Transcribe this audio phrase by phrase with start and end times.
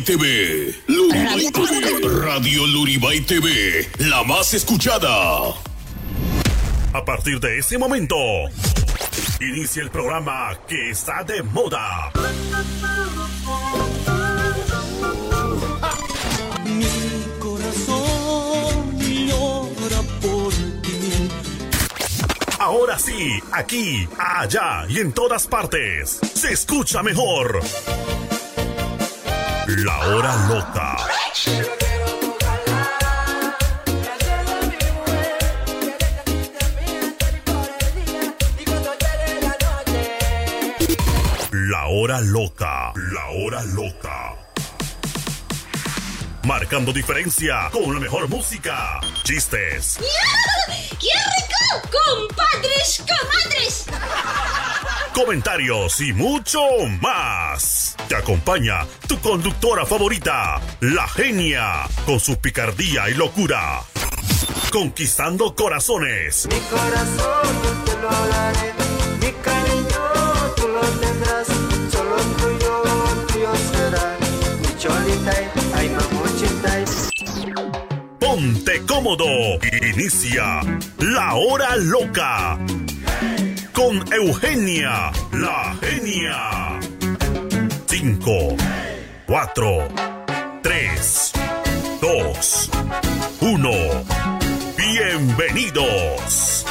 [0.00, 0.74] TV.
[0.86, 2.08] Luribay TV.
[2.22, 3.88] Radio Luribay TV.
[3.98, 5.54] La más escuchada.
[6.92, 8.16] A partir de ese momento,
[9.40, 12.10] inicia el programa que está de moda.
[16.64, 21.28] Mi corazón llora por ti.
[22.58, 27.60] Ahora sí, aquí, allá y en todas partes, se escucha mejor.
[29.76, 30.96] La hora loca.
[41.52, 42.92] La hora loca.
[42.96, 44.49] La hora loca.
[46.44, 51.88] Marcando diferencia con la mejor música, chistes, ¡Qué rico!
[51.90, 53.86] ¡Compadres, comadres!
[55.12, 56.60] comentarios y mucho
[57.00, 57.94] más.
[58.08, 63.82] Te acompaña tu conductora favorita, la genia, con su picardía y locura.
[64.72, 66.46] Conquistando corazones.
[66.46, 68.79] Mi corazón te lo daré,
[78.40, 79.26] Ponte cómodo.
[79.82, 80.62] Inicia
[80.98, 82.58] la hora loca.
[83.74, 86.80] Con Eugenia, la genia.
[87.86, 88.56] 5,
[89.26, 89.88] 4,
[90.62, 91.32] 3,
[92.00, 92.70] 2,
[93.42, 93.70] 1.
[94.78, 96.64] Bienvenidos.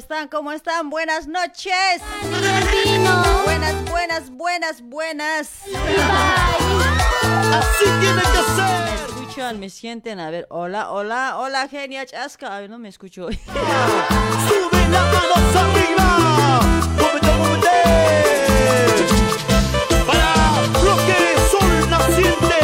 [0.00, 0.28] Están?
[0.28, 0.88] ¿Cómo están?
[0.90, 2.00] Buenas noches.
[3.44, 5.50] Buenas, buenas, buenas, buenas.
[7.52, 10.18] Así tiene que Me escuchan, me sienten.
[10.20, 12.56] A ver, hola, hola, hola, genia chasca.
[12.56, 13.28] Ay, no me escucho.
[13.30, 16.60] Sube las manos arriba.
[16.96, 17.82] Muévete, muévete.
[20.06, 22.56] Para lo que son naciente.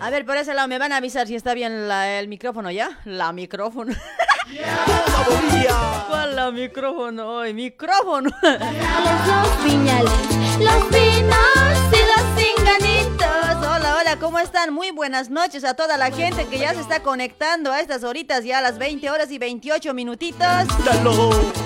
[0.00, 2.70] A ver, por ese lado me van a avisar si está bien la- el micrófono
[2.70, 2.98] ya.
[3.06, 3.94] La micrófono.
[4.46, 6.04] Toda Bolivia.
[6.08, 7.28] ¿Cuál la micrófono?
[7.28, 8.30] Hoy, micrófono.
[8.42, 10.12] Los piñales,
[10.58, 13.56] los pinos y los cinganitos.
[13.56, 14.72] Hola, hola, ¿cómo están?
[14.72, 18.44] Muy buenas noches a toda la gente que ya se está conectando a estas horitas,
[18.44, 20.66] ya a las 20 horas y 28 minutitos.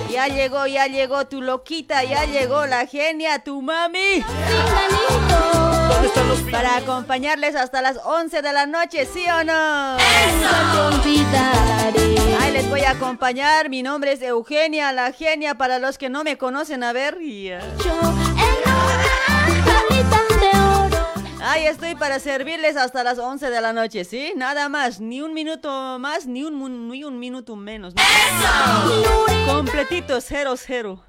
[0.09, 4.23] Ya llegó, ya llegó tu loquita, ya llegó la genia, tu mami.
[4.23, 5.64] Cinganitos.
[5.89, 9.97] ¿Dónde están los Para acompañarles hasta las 11 de la noche, ¿sí o no?
[10.87, 12.15] Olvidaré.
[12.39, 13.69] Ay, les voy a acompañar.
[13.69, 15.55] Mi nombre es Eugenia, la genia.
[15.55, 17.17] Para los que no me conocen, a ver.
[20.75, 20.97] oro.
[21.41, 24.33] Ahí estoy para servirles hasta las 11 de la noche, ¿sí?
[24.35, 27.93] Nada más, ni un minuto más, ni un, ni un minuto menos.
[28.85, 31.03] Luri Completito, cero, cero.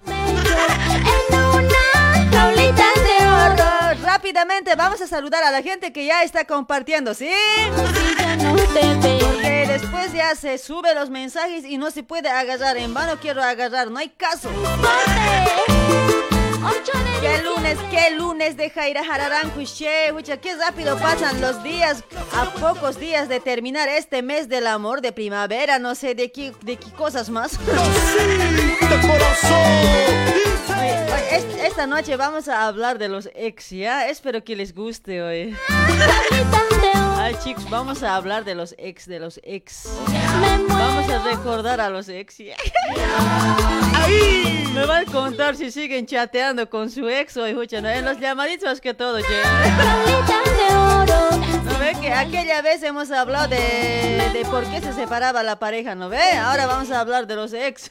[2.36, 7.30] De rápidamente vamos a saludar a la gente que ya está compartiendo, ¿sí?
[7.74, 12.76] Porque después ya se sube los mensajes y no se puede agarrar.
[12.76, 14.50] En vano quiero agarrar, no hay caso.
[17.20, 20.12] ¿Qué lunes, qué lunes de Jaira Jararán, Cuché?
[20.12, 22.04] Pucha, qué rápido pasan los días,
[22.34, 26.52] a pocos días de terminar este mes del amor de primavera, no sé de qué,
[26.62, 27.58] de qué cosas más.
[30.68, 34.08] Oye, esta noche vamos a hablar de los ex, ¿ya?
[34.08, 35.56] Espero que les guste hoy.
[37.26, 39.88] Ay, chicos, vamos a hablar de los ex, de los ex.
[40.68, 42.38] Vamos a recordar a los ex.
[42.38, 42.54] ¿ya?
[44.72, 48.68] Me van a contar si siguen chateando con su ex o escuchan en los llamaditos
[48.68, 49.42] más que todo, che.
[51.64, 55.96] ¿No ve que aquella vez hemos hablado de, de por qué se separaba la pareja,
[55.96, 56.30] ¿no ve?
[56.38, 57.90] Ahora vamos a hablar de los ex.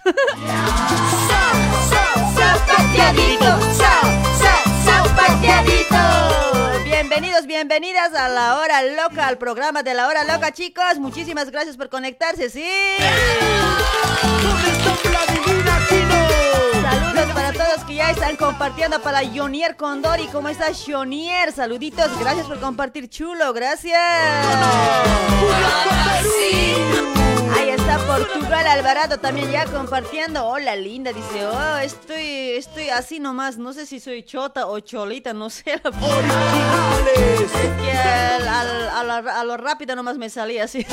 [6.83, 10.99] Bienvenidos, bienvenidas a la hora loca, al programa de la hora loca, chicos.
[10.99, 12.67] Muchísimas gracias por conectarse, sí.
[16.81, 20.27] Saludos para todos que ya están compartiendo para Jonier Condori.
[20.27, 21.51] ¿Cómo estás, Jonier?
[21.51, 23.95] Saluditos, gracias por compartir, chulo, gracias.
[27.57, 30.45] Ahí está Portugal Alvarado también ya compartiendo.
[30.45, 31.45] Hola, linda, dice.
[31.47, 33.57] Oh, estoy, estoy así nomás.
[33.57, 35.63] No sé si soy chota o cholita, no sé.
[35.73, 35.87] Es que
[37.91, 40.85] al- al- a, lo, a lo rápido nomás me salía así.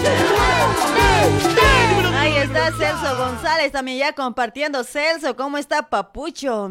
[2.18, 4.84] Ahí está Celso González también ya compartiendo.
[4.84, 6.70] Celso, ¿cómo está Papucho?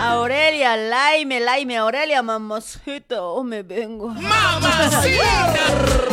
[0.00, 4.12] Aurelia, Laime, Laime, Aurelia, mamacito, oh, me vengo.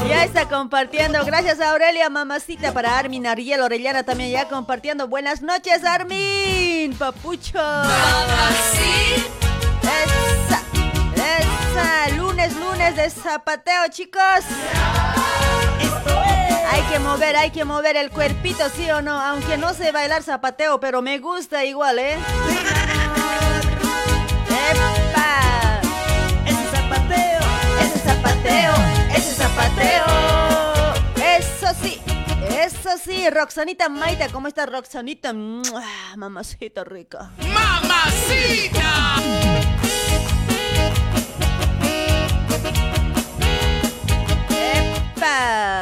[0.07, 1.23] Ya está compartiendo.
[1.25, 5.07] Gracias Aurelia, mamacita, para Armin, Ariel, Orellana también ya compartiendo.
[5.07, 7.59] Buenas noches, Armin, Papucho.
[9.81, 10.61] Esa,
[11.15, 14.21] esa, lunes, lunes de zapateo, chicos.
[16.71, 20.23] Hay que mover, hay que mover el cuerpito, sí o no, aunque no sé bailar
[20.23, 22.17] zapateo, pero me gusta igual, ¿eh?
[24.71, 25.79] ¡Epa!
[26.45, 27.39] Ese zapateo,
[27.81, 28.73] ese zapateo,
[29.15, 30.05] ese zapateo.
[31.37, 32.01] Eso sí,
[32.59, 35.33] eso sí, Roxanita Maita, ¿cómo está Roxanita?
[35.33, 35.83] ¡Mua!
[36.15, 37.31] Mamacita rica.
[44.49, 45.81] ¡Epa!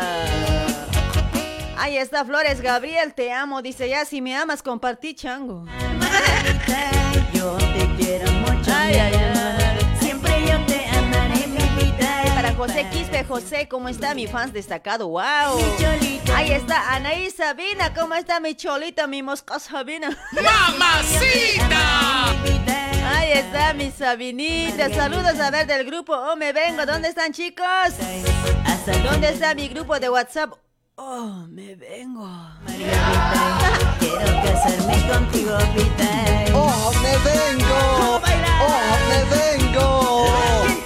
[1.78, 3.62] Ahí está Flores Gabriel, te amo.
[3.62, 5.66] Dice ya, si me amas, compartí chango.
[7.34, 9.65] Yo te quiero mucho, Ay, ay, ay.
[12.58, 15.10] José Quispe, José, ¿cómo está mi fans destacado?
[15.10, 15.60] ¡Wow!
[15.78, 16.38] cholita.
[16.38, 20.18] Ahí está Anaí Sabina, ¿cómo está mi cholita, mi mosca Sabina?
[23.08, 24.90] Ahí está mi Sabinita.
[24.90, 26.86] Saludos a ver del grupo Oh Me Vengo.
[26.86, 27.66] ¿Dónde están chicos?
[28.66, 30.54] Hasta ¿Dónde está mi grupo de WhatsApp?
[30.98, 32.26] Oh, me vengo.
[32.26, 35.58] Margarita, quiero casarme contigo.
[36.54, 38.22] ¡Oh, me vengo!
[38.62, 40.85] ¡Oh, me vengo!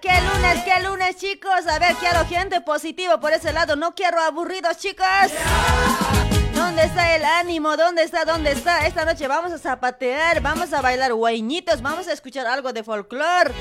[0.00, 1.64] ¡Qué lunes, qué lunes, chicos!
[1.68, 3.76] A ver, quiero gente positiva por ese lado.
[3.76, 5.06] No quiero aburridos, chicos.
[6.54, 7.76] ¿Dónde está el ánimo?
[7.76, 8.24] ¿Dónde está?
[8.24, 8.84] ¿Dónde está?
[8.84, 13.52] Esta noche vamos a zapatear, vamos a bailar guañitos, vamos a escuchar algo de folclore.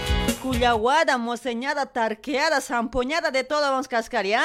[0.41, 4.41] Cuyaguada, moseñada, tarqueada, zampoñada, de todo vamos a cascar, ¿ya?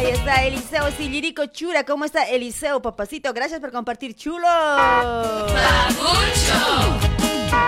[0.00, 1.84] Ahí está Eliseo Sillirico Chura.
[1.84, 3.34] ¿Cómo está Eliseo, papacito?
[3.34, 4.48] Gracias por compartir, chulo.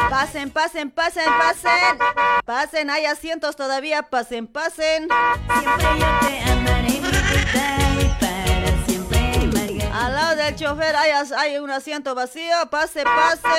[0.08, 1.98] Pasen, pasen, pasen, pasen.
[2.46, 4.04] Pasen, hay asientos todavía.
[4.04, 5.08] Pasen, pasen.
[5.60, 8.00] Siempre yo te amaré, mi vida.
[8.00, 9.20] Y para siempre,
[9.52, 10.06] Margarita.
[10.06, 12.56] Al lado del chofer hay, hay un asiento vacío.
[12.70, 13.50] Pase, pase.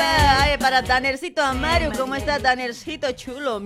[0.00, 3.56] Ay, para Danercito Amario, ¿cómo está Danercito chulo?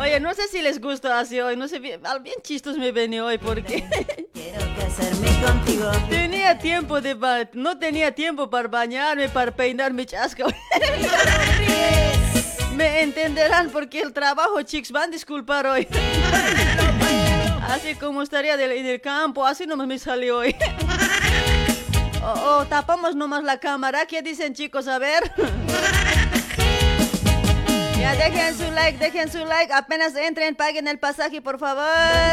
[0.00, 2.92] Oye, no sé si les gusta así hoy, no sé, bien, al- bien chistos me
[2.92, 3.84] ven hoy porque
[4.32, 10.04] Quiero casarme contigo, tenía tiempo de ba- no tenía tiempo para bañarme, para peinar mi
[10.06, 10.44] chasco.
[12.74, 15.86] me entenderán porque el trabajo, chicos, van a disculpar hoy.
[17.68, 20.56] así como estaría en el campo, así nomás me salió hoy.
[22.24, 24.88] O o tapamos nomás la cámara, ¿qué dicen chicos?
[24.88, 25.32] A ver.
[27.98, 31.84] Ya dejen su like, dejen su like, apenas entren, paguen el pasaje, por favor.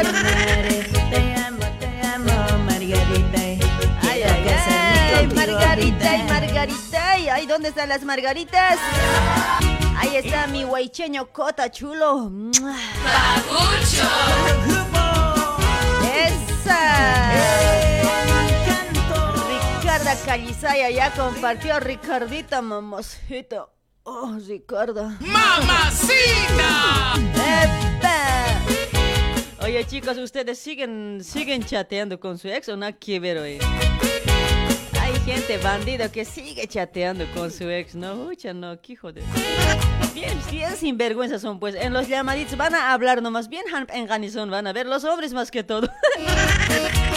[0.02, 3.38] Te amo, te amo, Margarita.
[4.02, 4.48] Ay, ay,
[5.16, 7.46] ay, Margarita y vida.
[7.46, 8.78] ¿Dónde están las margaritas?
[9.98, 12.30] Ahí está mi huaycheño cota chulo.
[16.14, 17.79] ¡Esa!
[20.10, 23.68] Ricarda Calizaya ya compartió Ricardita mamacita.
[24.02, 25.16] Oh, Ricarda.
[25.20, 27.14] ¡Mamacita!
[27.36, 28.46] ¡Epa!
[29.64, 33.58] Oye chicos, ustedes siguen siguen chateando con su ex o que ver hoy.
[35.00, 39.22] Hay gente bandido que sigue chateando con su ex, no, Ucha, no, qué joder.
[40.12, 41.76] Bien, bien sinvergüenza son, pues.
[41.76, 45.32] En los llamaditos van a hablar nomás, bien en ganizón van a ver los hombres
[45.32, 45.88] más que todo.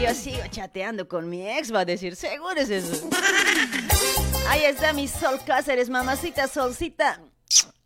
[0.00, 3.08] Yo sigo chateando con mi ex, va a decir, seguro es eso.
[4.48, 7.20] Ahí está mi Sol Cáceres, mamacita solcita.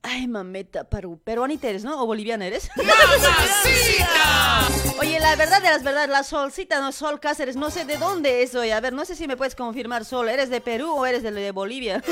[0.02, 2.02] Ay, mameta, peru, peruanita eres, ¿no?
[2.02, 2.70] ¿O boliviana eres?
[2.76, 4.68] ¡Mamacita!
[4.98, 8.42] Oye, la verdad de las verdades, la solcita, no Sol Cáceres, no sé de dónde
[8.42, 8.70] es hoy.
[8.70, 11.30] A ver, no sé si me puedes confirmar, Sol, ¿eres de Perú o eres de,
[11.30, 12.02] de Bolivia?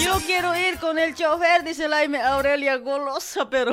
[0.00, 3.72] Yo quiero ir con el chofer, dice Laime Aurelia Golosa, pero...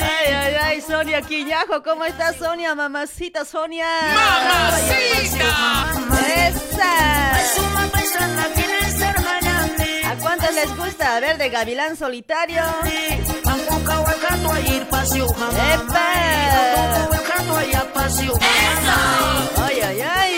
[0.00, 2.74] Ay, ay, ay, Sonia Quiñajo, ¿cómo estás, Sonia?
[2.74, 3.86] Mamacita, Sonia.
[4.14, 5.50] ¡Mamacita!
[6.46, 6.92] ¡Esa!
[10.10, 11.16] ¿A cuántos les gusta?
[11.16, 12.62] A ver, de Gavilán Solitario.
[15.74, 16.12] ¡Epa!
[19.66, 20.32] ¡Ay, ay, ay!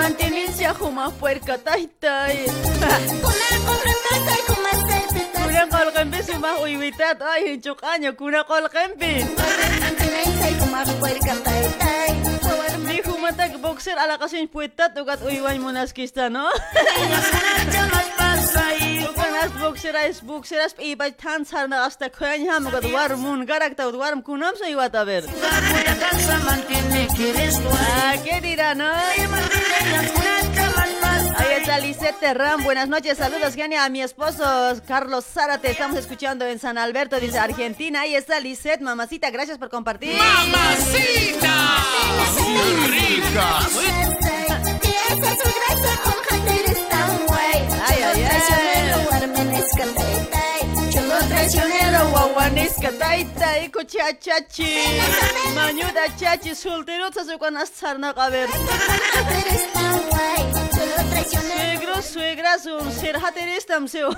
[0.00, 2.46] Mantinincia, más puerca, tai, tai.
[5.42, 9.26] Kuna kolkempi sumah uiwitat, ay, hinchukaño, kuna kolkempi.
[12.86, 16.48] Ni humatak boxer ala kasing puetat, ugat uiwan munas kista, no?
[24.22, 25.24] Kunam sa iwat a ver.
[27.72, 28.84] Ah, ¿qué dirá, no?
[31.38, 34.44] Ahí está Lisette Terran, buenas noches, saludos genia a mi esposo
[34.86, 39.70] Carlos Zárate, estamos escuchando en San Alberto, dice Argentina, ahí está Lisette, mamacita, gracias por
[39.70, 40.16] compartir.
[40.16, 41.78] ¡Mamacita!
[42.88, 43.58] ¡Rica!
[47.86, 48.89] Ay, ay,
[51.28, 54.74] Traicionero, guaguanisca, taita, iko chachachi.
[55.54, 58.48] Mañuda chachi, soltero, se con asarna, a ver.
[61.30, 64.10] Suegro, suegras, un ser hateristam, seo.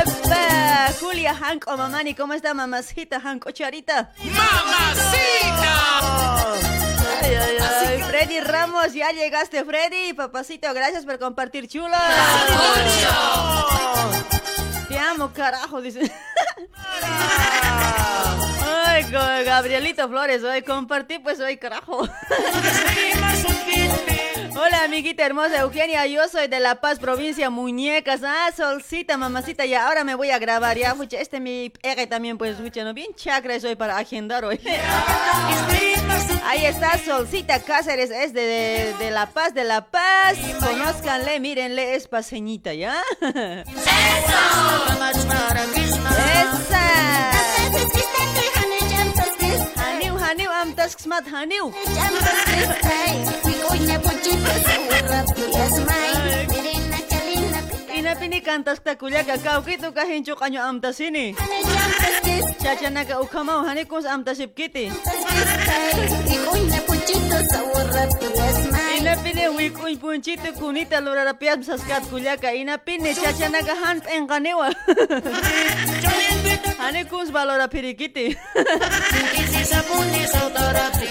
[0.00, 4.12] Epa, Julia Hank o mamani, ¿cómo está mamacita Hank o charita?
[4.18, 5.52] ¡Mamacita!
[7.22, 8.02] Ay, ay, ay.
[8.02, 10.12] Freddy Ramos, ya llegaste, Freddy.
[10.12, 11.96] Papacito, gracias por compartir chulo.
[14.88, 16.10] Te amo, carajo, dice.
[18.84, 22.08] Ay, Gabrielito Flores, hoy compartí, pues hoy, carajo.
[24.54, 28.20] Hola, amiguita hermosa Eugenia, yo soy de La Paz, provincia Muñecas.
[28.24, 32.36] Ah, solcita, mamacita, ya ahora me voy a grabar, ya, fucha, este mi pegue también,
[32.38, 32.92] pues, fucha, ¿no?
[32.92, 34.60] Bien chakra soy para agendar hoy.
[36.44, 40.36] Ahí está Solcita Cáceres, es de, de, de La Paz, de La Paz.
[40.60, 43.00] Conózcanle, mírenle, es paseñita, ¿ya?
[43.20, 43.62] ¡Esa!
[50.32, 51.72] haniu am tas kesmat haniu.
[57.98, 61.36] Ina pini kantas takullaga kawkitu kahinchuk año amtasini.
[62.62, 64.84] Chachanaka ukhamaw hanikus amtasipkiti.
[66.88, 68.91] kus am sawurrati kiti.
[69.12, 72.54] Inapini wikuy punchito kunita lurarapiat saskat kulyaka.
[72.54, 74.72] Inapini chacha naga han enganewa.
[76.78, 78.34] Hanikus valora pirikiti.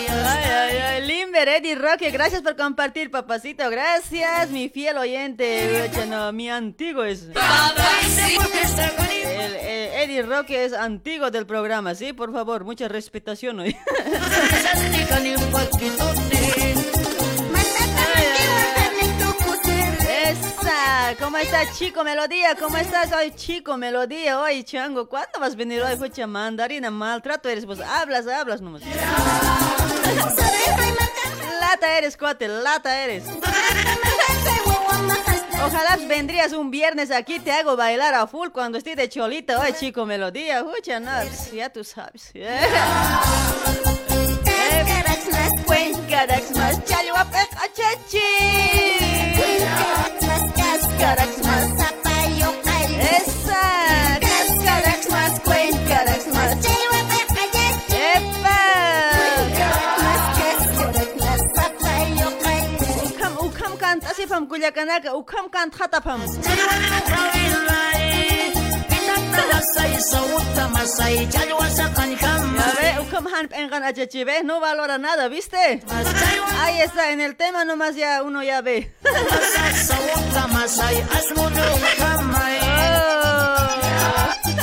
[0.09, 6.05] Ay, ay, ay, Limber, Eddie Roque, gracias por compartir, papacito, gracias, mi fiel oyente, Oye,
[6.07, 7.23] no, mi antiguo es.
[7.23, 7.33] El,
[9.55, 12.13] eh, Eddie Roque es antiguo del programa, ¿sí?
[12.13, 13.75] Por favor, mucha respetación hoy.
[21.19, 22.55] ¿Cómo está Chico Melodía?
[22.55, 24.39] ¿Cómo estás hoy, Chico Melodía?
[24.39, 25.95] Hoy, Chango, ¿cuándo vas a venir hoy?
[25.97, 28.81] Fucha, mandarina, maltrato eres, pues hablas, hablas nomás.
[31.59, 33.23] Lata eres, cuate, lata eres.
[35.63, 39.59] Ojalá vendrías un viernes aquí, te hago bailar a full cuando esté de cholita.
[39.59, 40.59] Hoy, chico, melodía.
[40.59, 41.11] Escucha, no,
[41.53, 42.31] ya tú sabes.
[45.65, 46.77] Cuencarax más
[63.41, 66.21] უკამ კანტასიფამ გულაკანაკა უკამ კანტხატაფამ
[72.55, 75.81] Ya ve, ukam han pengan achachi, ve, no valora nada, ¿viste?
[76.59, 78.91] Ahí está, en el tema nomás ya uno ya ve.
[79.05, 79.09] A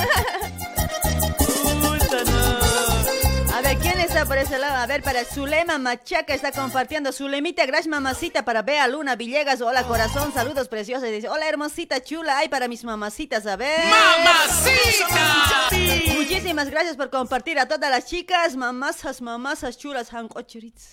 [4.28, 4.76] por ese lado?
[4.76, 7.12] A ver, para Zulema Machaca está compartiendo.
[7.12, 9.62] Zulemita, gracias mamacita para Bea Luna Villegas.
[9.62, 11.08] Hola corazón, saludos preciosos.
[11.08, 13.80] Dice, hola hermosita chula, ay para mis mamacitas, a ver.
[13.87, 15.70] ¡Mamacita!
[16.14, 20.90] Muchísimas gracias por compartir a todas las chicas, mamazas, mamazas chulas, hancochurits.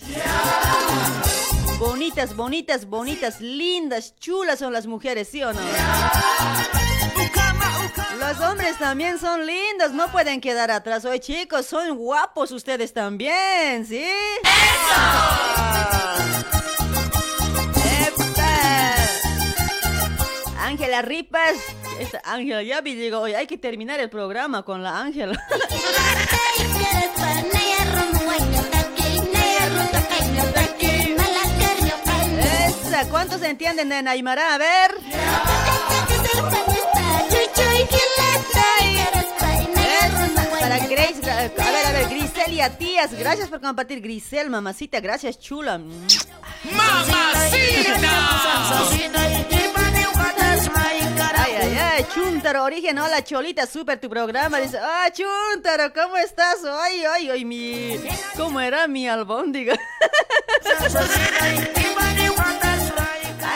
[1.77, 5.59] Bonitas, bonitas, bonitas, lindas, chulas son las mujeres, ¿sí o no?
[8.19, 11.05] Los hombres también son lindos, no pueden quedar atrás.
[11.05, 14.03] Hoy chicos, son guapos ustedes también, ¿sí?
[18.07, 18.95] ¡Epa!
[20.59, 21.55] Ángela Ripas.
[21.99, 25.41] Esta Ángela, ya vi, digo, hoy hay que terminar el programa con la Ángela.
[32.95, 34.53] Esa, ¿cuántos entienden de Naimara?
[34.53, 34.95] A ver.
[40.59, 44.01] Para Grace, a ver, a ver, Griselia Tías, gracias por compartir.
[44.01, 45.79] Grisel, mamacita, gracias, chula.
[51.37, 54.57] Ay, ay, ay, Chuntaro, origen, hola, Cholita, súper tu programa.
[54.59, 56.57] Dice, ah, Chuntaro, ¿cómo estás?
[56.65, 57.99] Ay, ay, ay, mi,
[58.35, 59.75] ¿cómo era mi albóndiga?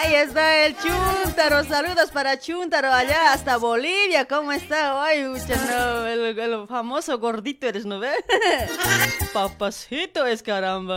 [0.01, 5.03] Ahí está el Chuntaro, saludos para Chuntaro allá hasta Bolivia, ¿cómo está?
[5.03, 8.15] Ay, no, el, el famoso gordito eres, ¿no ves?
[9.33, 10.95] Papacito es caramba.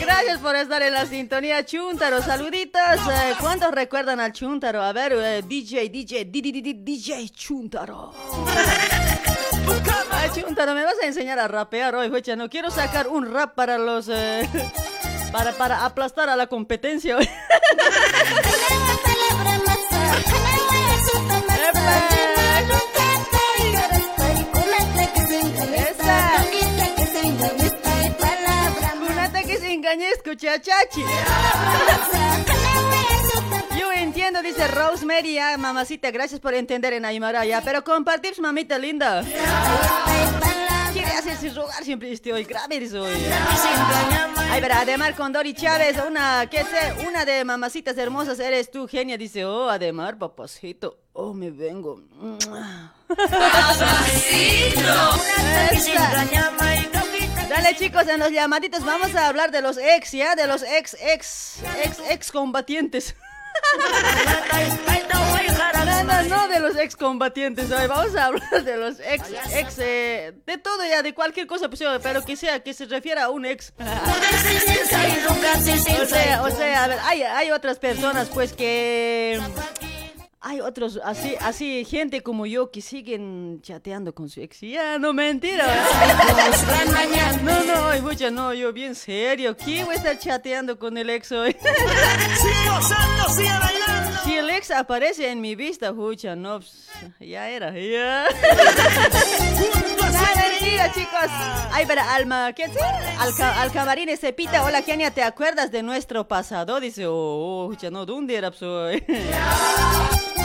[0.00, 2.80] Gracias por estar en la sintonía Chuntaro, saluditos.
[2.82, 4.82] Eh, ¿Cuántos recuerdan al Chuntaro?
[4.82, 8.12] A ver, eh, DJ, DJ, di- DJ Chuntaro.
[10.10, 12.36] Ay, Chuntaro, me vas a enseñar a rapear hoy, huecha.
[12.36, 14.08] No quiero sacar un rap para los...
[14.08, 14.48] eh,
[15.32, 17.18] para, para aplastar a la competencia.
[29.90, 31.02] engañesco, chachachi.
[33.78, 38.78] Yo entiendo, dice Rosemary, ah, mamacita, gracias por entender en Aymara, ya, pero compartir, mamita
[38.78, 39.24] linda.
[41.10, 43.14] Quiere hacerse rogar siempre hoy, grave hoy.
[44.48, 47.04] Ay, verá, Ademar con Dori Chávez, una, ¿qué sé?
[47.08, 52.00] Una de mamacitas hermosas eres tú, genia, dice, oh, Ademar, papacito, oh, me vengo.
[57.48, 60.36] Dale chicos, en los llamaditos vamos a hablar de los ex, ¿ya?
[60.36, 63.16] De los ex, ex, ex, ex combatientes.
[66.10, 70.32] No, no, de los ex combatientes, hoy vamos a hablar de los ex, ex, eh,
[70.44, 71.68] de todo ya, de cualquier cosa,
[72.02, 73.72] pero que sea, que se refiera a un ex.
[76.02, 79.40] O sea, o sea, a ver, hay, hay otras personas pues que...
[80.42, 84.62] Hay otros, así, así, gente como yo que siguen chateando con su ex.
[84.62, 85.66] Ya, no, mentira.
[87.42, 89.54] No, no, ay, mucha, no, yo bien serio.
[89.56, 91.54] ¿Quién va a estar chateando con el ex hoy?
[94.24, 96.88] Si el ex aparece en mi vista, hucha, no, pues,
[97.20, 98.26] ya era, ya.
[100.10, 101.30] No, mentira, chicos.
[101.70, 102.72] Ay, pero Alma, ¿qué es?
[103.18, 106.80] Alca, Alcamarín Cepita, hola, Genia, ¿te acuerdas de nuestro pasado?
[106.80, 109.04] Dice, oh, hucha, no, ¿dónde era, hoy?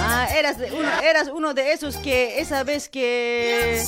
[0.07, 3.83] Ah, eras, de uno, eras uno de esos que esa vez que...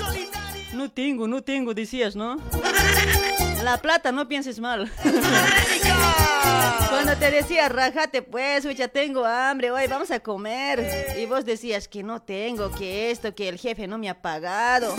[0.74, 2.38] No tengo, no tengo, decías, ¿no?
[3.68, 4.90] La plata, no pienses mal.
[6.90, 11.16] Cuando te decía, rajate pues, ya tengo hambre, hoy vamos a comer.
[11.20, 14.96] Y vos decías que no tengo, que esto, que el jefe no me ha pagado.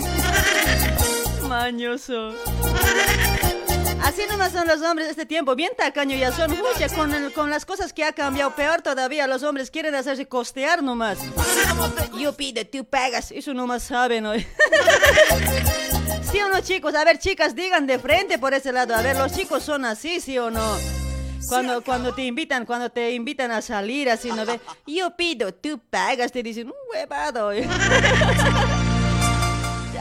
[1.47, 2.35] Mañoso.
[4.03, 7.33] Así nomás son los hombres de este tiempo, bien tacaño ya son, mucha con, el-
[7.33, 11.17] con las cosas que ha cambiado, peor todavía, los hombres quieren hacerse costear nomás.
[12.19, 14.45] Yo pido, tú pagas, eso nomás saben hoy.
[16.31, 16.95] ¿Sí o no, chicos?
[16.95, 18.95] A ver, chicas, digan de frente por ese lado.
[18.95, 20.77] A ver, los chicos son así, ¿sí o no?
[21.47, 24.59] Cuando, cuando te invitan, cuando te invitan a salir así, ¿no ve?
[24.85, 27.51] Yo pido, tú pagas, te dicen, un huevado.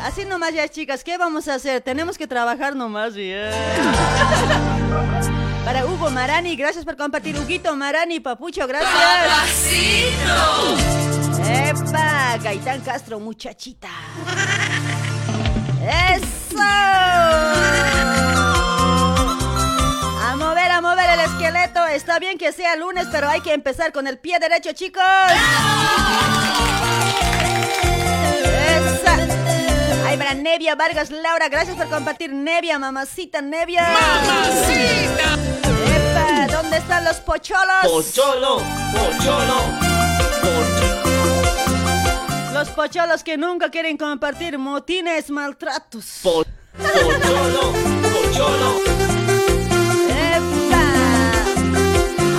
[0.03, 1.81] Así nomás ya, chicas, ¿qué vamos a hacer?
[1.81, 3.51] Tenemos que trabajar nomás, bien.
[5.65, 7.37] Para Hugo Marani, gracias por compartir.
[7.37, 8.93] Huguito Marani, Papucho, gracias.
[11.47, 12.39] ¡Epa!
[12.43, 13.89] Gaitán Castro, muchachita.
[15.89, 16.61] ¡Eso!
[20.23, 23.93] A mover, a mover el esqueleto, Está bien que sea lunes, pero hay que empezar
[23.93, 25.03] con el pie derecho, chicos.
[28.45, 29.17] Esa.
[30.07, 32.33] Ay, para Nevia Vargas Laura, gracias por compartir.
[32.33, 33.89] Nevia, mamacita, Nevia.
[33.89, 35.39] ¡Mamacita!
[35.97, 37.83] Epa, ¿dónde están los pocholos?
[37.83, 39.65] Pocholo, pocholo,
[42.59, 46.19] Los pocholos que nunca quieren compartir motines, maltratos.
[46.25, 46.45] po-
[46.77, 48.81] pocholo, pocholo.
[50.09, 50.83] ¡Epa!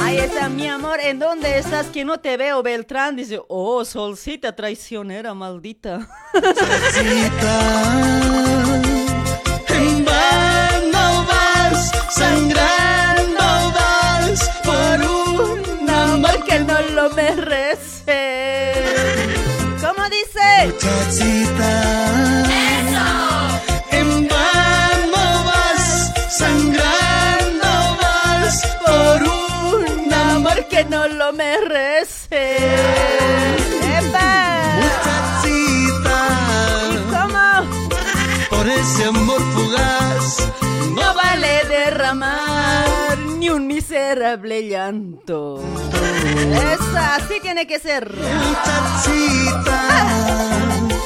[0.04, 1.86] Ahí está mi amor, ¿en dónde estás?
[1.88, 3.16] Que no te veo, Beltrán.
[3.16, 6.06] Dice, oh, solcita traicionera, maldita.
[6.98, 7.32] En
[21.10, 22.09] dice?
[43.50, 45.60] Ni un miserable llanto.
[46.74, 48.12] Esa, así tiene que ser.
[48.16, 49.82] Muchachita.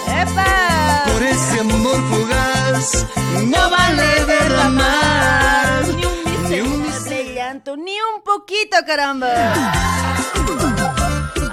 [0.07, 1.03] ¡Epa!
[1.11, 3.05] Por ese amor fugaz.
[3.45, 9.53] No vale derramar ni un miserable llanto, ni un poquito, caramba.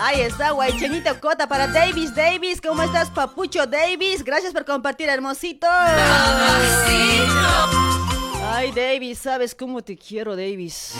[0.03, 2.61] Ahí está, guaychenito cota para Davis Davis.
[2.61, 4.25] ¿Cómo estás, papucho Davis?
[4.25, 5.69] Gracias por compartir, hermosito.
[8.53, 10.95] Ay, Davis, sabes cómo te quiero, Davis.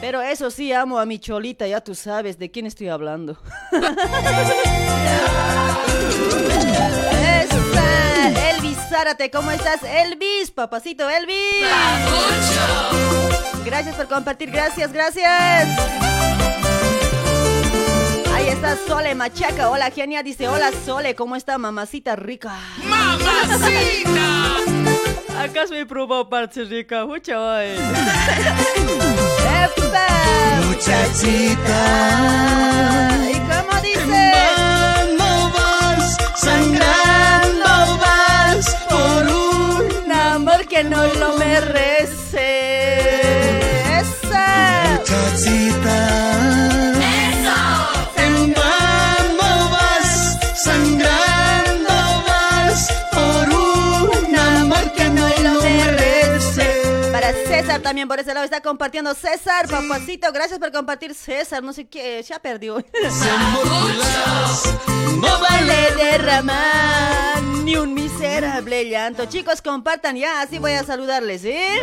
[0.00, 3.36] Pero eso sí, amo a mi cholita, ya tú sabes de quién estoy hablando.
[8.50, 10.52] Elvis Zárate, ¿cómo estás, Elvis?
[10.52, 11.66] Papacito Elvis.
[13.64, 15.68] Gracias por compartir, gracias, gracias.
[18.32, 19.70] Ahí está Sole Machaca.
[19.70, 20.22] Hola, genia.
[20.22, 21.16] Dice, hola, Sole.
[21.16, 22.54] ¿Cómo está, mamacita rica?
[22.84, 24.77] ¡Mamacita!
[25.36, 27.04] ¿Acaso he probado partes rica?
[27.06, 27.66] Mucha hoy.
[29.64, 30.06] ¡Epa!
[30.66, 31.80] Muchachita.
[33.30, 34.32] ¿Y cómo dice?
[35.18, 42.48] No vas, sangrando vas por un amor que no lo merece.
[44.00, 44.98] ¡Esa!
[44.98, 45.96] Muchachita.
[57.68, 61.86] César también por ese lado está compartiendo César, papacito, gracias por compartir César, no sé
[61.86, 62.82] qué, ya perdió.
[65.20, 69.26] No vale derramar ni un miserable llanto.
[69.26, 71.82] Chicos, compartan ya, así voy a saludarles, ¿eh?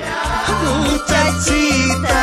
[0.79, 2.15] Muchachita.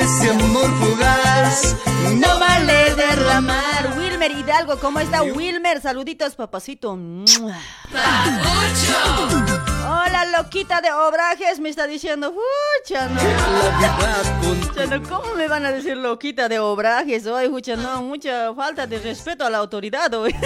[0.00, 1.76] Ese amor fugaz.
[2.14, 3.94] No vale derramar.
[3.98, 5.80] Wilmer Hidalgo, ¿cómo está Wilmer?
[5.80, 6.98] Saluditos, papacito.
[9.88, 12.34] Hola, loquita de obrajes, me está diciendo.
[12.34, 13.20] Fucha, no,
[15.08, 17.48] ¿Cómo me van a decir loquita de obrajes hoy?
[17.48, 20.34] Fucha, no, mucha falta de respeto a la autoridad hoy.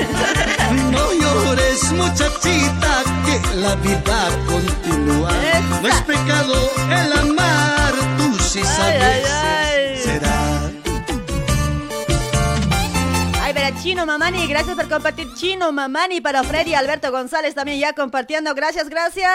[0.91, 5.33] No llores, muchachita, que la vida continúa.
[5.83, 6.55] No es pecado
[6.91, 7.80] el amar,
[13.91, 18.55] Chino Mamani, gracias por compartir Chino Mamani para Freddy Alberto González también ya compartiendo.
[18.55, 19.29] Gracias, gracias.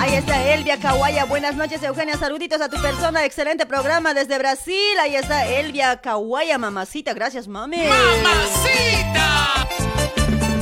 [0.00, 1.26] Ahí está Elvia Kawaya.
[1.26, 2.16] Buenas noches, Eugenia.
[2.16, 3.24] Saluditos a tu persona.
[3.24, 4.98] Excelente programa desde Brasil.
[5.00, 7.14] Ahí está Elvia Kawaya, mamacita.
[7.14, 7.76] Gracias, mami.
[7.86, 9.68] ¡Mamacita!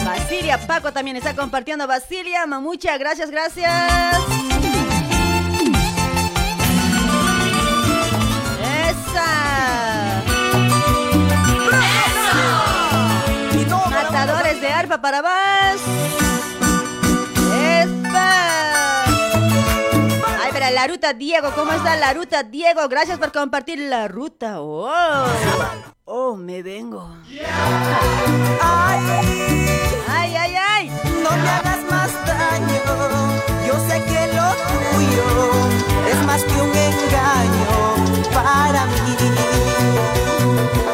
[0.05, 1.87] Basilia Paco también está compartiendo.
[1.87, 2.99] Basilia, mamucha.
[2.99, 3.73] Gracias, gracias.
[8.91, 9.46] ¡Esa!
[14.87, 15.81] Arpa para más.
[17.53, 19.03] ¡Espa!
[20.45, 22.87] Ay, verá, la ruta Diego, ¿cómo está la ruta Diego?
[22.89, 24.61] Gracias por compartir la ruta.
[24.61, 25.27] Oh,
[26.05, 27.11] oh me vengo.
[28.63, 30.93] Ay, ay, ay.
[31.21, 32.81] No me hagas más daño,
[33.67, 35.51] yo sé que lo tuyo
[36.13, 37.97] es más que un engaño
[38.33, 39.17] para mí.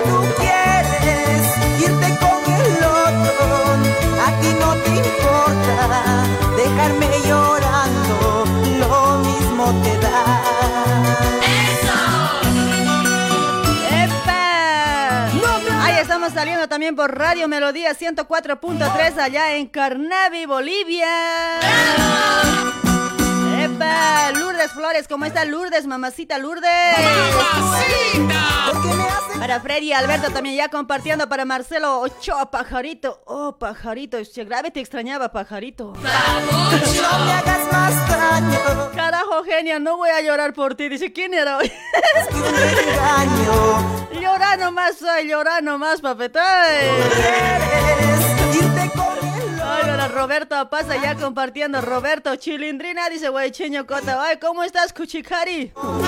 [0.07, 1.45] Tú quieres
[1.79, 2.32] irte con
[4.97, 6.25] importa
[6.57, 8.45] dejarme llorando,
[8.79, 10.15] lo mismo te da.
[14.05, 15.27] ¡Epa!
[15.85, 21.59] Ahí estamos saliendo también por Radio Melodía 104.3 allá en Carnavi, Bolivia.
[21.61, 23.02] ¡Epa!
[24.35, 26.71] Lourdes Flores, ¿cómo está Lourdes, mamacita Lourdes?
[29.39, 33.23] Para Freddy y Alberto también ya compartiendo para Marcelo Ochoa, pajarito.
[33.27, 35.93] Oh, pajarito, este grave te extrañaba, pajarito.
[35.95, 38.91] No me hagas más daño.
[38.95, 40.89] Carajo, genia, no voy a llorar por ti.
[40.89, 41.73] Dice, ¿quién era hoy?
[44.21, 46.91] Llorar nomás, llorar nomás, papetay.
[50.03, 51.81] Ahora Roberto pasa ya compartiendo.
[51.81, 54.23] Roberto Chilindrina dice, güey, cheño cota.
[54.23, 55.73] Ay, ¿cómo estás, Cuchicari?
[55.77, 56.01] No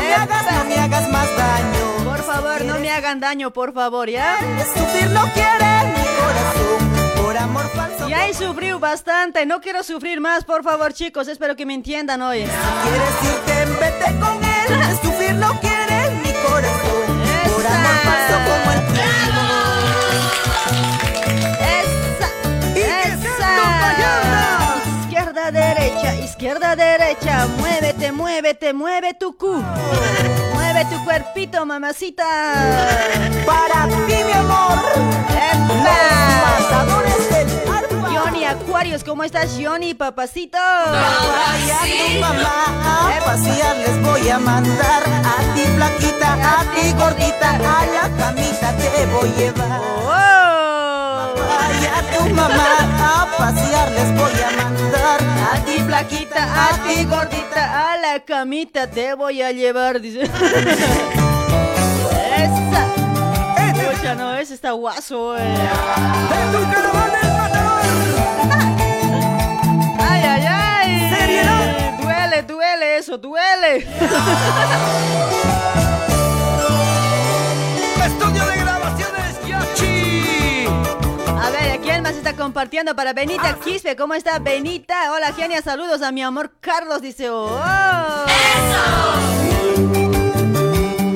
[0.00, 2.04] me hagas, no me hagas más daño.
[2.04, 4.38] Por favor, no me hagan daño, por favor, ¿ya?
[4.74, 7.22] Sufrir no quiere mi corazón.
[7.22, 8.08] Por amor falso.
[8.08, 11.28] Ya he sufrido bastante, no quiero sufrir más, por favor, chicos.
[11.28, 12.38] Espero que me entiendan hoy.
[12.38, 14.98] Quieres irte, vete con él.
[15.02, 15.83] Sufrir no quiere
[26.34, 27.46] izquierda, derecha.
[27.58, 29.62] Muévete, muévete, mueve tu cu.
[30.52, 32.24] Mueve tu cuerpito, mamacita.
[33.46, 34.78] Para ti, mi amor.
[37.76, 38.08] Arpa.
[38.10, 40.58] Johnny Aquarius, ¿cómo estás, Johnny, papacito?
[40.58, 47.50] Vaya tu mamá a pasear les voy a mandar a ti flaquita, a ti gordita,
[47.50, 49.80] a la camita te voy a llevar.
[49.80, 50.63] Oh.
[52.12, 55.20] Tu mamá a pasear les voy a mandar
[55.52, 60.22] A ti flaquita, a ti gordita, a la camita te voy a llevar, dice.
[62.34, 62.82] Esa.
[63.66, 65.54] Escucha, no, ese está guaso, eh.
[70.00, 71.10] Ay, ay, ay.
[72.00, 73.86] Duele, duele eso, duele.
[82.04, 83.96] más está compartiendo para Benita Quispe?
[83.96, 85.10] ¿Cómo está Benita?
[85.10, 87.30] Hola, genia, saludos a mi amor Carlos, dice.
[87.30, 87.54] ¡Oh!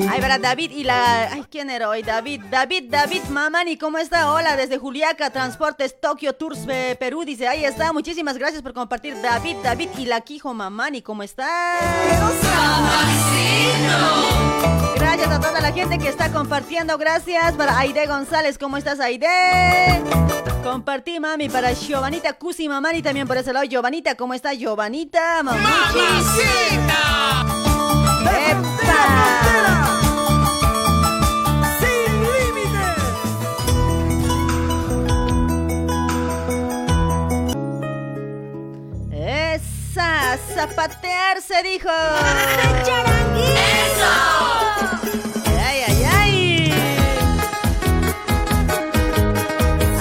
[0.09, 1.31] Ahí para David y la...
[1.31, 2.01] Ay, ¿quién era hoy?
[2.01, 4.33] David, David, David Mamani, ¿cómo está?
[4.33, 7.47] Hola, desde Juliaca, Transportes, Tokio Tours, eh, Perú, dice.
[7.47, 9.21] Ahí está, muchísimas gracias por compartir.
[9.21, 11.47] David, David y la Quijo Mamani, ¿cómo está?
[14.95, 16.97] Gracias a toda la gente que está compartiendo.
[16.97, 18.57] Gracias para Aide González.
[18.57, 20.01] ¿Cómo estás, Aide?
[20.63, 23.65] Compartí, mami, para Giovanita Cusi Mamani también por ese lado.
[23.65, 25.43] Giovanita, ¿cómo está Giovanita?
[25.43, 26.43] Mamichis.
[26.71, 27.68] ¡Epa!
[31.79, 32.99] Sin límites.
[39.11, 41.89] Esa, zapatear se dijo.
[45.65, 46.73] Ay, ay, ay.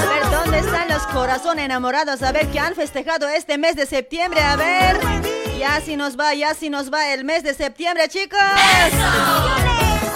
[0.01, 2.23] A ver, ¿dónde están los corazones enamorados?
[2.23, 4.41] A ver, que han festejado este mes de septiembre.
[4.41, 5.28] A ver.
[5.59, 8.39] Ya si nos va, ya si nos va el mes de septiembre, chicos.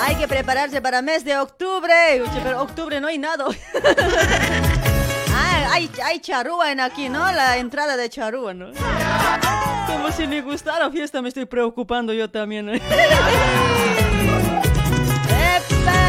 [0.00, 2.22] Hay que prepararse para mes de octubre.
[2.22, 3.46] Uche, pero octubre no hay nada.
[5.34, 7.32] Ah, hay, hay charrúa en aquí, ¿no?
[7.32, 8.66] La entrada de charrúa, ¿no?
[9.86, 12.68] Como si me gustara fiesta, me estoy preocupando yo también.
[12.68, 12.82] ¿eh?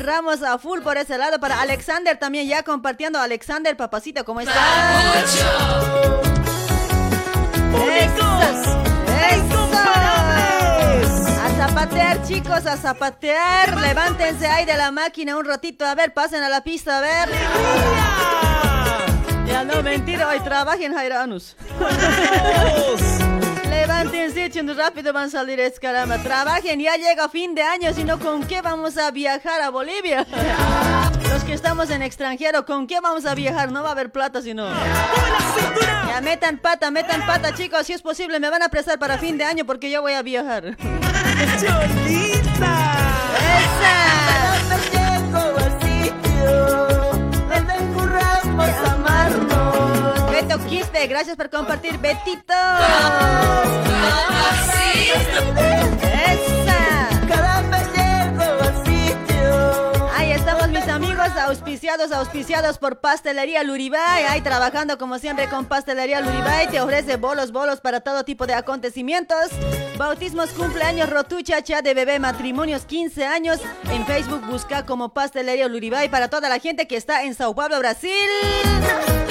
[0.00, 1.38] Ramos a full por ese lado.
[1.38, 3.20] Para Alexander también ya compartiendo.
[3.20, 4.56] Alexander, papacito, ¿cómo estás?
[11.42, 13.76] A zapatear, chicos, a zapatear.
[13.76, 15.84] Levántense ahí de la máquina un ratito.
[15.86, 17.28] A ver, pasen a la pista, a ver.
[19.46, 21.56] Ya no, mentira, hoy trabajen, Jairanus.
[23.70, 26.18] Levántense, echando rápido van a salir, es caramba.
[26.18, 30.26] Trabajen, ya llega fin de año, sino con qué vamos a viajar a Bolivia.
[31.32, 33.70] Los que estamos en extranjero, ¿con qué vamos a viajar?
[33.70, 34.68] No va a haber plata, sino.
[36.08, 39.38] Ya metan pata, metan pata, chicos, si es posible, me van a prestar para fin
[39.38, 40.76] de año porque yo voy a viajar.
[41.60, 42.90] Cholita.
[43.38, 44.20] ¡Esa!
[50.30, 52.54] Beto Quispe, gracias por compartir, Betito.
[55.40, 55.69] ¡Esa!
[62.12, 64.24] Auspiciados, por Pastelería Luribay.
[64.24, 66.68] Ahí trabajando como siempre con Pastelería Luribay.
[66.68, 69.50] Te ofrece bolos, bolos para todo tipo de acontecimientos.
[69.96, 73.60] Bautismos, cumpleaños, rotuchacha de bebé, matrimonios, 15 años.
[73.90, 77.78] En Facebook busca como Pastelería Luribay para toda la gente que está en Sao Paulo,
[77.78, 78.10] Brasil.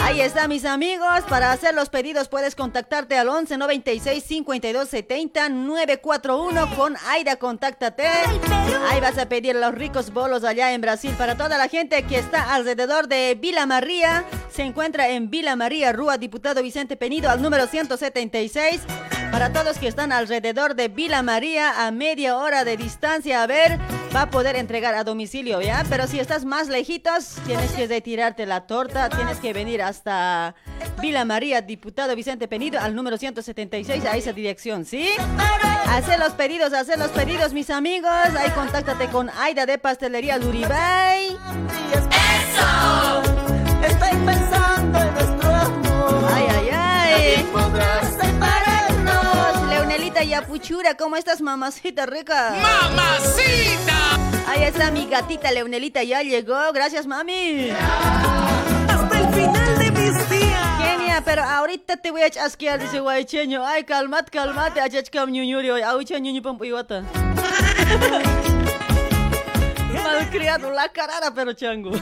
[0.01, 1.21] Ahí está, mis amigos.
[1.27, 8.07] Para hacer los pedidos puedes contactarte al 11 96 52 70 941 con Aida, contáctate.
[8.89, 12.17] Ahí vas a pedir los ricos bolos allá en Brasil para toda la gente que
[12.17, 14.25] está alrededor de Vila María.
[14.51, 18.81] Se encuentra en Vila María, Rúa Diputado Vicente Penido al número 176.
[19.31, 23.79] Para todos que están alrededor de Vila María a media hora de distancia, a ver,
[24.15, 25.83] va a poder entregar a domicilio, ¿ya?
[25.89, 30.55] Pero si estás más lejitos, tienes que retirarte la torta, tienes que venir hasta
[31.01, 35.09] Vila María, Diputado Vicente Penido, al número 176, a esa dirección, ¿sí?
[35.87, 38.11] Hacer los pedidos, hacer los pedidos, mis amigos.
[38.37, 41.37] Ahí contáctate con Aida de Pastelería Luribay.
[42.59, 43.21] ¡Eso!
[43.83, 46.31] Estoy pensando en nuestro amor.
[46.33, 47.49] Ay, ay, ay.
[47.51, 49.69] Podrás separarnos.
[49.69, 52.55] Leonelita Yapuchura, ¿cómo estás, mamacita rica?
[52.61, 54.19] ¡Mamacita!
[54.47, 56.71] Ahí está mi gatita Leonelita, ya llegó.
[56.73, 57.69] Gracias, mami.
[57.69, 60.81] Hasta el final de mis días.
[60.81, 63.65] Genia, pero ahorita te voy a chasquear, dice guaycheño.
[63.65, 65.81] Ay, calmat, calmate, achachkam ñuñuri hoy.
[65.81, 67.03] Aucha ñuñu pam iwata.
[70.17, 71.91] Malcriado, la carara, pero chango.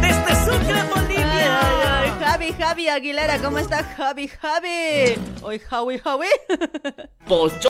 [0.00, 1.60] Desde Sucre, Ay, Bolivia.
[1.60, 2.12] ay, ay.
[2.20, 5.14] Javi, Javi Aguilera, ¿cómo está Javi, Javi?
[5.42, 6.26] Hoy, Javi, Javi.
[7.26, 7.68] Pocho.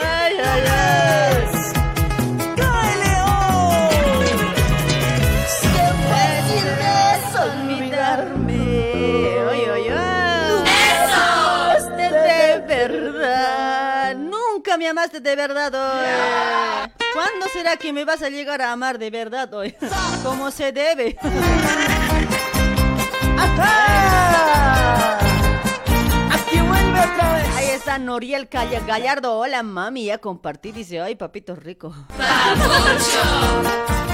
[0.00, 1.81] Ay, ay, ay.
[14.82, 16.90] Me amaste de verdad hoy.
[17.14, 19.76] ¿Cuándo será que me vas a llegar a amar de verdad hoy?
[20.24, 21.16] Como se debe.
[26.94, 29.38] Ahí está Noriel Calla Gallardo.
[29.38, 30.06] Hola, mami.
[30.06, 30.72] Ya compartí.
[30.72, 31.94] Dice, ay, papito rico.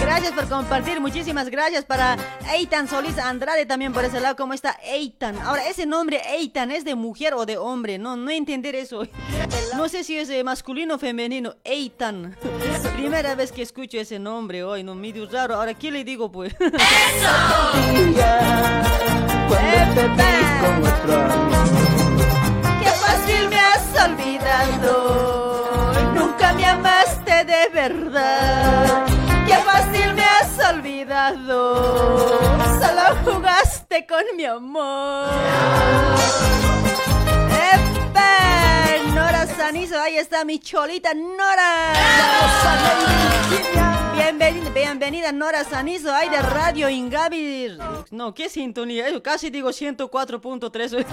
[0.01, 1.01] Gracias por compartir.
[1.01, 2.17] Muchísimas gracias para
[2.53, 4.37] Eitan Solís Andrade también por ese lado.
[4.37, 5.39] ¿Cómo está Eitan?
[5.39, 7.99] Ahora, ese nombre Eitan es de mujer o de hombre.
[7.99, 9.03] No, no entender eso.
[9.77, 11.57] No sé si es de masculino o femenino.
[11.65, 12.37] Eitan.
[12.97, 14.83] Primera vez que escucho ese nombre hoy.
[14.83, 15.57] No, medio raro.
[15.57, 16.55] Ahora, ¿qué le digo, pues?
[26.15, 29.07] Nunca me amaste de verdad.
[29.47, 32.39] Qué fácil me has olvidado.
[32.81, 35.29] Solo jugaste con mi amor.
[39.69, 41.93] Ahí está mi cholita Nora.
[44.15, 47.77] Bienvenida, bienvenida Nora Sanizo, ahí de Radio Ingabir.
[48.11, 49.09] No, ¿qué sintonía?
[49.11, 51.05] Eh, Casi digo 104.3.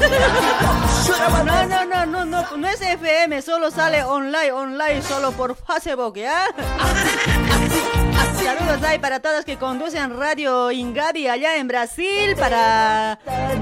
[1.44, 6.16] No, no, no, no, no, no es FM, solo sale online, online, solo por Facebook,
[6.16, 6.46] ¿ya?
[8.46, 13.18] Saludos ahí para todos que conducen Radio Ingabi allá en Brasil, para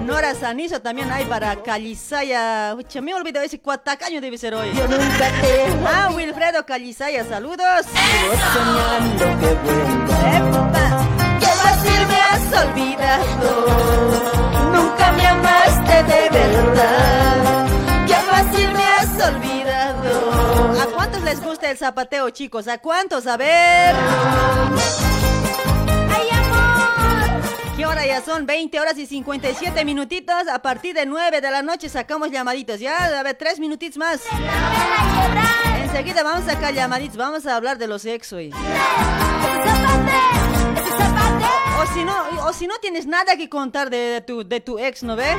[0.06, 2.76] Nora Sanizo también hay para Calizaya.
[2.76, 4.72] Ucha, me olvidó ese cuatacaño debe ser hoy.
[4.76, 7.86] Yo nunca te Ah, Wilfredo Calizaya, saludos.
[8.54, 9.52] soñando que.
[10.38, 11.08] ¡Epa!
[11.40, 13.50] ¡Qué fácil me has olvidado!
[14.74, 17.68] Nunca me amaste de verdad.
[18.06, 19.63] ¡Qué fácil me has olvidado!
[20.82, 22.68] ¿A cuántos les gusta el zapateo, chicos?
[22.68, 23.28] ¿A cuántos?
[23.28, 23.96] A ver.
[26.10, 27.42] ¡Ay, amor!
[27.78, 28.46] ¿Qué hora ya son?
[28.46, 30.48] 20 horas y 57 minutitos.
[30.48, 32.80] A partir de 9 de la noche sacamos llamaditos.
[32.80, 34.22] Ya, a ver, 3 minutitos más.
[35.84, 37.18] Enseguida vamos a sacar llamaditos.
[37.18, 38.52] Vamos a hablar de los ex hoy.
[41.80, 44.80] O si no, o si no tienes nada que contar de, de tu, de tu
[44.80, 45.36] ex, ¿no ves?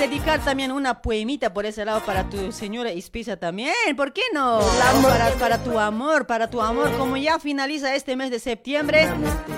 [0.00, 4.60] Dedicar también una poemita por ese lado para tu señora Ispisa también, ¿por qué no?
[5.02, 9.06] Para, para tu amor, para tu amor, como ya finaliza este mes de septiembre,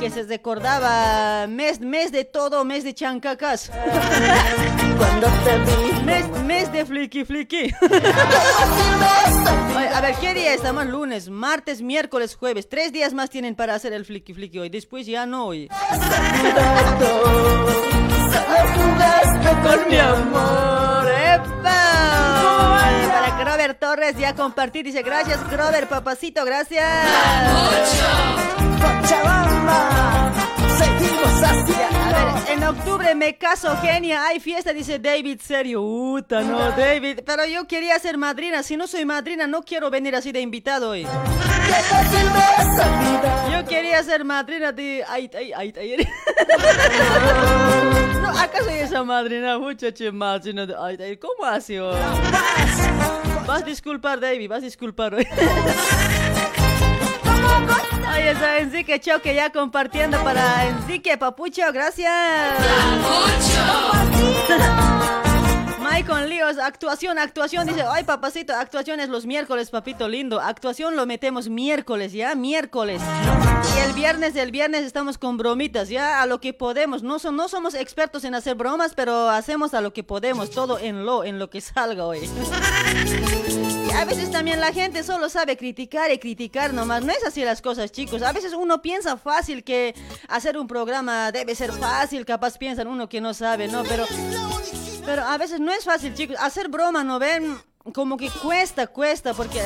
[0.01, 3.71] que se recordaba mes, mes de todo, mes de chancacas.
[4.99, 5.93] Cuando te vi.
[6.05, 7.23] Mes, mes de flicky.
[9.77, 10.87] Oye, a ver, ¿qué día estamos?
[10.87, 12.69] Lunes, martes, miércoles, jueves.
[12.69, 14.71] Tres días más tienen para hacer el flicky flicky hoy.
[14.71, 15.69] Después ya no hoy.
[19.63, 21.09] Con mi amor.
[21.09, 21.73] ¡Epa!
[23.13, 24.85] Para Grover Torres ya compartir.
[24.85, 26.87] Dice, gracias Grover, papacito, gracias.
[28.81, 30.33] Cochabamba.
[30.79, 31.89] Seguimos hacia.
[31.89, 34.27] A ver, en octubre me caso, genia.
[34.27, 35.41] Hay fiesta, dice David.
[35.41, 37.21] Serio, no, David.
[37.25, 38.63] Pero yo quería ser madrina.
[38.63, 41.07] Si no soy madrina, no quiero venir así de invitado hoy.
[43.53, 45.05] Yo quería ser madrina de.
[45.09, 46.09] Ay, ay, ay, ay.
[48.39, 50.45] ¿Acaso esa madrina muchacha más?
[50.47, 51.79] no, ay, ay, ¿Cómo así?
[51.79, 51.93] oh?
[53.47, 55.15] Vas a disculpar, David, vas a disculpar.
[55.15, 55.27] hoy.
[58.07, 62.13] Ahí está Enrique Choque ya compartiendo para Enrique Papucho, gracias.
[65.93, 71.05] Michael Líos, actuación, actuación, dice, ay papacito, actuación es los miércoles, papito lindo, actuación lo
[71.05, 73.03] metemos miércoles, ya, miércoles.
[73.77, 77.37] Y el viernes, el viernes estamos con bromitas, ya, a lo que podemos, no, son,
[77.37, 81.25] no somos expertos en hacer bromas, pero hacemos a lo que podemos, todo en lo,
[81.25, 82.21] en lo que salga hoy.
[83.87, 87.05] Y a veces también la gente solo sabe criticar y criticar nomás.
[87.05, 88.23] No es así las cosas, chicos.
[88.23, 89.95] A veces uno piensa fácil que
[90.29, 92.25] hacer un programa debe ser fácil.
[92.25, 93.83] Capaz piensan uno que no sabe, ¿no?
[93.83, 94.07] Pero,
[95.05, 96.37] pero a veces no es fácil, chicos.
[96.41, 97.59] Hacer broma, ¿no ven?
[97.93, 99.61] Como que cuesta, cuesta, porque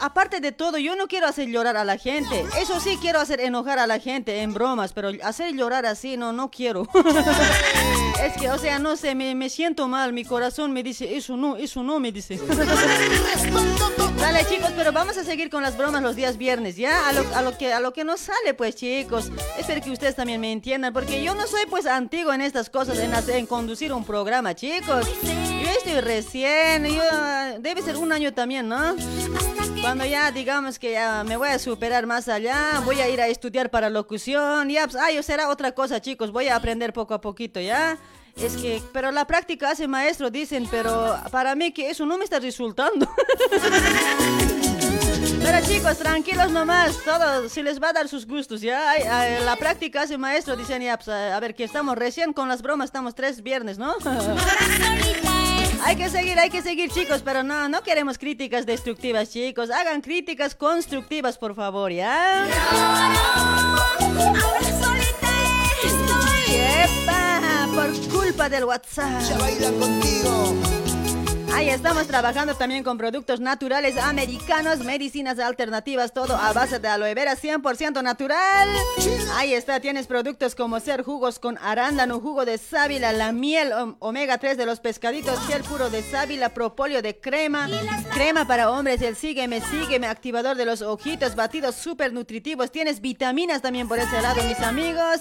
[0.00, 2.44] aparte de todo, yo no quiero hacer llorar a la gente.
[2.58, 6.32] Eso sí, quiero hacer enojar a la gente en bromas, pero hacer llorar así, no,
[6.32, 6.88] no quiero.
[8.24, 11.56] es que, o sea, no sé, me, siento mal, mi corazón me dice, eso no,
[11.56, 12.40] eso no, me dice.
[14.20, 17.08] Dale chicos, pero vamos a seguir con las bromas los días viernes, ¿ya?
[17.08, 19.30] A lo, a lo que a lo que nos sale, pues chicos.
[19.56, 22.98] Espero que ustedes también me entiendan, porque yo no soy pues antiguo en estas cosas,
[22.98, 25.06] en, en conducir un programa, chicos.
[25.70, 28.96] Yo estoy recién, yo, ah, debe ser un año también, ¿no?
[29.80, 33.28] Cuando ya digamos que ya me voy a superar más allá, voy a ir a
[33.28, 37.20] estudiar para locución, ya, pues, ay, será otra cosa, chicos, voy a aprender poco a
[37.20, 37.96] poquito, ¿ya?
[38.36, 42.24] Es que, pero la práctica hace maestro, dicen, pero para mí que eso no me
[42.24, 43.08] está resultando.
[45.42, 48.94] Pero chicos, tranquilos nomás, todo, si les va a dar sus gustos, ¿ya?
[49.44, 52.60] La práctica hace maestro, dicen, ya, pues, a a ver, que estamos recién con las
[52.62, 53.94] bromas, estamos tres viernes, ¿no?
[55.84, 59.70] Hay que seguir, hay que seguir, chicos, pero no, no queremos críticas destructivas, chicos.
[59.70, 62.46] Hagan críticas constructivas, por favor, ¿ya?
[66.48, 67.68] ¡Epa!
[67.74, 69.22] Por culpa del WhatsApp.
[69.28, 70.89] Ya bailan contigo.
[71.52, 77.12] Ahí estamos trabajando también con productos naturales americanos, medicinas alternativas, todo a base de aloe
[77.14, 78.68] vera 100% natural.
[79.34, 83.96] Ahí está, tienes productos como ser jugos con arándano, jugo de sábila, la miel om-
[83.98, 87.68] omega 3 de los pescaditos, gel puro de sábila, propóleo de crema,
[88.14, 92.70] crema para hombres, el sígueme, sígueme, activador de los ojitos, batidos súper nutritivos.
[92.70, 95.20] Tienes vitaminas también por ese lado, mis amigos.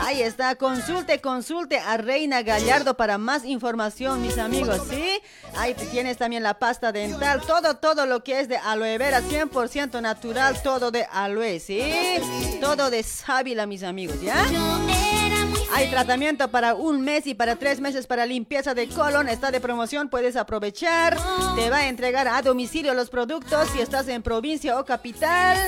[0.00, 5.20] Ahí está, consulte, consulte a Reina Gallardo para más información, mis amigos, ¿sí?
[5.56, 10.00] Ahí tienes también la pasta dental, todo, todo lo que es de aloe vera, 100%
[10.00, 11.82] natural, todo de aloe, ¿sí?
[12.60, 14.46] Todo de sábila, mis amigos, ¿ya?
[15.72, 19.28] Hay tratamiento para un mes y para tres meses para limpieza de colon.
[19.28, 21.16] Está de promoción, puedes aprovechar.
[21.56, 25.58] Te va a entregar a domicilio los productos si estás en provincia o capital.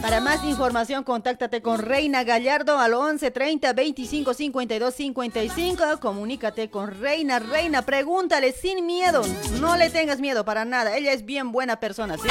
[0.00, 5.84] Para más información, contáctate con Reina Gallardo al 11 30 25 52 55.
[6.00, 7.38] Comunícate con Reina.
[7.38, 9.22] Reina, pregúntale sin miedo.
[9.60, 10.96] No le tengas miedo para nada.
[10.96, 12.28] Ella es bien buena persona, ¿sí?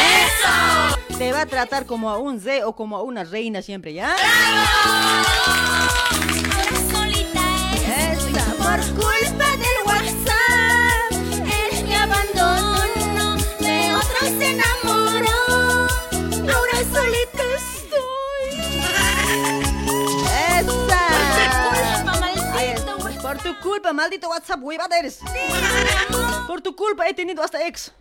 [1.17, 4.15] Te va a tratar como a un Z o como a una reina siempre, ¿ya?
[4.15, 6.56] Esta,
[23.21, 25.19] Por tu culpa, maldito WhatsApp, huevada eres.
[26.47, 27.91] Por tu culpa he tenido hasta ex.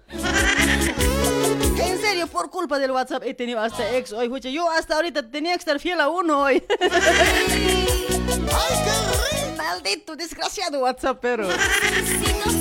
[1.79, 4.31] En serio, por culpa del WhatsApp he tenido hasta ex hoy.
[4.41, 6.63] Yo hasta ahorita tenía que estar fiel a uno hoy.
[9.67, 11.49] Maldito, desgraciado WhatsApp, pero.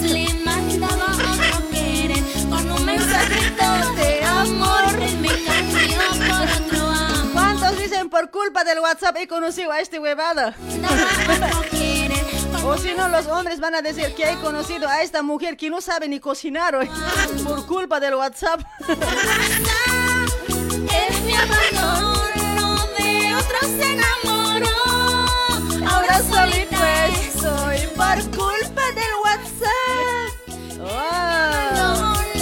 [0.02, 4.92] le mandaba otro querer con un mensajito de amor
[5.22, 10.00] me cambió por otro amor ¿Cuántos dicen por culpa del WhatsApp he conocido a este
[10.00, 10.56] huevada?
[12.66, 15.70] O si no, los hombres van a decir que he conocido a esta mujer que
[15.70, 16.90] no sabe ni cocinar hoy.
[17.44, 18.62] Por culpa del WhatsApp.
[18.90, 18.98] él
[21.24, 23.96] me abandonó de otro se
[28.16, 30.32] por culpa del WhatsApp.
[30.80, 31.76] Oh.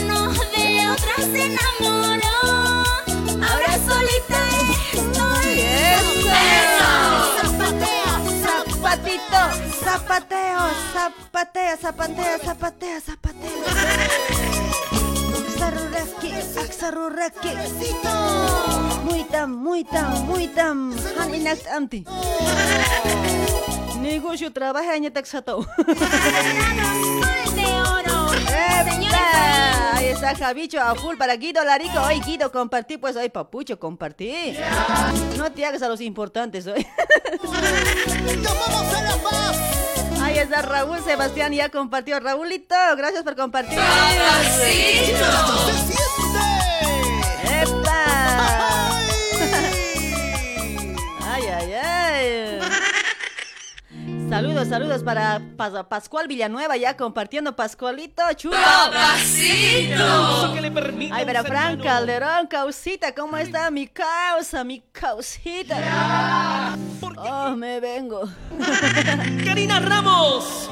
[0.08, 2.40] no de otro se enamoró
[3.42, 4.40] ahora solita
[4.94, 5.54] estoy
[8.54, 9.42] Zapatito,
[9.84, 10.64] zapateo,
[10.94, 13.58] zapatea, zapatea, zapatea, zapatea.
[15.40, 17.52] Aksaruraki, aksaruraki.
[19.06, 20.94] Muy tam, muy tam, muy tam.
[21.18, 22.06] Han inakt anti.
[24.04, 25.66] Negocio trabaja en taxato.
[28.48, 29.94] ¡Epa!
[29.94, 32.02] Ahí está Javicho a full para Guido Larico.
[32.02, 34.58] Hoy Guido compartí, pues hoy Papucho compartí.
[35.38, 36.86] No te hagas a los importantes hoy.
[40.22, 42.20] Ahí está Raúl Sebastián, ya compartió.
[42.20, 43.80] Raúlito, gracias por compartir.
[47.62, 48.04] ¡Epa!
[51.36, 52.63] Ay, ay, ay.
[54.34, 58.58] Saludos, saludos para Pas- Pascual Villanueva, ya compartiendo Pascualito, chulo.
[59.24, 61.80] Eso que le permite Ay, pero Fran.
[61.80, 66.76] Calderón, causita, ¿cómo está mi causa, mi causita?
[67.16, 68.24] Oh, me vengo.
[69.46, 70.68] Karina Ramos.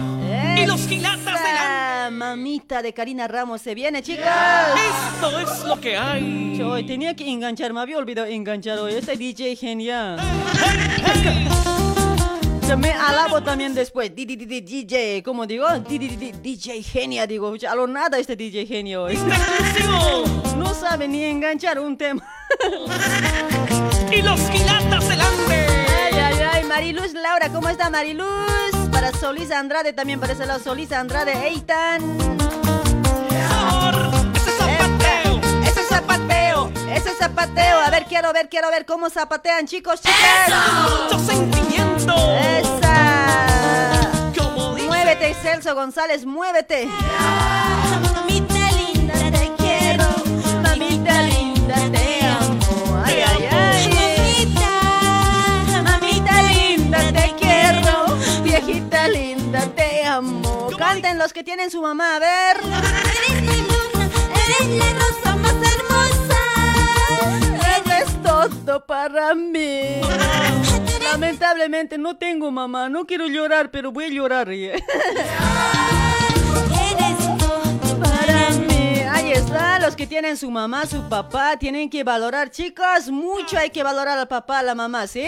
[0.58, 4.26] Y los gilatas del Esa mamita de Karina Ramos se viene, chicos.
[4.26, 6.60] Esto es lo que hay.
[6.64, 8.96] Hoy tenía que enganchar, me había olvidado enganchar hoy.
[8.96, 10.20] Este DJ genial.
[12.72, 14.16] Yo me alabo también después.
[14.16, 15.68] Di, DJ, ¿cómo digo?
[15.80, 17.54] Di, di, di, di, DJ genia, digo.
[17.70, 19.10] A lo nada este DJ genio.
[20.56, 22.26] No sabe ni enganchar un tema.
[24.10, 25.68] Y los gilatas del hambre.
[25.68, 26.64] Ay, ay, ay.
[26.64, 28.72] Mariluz Laura, ¿cómo está Mariluz?
[28.90, 32.18] Para Solís Andrade también, para ese lado Solís Andrade, Eitan.
[34.34, 36.41] Ese zapateo, ese zapateo.
[36.94, 40.50] A ver, quiero ver, quiero ver cómo zapatean, chicos, chicas.
[41.04, 42.14] Mucho sentimiento.
[42.38, 44.12] Esa.
[44.86, 46.88] Muévete, Celso González, muévete.
[48.14, 50.06] Mamita linda, te quiero.
[50.62, 53.04] Mamita linda, te amo.
[53.06, 54.54] Ay, ay, ay.
[55.84, 58.18] Mamita, Mamita linda, te quiero.
[58.44, 60.70] Viejita linda, te amo.
[60.78, 62.58] Canten los que tienen su mamá, a ver.
[62.58, 65.21] eres mi luna, eres la rosa
[68.92, 70.02] para mí.
[71.02, 74.48] Lamentablemente no tengo mamá, no quiero llorar, pero voy a llorar.
[78.02, 83.10] Para mí, ahí está, los que tienen su mamá, su papá, tienen que valorar, chicos,
[83.10, 85.24] mucho hay que valorar al papá, a la mamá, ¿sí?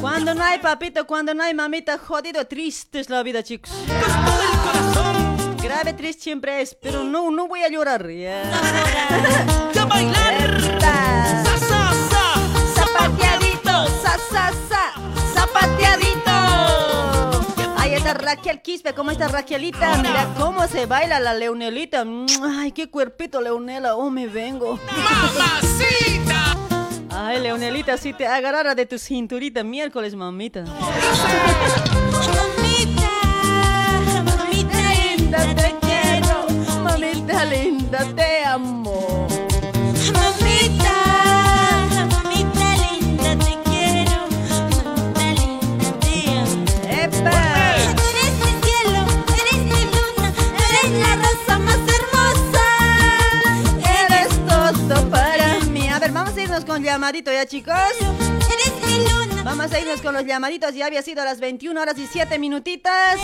[0.00, 3.70] Cuando no hay papito, cuando no hay mamita, jodido, triste es la vida, chicos.
[5.62, 8.10] Grave, triste siempre es, pero no, no voy a llorar.
[8.10, 8.42] ¿ya?
[9.74, 11.19] ¡Ya bailar!
[18.10, 19.98] Está Raquel Quispe, ¿cómo está Raquelita?
[19.98, 22.04] Mira cómo se baila la Leonelita.
[22.42, 23.94] Ay, qué cuerpito, Leonela.
[23.94, 24.78] Oh, me vengo.
[24.86, 26.56] ¡Mamacita!
[27.10, 30.64] Ay, Leonelita, si te agarrara de tu cinturita miércoles, mamita.
[30.64, 30.90] Mamita,
[34.24, 36.46] mamita linda, te quiero.
[36.82, 38.29] Mamita linda, te
[56.80, 57.74] vamos a irnos con llamadito ya, chicos.
[59.44, 60.74] Vamos a irnos con los llamaditos.
[60.74, 63.18] Ya había sido las 21 horas y 7 minutitas.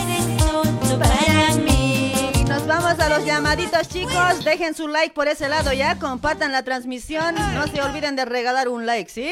[2.49, 4.45] Nos vamos a los llamaditos, chicos.
[4.45, 5.99] Dejen su like por ese lado ya.
[5.99, 7.35] Compartan la transmisión.
[7.55, 9.31] No se olviden de regalar un like, ¿sí?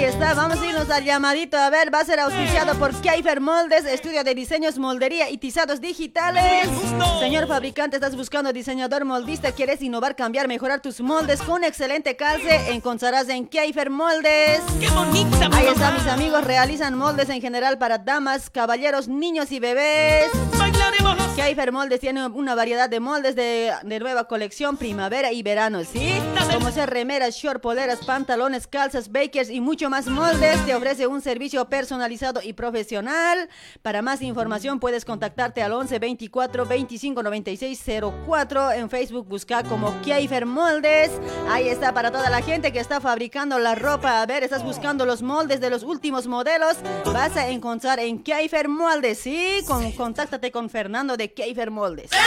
[0.00, 1.58] Ahí está, vamos a irnos al llamadito.
[1.58, 5.78] A ver, va a ser auspiciado por Keifer Moldes, estudio de diseños, moldería y tizados
[5.82, 6.70] digitales.
[7.18, 12.70] Señor fabricante, estás buscando diseñador moldista, quieres innovar, cambiar, mejorar tus moldes con excelente calce.
[12.70, 14.62] Encontrarás en Keifer Moldes.
[14.80, 19.60] ¡Qué bonita, Ahí está, mis amigos, realizan moldes en general para damas, caballeros, niños y
[19.60, 20.30] bebés.
[21.36, 26.14] Keifer Moldes tiene una variedad de moldes de, de nueva colección primavera y verano, ¿sí?
[26.52, 30.64] Como ser remeras, short, poleras, pantalones, calzas, bakers y mucho más moldes.
[30.64, 33.48] Te ofrece un servicio personalizado y profesional.
[33.82, 37.84] Para más información puedes contactarte al 11 24 25 96
[38.24, 38.72] 04.
[38.72, 41.10] En Facebook busca como Keifer Moldes.
[41.50, 44.22] Ahí está para toda la gente que está fabricando la ropa.
[44.22, 46.76] A ver, estás buscando los moldes de los últimos modelos.
[47.06, 49.58] Vas a encontrar en Keifer Moldes, ¿sí?
[49.66, 52.10] Con, contáctate con Fernando de Keifer Moldes.
[52.12, 52.20] ¡Epa!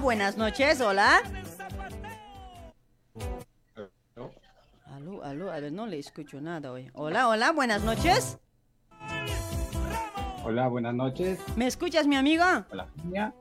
[0.00, 1.22] Buenas noches, hola.
[4.94, 6.90] Aló, aló, a ver, no le escucho nada hoy.
[6.94, 8.38] Hola, hola, buenas noches.
[10.44, 11.38] Hola, buenas noches.
[11.56, 12.44] ¿Me escuchas, mi amigo?
[12.70, 13.32] Hola, Eugenia.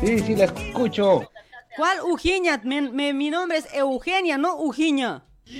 [0.00, 1.28] Sí, sí, la escucho.
[1.76, 2.60] ¿Cuál Eugenia?
[2.64, 5.22] Mi, mi- mi nombre es Eugenia, no Eugenia.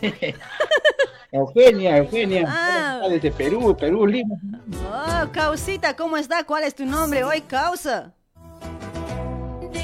[1.34, 2.44] Eugenia, Eugenia.
[2.46, 3.08] Ah.
[3.10, 4.36] Desde Perú, Perú, Lima.
[4.88, 6.44] Oh, Causita, ¿cómo está?
[6.44, 8.12] ¿Cuál es tu nombre hoy, Causa?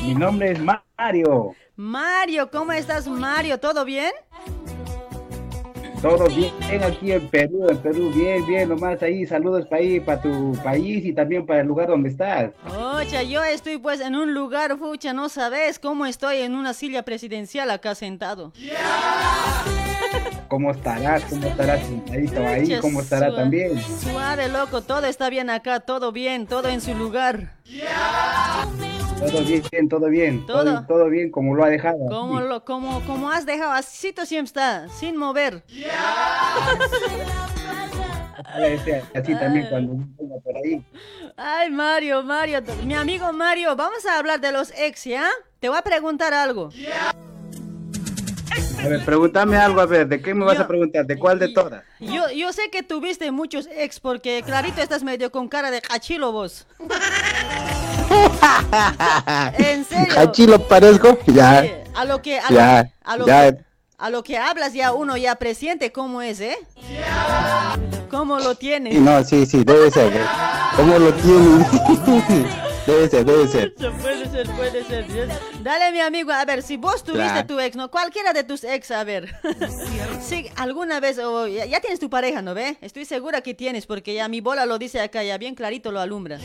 [0.01, 1.57] Mi nombre es Mario.
[1.75, 3.59] Mario, ¿cómo estás, Mario?
[3.59, 4.13] ¿Todo bien?
[6.01, 10.23] Todo bien aquí en Perú, en Perú, bien, bien, nomás ahí, saludos para ahí, para
[10.23, 12.53] tu país y también para el lugar donde estás.
[12.65, 17.03] Ocha, yo estoy pues en un lugar, fucha, no sabes cómo estoy en una silla
[17.03, 18.53] presidencial acá sentado.
[20.51, 21.23] ¿Cómo estarás?
[21.27, 22.77] ¿Cómo estarás sentadito ahí?
[22.81, 23.81] ¿Cómo estará también?
[23.81, 27.55] Suave, loco, todo está bien acá, todo bien, todo en su lugar.
[29.21, 30.65] Todo bien, todo bien, Todo.
[30.65, 31.99] todo, todo bien como lo ha dejado.
[32.09, 35.63] Como, lo, como, como has dejado, así siempre está, sin mover.
[39.15, 39.95] Así también cuando
[40.43, 40.85] por ahí.
[41.37, 45.29] Ay, Mario, Mario, mi amigo Mario, vamos a hablar de los ex, ¿ya?
[45.61, 46.71] Te voy a preguntar algo.
[48.83, 51.07] A ver, pregúntame algo, a ver, ¿de qué me vas Yo- a preguntar?
[51.07, 51.83] ¿De cuál de todas?
[51.99, 56.33] Yo, yo sé que tuviste muchos ex porque clarito estás medio con cara de cachilo
[56.33, 56.67] vos.
[59.59, 60.15] En serio.
[60.19, 61.19] ¿Hachilo parezco?
[61.27, 61.65] Ya.
[61.95, 63.53] A lo que, a Ya, lo, a lo ya.
[63.53, 63.59] que,
[63.99, 66.57] a lo que hablas ya uno ya presiente cómo es, ¿eh?
[68.11, 68.95] ¿Cómo lo tiene?
[68.95, 70.13] No, sí, sí, debe ser.
[70.17, 70.25] ¿eh?
[70.77, 71.67] ¿Cómo lo tiene?
[72.87, 73.75] debe ser, debe ser.
[73.75, 75.07] Puede ser, puede ser.
[75.63, 77.47] Dale, mi amigo, a ver, si vos tuviste Claro.
[77.47, 77.91] tu ex, ¿no?
[77.91, 79.35] Cualquiera de tus ex, a ver.
[80.21, 82.77] sí, alguna vez, o ya, ya tienes tu pareja, ¿no ve?
[82.81, 86.01] Estoy segura que tienes, porque ya mi bola lo dice acá, ya bien clarito lo
[86.01, 86.39] alumbra.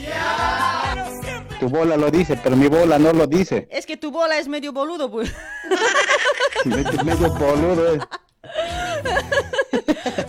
[1.60, 3.68] Tu bola lo dice, pero mi bola no lo dice.
[3.72, 5.32] Es que tu bola es medio boludo, pues.
[6.66, 8.04] Medio, medio boludo es.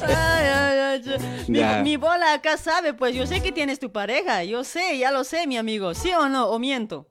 [0.07, 4.43] Ay, ay, ay, yo- mi, bola acá sabe, pues yo sé que tienes tu pareja,
[4.45, 6.49] yo sé, ya lo sé, mi amigo, ¿sí o no?
[6.49, 7.09] ¿O miento?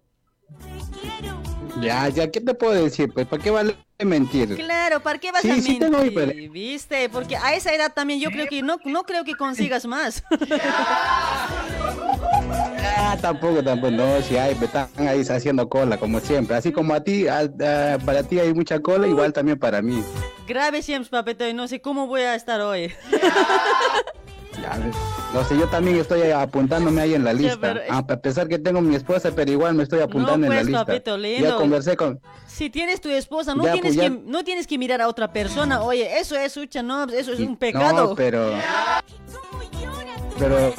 [1.82, 3.12] Ya, ya, ¿qué te puedo decir?
[3.14, 4.56] Pues, ¿para qué vale mentir?
[4.56, 6.34] Claro, ¿para qué vas Sí, a sí mentir?
[6.36, 6.48] mi.
[6.48, 7.10] ¿Viste?
[7.10, 10.24] Porque a esa edad también yo creo que no, no creo que consigas más.
[12.98, 16.56] Ah, tampoco, tampoco, no, si hay, están ahí haciendo cola, como siempre.
[16.56, 20.04] Así como a ti, a- a- para ti hay mucha cola, igual también para mí.
[20.48, 22.92] Grave siempre, papito, y no sé cómo voy a estar hoy.
[24.62, 24.80] Ya.
[25.34, 27.58] No sé, yo también estoy apuntándome ahí en la lista.
[27.60, 30.60] pero Ah, a pesar que tengo mi esposa, pero igual me estoy apuntando en pues,
[30.60, 30.86] la lista.
[30.86, 31.58] papito, Ya lindo.
[31.58, 32.22] conversé con...
[32.48, 34.22] Si tienes tu esposa, no, Ya, tienes, pues, que, ya.
[34.26, 35.82] no tienes que mirar a otra persona.
[35.82, 38.10] Oye, eso es, ucha, no, eso es un pecado.
[38.10, 38.54] No, pero...
[40.40, 40.74] Pero, eh,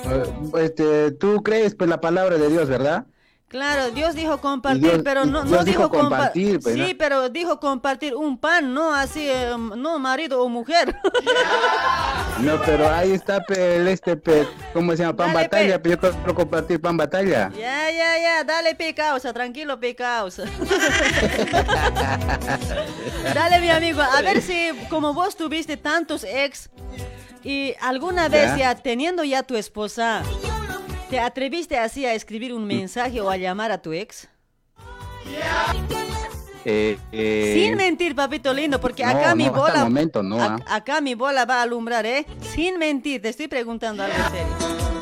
[0.65, 3.07] este, tú crees pues la palabra de Dios, ¿verdad?
[3.49, 6.81] Claro, Dios dijo compartir, Dios- pero no, Dios no dijo dijo compa- compartir, pues, Sí,
[6.81, 6.89] ¿no?
[6.99, 10.97] pero dijo compartir un pan, no así, eh, no marido o mujer.
[12.41, 15.17] No, pero ahí está pe, el este, pe, ¿cómo se llama?
[15.17, 17.51] Pan Dale, batalla, pero yo quiero compartir pan batalla.
[17.59, 20.45] ya, ya, ya, dale picausa, tranquilo picausa.
[23.35, 26.69] dale mi amigo, a ver si como vos tuviste tantos ex
[27.47, 28.57] y alguna vez Ya.
[28.59, 30.23] ya teniendo ya tu esposa,
[31.11, 34.29] ¿te atreviste así a escribir un mensaje o a llamar a tu ex?
[36.69, 39.85] Eh, eh, Sin mentir, papito lindo, porque no, acá mi no, bola.
[39.85, 40.77] momento no, ac- ah.
[40.77, 42.27] Acá mi bola va a alumbrar, ¿eh?
[42.55, 44.96] Sin mentir, te estoy preguntando algo serio.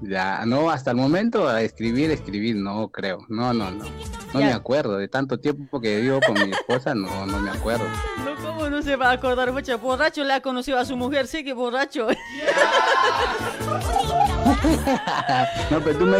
[0.00, 3.18] Ya, no, hasta el momento a escribir, escribir, no creo.
[3.28, 3.84] No, no, no.
[4.32, 4.46] No Ya.
[4.46, 4.96] me acuerdo.
[4.98, 7.84] De tanto tiempo que vivo con mi esposa, no, no me acuerdo.
[8.24, 9.52] No, ¿cómo no se va a acordar?
[9.52, 12.06] Mucha borracho le ha conocido a su mujer, sí que borracho.
[15.70, 16.16] No, pero tú me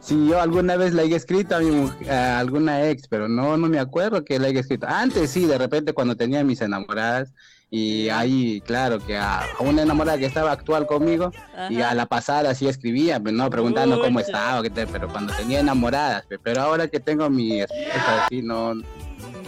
[0.00, 3.56] si yo alguna vez le haya escrito a mi mujer, a alguna ex, pero no,
[3.56, 4.86] no me acuerdo que le haya escrito.
[4.88, 7.32] Antes sí, de repente cuando tenía mis enamoradas
[7.70, 11.32] y ahí, claro, que a, a una enamorada que estaba actual conmigo
[11.70, 15.32] y a la pasada sí escribía, pero no preguntando cómo estaba, qué tal, pero cuando
[15.34, 18.74] tenía enamoradas, pe- pero ahora que tengo mi esposa así no,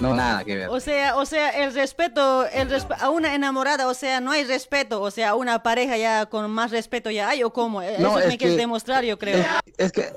[0.00, 0.68] no nada que ver.
[0.70, 4.42] O sea, o sea, el respeto, el resp- a una enamorada, o sea, no hay
[4.44, 7.80] respeto, o sea, una pareja ya con más respeto ya hay o cómo.
[7.80, 9.38] No, Eso es me quieres que- demostrar, yo creo.
[9.38, 9.46] Es,
[9.86, 10.12] es que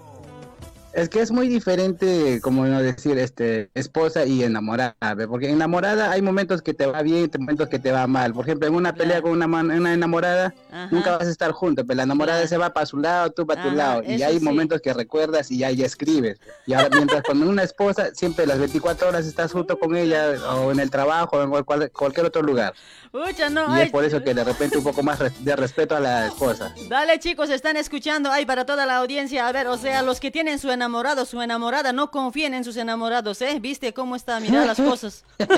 [0.94, 5.28] es que es muy diferente, como no decir, este, esposa y enamorada, ¿ve?
[5.28, 8.34] porque enamorada hay momentos que te va bien, momentos que te va mal.
[8.34, 10.90] Por ejemplo, en una pelea con una, una enamorada, Ajá.
[10.92, 13.62] nunca vas a estar juntos, pero la enamorada se va para su lado, tú para
[13.62, 14.44] tu lado, y hay sí.
[14.44, 16.40] momentos que recuerdas y ya, ya escribes.
[16.66, 20.72] Y ahora, mientras con una esposa, siempre las 24 horas estás junto con ella, o
[20.72, 22.74] en el trabajo, o en cual- cualquier otro lugar.
[23.12, 25.96] Pucha, no, Y ay, es por eso que de repente un poco más de respeto
[25.96, 26.74] a la esposa.
[26.88, 29.48] Dale chicos, están escuchando ahí para toda la audiencia.
[29.48, 32.78] A ver, o sea, los que tienen su enamorado, su enamorada, no confíen en sus
[32.78, 33.58] enamorados, ¿eh?
[33.60, 34.40] ¿Viste cómo está?
[34.40, 35.24] Mira las cosas.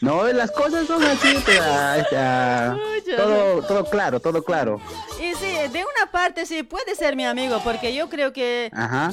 [0.00, 1.62] No, las cosas son así, pero,
[3.18, 4.80] todo, todo claro, todo claro.
[5.20, 9.12] Y sí, de una parte sí puede ser mi amigo, porque yo creo que Ajá.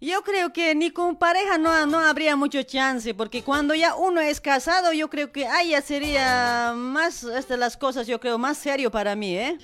[0.00, 4.20] Yo creo que ni con pareja no, no habría mucho chance, porque cuando ya uno
[4.20, 8.56] es casado, yo creo que ahí ya sería más este, las cosas, yo creo, más
[8.58, 9.58] serio para mí, ¿eh?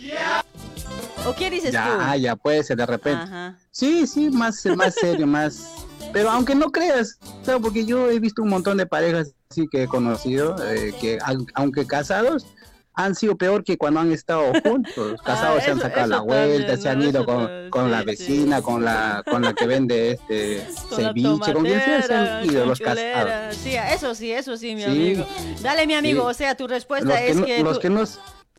[1.26, 1.90] ¿O qué dices Ya, tú?
[2.00, 3.22] ah, ya puede ser de repente.
[3.24, 3.58] Ajá.
[3.70, 5.70] Sí, sí, más, más serio, más,
[6.12, 7.18] Pero aunque no creas,
[7.60, 11.18] porque yo he visto un montón de parejas así que he conocido, eh, que
[11.54, 12.46] aunque casados,
[12.98, 15.20] han sido peor que cuando han estado juntos.
[15.24, 17.04] Casados se han Ah, eso- sacado la vuelta, también, se han ¿no?
[17.08, 21.52] ido con, con la sí, vecina, con la con la que vende este Con ceviche,
[21.52, 23.54] con quien sea se han ido los casados.
[23.56, 25.26] Sí, eso sí, eso sí, mi amigo.
[25.62, 27.62] Dale, mi amigo, o sea, tu respuesta Los que, es no- que...
[27.62, 28.18] los tu- que nos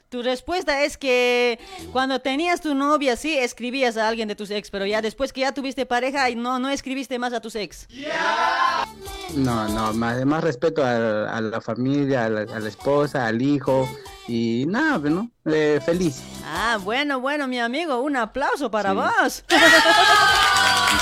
[0.10, 1.60] Tu respuesta es que
[1.92, 5.42] cuando tenías tu novia, sí, escribías a alguien de tus ex, pero ya después que
[5.42, 7.88] ya tuviste pareja, y no, no escribiste más a tus ex.
[9.36, 13.42] No, no, más, más respeto a, a la familia, a la, a la esposa, al
[13.42, 13.90] hijo
[14.30, 15.30] y nada, pues, ¿no?
[15.46, 16.22] Eh, feliz.
[16.46, 19.44] Ah, bueno, bueno, mi amigo, un aplauso para vos.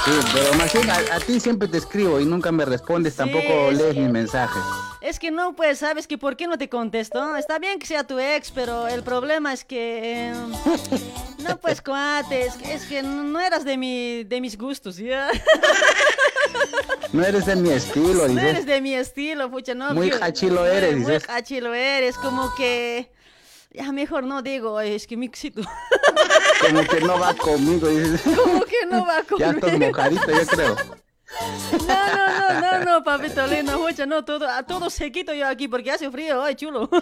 [0.05, 3.77] Sí, pero bien a, a ti siempre te escribo y nunca me respondes, tampoco es
[3.77, 4.61] lees mis mensajes.
[5.01, 7.35] Es que no, pues, ¿sabes que por qué no te contesto?
[7.35, 10.29] Está bien que sea tu ex, pero el problema es que...
[10.29, 10.33] eh,
[11.39, 15.29] no, pues, cuate, es que, es que no eras de, mi, de mis gustos, ¿ya?
[17.11, 18.65] No eres de mi estilo, No eres dices.
[18.67, 19.93] de mi estilo, pucha, no.
[19.93, 21.29] Muy hachilo eres, Muy dices.
[21.29, 23.11] hachilo eres, como que...
[23.75, 25.61] Ya mejor no digo, es que mixito.
[26.61, 27.87] Como que no va conmigo.
[28.35, 29.67] Como que no va Ya conmigo.
[29.67, 30.75] estás mojadito, yo creo.
[31.87, 35.67] No, no, no, no, no, papito lindo, pucha, no, todo, a todo sequito yo aquí
[35.67, 36.87] porque hace frío, ay, chulo.
[36.87, 37.01] Todo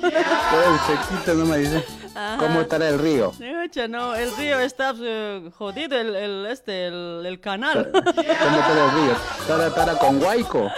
[0.88, 1.84] sequito no me dice.
[2.16, 2.38] Ajá.
[2.38, 3.32] ¿Cómo estará el río?
[3.32, 7.92] Pucha, no, el río está eh, jodido, el, el, este, el, el canal.
[7.92, 9.16] ¿Cómo estará el río?
[9.42, 10.72] Estará, estará con Guayco.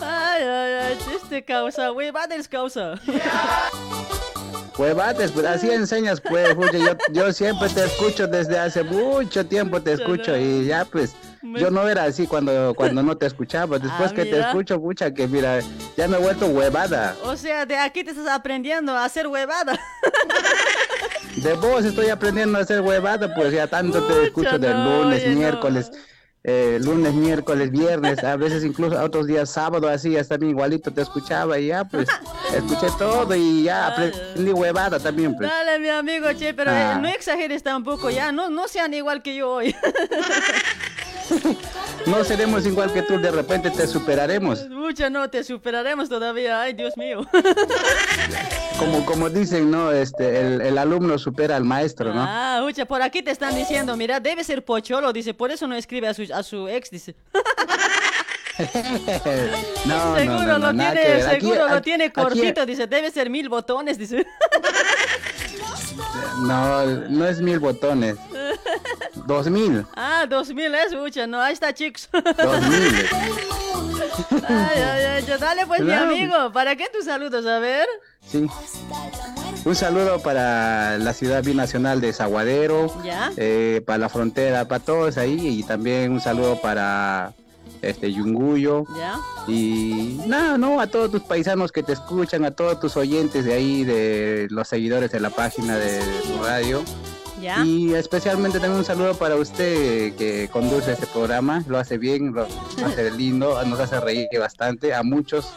[0.00, 2.94] Ay, ay, ay, este causa, güey, va causa.
[4.76, 9.92] Bates, pues así enseñas, pues, yo, yo siempre te escucho desde hace mucho tiempo, te
[9.92, 14.14] escucho y ya, pues, yo no era así cuando, cuando no te escuchaba, después Ah,
[14.14, 15.60] que te escucho, pucha, que mira,
[15.96, 17.14] ya me he vuelto huevada.
[17.22, 19.78] O sea, de aquí te estás aprendiendo a hacer huevada.
[21.36, 25.22] De vos estoy aprendiendo a hacer huevada, pues ya tanto te escucho de no, lunes,
[25.22, 25.40] oye, no.
[26.46, 30.92] Eh, lunes, miércoles, viernes, a veces incluso a otros días sábado, así, hasta también igualito
[30.92, 32.06] te escuchaba y ya, pues,
[32.54, 35.48] escuché todo y ya aprendí huevada también, pues.
[35.48, 36.94] Dale, mi amigo, che, pero Ah.
[36.96, 39.74] eh, no exageres tampoco, ya, no, no sean igual que yo hoy.
[42.06, 44.68] No seremos igual que tú, de repente te superaremos.
[44.68, 47.26] Mucha no, te superaremos todavía, ay, Dios mío.
[48.78, 49.92] Como, como dicen, ¿no?
[49.92, 52.20] Este, el, el alumno supera al maestro, ¿no?
[52.26, 55.76] Ah, mucha, por aquí te están diciendo, mira, debe ser pocholo, dice, por eso no
[55.76, 57.14] escribe a su, a su ex, dice.
[59.86, 61.22] no, seguro no, no, lo tiene.
[61.22, 64.26] Aquí- seguro lo aquí- tiene aquí- cortito, dice, debe ser mil botones, dice.
[66.40, 68.16] No, no es mil botones.
[69.26, 69.86] Dos mil.
[69.96, 72.08] Ah, dos mil es, mucha, no, ahí está, chicos.
[72.12, 73.06] Dos mil.
[74.48, 77.46] Ay, ay, ay, ya dale pues, mi amigo, ¿para qué tus saludos?
[77.46, 77.86] A ver.
[78.26, 78.46] Sí.
[79.64, 83.32] Un saludo para la ciudad binacional de Zaguadero, Ya.
[83.36, 87.32] eh, para la frontera, para todos ahí, y también un saludo para
[87.80, 88.84] este Yunguyo.
[88.96, 89.18] Ya.
[89.48, 93.54] Y nada, no, a todos tus paisanos que te escuchan, a todos tus oyentes de
[93.54, 96.82] ahí, de los seguidores de la página de tu radio.
[97.44, 97.62] Ya.
[97.64, 102.46] Y especialmente también un saludo para usted que conduce este programa, lo hace bien, lo
[102.84, 105.52] hace lindo, nos hace reír bastante, a muchos.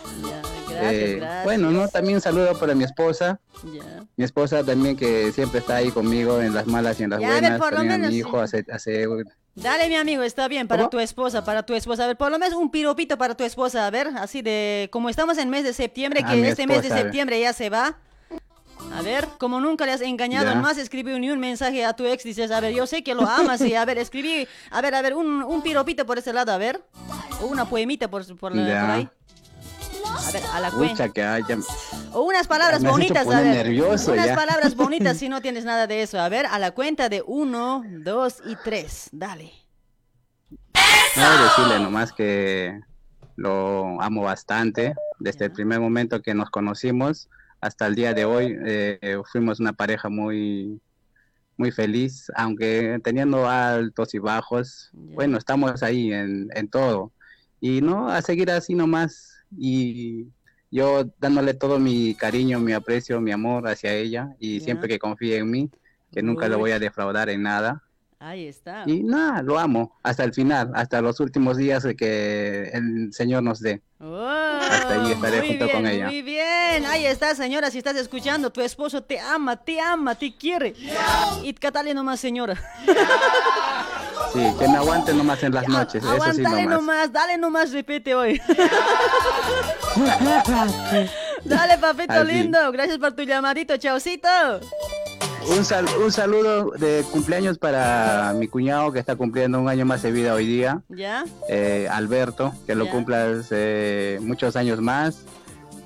[0.69, 1.43] Gracias, Eh, gracias.
[1.45, 1.87] Bueno, ¿no?
[1.87, 3.39] También un saludo para mi esposa,
[3.73, 4.03] Ya.
[4.17, 7.29] mi esposa también que siempre está ahí conmigo en las malas y en las Ya,
[7.29, 9.07] a ver, buenas, por lo también a menos, mi hijo hace, hace
[9.55, 10.89] Dale, mi amigo, está bien, para ¿Cómo?
[10.91, 12.03] tu esposa, para tu esposa.
[12.03, 15.09] A ver, por lo menos un piropito para tu esposa, a ver, así de, como
[15.09, 17.03] estamos en mes de septiembre, Ah, que este mes de esposa, a ver.
[17.05, 17.97] septiembre ya se va.
[18.93, 20.55] A ver, como nunca le has engañado, Ya.
[20.55, 23.13] no has escribido ni un mensaje a tu ex, dices, a ver, yo sé que
[23.13, 26.33] lo amas y a ver, escribí, a ver, a ver, un, un piropito por ese
[26.33, 26.81] lado, a ver,
[27.41, 29.09] o una poemita por, por, la- por ahí.
[30.27, 30.93] A ver, a la cuenta.
[30.93, 31.57] Pucha, que haya...
[32.13, 33.55] O unas palabras bonitas, a ver.
[33.65, 34.35] nervioso unas ya.
[34.35, 36.19] palabras bonitas si no tienes nada de eso.
[36.19, 39.09] A ver, a la cuenta de uno, dos y tres.
[39.11, 39.51] Dale.
[41.15, 42.79] No, decirle nomás que
[43.35, 44.95] lo amo bastante.
[45.19, 47.27] Desde el primer momento que nos conocimos
[47.61, 50.79] hasta el día de hoy, eh, fuimos una pareja muy,
[51.57, 54.89] muy feliz, aunque teniendo altos y bajos.
[54.93, 57.11] Bueno, estamos ahí en, en todo.
[57.59, 59.33] Y no, a seguir así nomás.
[59.57, 60.27] Y
[60.69, 64.35] yo dándole todo mi cariño, mi aprecio, mi amor hacia ella.
[64.39, 65.71] Y siempre que confíe en mí,
[66.11, 66.55] que nunca Uy.
[66.55, 67.83] voy a defraudar en nada.
[68.19, 68.81] Ahí está.
[68.87, 73.43] Y nada, lo amo hasta el final, hasta los últimos días de que el Señor
[73.43, 73.83] nos dé.
[73.99, 76.05] hasta ahí estaré Oh, muy junto bien, con ella.
[76.07, 77.69] Muy bien, ahí está, señora.
[77.69, 80.73] Si estás escuchando, tu esposo te ama, te ama, te quiere.
[81.43, 82.55] Y catale nomás, señora.
[84.33, 86.79] Sí, que me aguante nomás en las noches, eso sí Aguántale nomás.
[86.79, 88.41] nomás, dale nomás, repite hoy.
[91.45, 92.31] dale, papito Así.
[92.31, 92.71] lindo.
[92.71, 94.27] Gracias por tu llamadito, chaucito.
[95.49, 100.01] Un, sal- un saludo de cumpleaños para mi cuñado que está cumpliendo un año más
[100.01, 101.23] de vida hoy día, ¿Ya?
[101.49, 102.91] eh, Alberto, que lo Ya.
[102.91, 105.21] cumplas eh, muchos años más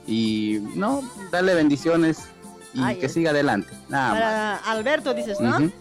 [0.08, 1.02] y no,
[1.32, 2.24] darle bendiciones
[2.74, 3.70] y Ay, que es- siga adelante.
[3.88, 4.20] Nada más.
[4.20, 5.56] Para Alberto dices, ¿no?
[5.58, 5.72] Ujú.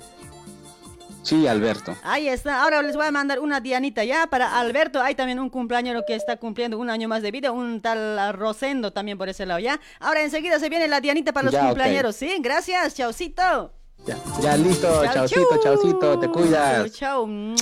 [1.23, 1.97] Sí, Alberto.
[2.03, 2.63] Ahí está.
[2.63, 5.03] Ahora les voy a mandar una Dianita ya para Alberto.
[5.03, 7.53] Hay también un cumpleaños que está cumpliendo un año más de vida.
[7.53, 9.79] Un tal Rosendo también por ese lado, ¿ya?
[10.01, 11.67] Ahora enseguida se viene la Dianita para los Ya, ok.
[11.69, 12.37] cumpleaños, ¿sí?
[12.41, 13.73] Gracias, chaucito.
[14.07, 15.63] Ya, ya listo, Chau, chaucito, chau.
[15.77, 16.91] chaucito, te cuidas.
[16.93, 17.55] Chau, chau.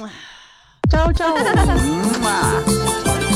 [0.88, 1.34] Chau, chau.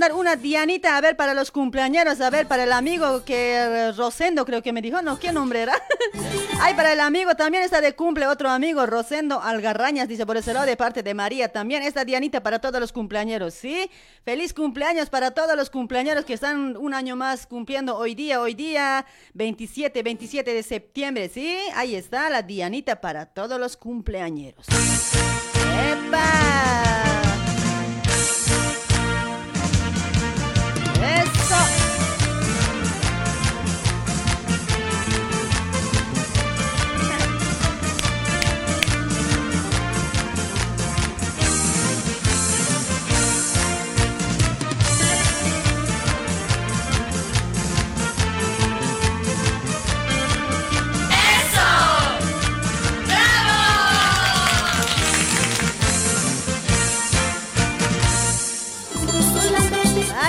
[0.00, 3.92] mandar una Dianita, a ver, para los cumpleaños, a ver, para el amigo que eh,
[3.92, 5.74] Rosendo creo que me dijo, no, ¿qué nombre era?
[6.62, 10.54] Ay, para el amigo también está de cumple otro amigo, Rosendo Algarrañas, dice por ese
[10.54, 11.82] lado de parte de María también.
[11.82, 13.90] Esta Dianita para todos los cumpleaños, ¿sí?
[14.24, 18.54] Feliz cumpleaños para todos los cumpleaños que están un año más cumpliendo hoy día, hoy
[18.54, 21.58] día, 27, 27 de septiembre, ¿sí?
[21.74, 24.54] Ahí está la Dianita para todos los cumpleaños.
[25.92, 26.99] ¡Epa!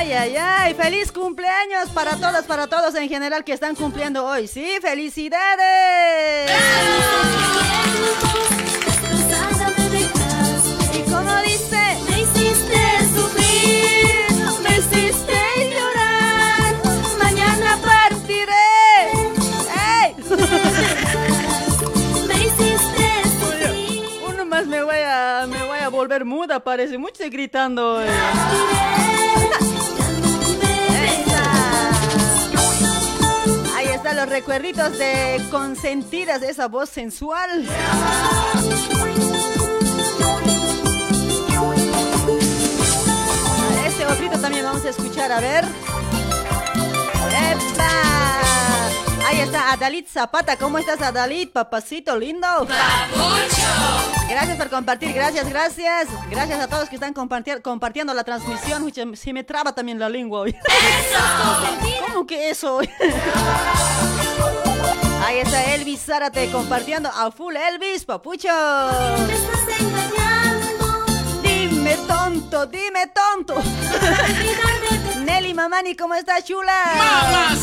[0.02, 4.48] Ay, ay, ay, feliz cumpleaños para todas, para todos en general que están cumpliendo hoy,
[4.48, 4.80] ¿sí?
[4.82, 6.50] ¡Felicidades!
[26.12, 26.98] Me voy a volver muda, parece.
[26.98, 28.06] Mucho gritando hoy.
[33.76, 37.66] Ahí están los recuerditos de consentidas, esa voz sensual.
[43.86, 45.64] Este otrito también vamos a escuchar, a ver.
[47.52, 48.81] ¡Epa!
[49.32, 50.58] Ahí está Adalit Zapata.
[50.58, 51.52] ¿Cómo estás, Adalit?
[51.54, 52.48] Papacito lindo.
[54.30, 56.08] Gracias por compartir, gracias, gracias.
[56.30, 58.92] Gracias a todos que están compartir- compartiendo la transmisión.
[59.16, 60.56] Se- me traba también la lengua hoy.
[62.08, 62.80] ¿Cómo que eso?
[65.26, 68.50] Ahí está Elvis Zárate compartiendo a full Elvis, papucho.
[69.28, 71.06] Me estás engañando.
[71.42, 73.56] Dime tonto, dime tonto.
[75.24, 76.74] Nelly Mamani, ¿cómo estás, chula?
[76.84, 77.58] Amor,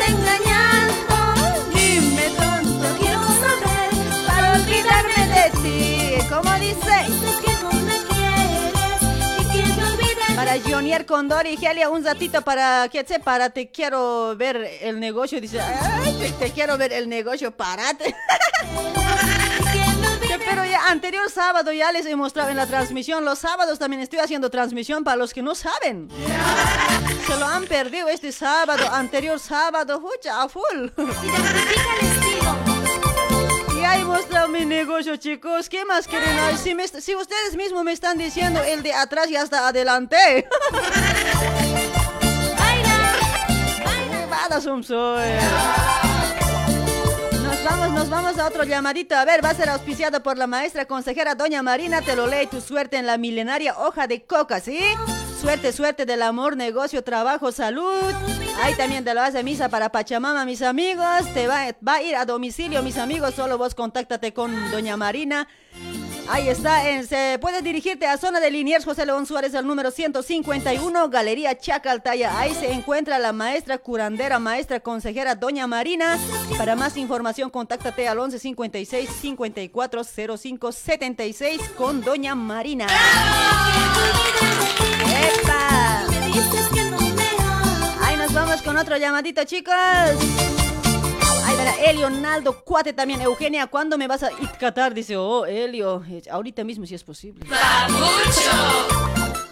[0.00, 1.16] engañando?
[1.72, 3.90] Dime tonto, Quiero saber
[4.26, 6.28] para olvidarme de ti.
[6.28, 6.94] ¿Cómo dice?
[7.06, 9.02] Dices que no me quieres
[9.40, 10.36] y que me olvides.
[10.36, 13.20] Para Jonier Condori y Gelia, un ratito para, ¿qué sé?
[13.20, 15.40] Para te quiero ver el negocio.
[15.40, 18.14] Dice, ay, te, te quiero ver el negocio, parate.
[20.54, 23.24] Pero ya anterior sábado ya les he mostrado en la transmisión.
[23.24, 26.08] Los sábados también estoy haciendo transmisión para los que no saben.
[27.26, 30.62] Se lo han perdido este sábado, anterior sábado, hucha, a full.
[30.96, 32.56] Identifica el estilo.
[33.80, 35.68] Y ahí muestra mi negocio, chicos.
[35.68, 36.38] ¿Qué más quieren?
[36.38, 39.66] Ay, si, me est- si ustedes mismos me están diciendo el de atrás y hasta
[39.66, 40.46] adelante.
[44.30, 45.30] Mala som soy.
[47.64, 49.16] Vamos, nos vamos a otro llamadito.
[49.16, 52.02] A ver, va a ser auspiciado por la maestra consejera Doña Marina.
[52.02, 54.80] Te lo lee tu suerte en la milenaria hoja de coca, ¿sí?
[55.40, 58.12] Suerte, suerte del amor, negocio, trabajo, salud.
[58.62, 61.32] Ahí también te lo hace misa para Pachamama, mis amigos.
[61.32, 63.34] Te va, va a ir a domicilio, mis amigos.
[63.34, 65.48] Solo vos contáctate con Doña Marina.
[66.26, 69.90] Ahí está, en- se puedes dirigirte a zona de Liniers José León Suárez al número
[69.90, 72.38] 151, Galería Chacaltaya.
[72.38, 76.18] Ahí se encuentra la maestra curandera, maestra consejera Doña Marina.
[76.56, 82.86] Para más información, contáctate al 1156 5405 76 con Doña Marina.
[85.02, 86.06] ¡Epa!
[88.02, 89.74] Ahí nos vamos con otro llamadito, chicos.
[91.84, 93.20] Elio, Naldo, Cuate también.
[93.20, 94.94] Eugenia, ¿cuándo me vas a itcatar?
[94.94, 97.46] Dice, oh, Elio, eh, ahorita mismo si es posible.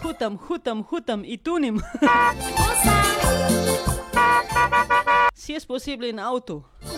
[0.03, 1.81] Hutam, hutam, hutam, y tunim.
[5.35, 6.69] Si es posible en auto.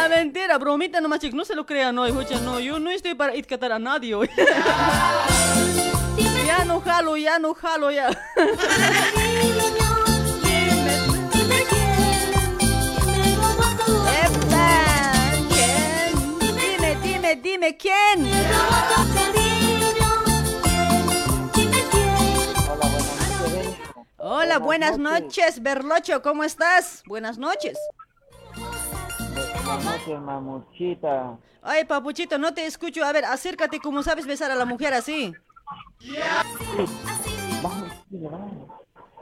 [0.00, 1.36] Ah, mentira, bromita nomás, chicos.
[1.36, 2.60] No se lo crean hoy, escucha, no.
[2.60, 4.30] Yo no estoy para itcatar a nadie hoy.
[6.46, 8.10] ya no jalo, ya no jalo, ya.
[17.42, 18.26] Dime, ¿quién?
[24.18, 27.02] Hola, buenas noches, Berlocho, ¿cómo estás?
[27.06, 27.78] Buenas noches.
[28.54, 31.36] Buenas noches, mamuchita.
[31.62, 33.04] Ay, papuchito, no te escucho.
[33.04, 35.32] A ver, acércate como sabes besar a la mujer así.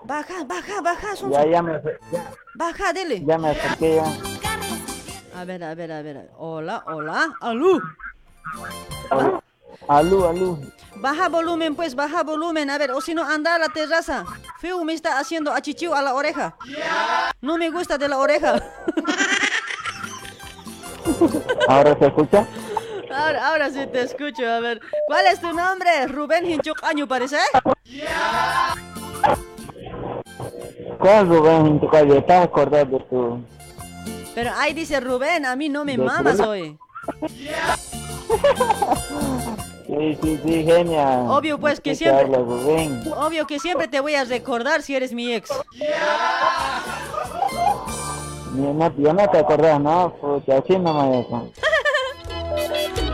[0.05, 1.15] Baja, baja, baja.
[1.31, 1.81] Ya, ya me,
[2.55, 3.23] Baja, dele.
[3.27, 4.36] ya me acerqué ya.
[5.37, 6.31] A ver, a ver, a ver.
[6.39, 7.35] Hola, hola.
[7.43, 7.79] Alú.
[9.87, 10.73] Alú, alú.
[10.95, 12.71] Baja volumen, pues, baja volumen.
[12.71, 14.25] A ver, o si no, anda a la terraza.
[14.61, 16.57] Feo me está haciendo achichiu a la oreja.
[17.43, 18.55] No me gusta de la oreja.
[21.69, 22.47] ¿Ahora se escucha?
[23.15, 24.51] Ahora, ahora sí te escucho.
[24.51, 26.07] A ver, ¿cuál es tu nombre?
[26.07, 27.37] Rubén Hinchuk Año, parece.
[30.99, 32.17] ¿Cuál Rubén calle?
[32.17, 33.56] ¿Estás acordado de tu...?
[34.37, 36.77] Pero ahí dice Rubén, a mí no me ¿De mamas hoy.
[39.87, 41.21] Sí, sí, sí, genia.
[41.21, 43.03] Obvio, pues, que ¿Qué te siempre- habla, Rubén?
[43.17, 45.49] Obvio que siempre te voy a recordar si eres mi ex.
[48.53, 50.13] Ni- no, ya no te acordás, ¿no?
[50.21, 51.51] Pucha, así nomás eso.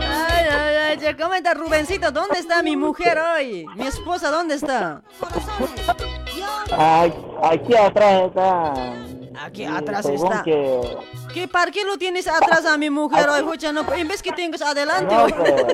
[0.01, 3.65] Ay, ay, ay, ya comenta Rubencito, ¿dónde está mi mujer hoy?
[3.77, 5.01] Mi esposa, ¿dónde está?
[6.77, 7.13] Ay,
[7.43, 8.73] aquí atrás está...
[9.41, 10.43] Aquí atrás está.
[10.43, 10.97] que...
[11.33, 13.45] ¿Qué, ¿Para qué lo tienes atrás a mi mujer hoy?
[13.97, 15.33] En vez que tengas adelante No, hoy.
[15.43, 15.67] pero...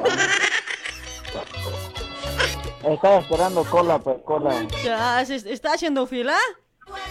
[2.94, 4.66] Estaba esperando cola, pues, cola.
[4.84, 6.36] Ya, ¿se- ¿Está haciendo fila?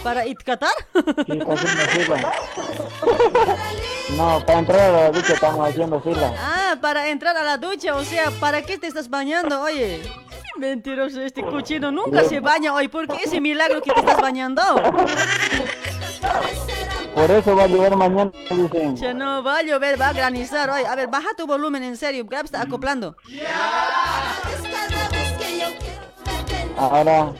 [0.03, 0.71] ¿Para itcatar?
[0.93, 2.33] Sí, está haciendo fila.
[4.17, 6.33] No, para entrar a la ducha estamos haciendo fila.
[6.37, 10.01] Ah, para entrar a la ducha, o sea, ¿para qué te estás bañando, oye?
[10.57, 12.89] Mentiroso, este cochino nunca se baña hoy.
[12.89, 14.61] ¿Por qué ese milagro que te estás bañando?
[17.15, 18.95] Por eso va a llover mañana, dicen.
[18.95, 20.83] Ya no va a llover, va a granizar hoy.
[20.83, 22.25] A ver, baja tu volumen en serio.
[22.25, 23.15] Grab está acoplando.
[26.77, 27.33] Ahora...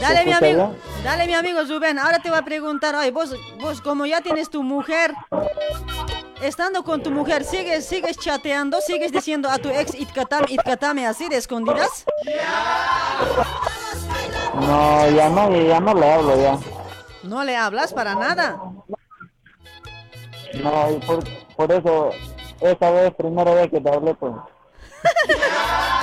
[0.00, 0.74] Dale, ¿se mi amigo.
[1.02, 1.98] Dale, mi amigo Rubén.
[1.98, 5.14] Ahora te voy a preguntar, oye, vos, vos como ya tienes tu mujer,
[6.42, 8.80] estando con tu mujer, ¿sigues, sigues chateando?
[8.80, 12.04] ¿Sigues diciendo a tu ex itkatame, itkatame así de escondidas?
[14.54, 16.58] No, ya no, ya no le hablo ya.
[17.26, 18.60] No le hablas para nada.
[20.62, 21.24] No, y por,
[21.56, 22.10] por eso,
[22.60, 24.32] esta vez, primera vez que te hablé, pues.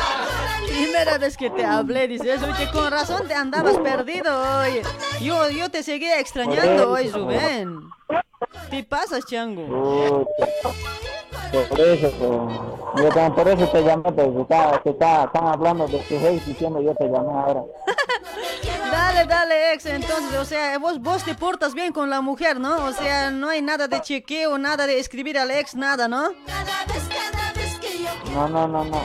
[0.67, 4.81] Primera vez que te hablé, dices, oye, con razón te andabas perdido, oye.
[5.21, 7.79] Yo, yo te seguía extrañando hoy, Rubén.
[8.69, 10.25] ¿Qué pasas, chango?
[11.51, 13.03] Por eso, pues.
[13.03, 14.35] Yo por eso te llamé, pues.
[14.35, 17.63] Está, te está, están hablando de tu ex diciendo yo te llamé ahora.
[18.93, 22.85] Dale, dale, ex, entonces, o sea, vos, vos te portas bien con la mujer, ¿no?
[22.85, 26.31] O sea, no hay nada de chequeo, nada de escribir al ex, nada, ¿no?
[28.35, 29.01] No, no, no, no.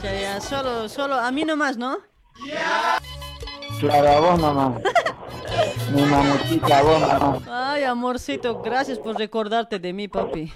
[0.00, 1.98] Ya, ya, solo, solo, a mí nomás, ¿no?
[3.80, 4.80] Claro, a vos nomás.
[5.92, 7.42] Mi mamuchita, vos nomás.
[7.50, 10.52] Ay, amorcito, gracias por recordarte de mí, papi.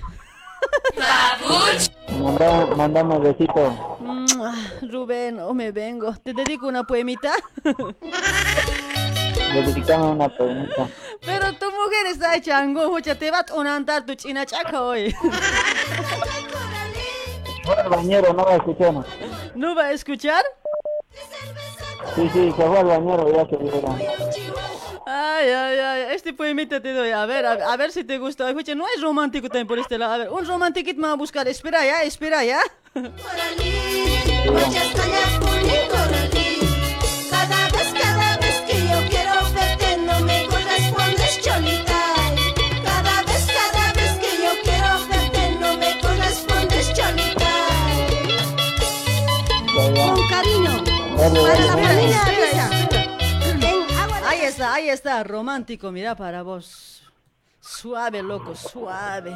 [2.76, 3.96] Mandame un besito.
[4.82, 6.14] Rubén, oh, me vengo.
[6.22, 7.32] ¿Te dedico una poemita?
[9.52, 10.88] Dedicame una pregunta.
[11.24, 15.14] Pero tu mujer está chango, mucha te va a onantar tu china chaca hoy.
[17.76, 18.94] Al bañero, no va a escuchar.
[19.54, 20.44] ¿No va a escuchar?
[22.14, 23.96] Sí, sí, se fue al bañero, ya se viera.
[25.06, 27.10] Ay, ay, ay, este poemita te doy.
[27.10, 28.48] A ver, a, a ver si te gusta.
[28.48, 30.12] Escucha, no es romántico también por este lado.
[30.14, 31.48] A ver, un romantiquito me va a buscar.
[31.48, 32.60] Espera ya, espera ya.
[51.28, 52.70] La
[54.28, 57.02] Ahí está, ahí está, romántico, mira para vos.
[57.60, 59.32] Suave, loco, suave.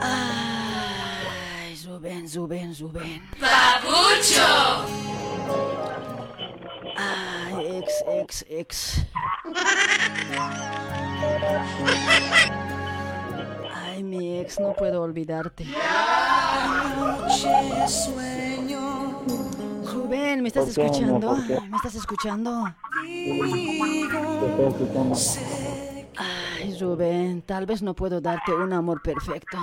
[0.00, 3.22] Ay, Rubén, Rubén, Rubén.
[7.60, 9.06] ex, ex, ex.
[13.74, 15.66] Ay, mi ex, no puedo olvidarte.
[20.08, 21.36] Rubén, ¿me estás escuchando?
[21.36, 22.64] ¿Me estás escuchando?
[26.16, 29.58] Ay, Rubén, tal vez no puedo darte un amor perfecto.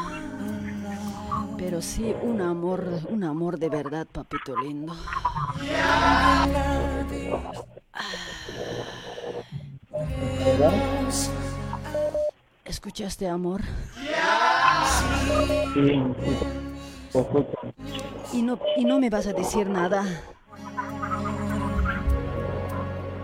[1.57, 4.95] Pero sí un amor, un amor de verdad, papito lindo.
[12.65, 13.61] ¿Escuchaste, amor?
[15.73, 16.03] Sí.
[18.31, 20.05] Y no, y no me vas a decir nada.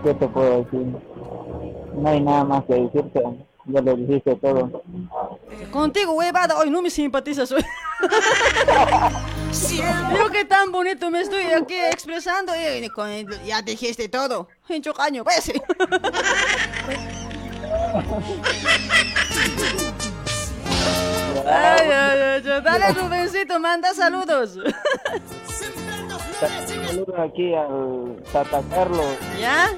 [0.04, 0.96] ¿Qué te puedo decir?
[1.94, 3.22] No hay nada más que decirte.
[3.66, 4.82] Ya lo dijiste todo.
[5.70, 7.64] Contigo, huevada, hoy no me simpatizas hoy.
[10.16, 14.48] Yo que tan bonito me estoy aquí expresando y con- ya dijiste todo.
[14.68, 15.52] En chocaño, pues.
[21.46, 22.60] Ay, ay, ay, ay.
[22.62, 24.58] Dale, Rubencito, manda saludos.
[26.48, 29.06] Saludos aquí al Tata Carlos.
[29.40, 29.70] ¿Ya?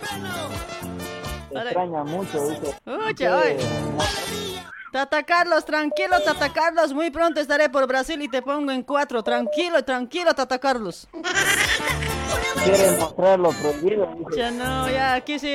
[1.51, 2.75] Te extraña mucho, dice.
[2.87, 3.57] Oye.
[4.93, 6.93] Tata Carlos, tranquilo, Tata Carlos.
[6.93, 9.23] Muy pronto estaré por Brasil y te pongo en cuatro.
[9.23, 11.09] Tranquilo, tranquilo, Tata Carlos.
[12.65, 14.09] Quiere mostrar lo prohibido.
[14.37, 15.53] Ya no, ya aquí sí.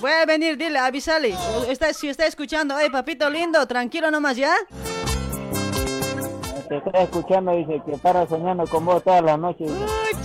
[0.00, 1.34] Voy a venir, dile, avísale.
[1.34, 4.54] O Está, si está escuchando, hey, papito lindo, tranquilo nomás, ¿ya?
[6.70, 9.68] Te está escuchando, dice que para soñando con vos todas las noches.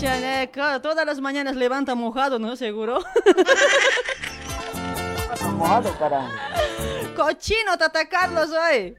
[0.04, 2.56] eh, claro, todas las mañanas levanta mojado, ¿no?
[2.56, 3.00] Seguro.
[5.58, 6.30] Mojado, cara.
[7.16, 8.96] Cochino, Tata Carlos, hoy.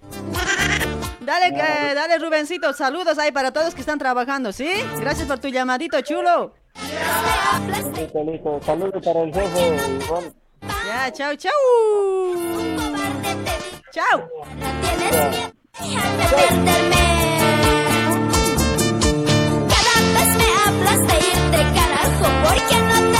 [1.20, 4.68] Dale, eh, dale, Rubencito, saludos ahí para todos que están trabajando, ¿sí?
[4.98, 6.52] Gracias por tu llamadito, chulo.
[7.96, 8.60] Listo, listo.
[8.64, 9.76] Saludos para el jefe.
[10.04, 10.34] Igual.
[10.84, 11.52] Ya, chao, chao.
[13.92, 14.28] Chao.
[15.78, 16.52] Cada vez
[20.36, 23.15] me hablas de irte carajo porque no te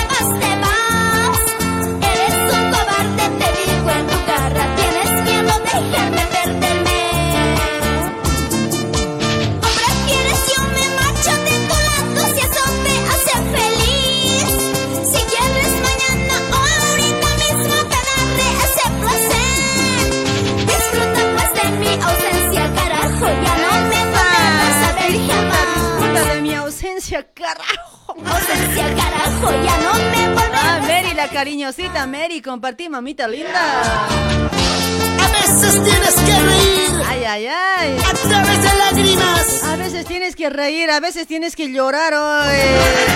[27.17, 28.14] ausencia, carajo.
[28.27, 34.07] Ausencia, carajo, ya no me Ah, Mary, la cariñosita Mary, compartí, mamita linda.
[34.09, 36.91] A veces tienes que reír.
[37.09, 37.97] Ay, ay, ay.
[37.99, 39.62] A través de lágrimas.
[39.64, 42.14] A veces tienes que reír, a veces tienes que llorar.
[42.14, 42.57] hoy.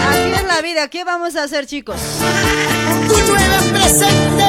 [0.08, 0.88] Así es la vida.
[0.88, 1.96] ¿Qué vamos a hacer, chicos?
[3.08, 4.44] Tu nueva presente.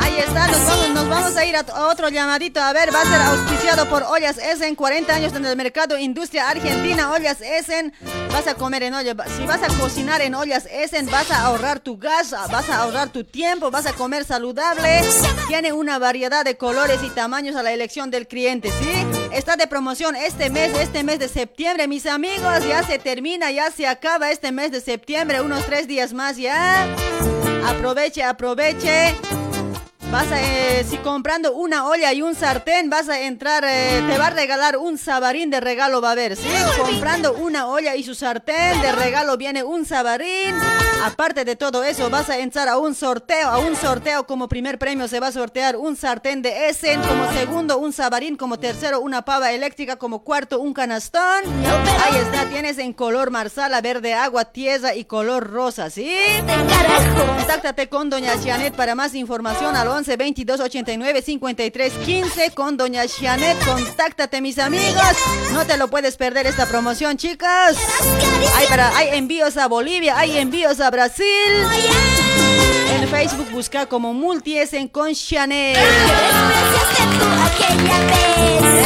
[0.00, 2.60] Ahí está, nos vamos, vamos a ir a, otro llamadito.
[2.60, 6.48] A ver, va a ser auspiciado por Ollas Essen, 40 años en el mercado industria
[6.48, 7.10] argentina.
[7.10, 7.92] Ollas Essen,
[8.32, 9.14] vas a comer en olla.
[9.36, 13.10] Si vas a cocinar en Ollas Essen, vas a ahorrar tu gas, vas a ahorrar
[13.10, 15.02] tu tiempo, vas a comer saludable.
[15.48, 19.06] Tiene una variedad de colores y tamaños a la elección del cliente, ¿sí?
[19.32, 22.66] Está de promoción este mes, este mes de septiembre, mis amigos.
[22.66, 26.86] Ya se termina, ya se acaba este mes de septiembre, unos tres días más ya.
[27.66, 29.14] Aproveche, aproveche.
[30.10, 34.16] Vas a, eh, si comprando una olla y un sartén, vas a entrar, eh, te
[34.16, 36.48] va a regalar un sabarín de regalo, va a haber, ¿sí?
[36.80, 40.54] Comprando una olla y su sartén, de regalo viene un sabarín.
[41.04, 44.78] Aparte de todo eso, vas a entrar a un sorteo, a un sorteo como primer
[44.78, 49.00] premio se va a sortear un sartén de Essen, como segundo un sabarín, como tercero
[49.00, 51.42] una pava eléctrica, como cuarto un canastón.
[52.04, 56.16] Ahí está, tienes en color marsala, verde agua, tierra y color rosa, ¿sí?
[57.36, 63.02] Contáctate con Doña Janet para más información al 11 22 89 53 15 con Doña
[63.08, 63.56] Janet.
[63.64, 65.02] Contáctate, mis amigos.
[65.52, 67.76] No te lo puedes perder esta promoción, chicas.
[68.54, 71.24] Hay, para, hay envíos a Bolivia, hay envíos a Brasil.
[72.94, 75.76] En Facebook busca como Multiesen con Chanel.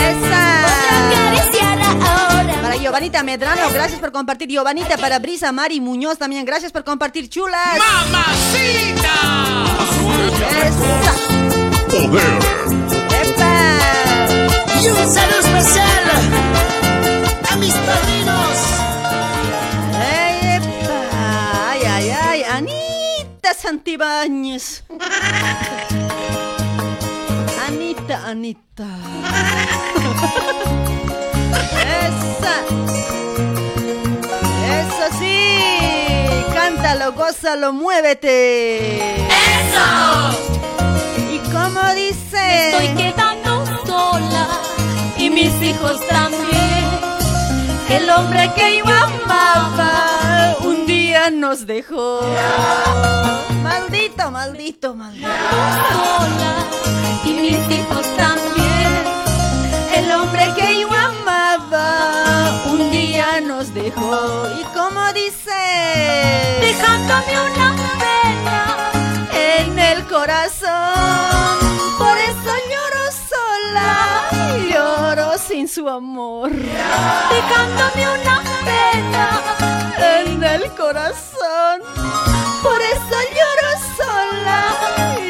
[0.00, 0.47] ¡Esa!
[2.80, 4.48] Giovanita Medrano, gracias por compartir.
[4.48, 7.78] Giovanita para Brisa Mari Muñoz también, gracias por compartir, chulas.
[7.78, 9.14] ¡Mamacita!
[11.90, 12.58] Poder.
[14.80, 16.04] Y un saludo especial
[17.50, 18.58] a mis padrinos.
[20.00, 21.70] ¡Ey, epa!
[21.70, 22.42] ¡Ay, ay, ay!
[22.44, 24.84] ¡Anita Santibáñez!
[27.66, 28.86] Anita, Anita.
[31.80, 32.54] ¡Esa!
[34.78, 35.48] ¡Eso sí!
[36.54, 39.16] ¡Cántalo, gózalo, muévete.
[39.26, 39.88] ¡Eso!
[41.32, 42.70] ¿Y cómo dice?
[42.70, 44.46] Estoy quedando sola
[45.16, 46.48] y mis hijos también.
[47.88, 52.20] El hombre que yo amaba un día nos dejó.
[53.62, 55.28] Maldito, maldito, maldito.
[55.92, 56.54] Sola
[57.24, 59.04] y mis hijos también.
[59.94, 61.07] El hombre que yo amaba
[62.78, 64.46] un día nos dejó.
[64.60, 65.50] ¿Y cómo dice?
[66.60, 68.90] Dejándome una pena
[69.32, 71.58] en el corazón.
[71.98, 73.94] Por eso lloro sola,
[74.70, 76.50] lloro sin su amor.
[76.50, 79.40] Dejándome una pena
[80.20, 81.82] en el corazón.
[82.62, 84.60] Por eso lloro sola,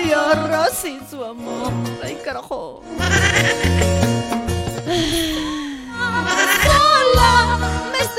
[0.07, 1.73] lloro sin su amor.
[2.03, 2.83] Ay, carajo.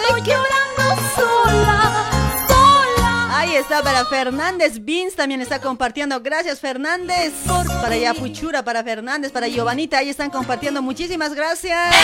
[0.10, 2.10] Estoy quebrando sola,
[2.48, 3.38] sola.
[3.38, 6.20] Ahí está para Fernández Beans, también está compartiendo.
[6.22, 7.34] Gracias, Fernández.
[7.82, 10.82] Para Yapuchura, para Fernández, para Giovanita, ahí están compartiendo.
[10.82, 11.96] Muchísimas gracias.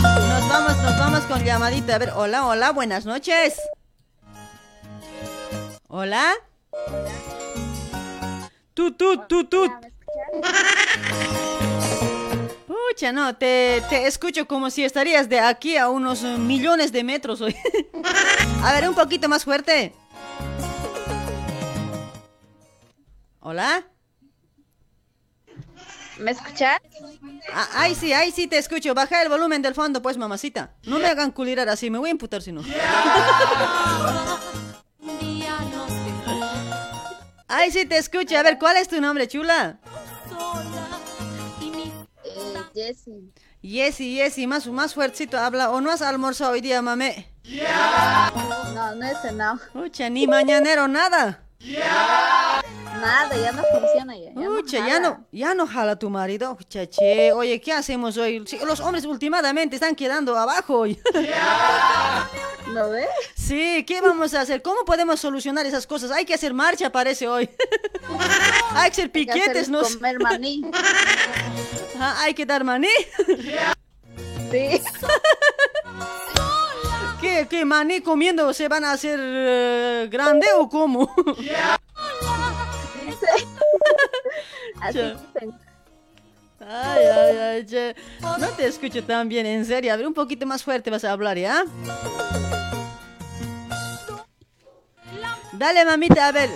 [0.00, 1.96] Nos vamos, nos vamos con llamadita.
[1.96, 3.56] A ver, hola, hola, buenas noches.
[5.88, 6.32] Hola.
[8.74, 9.70] Tú, tú, tú, tú.
[12.98, 17.40] Pucha, no, te, te escucho como si estarías de aquí a unos millones de metros
[17.40, 17.54] hoy.
[18.64, 19.94] a ver, un poquito más fuerte.
[23.38, 23.86] Hola.
[26.18, 26.80] ¿Me escuchas?
[27.52, 28.94] Ah, ay, sí, ay, sí, te escucho.
[28.94, 30.74] Baja el volumen del fondo, pues, mamacita.
[30.82, 32.64] No me hagan culirar así, me voy a imputar si no.
[37.46, 38.36] Ay, sí, te escucho.
[38.36, 39.78] A ver, ¿cuál es tu nombre, chula?
[42.78, 43.32] Jessie.
[43.60, 45.70] Yesi, Yesi, más, más fuertecito habla.
[45.70, 47.26] ¿O no has almorzado hoy día, mame?
[48.74, 49.58] No, no es cenado.
[49.72, 51.42] Pucha, ni mañanero, nada.
[53.00, 54.32] Nada, ya no funciona ya.
[54.34, 56.56] ya no ya no, ya no jala tu marido.
[56.56, 57.32] Pucha, che.
[57.32, 58.44] Oye, ¿qué hacemos hoy?
[58.66, 61.00] Los hombres últimamente están quedando abajo hoy.
[62.72, 63.08] ¿No ves?
[63.34, 64.62] Sí, ¿qué vamos a hacer?
[64.62, 66.10] ¿Cómo podemos solucionar esas cosas?
[66.10, 67.48] Hay que hacer marcha, parece hoy.
[68.74, 69.82] hay que hacer Hay que piquetes, ¿no?
[69.82, 70.62] comer maní.
[72.00, 72.88] Hay que dar maní.
[74.50, 74.80] Sí.
[77.20, 81.12] ¿Qué, qué maní comiendo se van a hacer eh, grande o cómo?
[84.80, 85.14] Así Ya.
[85.14, 85.52] dicen.
[86.60, 87.94] Ay, ay, ay, che.
[88.20, 89.92] No te escucho tan bien, en serio.
[89.92, 91.64] A ver, un poquito más fuerte vas a hablar, ¿ya?
[95.52, 96.50] Dale, mamita, a ver.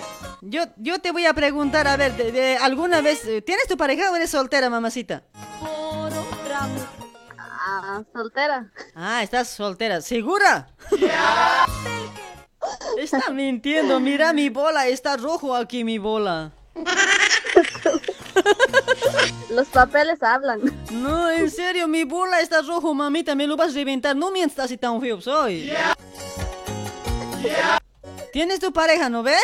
[0.44, 3.24] Yo, yo te voy a preguntar, a ver, de, de alguna vez...
[3.26, 5.22] eh, ¿Tienes tu pareja o eres soltera, mamacita?
[7.64, 8.72] Ah, soltera.
[8.96, 10.00] Ah, estás soltera.
[10.00, 10.68] ¿Segura?
[12.98, 14.00] Está mintiendo.
[14.00, 14.88] Mira mi bola.
[14.88, 16.50] Está rojo aquí mi bola.
[19.50, 20.60] Los papeles hablan.
[20.90, 23.34] No, en serio, mi bola está rojo, mamita.
[23.34, 24.16] Me lo vas a reventar.
[24.16, 25.72] No mientas así tan feo soy.
[28.32, 29.36] ¿Tienes tu pareja, no ve?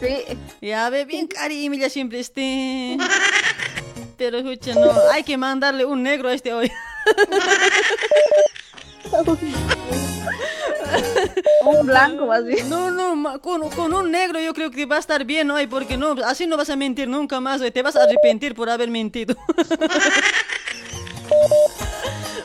[0.00, 0.24] Sí.
[0.60, 2.96] Ya ve bien cariño, ya siempre esté.
[4.16, 6.70] Pero escucha, no, hay que mandarle un negro a este hoy.
[11.64, 12.68] Un blanco más bien.
[12.68, 15.96] No, no, con, con un negro yo creo que va a estar bien hoy, porque
[15.96, 17.70] no, así no vas a mentir nunca más, hoy.
[17.70, 19.36] te vas a arrepentir por haber mentido.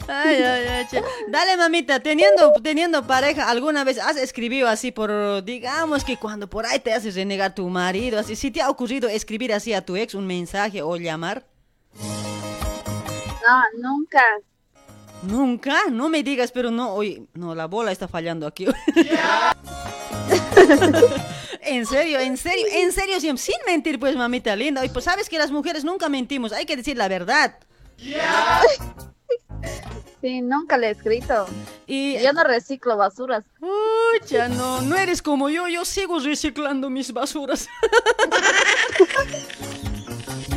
[0.08, 0.86] Ay, ay, ay.
[1.28, 6.66] Dale, mamita, teniendo, teniendo pareja, ¿alguna vez has escribido así por, digamos que cuando por
[6.66, 9.96] ahí te haces renegar tu marido, así, si te ha ocurrido escribir así a tu
[9.96, 11.46] ex un mensaje o llamar?
[12.00, 14.24] No, nunca.
[15.24, 18.66] Nunca, no me digas, pero no, oye, no, la bola está fallando aquí.
[21.62, 24.86] en serio, en serio, en serio, sin, sin mentir, pues, mamita linda.
[24.86, 27.56] Y pues sabes que las mujeres nunca mentimos, hay que decir la verdad.
[30.22, 31.46] Sí, nunca le he escrito.
[31.86, 33.44] Y Yo no reciclo basuras.
[34.28, 37.68] ya no, no eres como yo, yo sigo reciclando mis basuras.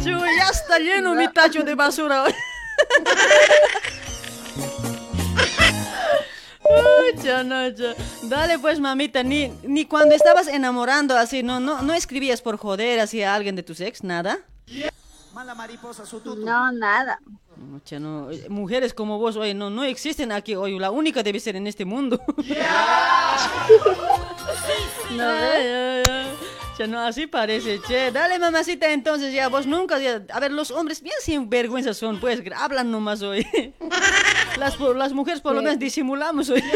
[0.04, 2.34] Yo, ya está lleno mi tacho de basura hoy.
[6.62, 7.94] Pucha, no, ya.
[8.22, 13.00] Dale pues mamita, ni, ni cuando estabas enamorando así, no, no, no escribías por joder
[13.00, 14.38] así a alguien de tus ex, nada.
[16.44, 17.20] No, nada.
[18.00, 21.56] No, eh, mujeres como vos hoy no, no existen aquí hoy, la única debe ser
[21.56, 22.18] en este mundo.
[25.10, 26.26] ¿No Ay, ay, ay.
[26.78, 28.10] Ya no, así parece, che.
[28.10, 32.18] Dale, mamacita, entonces ya, vos nunca, ya- a ver, los hombres bien sin vergüenza son,
[32.18, 33.46] pues, hablan nomás hoy.
[34.58, 36.62] Las, las mujeres por lo menos disimulamos hoy.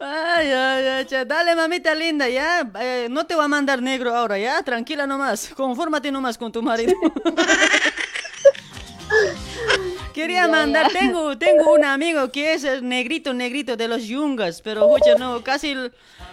[0.00, 1.06] Ay, ay, ay.
[1.26, 2.70] Dale, mamita linda, ya.
[2.80, 4.62] Eh, no te voy a mandar negro ahora, ya.
[4.62, 5.50] Tranquila nomás.
[5.56, 6.94] Confórmate nomás con tu marido.
[10.18, 10.98] Quería Ya, mandar, ya.
[10.98, 15.44] tengo, tengo un amigo que es el negrito, negrito de los yungas, pero pucha, no,
[15.44, 15.76] casi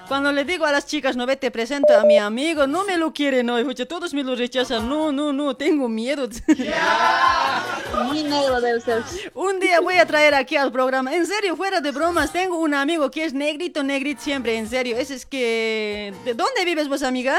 [0.07, 2.97] cuando le digo a las chicas, no ve, te presento a mi amigo, no me
[2.97, 6.27] lo quieren hoy, pucha, todos me lo rechazan, no, no, no, tengo miedo.
[8.07, 9.03] Muy negro debe ser.
[9.35, 12.73] Un día voy a traer aquí al programa, en serio, fuera de bromas, tengo un
[12.73, 16.11] amigo que es negrito, negrito siempre, en serio, ese es que...
[16.25, 17.37] ¿De dónde vives vos, amiga?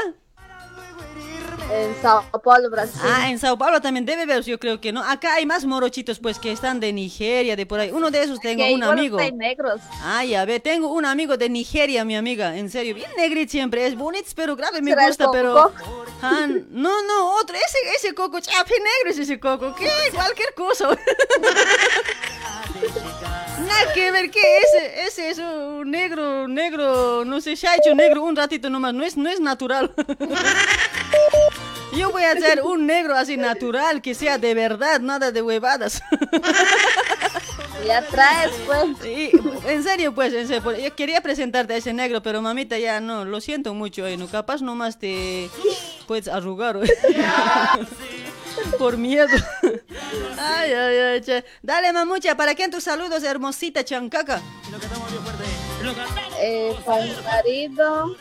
[1.71, 3.01] En Sao Paulo, Brasil.
[3.03, 5.03] Ah, en Sao Paulo también debe ver, yo creo que no.
[5.03, 7.91] Acá hay más morochitos, pues, que están de Nigeria, de por ahí.
[7.91, 9.19] Uno de esos tengo un amigo.
[9.19, 9.81] hay negros.
[10.01, 13.85] Ay, a ver, tengo un amigo de Nigeria, mi amiga, en serio, bien negrito siempre,
[13.85, 15.71] es bonito, pero claro, me ¿Será el gusta, pero...
[16.21, 19.87] Ah, no, no, otro, ese, ese coco, chape negro es ese coco, ¿qué?
[20.13, 20.89] Cualquier cosa.
[23.59, 24.39] Nada que ver, ¿qué?
[24.57, 28.93] Ese, ese es un negro, negro, no sé, se ha hecho negro un ratito nomás,
[28.93, 29.91] no es, no es natural.
[31.95, 36.01] Yo voy a hacer un negro así natural, que sea de verdad, nada de huevadas.
[37.85, 38.85] Ya traes, pues.
[39.01, 39.31] Sí,
[39.67, 42.99] en serio, pues, en serio, pues, yo quería presentarte a ese negro, pero mamita ya
[42.99, 45.49] no, lo siento mucho, eh, no, capaz nomás te
[46.07, 46.77] puedes arrugar.
[46.83, 46.89] eh.
[48.77, 49.27] Por miedo.
[50.39, 51.43] Ay, ay, ay, che.
[51.61, 54.41] Dale, mamucha, ¿para quién tus saludos, hermosita chancaca?
[56.39, 58.15] Eh, para mi marido,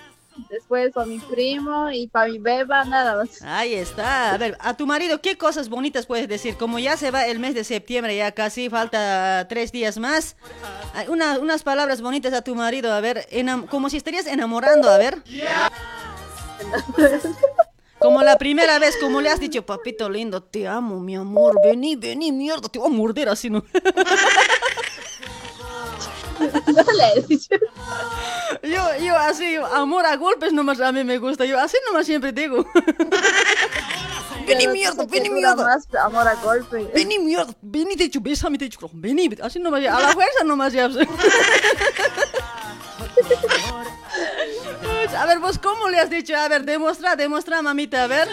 [0.51, 3.43] después para mi primo y para mi beba, nada más.
[3.43, 4.33] Ahí está.
[4.33, 6.57] A ver, a tu marido, ¿qué cosas bonitas puedes decir?
[6.57, 10.37] Como ya se va el mes de septiembre, ya casi falta tres días más.
[11.09, 13.27] Una- unas palabras bonitas a tu marido, a ver,
[13.69, 15.23] como si estarías enamorando, a ver.
[18.07, 21.97] Como la primera vez, como le has dicho, papito lindo, te amo, mi amor, vení,
[21.97, 23.65] vení, mierda, te voy a morder así, ¿no?
[26.39, 27.57] No le he dicho.
[28.63, 32.31] Yo, yo así, amor a golpes nomás a mí me gusta, yo así nomás siempre
[32.31, 32.65] digo.
[34.47, 35.65] Vení, mierda, vení, mierda.
[35.65, 36.89] más amor a golpe.
[36.95, 40.45] Vení, mierda, vení, te hecho, bésame, te hecho, vení, así nomás ya, a la fuerza
[40.45, 40.89] nomás ya.
[45.15, 46.37] A ver, vos, ¿cómo le has dicho?
[46.37, 48.29] A ver, demuestra, demuestra, mamita, a ver.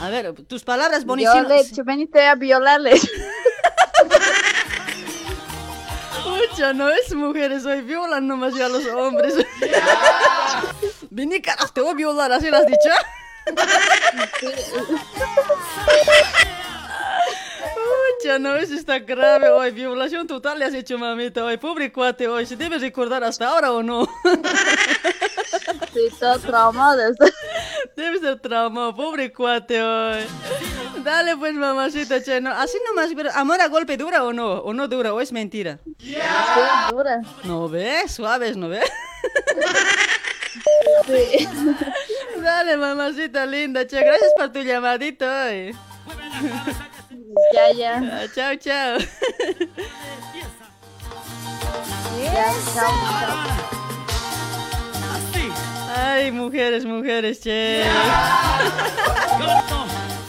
[0.00, 1.46] A ver, tus palabras Yo bonitas.
[1.48, 2.92] le he dicho, ven y te voy a violarle.
[6.50, 9.34] Pucha, no es mujeres, hoy violan nomás ya a los hombres.
[11.10, 12.90] Vení, carajo, te voy a violar, ¿así lo has dicho?
[18.18, 19.70] Pucha, no, eso está grave hoy.
[19.70, 21.56] Violación total le has hecho, mamita, hoy.
[21.56, 22.46] Pobre cuate, hoy.
[22.46, 24.08] ¿Se debe recordar hasta ahora o no?
[26.08, 27.02] Sí, todo traumado.
[27.96, 30.24] Debe ser traumado, pobre cuate hoy.
[31.04, 34.58] Dale pues, mamacita, che, no, así nomás, pero ¿amor a golpe dura o no?
[34.60, 35.12] ¿O no dura?
[35.12, 35.78] ¿O es mentira?
[35.98, 36.16] Sí,
[36.90, 37.20] dura.
[37.44, 38.12] ¿No ves?
[38.12, 38.88] Suaves, ¿no ves?
[41.06, 41.48] Sí.
[42.42, 45.74] Dale, mamacita linda, che, gracias por tu llamadito hoy.
[47.54, 47.96] Ya, ya.
[47.98, 48.98] Ah, Chao, chao.
[52.22, 52.90] Ya, chao,
[53.70, 53.79] chao.
[55.92, 57.82] Ay, mujeres, mujeres, che.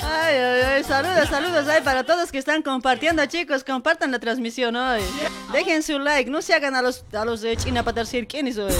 [0.03, 4.75] Ay, ay, ay, saludos, saludos ay, para todos que están compartiendo, chicos, compartan la transmisión
[4.75, 5.01] hoy.
[5.53, 8.57] Dejen su like, no se hagan a los, a los de China para decir quiénes
[8.57, 8.73] hoy.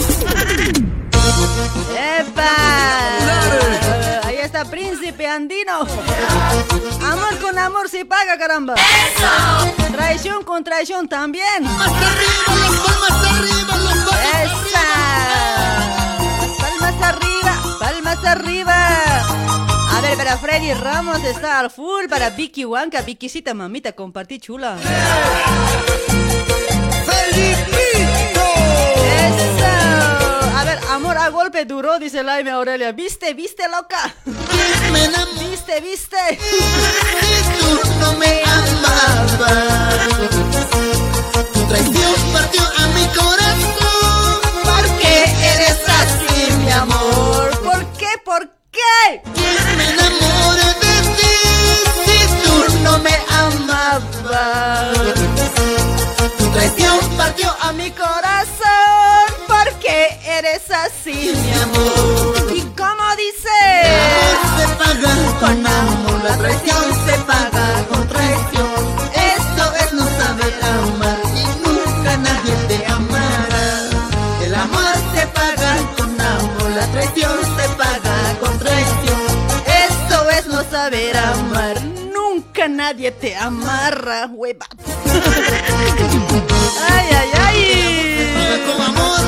[2.19, 2.47] ¡Epa!
[4.23, 5.81] Ahí está Príncipe Andino.
[7.03, 8.73] Amor con amor se paga, caramba.
[9.91, 11.63] Traición con traición también.
[11.63, 11.91] ¡Esa!
[12.47, 14.60] Palmas arriba, palmas
[18.31, 19.21] arriba.
[19.91, 22.05] A ver, para Freddy Ramos está al full.
[22.09, 24.77] Para Vicky Huanca, Vickycita, mamita, compartí chula.
[29.27, 29.65] ¡Eso!
[30.57, 32.91] A ver, amor a golpe duro, dice Laime Aurelia.
[32.91, 34.13] ¿Viste, viste, loca?
[35.39, 36.39] ¿Viste, viste?
[37.99, 39.31] no me amabas.
[41.53, 44.41] Tu traición partió a mi corazón.
[44.63, 45.13] Porque
[45.53, 46.30] eres así,
[46.63, 47.49] mi amor.
[47.63, 48.07] ¿Por qué?
[48.23, 49.21] ¿Por qué?
[49.33, 51.35] ¿Quién me enamora de ti
[52.05, 54.97] si tú no me amabas?
[56.37, 59.25] Tu traición partió a mi corazón.
[59.47, 62.51] Porque eres así, mi amor.
[62.55, 63.57] ¿Y cómo dice?
[64.57, 66.23] se paga con amor.
[66.23, 68.70] La traición se paga con traición.
[82.81, 84.65] Nadie te amarra, hueva.
[86.89, 88.63] Ay, ay, ay.
[88.65, 89.19] con amor,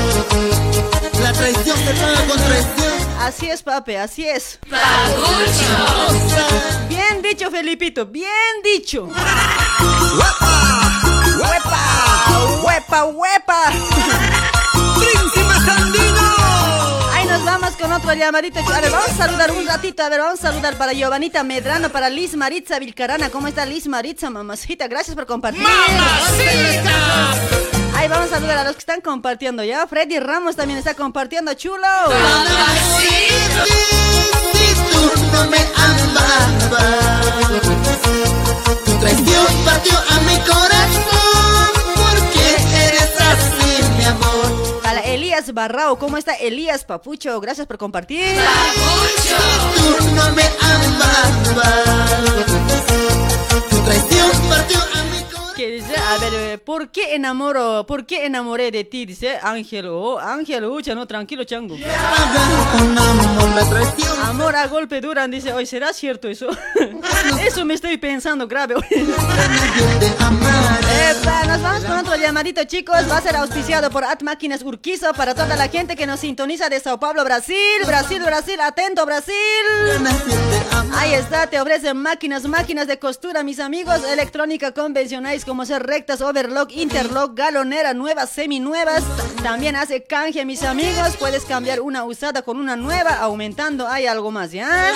[1.22, 2.94] la traición se paga con traición.
[3.20, 4.60] Así es, papi, así es.
[6.90, 9.04] Bien dicho, Felipito, bien dicho.
[11.40, 11.82] ¡Huepa!
[12.64, 13.72] ¡Huepa, huepa!
[14.98, 16.23] ¡Príncipe Sandino!
[17.54, 18.62] Vamos con otro llamadito.
[18.62, 20.02] A ver, vamos a saludar un ratito.
[20.02, 23.30] A ver, vamos a saludar para Giovanita Medrano, para Liz Maritza Vilcarana.
[23.30, 24.88] ¿Cómo está Liz Maritza, mamacita?
[24.88, 25.64] Gracias por compartir.
[27.96, 29.86] Ahí vamos a saludar a los que están compartiendo ya.
[29.86, 31.88] Freddy Ramos también está compartiendo, chulo.
[33.00, 36.48] Si tú no me amabas,
[38.84, 41.72] tu traición partió a mi corazón.
[41.94, 42.56] Porque
[42.88, 44.43] eres así, mi amor.
[45.14, 47.40] Elías Barrao, ¿cómo está Elías Papucho?
[47.40, 48.36] Gracias por compartir.
[49.76, 50.44] Tú no me
[53.70, 55.13] tu
[55.56, 55.96] mi ¿Qué dice?
[55.96, 57.86] A ver, eh, ¿por qué enamoro?
[57.86, 59.06] ¿Por qué enamoré de ti?
[59.06, 60.20] Dice Ángelo.
[60.20, 61.76] Ángelo, ucha, no, tranquilo, chango.
[64.24, 66.48] amor a golpe duran, dice, hoy ¿será cierto eso?
[67.46, 68.76] eso me estoy pensando grave.
[71.10, 73.10] Epa, nos vamos con otro llamadito, chicos.
[73.10, 76.70] Va a ser auspiciado por At Máquinas Urquizo para toda la gente que nos sintoniza
[76.70, 77.56] de Sao Paulo, Brasil.
[77.86, 79.34] Brasil, Brasil, atento, Brasil.
[80.96, 84.04] Ahí está, te ofrecen máquinas, máquinas de costura, mis amigos.
[84.06, 84.72] Electrónica
[85.46, 89.04] como ser rectas, overlock, interlock, galonera, nuevas, seminuevas.
[89.42, 91.18] También hace canje, mis amigos.
[91.18, 93.88] Puedes cambiar una usada con una nueva, aumentando.
[93.88, 94.92] Hay algo más, ¿ya?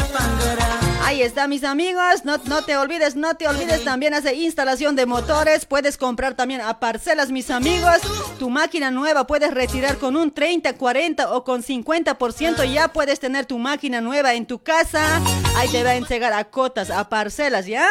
[1.04, 2.26] Ahí está, mis amigos.
[2.26, 3.84] No, no te olvides, no te olvides.
[3.84, 5.66] También hace instalación de motores.
[5.66, 7.98] Puedes comprar también a parcelas, mis amigos.
[8.40, 12.72] Tu máquina nueva puedes retirar con un 30, 40 o con 50%.
[12.72, 15.22] Ya puedes tener tu máquina nueva en tu casa.
[15.56, 17.88] Ahí te va a entregar a cotas, a parcelas, ¿ya?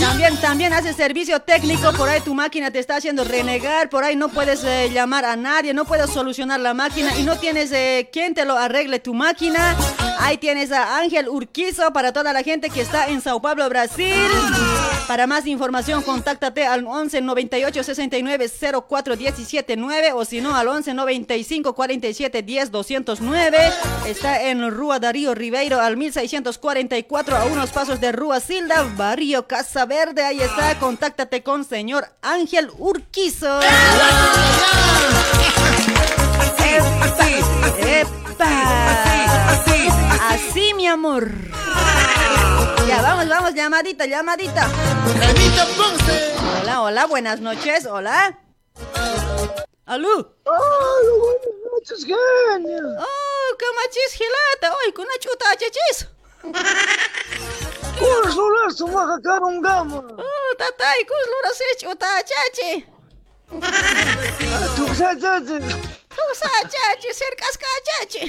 [0.00, 4.16] También, también hace servicio técnico, por ahí tu máquina te está haciendo renegar, por ahí
[4.16, 8.08] no puedes eh, llamar a nadie, no puedes solucionar la máquina y no tienes eh,
[8.12, 9.76] quien te lo arregle tu máquina.
[10.18, 14.26] Ahí tienes a Ángel Urquizo para toda la gente que está en Sao Paulo, Brasil.
[15.06, 18.50] Para más información, contáctate al 11 98 69
[18.86, 23.58] 04 17 9 o si no al 11 95 47 10 209.
[24.06, 29.86] Está en Rúa Darío Ribeiro al 1644 a unos pasos de Rúa Silda, Barrio Casa
[29.86, 30.22] Verde.
[30.22, 33.60] Ahí está, contáctate con señor Ángel Urquizo.
[37.78, 38.48] ¡Epa!
[40.30, 41.30] Así, mi amor.
[42.88, 44.70] Ya, vamos, vamos, llamadita, llamadita.
[46.62, 48.38] Hola, hola, buenas noches, hola.
[49.84, 50.36] ¿Aló?
[50.44, 52.80] Hola, buenas noches, genio.
[52.98, 56.08] Oh, qué machis gilata, hoy con una chuta chachis.
[58.00, 60.00] Kur solar sumaha karung gama.
[60.16, 62.72] Oh, tatay, kus lura se chuta chachi.
[64.76, 65.56] Tu sa chachi.
[66.16, 67.56] Tu sa chachi, cercas
[67.88, 68.24] chachi.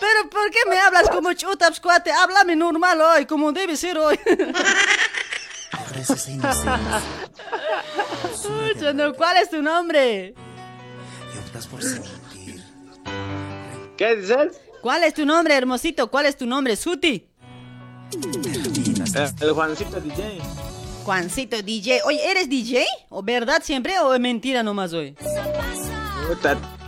[0.00, 2.12] Pero ¿por qué me hablas como chuta, cuate?
[2.12, 4.18] Háblame normal hoy, como debe ser hoy.
[8.94, 10.34] No, ¿Cuál es tu nombre?
[13.96, 14.60] ¿Qué dices?
[14.80, 16.10] ¿Cuál es tu nombre, hermosito?
[16.10, 17.26] ¿Cuál es tu nombre, Suti?
[19.14, 20.38] Eh, El Juancito DJ.
[21.04, 22.02] Juancito DJ.
[22.04, 22.86] Oye, ¿eres DJ?
[23.08, 25.16] ¿O verdad siempre o es mentira nomás hoy?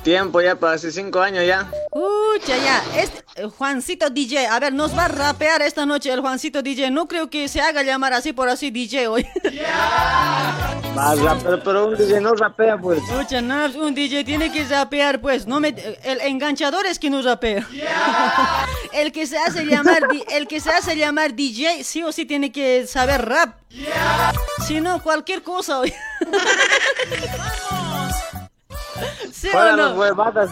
[0.02, 1.70] Tiempo ya, para hace cinco años ya.
[1.90, 2.82] Pucha, ya.
[3.00, 4.48] Este, eh, Juancito DJ.
[4.48, 6.90] A ver, nos va a rapear esta noche el Juancito DJ.
[6.90, 9.26] No creo que se haga llamar así por así DJ hoy.
[10.98, 13.00] Va, rapero, pero un DJ no rapea, pues.
[13.10, 15.46] Pucha, no, un DJ tiene que rapear, pues.
[15.46, 15.68] No me,
[16.02, 17.66] el enganchador es que no rapea.
[18.92, 20.02] el que se hace llamar,
[20.32, 23.56] el que se hace llamar DJ, sí o sí tiene que saber rap.
[24.66, 25.94] Si no, cualquier cosa hoy.
[29.32, 29.94] ¿Sí o no?
[29.94, 30.50] huevadas.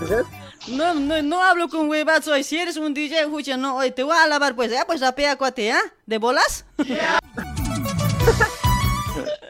[0.68, 2.44] No, no, no hablo con huevadas hoy.
[2.44, 5.36] Si eres un DJ, escucha, no, hoy te voy a alabar, pues, ya, pues rapea,
[5.36, 5.81] cuate, ¿ya?
[6.06, 6.64] ¿De bolas?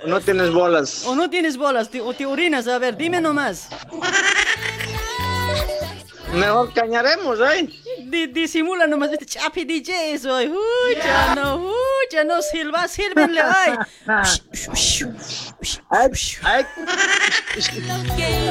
[0.07, 1.05] No tienes bolas.
[1.07, 1.91] ¿O no tienes bolas?
[1.91, 2.67] Te- ¿O te orinas?
[2.69, 3.69] A ver, dime nomás.
[6.35, 7.69] Mejor cañaremos, ¿eh?
[8.05, 10.47] Di- disimula nomás, este chapi DJ soy.
[10.49, 11.57] Ucha, no,
[12.07, 13.75] ucha, no, silba, sírvenle, ay.
[15.91, 16.11] Hay,
[16.43, 16.65] hay,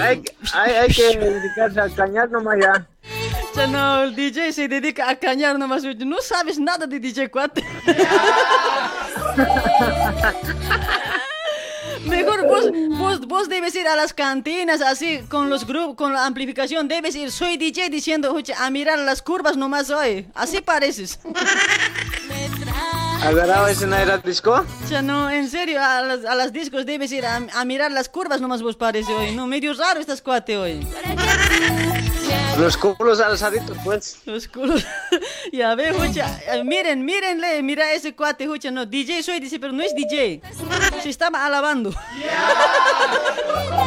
[0.02, 0.24] hay,
[0.54, 2.86] hay, hay que dedicarse a cañar nomás ya.
[3.56, 5.84] Ya no, el DJ se dedica a cañar nomás.
[5.84, 7.64] No sabes nada de DJ cuate.
[12.06, 12.66] Mejor vos,
[12.98, 16.88] vos, vos debes ir a las cantinas así con los grupos, con la amplificación.
[16.88, 20.28] Debes ir, soy DJ diciendo, "Ucha, a mirar las curvas nomás hoy.
[20.34, 21.20] Así pareces.
[23.22, 24.66] ¿Agarrado ese no era disco?
[24.90, 28.08] Ya no, en serio, a las, a las discos debes ir a, a mirar las
[28.08, 29.36] curvas nomás vos parece hoy.
[29.36, 30.88] No, medio raro estás cuate hoy.
[32.60, 34.18] Los culos alzaditos, pues.
[34.26, 34.86] Los culos.
[35.54, 36.40] ya ve, Jucha.
[36.48, 38.70] eh, Miren, mírenle, mira ese cuate, Jucha.
[38.70, 40.42] No, DJ soy, dice, pero no es DJ.
[41.02, 41.92] Se estaba alabando.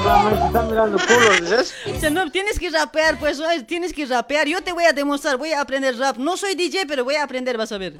[0.03, 1.75] Solamente están mirando culos, ¿dices?
[2.01, 4.47] Sea, no, tienes que rapear, pues, tienes que rapear.
[4.47, 6.17] Yo te voy a demostrar, voy a aprender rap.
[6.17, 7.95] No soy DJ, pero voy a aprender, vas a ver.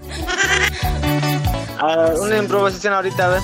[1.79, 3.43] Ah, una improvisación ahorita, a ver.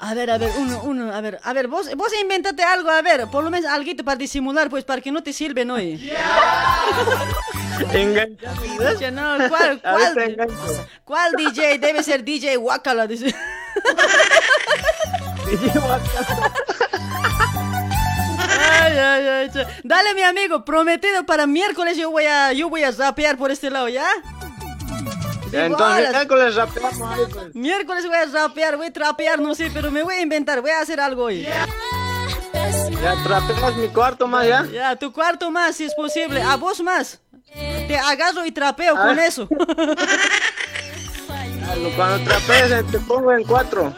[0.00, 3.02] A ver, a ver, uno, uno, a ver, a ver, vos, vos invéntate algo, a
[3.02, 6.12] ver, por lo menos algo para disimular, pues, para que no te sirven hoy.
[7.92, 10.48] Enganchado, Ya no, ¿cuál, cuál,
[11.04, 11.78] cuál DJ?
[11.78, 13.34] Debe ser DJ Wakala, dice.
[18.60, 22.82] Ay, ay, ay, cha- Dale, mi amigo, prometido para miércoles yo voy a, yo voy
[22.82, 24.06] a rapear por este lado, ¿ya?
[25.52, 27.54] Entonces, miércoles rapeamos ahí, pues.
[27.54, 30.70] Miércoles voy a rapear, voy a trapear, no sé, pero me voy a inventar, voy
[30.70, 31.42] a hacer algo hoy.
[31.42, 34.66] Ya trapeas mi cuarto más, ¿ya?
[34.72, 37.20] Ya, tu cuarto más, si es posible, a vos más.
[37.86, 39.06] Te agarro y trapeo Ah.
[39.06, 39.48] con eso.
[41.96, 43.94] Cuando trapees, eh, te pongo en cuatro.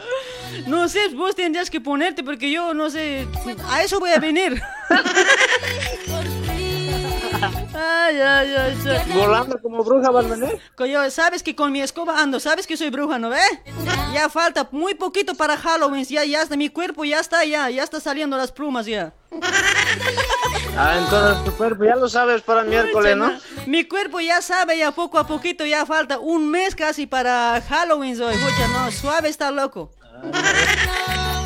[0.67, 3.27] No sé, vos tendrías que ponerte porque yo no sé,
[3.69, 4.61] a eso voy a venir.
[7.73, 10.59] Ay, ay, ay, cha- Volando como bruja vas a venir.
[11.11, 13.39] Sabes que con mi escoba ando, sabes que soy bruja, ¿no ve?
[14.13, 17.83] Ya falta muy poquito para Halloween, ya, ya está, mi cuerpo ya está, ya, ya
[17.83, 19.13] está saliendo las plumas ya.
[20.77, 23.31] Ah, entonces tu cuerpo ya lo sabes para miércoles, ¿no?
[23.67, 28.21] Mi cuerpo ya sabe, ya poco a poquito, ya falta un mes casi para Halloween
[28.21, 28.33] hoy.
[28.33, 29.91] Escucha, no, suave está loco.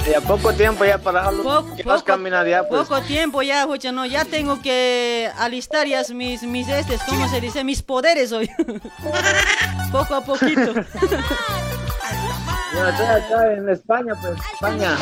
[0.09, 1.31] Ya poco tiempo ya para a
[2.03, 2.87] caminar ya, pues.
[2.87, 7.41] Poco tiempo ya, escucha, no, ya tengo que alistar ya mis, mis estes, ¿cómo se
[7.41, 7.63] dice?
[7.63, 8.49] Mis poderes hoy.
[9.91, 10.73] poco a poquito.
[12.75, 14.97] Ya estoy acá en España, pues, España.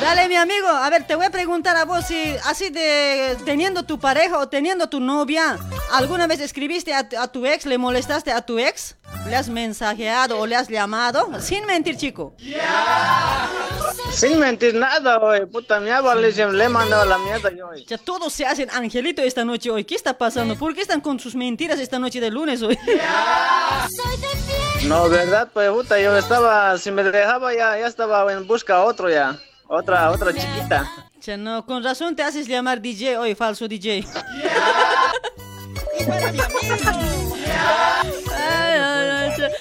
[0.00, 3.82] Dale, mi amigo, a ver, te voy a preguntar a vos si así de teniendo
[3.82, 5.58] tu pareja o teniendo tu novia,
[5.92, 8.96] ¿alguna vez escribiste a, tu- a tu ex, le molestaste a tu ex?
[9.28, 11.28] ¿Le has mensajeado o le has llamado?
[11.40, 12.34] Sin mentir, chico.
[14.12, 15.46] Sin mentir nada, güey.
[15.46, 17.84] Puta mierda, le, le he mandado la mierda yo, güey.
[17.84, 19.84] Ya todos se hacen angelito esta noche hoy.
[19.84, 20.56] ¿Qué está pasando?
[20.56, 22.78] ¿Por qué están con sus mentiras esta noche de lunes hoy?
[24.86, 29.10] No, verdad, pues, puta, yo estaba, si me dejaba ya, ya estaba en busca otro
[29.10, 29.38] ya.
[29.68, 30.90] Otra, otra chiquita.
[31.20, 34.06] Ya no, con razón te haces llamar DJ hoy, falso DJ.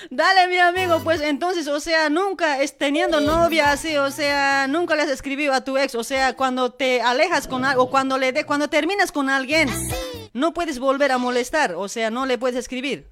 [0.10, 4.96] Dale, mi amigo, pues entonces, o sea, nunca es teniendo novia así, o sea, nunca
[4.96, 8.32] le has escribido a tu ex, o sea, cuando te alejas con algo, cuando le
[8.32, 9.70] de, cuando terminas con alguien,
[10.34, 13.08] no puedes volver a molestar, o sea, no le puedes escribir.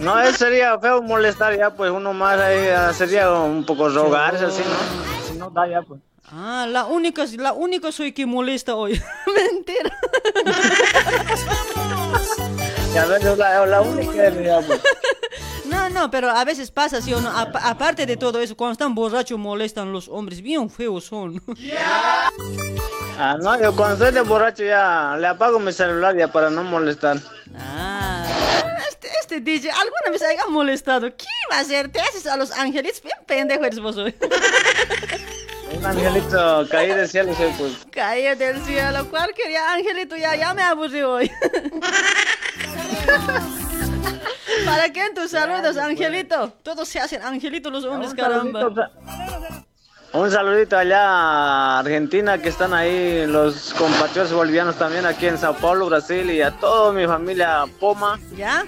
[0.00, 4.44] No, eso sería feo molestar ya, pues, uno más ahí ah, sería un poco rogarse
[4.44, 5.26] así, ¿no?
[5.26, 6.00] Si no da ya, pues.
[6.30, 9.00] Ah, la única, la única soy que molesta hoy.
[9.54, 9.98] Mentira.
[12.94, 14.30] La, la única.
[15.64, 17.30] No, no, pero a veces pasa, ¿sí o no?
[17.30, 21.42] Apa- aparte de todo eso, cuando están borrachos molestan los hombres, bien feos son.
[23.18, 26.62] Ah, no, yo cuando estoy de borracho ya le apago mi celular ya para no
[26.62, 27.16] molestar.
[27.56, 28.26] Ah,
[28.86, 31.08] este, este DJ, ¿alguna vez haya molestado?
[31.16, 31.90] ¿Qué va a hacer?
[31.90, 34.14] Te haces a los angelitos, bien pendejo eres vos hoy.
[35.76, 37.86] Un angelito caído del cielo, sí, pues.
[37.90, 41.30] Caí del cielo, cualquier ya, angelito, ya, ya me aburrí hoy.
[44.64, 46.52] ¿Para qué en tus saludos, angelito?
[46.62, 48.90] Todos se hacen angelitos los hombres, caramba.
[50.12, 55.54] Un saludito allá a Argentina que están ahí, los compatriotas bolivianos también aquí en Sao
[55.54, 58.20] Paulo, Brasil y a toda mi familia Poma.
[58.36, 58.66] ¿Ya?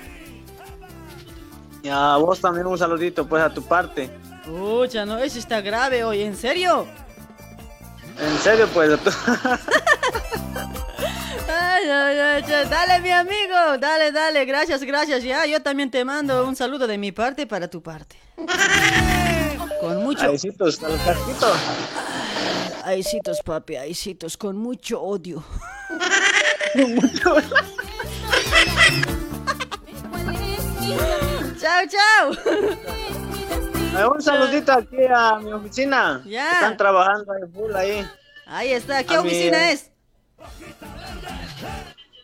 [1.82, 4.08] Y a vos también un saludito pues a tu parte.
[4.44, 6.86] Pucha, no, eso está grave hoy, ¿en serio?
[8.18, 8.98] En serio pues.
[11.46, 16.46] Ay, ay, ay, dale mi amigo, dale, dale, gracias, gracias, ya, yo también te mando
[16.46, 18.16] un saludo de mi parte para tu parte.
[19.80, 20.30] Con mucho...
[20.30, 21.52] Aisitos, al casquito.
[22.84, 25.44] Aisitos, papi, aisitos, con mucho odio.
[31.60, 32.32] chao, chao.
[33.96, 36.22] Eh, Un saludito aquí a mi oficina.
[36.26, 36.52] Ya.
[36.52, 38.06] Están trabajando ahí full ahí.
[38.46, 39.90] Ahí está, ¿qué A mi- oficina es?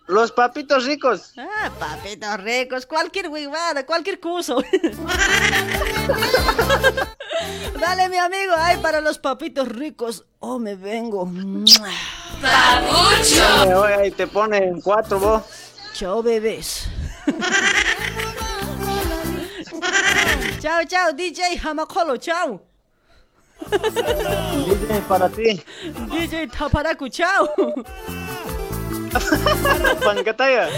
[0.07, 1.33] Los papitos ricos.
[1.39, 4.61] Ah, papitos ricos, cualquier huevada, cualquier curso.
[7.81, 10.25] Dale, mi amigo, ay, para los papitos ricos.
[10.41, 11.31] Oh, me vengo.
[12.43, 15.43] Dale, oye, ahí te ponen cuatro vos.
[15.95, 16.89] Chao, bebés.
[20.61, 22.61] Chao, chao, DJ Hamakolo, chao.
[23.70, 25.62] DJ para ti.
[26.11, 27.47] DJ Taparaku, chao.
[30.05, 30.69] Pancataya.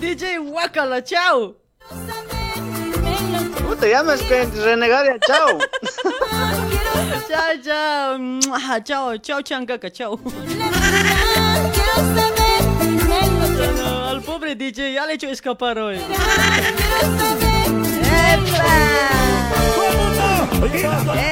[0.00, 1.54] DJ Wakala, chao.
[3.68, 5.58] Puta, ya me renegaria, chao.
[7.28, 8.18] Chao, chao.
[8.80, 10.18] Chao, chao, chancaca, chao.
[14.08, 15.98] Al pobre DJ ya le he hecho escapar hoy.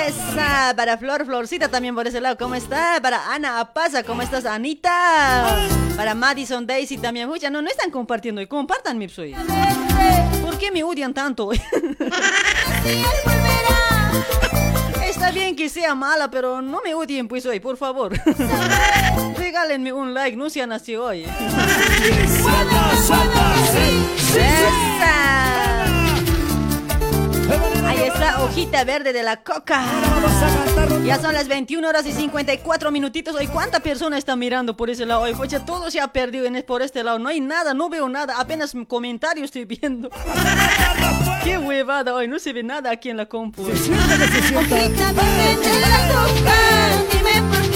[0.06, 2.98] Esa, para Flor, Florcita también por ese lado, ¿cómo está?
[3.02, 5.56] Para Ana Apaza, ¿cómo estás, Anita?
[5.96, 7.28] Para Madison Daisy también.
[7.28, 9.34] Uy, ya no, no están compartiendo y compartan mi soy.
[10.42, 11.50] ¿Por qué me odian tanto?
[15.04, 18.12] Está bien que sea mala, pero no me odien pues hoy, por favor.
[19.38, 21.24] Regálenme un like, no sean así hoy.
[24.34, 25.83] Esa.
[28.24, 29.84] Está, hojita verde de la coca.
[31.04, 33.34] Ya son las 21 horas y 54 minutitos.
[33.34, 35.20] Hoy, ¿cuánta persona está mirando por ese lado?
[35.20, 37.18] Hoy, pues ya todo se ha perdido en, por este lado.
[37.18, 38.40] No hay nada, no veo nada.
[38.40, 40.08] Apenas comentarios estoy viendo.
[41.44, 43.60] Qué huevada hoy, no se ve nada aquí en la compu.
[43.60, 43.82] Hojita
[45.12, 46.54] verde de la coca,
[47.12, 47.73] dime por qué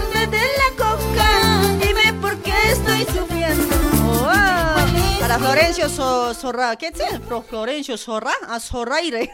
[0.00, 1.28] de la coca,
[1.78, 3.31] dime por qué estoy sufriendo.
[5.46, 5.88] Florencio
[6.34, 7.20] Zorra, ¿qué es?
[7.28, 9.28] Flo- Florencio Zorra, a Zorraire.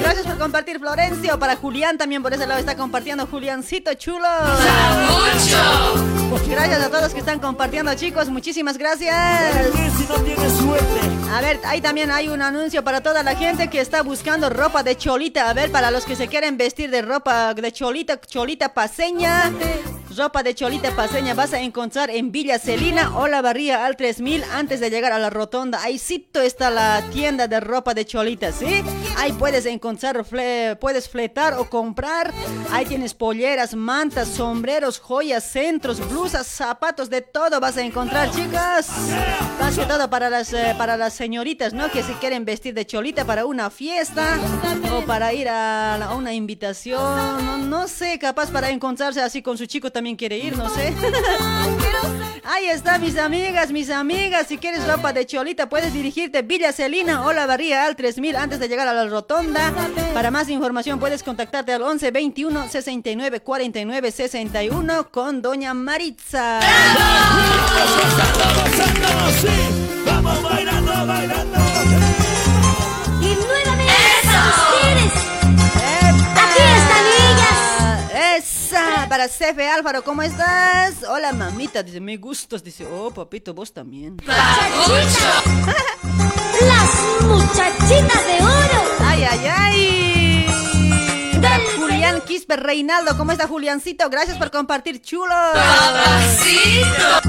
[0.00, 1.38] Gracias por compartir, Florencio.
[1.38, 4.26] Para Julián también por ese lado está compartiendo Juliancito chulo.
[6.48, 8.30] Gracias a todos que están compartiendo, chicos.
[8.30, 9.14] Muchísimas gracias.
[11.30, 14.82] A ver, ahí también hay un anuncio para toda la gente que está buscando ropa
[14.82, 15.50] de cholita.
[15.50, 19.52] A ver, para los que se quieren vestir de ropa de cholita, cholita paseña.
[20.16, 24.42] Ropa de cholita paseña vas a encontrar en Villa Celina o la Barría al 3000
[24.52, 25.82] antes de llegar a la rotonda.
[25.82, 28.84] Ahí cito está la tienda de ropa de cholita, ¿sí?
[29.16, 32.32] Ahí puedes encontrar, fle- puedes fletar o comprar.
[32.70, 38.88] Ahí tienes polleras, mantas, sombreros, joyas, centros, blusas, zapatos, de todo vas a encontrar, chicas.
[39.58, 41.90] Más que todo para las, eh, para las señoritas, ¿no?
[41.90, 44.38] Que se quieren vestir de cholita para una fiesta
[44.94, 47.00] o para ir a, a una invitación.
[47.44, 50.94] No, no sé, capaz para encontrarse así con su chico también quiere ir, no sé.
[52.44, 54.49] Ahí está, mis amigas, mis amigas.
[54.50, 58.58] Si quieres ropa de cholita, puedes dirigirte Villa Celina o la Barría al 3000 antes
[58.58, 59.72] de llegar a la rotonda.
[60.12, 66.58] Para más información, puedes contactarte al 11 21 69 49 61 con Doña Maritza.
[78.40, 81.02] Esa, para Cefe Álvaro, ¿cómo estás?
[81.06, 84.16] Hola, mamita, dice, me gustas, dice, oh, papito, vos también.
[84.26, 84.40] Las
[87.20, 88.82] muchachitas de oro.
[89.00, 90.46] Ay, ay, ay.
[91.42, 94.08] Para Julián Quispe Reinaldo, ¿cómo está Juliancito?
[94.08, 95.34] Gracias por compartir, chulo.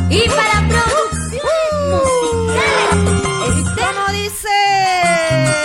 [0.09, 3.67] Y para producciones musicales.
[3.75, 5.60] ¿Cómo dice?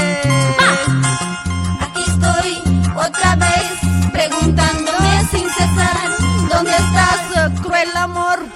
[8.06, 8.55] Amor?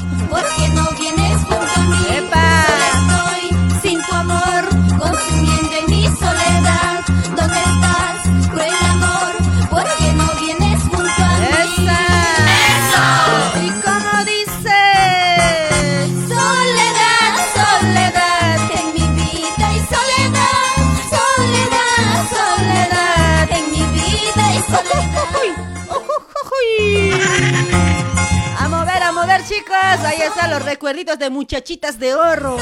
[29.61, 30.05] Chicos.
[30.05, 32.57] Ahí están los recuerditos de muchachitas de oro.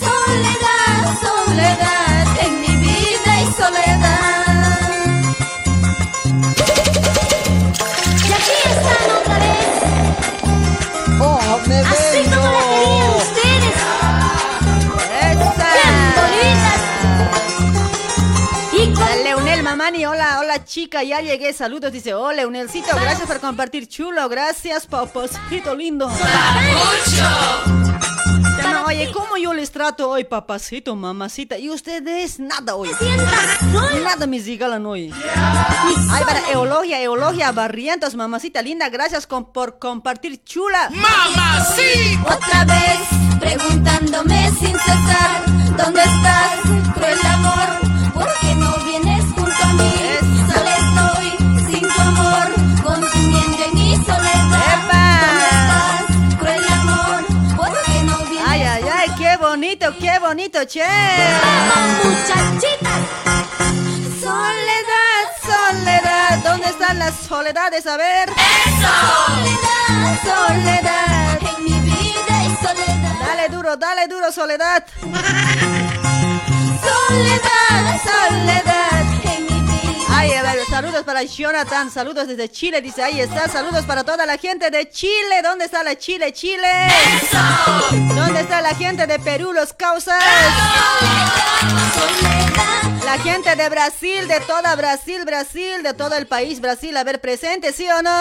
[0.00, 5.22] Soledad, soledad en mi vida y soledad.
[8.28, 9.56] Y aquí están otra vez.
[11.20, 12.33] ¡Oh, me Así
[19.84, 24.86] Mamani, hola, hola chica, ya llegué, saludos, dice, oh Leonelcito, gracias por compartir, chulo, gracias,
[24.86, 26.10] paposito lindo.
[28.86, 31.58] Oye, ¿cómo yo les trato hoy, papacito, mamacita?
[31.58, 32.88] Y ustedes nada hoy.
[34.02, 35.12] Nada me regalan hoy.
[36.10, 40.88] Ay, para Eulogia, Eulogia, Barrientos, mamacita linda, gracias con- por compartir chula.
[40.92, 42.34] Mamacita.
[42.36, 45.44] Otra vez preguntándome sin cesar,
[45.76, 46.60] ¿dónde estás,
[46.94, 48.12] cruel amor?
[48.14, 49.23] ¿Por qué no vienes
[57.86, 60.84] qué no vienes Ay, ay, ay, qué bonito, qué bonito, che.
[62.04, 62.90] muchachita!
[64.20, 67.86] Soledad, soledad, ¿dónde están las soledades?
[67.86, 68.28] A ver.
[68.84, 73.14] Soledad, soledad, en mi vida y soledad.
[73.26, 74.32] Dale duro, dale duro.
[74.32, 74.84] Soledad,
[80.94, 84.88] saludos para Jonathan, saludos desde Chile, dice, ahí está, saludos para toda la gente de
[84.88, 86.68] Chile, ¿dónde está la Chile, Chile?
[88.14, 90.22] ¿Dónde está la gente de Perú, los causas?
[93.04, 97.20] La gente de Brasil, de toda Brasil, Brasil, de todo el país, Brasil, a ver,
[97.20, 98.16] presente, ¿sí o no?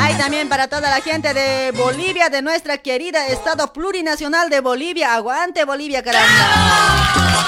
[0.00, 5.14] Hay también para toda la gente de Bolivia, de nuestra querida Estado Plurinacional de Bolivia,
[5.14, 7.45] aguante Bolivia, caramba.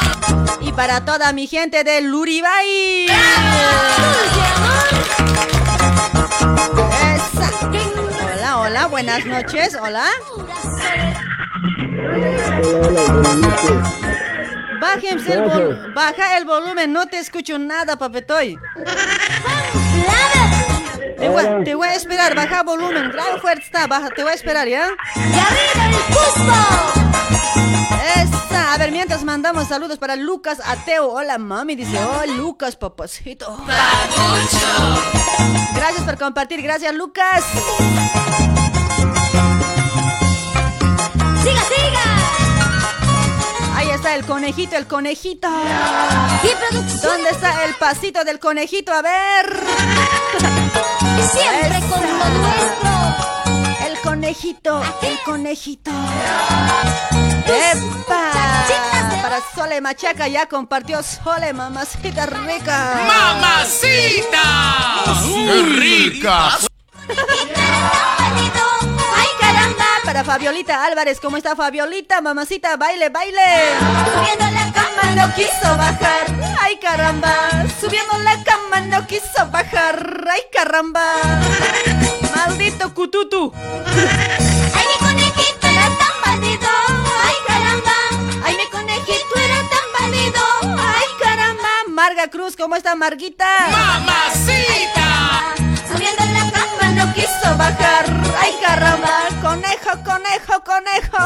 [0.78, 3.08] Para toda mi gente de Luribay.
[8.32, 10.04] Hola, hola, buenas noches, hola.
[14.80, 18.56] Bájense el vol- baja el volumen, no te escucho nada, papetoy.
[21.18, 24.34] Te voy, te voy a esperar, baja volumen, gran fuerte está, baja, te voy a
[24.36, 24.86] esperar, ¿ya?
[25.16, 27.07] Esa,
[28.78, 31.08] a ver, mientras mandamos saludos para Lucas Ateo.
[31.10, 33.58] Hola, mami, dice, oh, Lucas, papacito.
[35.74, 37.44] Gracias por compartir, gracias, Lucas.
[41.42, 42.04] Siga, siga.
[43.74, 45.48] Ahí está el conejito, el conejito.
[47.02, 48.92] ¿Dónde está el pasito del conejito?
[48.92, 49.60] A ver.
[51.32, 53.27] Siempre con lo nuestro.
[54.28, 55.90] El conejito, el conejito.
[57.46, 58.30] ¡Epa!
[59.22, 63.06] Para Sole Machaca ya compartió Sole, mamacita rica.
[63.06, 64.42] ¡Mamacita!
[65.24, 66.58] ¡Qué rica!
[70.24, 72.20] Fabiolita Álvarez, ¿cómo está Fabiolita?
[72.20, 73.40] Mamacita, baile, baile.
[74.12, 76.26] Subiendo la cama no quiso bajar.
[76.60, 77.34] ¡Ay, caramba!
[77.80, 80.24] Subiendo la cama no quiso bajar.
[80.30, 81.14] ¡Ay, caramba!
[82.34, 83.52] Maldito cututu.
[83.54, 86.68] Ay, mi conejito era tan bandido.
[87.24, 87.94] Ay, caramba.
[88.44, 90.40] Ay, mi conejito era tan bandido.
[90.62, 91.68] Ay, caramba.
[91.88, 93.46] Marga Cruz, ¿cómo está Marguita?
[93.70, 95.54] ¡Mamacita!
[95.90, 96.37] Subiendo en la
[97.08, 98.04] no quiso bajar.
[98.40, 99.28] Ay, caramba.
[99.42, 101.18] Conejo, conejo, conejo.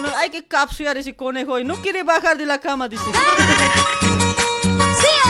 [0.00, 3.04] No, hay que capsular ese conejo y no quiere bajar de la cama, dice.
[5.00, 5.28] ¿Sí o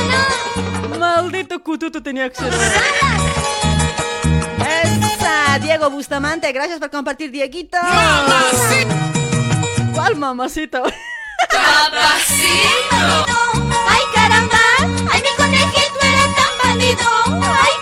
[0.90, 0.98] no?
[0.98, 2.54] Maldito cututo tenía que ser.
[4.82, 7.78] Esa, Diego Bustamante, gracias por compartir, Dieguito.
[9.94, 10.82] ¿Cuál mamacita?
[11.50, 12.96] ¡Papacito!
[13.88, 14.58] ¡Ay, caramba!
[15.12, 17.08] ¡Ay, mi conejito era tan bandido!
[17.42, 17.75] ¡Ay,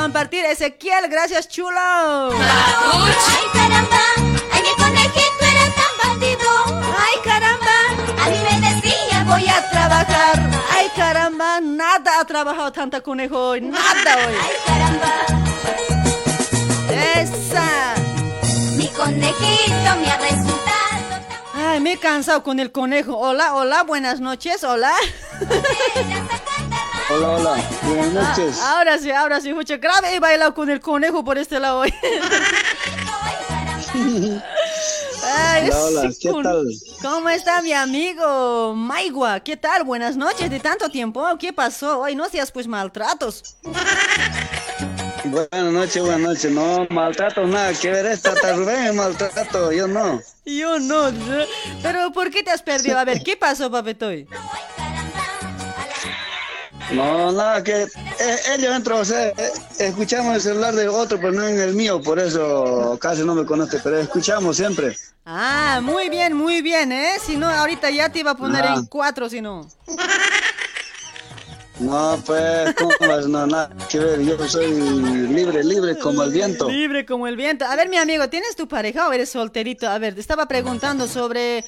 [0.00, 1.08] compartir, Ezequiel.
[1.08, 1.78] Gracias, chulo.
[1.78, 4.00] ¡Ay, caramba!
[4.52, 6.48] ¡Ay, mi conejito era tan bandido!
[6.98, 7.76] Ay, caramba.
[8.22, 10.50] A mí me decía, voy a trabajar.
[10.70, 11.60] Ay, caramba.
[11.60, 13.60] Nada ha trabajado tanta conejo hoy.
[13.60, 14.34] Nada hoy.
[14.42, 15.12] ¡Ay, caramba!
[17.16, 17.94] Esa.
[18.76, 20.60] Mi conejito me ha resultado
[21.54, 23.18] Ay, me he cansado con el conejo.
[23.18, 24.94] Hola, hola, buenas noches, hola.
[27.12, 28.58] Hola, hola, buenas noches.
[28.62, 30.14] Ah, ahora sí, ahora sí, mucho grave.
[30.14, 31.92] He bailado con el conejo por este lado hoy.
[35.24, 36.66] Ay, Hola, hola, ¿qué tal?
[37.02, 39.40] ¿Cómo está mi amigo Maigua?
[39.40, 39.82] ¿Qué tal?
[39.82, 41.26] Buenas noches, de tanto tiempo.
[41.38, 42.00] ¿Qué pasó?
[42.00, 43.56] Hoy no seas pues maltratos.
[45.24, 46.52] Buenas noches, buenas noches.
[46.52, 48.06] No, maltrato nada que ver.
[48.06, 50.20] Esta Rubén maltrato, yo no.
[50.46, 51.44] Yo no, ¿no?
[51.82, 52.98] pero ¿por qué te has perdido?
[52.98, 54.26] A ver, ¿qué pasó, papetoy?
[56.92, 59.34] No, nada que eh, ellos entran, o sea, eh,
[59.78, 63.44] escuchamos el celular de otro, pero no en el mío, por eso casi no me
[63.46, 64.96] conoce, pero escuchamos siempre.
[65.24, 67.12] Ah, muy bien, muy bien, ¿eh?
[67.24, 68.74] Si no, ahorita ya te iba a poner Ah.
[68.76, 69.68] en cuatro, si no.
[71.78, 73.26] No, pues, ¿cómo vas?
[73.26, 74.20] No, nada que ver.
[74.20, 74.70] Yo soy
[75.28, 76.68] libre, libre como el viento.
[76.68, 77.64] Libre como el viento.
[77.64, 79.88] A ver, mi amigo, ¿tienes tu pareja o eres solterito?
[79.88, 81.64] A ver, te estaba preguntando sobre,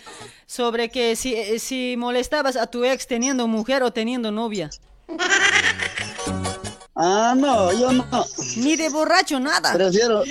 [0.47, 4.69] sobre que si, eh, si molestabas a tu ex teniendo mujer o teniendo novia.
[6.95, 8.05] Ah, no, yo no.
[8.57, 9.73] Ni de borracho, nada.
[9.73, 10.23] Prefiero.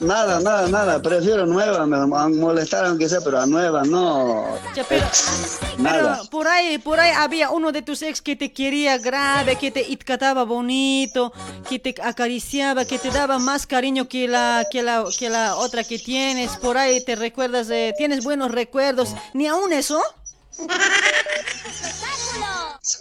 [0.00, 1.02] Nada, nada, nada.
[1.02, 4.58] Prefiero nueva, me me molestar aunque sea, pero a nueva, no.
[4.74, 5.06] Ya, pero,
[5.76, 6.16] Nada.
[6.16, 9.70] pero por ahí, por ahí había uno de tus ex que te quería grave, que
[9.70, 11.32] te itcataba bonito,
[11.68, 15.84] que te acariciaba, que te daba más cariño que la, que la, que la otra
[15.84, 16.56] que tienes.
[16.56, 19.14] Por ahí te recuerdas, de, tienes buenos recuerdos.
[19.34, 20.02] Ni aún eso.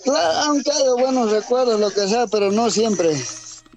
[0.04, 3.16] Claro, aunque haya buenos recuerdos, lo que sea, pero no siempre.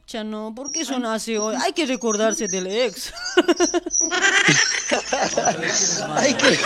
[0.09, 1.57] Ya no, ¿por qué son así hoy?
[1.63, 3.15] Hay que recordarse del ex.
[6.17, 6.59] hay que,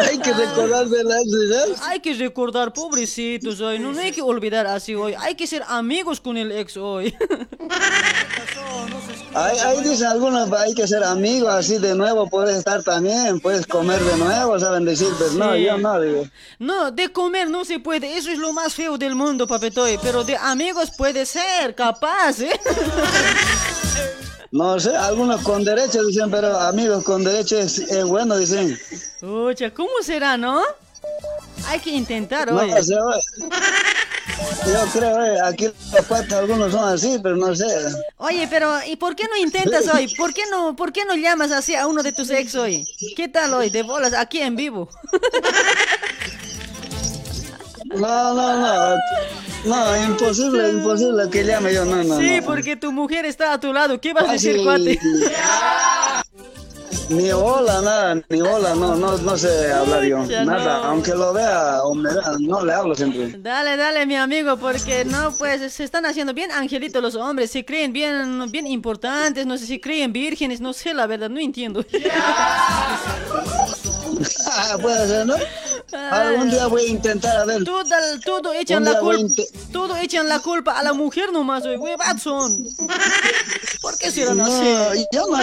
[0.00, 3.78] hay que recordar de la ex, Hay que recordar, pobrecitos hoy.
[3.78, 5.14] No, no hay que olvidar así hoy.
[5.18, 7.16] Hay que ser amigos con el ex hoy.
[9.34, 13.98] Ahí dicen algunos, hay que ser amigos, así de nuevo puedes estar también, puedes comer
[14.02, 15.64] de nuevo, saben decir, pues no, Sí.
[15.64, 16.26] yo no, digo.
[16.58, 18.18] No, de comer no se puede.
[18.18, 19.98] Eso es lo más feo del mundo, papetoy.
[20.02, 22.52] Pero de amigos puede ser, capaz, ¿eh?
[24.50, 28.78] No sé, algunos con derecho dicen, pero amigos con derecho es, es bueno, dicen.
[29.22, 30.60] Ocha, ¿cómo será, no?
[31.68, 32.70] Hay que intentar No hoy.
[32.82, 33.20] sé, oye.
[34.66, 37.66] Yo creo, eh, aquí los cuatro algunos son así, pero no sé.
[38.18, 40.08] Oye, pero ¿y por qué no intentas hoy?
[40.16, 42.84] ¿Por qué no, por qué no llamas así a uno de tus ex hoy?
[43.16, 43.70] ¿Qué tal hoy?
[43.70, 44.88] De bolas, aquí en vivo.
[47.94, 48.96] No, no, no.
[49.64, 52.18] No, imposible, imposible que llame yo, no, no.
[52.18, 52.46] sí, no.
[52.46, 54.00] porque tu mujer está a tu lado.
[54.00, 54.64] ¿Qué vas a decir, sí.
[54.64, 54.98] cuate?
[57.08, 60.18] Ni hola, nada, ni hola, no, no, no sé hablar yo.
[60.24, 60.84] Nada, no.
[60.84, 63.34] aunque lo vea o me vea, no le hablo siempre.
[63.38, 67.64] Dale, dale, mi amigo, porque no, pues se están haciendo bien angelitos los hombres, se
[67.66, 71.84] creen bien, bien importantes, no sé si creen vírgenes, no sé la verdad, no entiendo.
[74.54, 75.34] Ah, Puede ser, ¿no?
[76.10, 77.64] Algún día voy a intentar, a ver.
[77.64, 77.82] Todo,
[78.24, 79.42] todo echan la culpa,
[79.72, 81.78] todo echan la culpa a la mujer nomás, güey,
[82.22, 82.64] son.
[83.80, 85.06] ¿Por qué serán No, así?
[85.12, 85.38] yo no,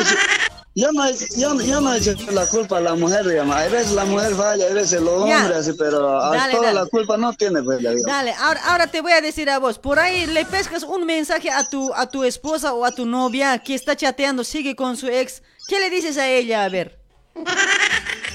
[0.80, 3.56] yo no, he- yo, yo no he hecho la culpa a la mujer, digamos.
[3.56, 5.38] A veces la mujer falla, a veces los Ya.
[5.42, 6.80] hombres, así, pero a Dale, toda dale.
[6.80, 7.80] la culpa no tiene, pues.
[8.06, 11.50] Dale, ahora, ahora te voy a decir a vos, por ahí le pescas un mensaje
[11.52, 15.08] a tu, a tu esposa o a tu novia que está chateando, sigue con su
[15.08, 16.64] ex, ¿qué le dices a ella?
[16.64, 16.98] A ver,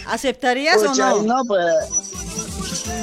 [0.07, 1.37] ¿aceptarías Pucha, o no?
[1.39, 1.65] No, pues.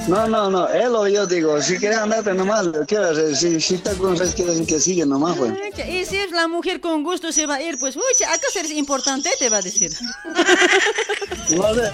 [0.08, 3.36] No, no, no, él o yo digo, si quieres andarte nomás, ¿qué vas a hacer?
[3.36, 5.54] Si, si está con quiere decir que sigue nomás, pues.
[5.88, 8.72] Y si es la mujer con gusto se va a ir, pues, uy, ¿acaso eres
[8.72, 9.30] importante?
[9.38, 9.92] Te va a decir.
[11.52, 11.92] No sé,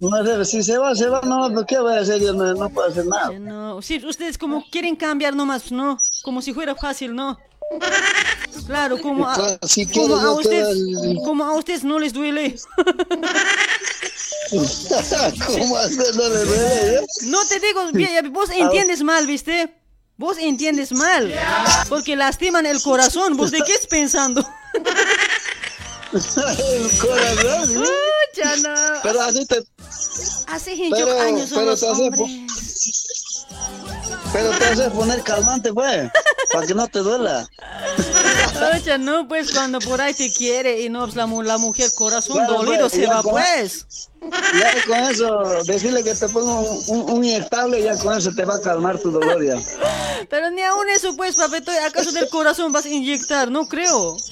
[0.00, 2.20] no sé, si se va, se va, no, pues, ¿qué voy a hacer?
[2.20, 3.38] Yo no, no puedo hacer nada.
[3.38, 5.98] No, sí, ustedes como quieren cambiar nomás, ¿no?
[6.22, 7.38] Como si fuera fácil, ¿no?
[8.66, 12.56] Claro, como a, si como a ustedes, quedo- como a ustedes no les duele.
[14.50, 17.00] ¿Cómo hacerlo de eh?
[17.24, 19.74] No te digo, bien, vos entiendes mal, ¿viste?
[20.16, 21.34] Vos entiendes mal.
[21.88, 23.36] Porque lastiman el corazón.
[23.36, 24.46] ¿Vos de qué estás pensando?
[26.12, 27.82] El corazón.
[27.82, 28.74] Ucha, no.
[29.02, 29.64] Pero así te.
[30.46, 32.10] Hace Pero, años pero te hace.
[34.32, 36.10] Pero te hace poner calmante, pues,
[36.52, 37.48] para que no te duela.
[38.74, 42.36] Ocha, no, pues cuando por ahí te quiere y no, pues la, la mujer corazón
[42.36, 43.86] Claro, dolido pues, se va, pues.
[44.30, 48.54] Ya con eso, decirle que te ponga un, un, inyectable, ya con eso te va
[48.56, 49.56] a calmar tu dolor ya.
[50.30, 53.50] Pero ni aún eso, pues, papetoy, ¿acaso del corazón vas a inyectar?
[53.50, 54.16] No creo.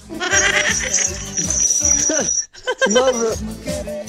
[2.90, 3.30] No, pero,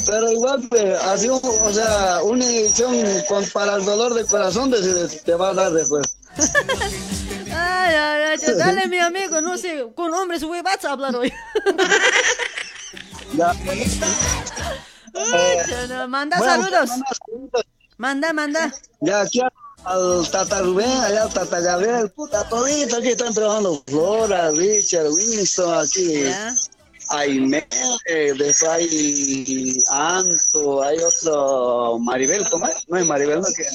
[0.05, 2.95] pero igual, pues, así, o sea, una inyección
[3.27, 4.77] con- para el dolor de corazón te,
[5.23, 6.05] te va a dar después.
[7.53, 11.33] Ay, ay, ay, dale, mi amigo, no sé, con hombres, a hablar hoy.
[13.35, 13.53] Ya.
[15.13, 16.89] No, manda Bueno, saludos.
[16.89, 17.07] manda
[17.97, 18.73] Manda, manda.
[19.01, 19.51] Ya aquí al-
[19.83, 23.83] al Tata Rubén, allá al Tata Gabriel, puta, todito aquí están trabajando.
[23.88, 26.23] Flora, Richard, Winston, aquí.
[26.23, 26.53] Ya.
[27.09, 27.67] Aime,
[28.07, 32.75] eh, después hay Anto, hay otro Maribel, ¿cómo es?
[32.88, 33.65] No es Maribel, no que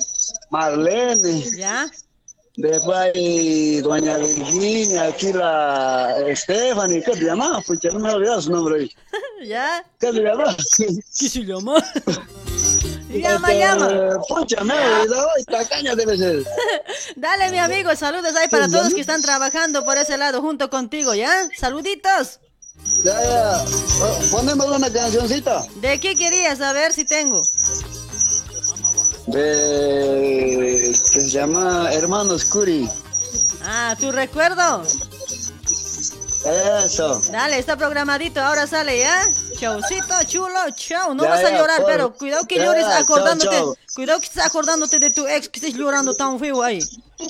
[0.50, 1.44] Marlene.
[1.56, 1.90] Ya.
[2.56, 7.60] Después hay Doña Virginia, aquí la Stephanie, ¿qué se llama?
[7.66, 8.96] Pucha, no me he olvidado su nombre hoy.
[9.46, 9.84] ¿Ya?
[10.00, 10.56] ¿Qué se llama?
[10.76, 11.74] ¿Qué se llama?
[13.10, 14.20] llama, Este, llama.
[14.26, 16.44] Pucha, me hoy tacaña debe ser.
[17.14, 21.14] Dale, mi amigo, saludos ahí para todos que están trabajando por ese lado junto contigo,
[21.14, 21.30] ¿ya?
[21.58, 22.40] Saluditos.
[23.04, 23.64] Ya, ya.
[24.02, 25.66] Oh, Ponemos una cancioncita.
[25.76, 26.60] ¿De qué querías?
[26.60, 27.42] A ver si tengo.
[29.26, 32.88] De, que se llama Hermanos Curi.
[33.64, 34.82] Ah, ¿tu recuerdo?
[36.84, 37.20] Eso.
[37.32, 39.26] Dale, está programadito, ahora sale, ¿ya?
[39.58, 41.12] Chaucito, chulo, chao.
[41.14, 43.56] No Ya, vas a llorar, pero cuidado que ya, llores acordándote.
[43.94, 46.78] Cuidado que estés acordándote de tu ex que estés llorando tan feo ahí.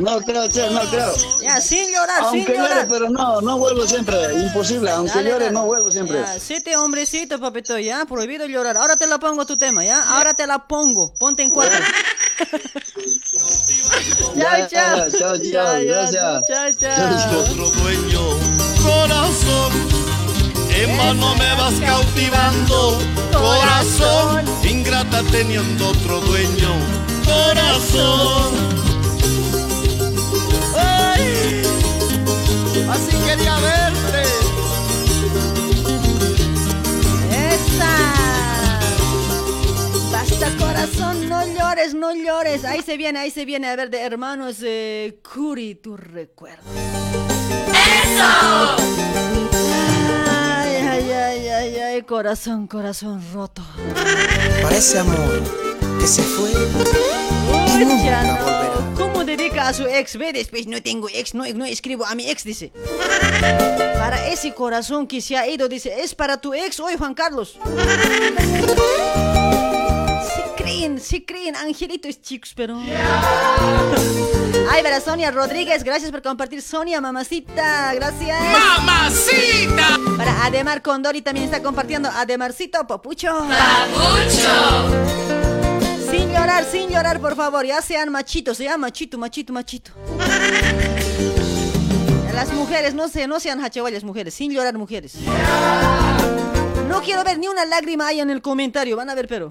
[0.00, 1.12] No creo, che, no creo.
[1.42, 2.86] Ya, sin llorar, Aunque sin llore, llorar.
[2.88, 4.16] pero no, no vuelvo siempre.
[4.34, 5.54] Imposible, aunque Dale, llore, dale.
[5.54, 6.20] no vuelvo siempre.
[6.20, 8.76] Ya, siete hombrecitos, papito, ya, prohibido llorar.
[8.76, 10.02] Ahora te la pongo tu tema, ¿ya?
[10.16, 11.12] Ahora te la pongo.
[11.14, 11.78] Ponte en cuatro.
[14.34, 15.18] Ya, chao, chao.
[15.18, 16.44] chao, Ya, chao, ya, gracias.
[16.46, 17.40] Chao, chao.
[17.40, 18.20] otro dueño,
[18.82, 19.72] corazón.
[20.70, 22.98] En vano me vas cautivando,
[23.32, 24.44] corazón.
[24.62, 26.74] Ingrata teniendo otro dueño,
[27.28, 28.54] corazón.
[30.76, 31.62] Ay,
[32.90, 34.22] así quería verte.
[37.52, 37.94] ¡Esa!
[40.10, 42.64] Basta corazón, no llores, no llores.
[42.64, 43.68] Ahí se viene, ahí se viene.
[43.68, 46.64] A ver, de hermanos eh, Curi, tu recuerdo.
[48.02, 48.76] ¡Eso!
[50.30, 53.62] Ay, ay, ay, ay, ay, corazón, corazón roto.
[54.62, 55.67] Parece amor
[55.98, 56.50] que se fue.
[56.50, 58.36] y nunca no.
[58.36, 58.94] volverá.
[58.96, 60.16] ¿Cómo dedica a su ex?
[60.16, 62.72] Ve, después no tengo ex, no, no escribo a mi ex, dice.
[63.98, 67.58] Para ese corazón que se ha ido, dice, es para tu ex hoy, Juan Carlos.
[70.34, 72.78] Sí creen, sí creen, angelitos chicos, pero...
[74.70, 76.60] Ay, para Sonia Rodríguez, gracias por compartir.
[76.60, 78.38] Sonia, mamacita, gracias.
[78.40, 79.98] ¡Mamacita!
[80.16, 82.08] Para Ademar Condori también está compartiendo.
[82.10, 83.46] Ademarcito, papucho.
[86.28, 87.64] Sin llorar, sin llorar, por favor.
[87.64, 89.92] Ya sean machitos, sean machito, machito, machito.
[92.34, 94.34] Las mujeres, no se, no sean hachavallas, mujeres.
[94.34, 95.14] Sin llorar, mujeres.
[96.86, 98.94] No quiero ver ni una lágrima ahí en el comentario.
[98.94, 99.48] Van a ver, pero.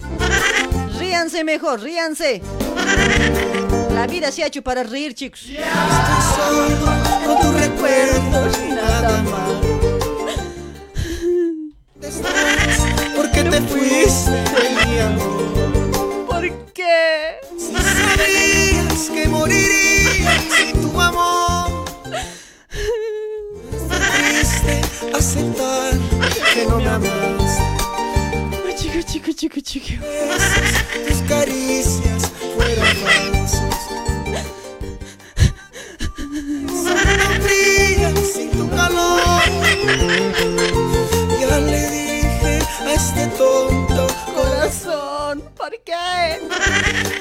[1.00, 2.44] Ríanse mejor, ríanse.
[3.96, 5.48] La vida se ha hecho para reír, chicos.
[7.26, 9.50] Con tus recuerdos y nada más.
[13.16, 14.32] Porque te fuiste,
[14.86, 15.87] mi amor.
[16.48, 17.36] ¿Por qué?
[17.58, 21.86] Si sabías que morirías sin tu amor.
[24.16, 24.82] Triste
[25.14, 25.94] aceptar
[26.54, 27.60] que no me amas.
[28.78, 30.04] Chico, chico, chico, chico.
[31.08, 32.86] Tus caricias fueron
[37.42, 39.42] frías sin tu calor.
[41.42, 43.87] Ya le dije a este tonto
[44.68, 46.42] Corazón, ¿por qué?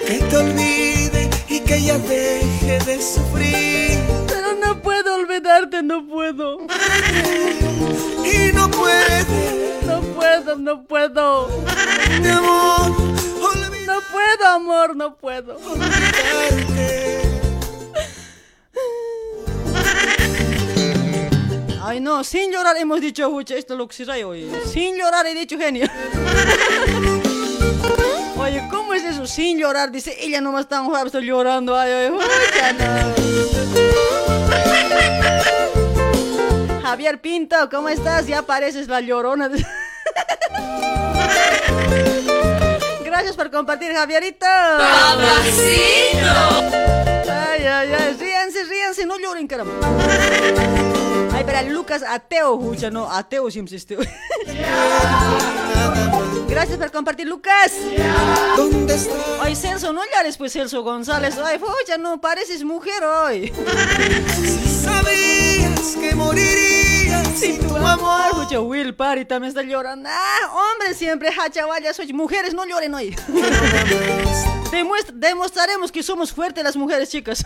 [0.04, 4.00] que te olvide y que ya deje de sufrir.
[4.26, 6.58] Pero no puedo olvidarte, no puedo.
[8.24, 9.24] Y no puede,
[9.86, 11.48] No puedo, no puedo.
[12.20, 12.90] mi amor,
[13.86, 15.56] No puedo, amor, no puedo.
[15.56, 17.20] olvidarte.
[21.80, 24.50] Ay, no, sin llorar hemos dicho, esto es lo que se hoy.
[24.72, 25.86] Sin llorar he dicho genio.
[28.38, 29.26] Oye, ¿cómo es eso?
[29.26, 31.76] Sin llorar, dice ella nomás está está llorando.
[31.76, 32.18] Ay, ay, no.
[36.82, 38.26] Javier Pinto, ¿cómo estás?
[38.26, 39.50] Ya pareces la llorona.
[43.04, 44.46] Gracias por compartir, Javierito.
[44.46, 45.18] Ay,
[47.64, 49.72] ay, ay, ríanse, ríanse, no lloren, caramba.
[51.32, 53.96] Ay, para Lucas ateo, hucha, no, ateo siempre este.
[56.48, 57.72] Gracias por compartir, Lucas.
[58.56, 59.14] ¿Dónde está?
[59.42, 61.36] Ay, Celso, no llores, pues, Celso González.
[61.44, 63.52] Ay, hucha, no, pareces mujer hoy.
[64.82, 68.30] Sabías que morirías sin tu amor.
[68.40, 70.08] Hucha, Will Party también está llorando.
[70.10, 73.14] Ah, hombres siempre, hachawallas, oye, mujeres, no lloren hoy.
[74.70, 77.44] Demuestra- demostraremos que somos fuertes las mujeres, chicas.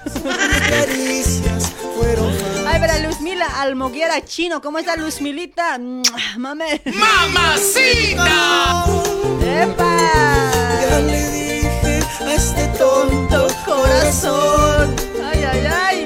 [0.70, 2.32] Caricias fueron
[2.72, 5.78] Ay, para Luzmila Almoguera Chino, ¿cómo está Luzmilita?
[6.36, 6.80] Mame.
[6.84, 8.84] ¡Mamacita!
[9.42, 9.97] ¡Epa!
[10.88, 14.94] Ya le dije a este tonto Corazón.
[15.32, 16.05] Ay, ay, ay.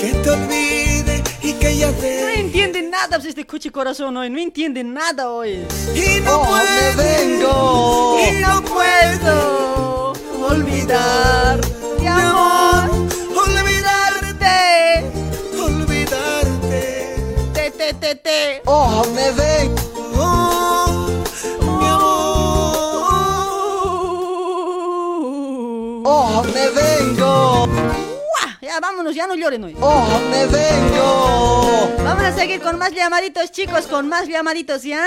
[0.00, 4.28] que te olvide y que ya No te entiende nada pues, este coche corazón hoy.
[4.30, 5.64] No entiende nada hoy.
[5.94, 8.18] y no Oh, puede me vengo.
[8.26, 10.12] y no puedo
[10.48, 11.60] olvidar
[12.00, 12.90] mi amor
[18.64, 19.74] Oh me vengo
[20.16, 21.22] oh,
[21.60, 23.22] mi amor.
[26.04, 27.64] Oh me vengo.
[27.64, 29.76] Uah, Ya vámonos, ya no lloren hoy.
[29.80, 31.88] oh me vengo.
[32.04, 35.06] Vamos a seguir con más llamaditos, chicos, con más llamaditos, ¿ya?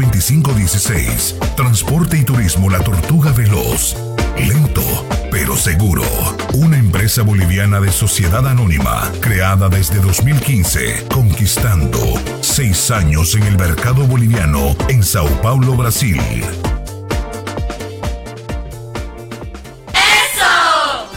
[0.00, 1.36] 25 16.
[1.56, 3.96] Transporte y turismo La Tortuga Veloz.
[4.38, 4.80] Lento,
[5.30, 6.02] pero seguro.
[6.54, 11.98] Una empresa boliviana de sociedad anónima, creada desde 2015, conquistando
[12.40, 16.18] seis años en el mercado boliviano en Sao Paulo, Brasil.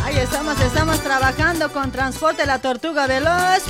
[0.03, 3.63] Ahí estamos, estamos trabajando con Transporte La Tortuga Veloz.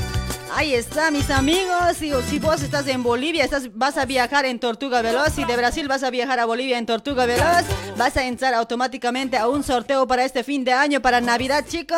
[0.56, 1.98] Ahí está, mis amigos.
[1.98, 5.34] Si, si vos estás en Bolivia, estás, vas a viajar en Tortuga Veloz.
[5.34, 7.66] Si de Brasil vas a viajar a Bolivia en Tortuga Veloz,
[7.98, 11.98] vas a entrar automáticamente a un sorteo para este fin de año, para Navidad, chicos.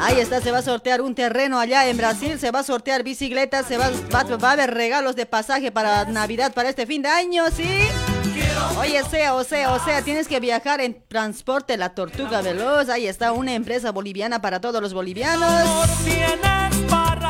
[0.00, 3.04] Ahí está, se va a sortear un terreno allá en Brasil, se va a sortear
[3.04, 7.02] bicicletas, se va, va, va a haber regalos de pasaje para Navidad, para este fin
[7.02, 8.11] de año, ¿sí?
[8.78, 12.88] Oye, sea, o sea, o sea, tienes que viajar en Transporte La Tortuga Veloz.
[12.88, 15.50] Ahí está una empresa boliviana para todos los bolivianos.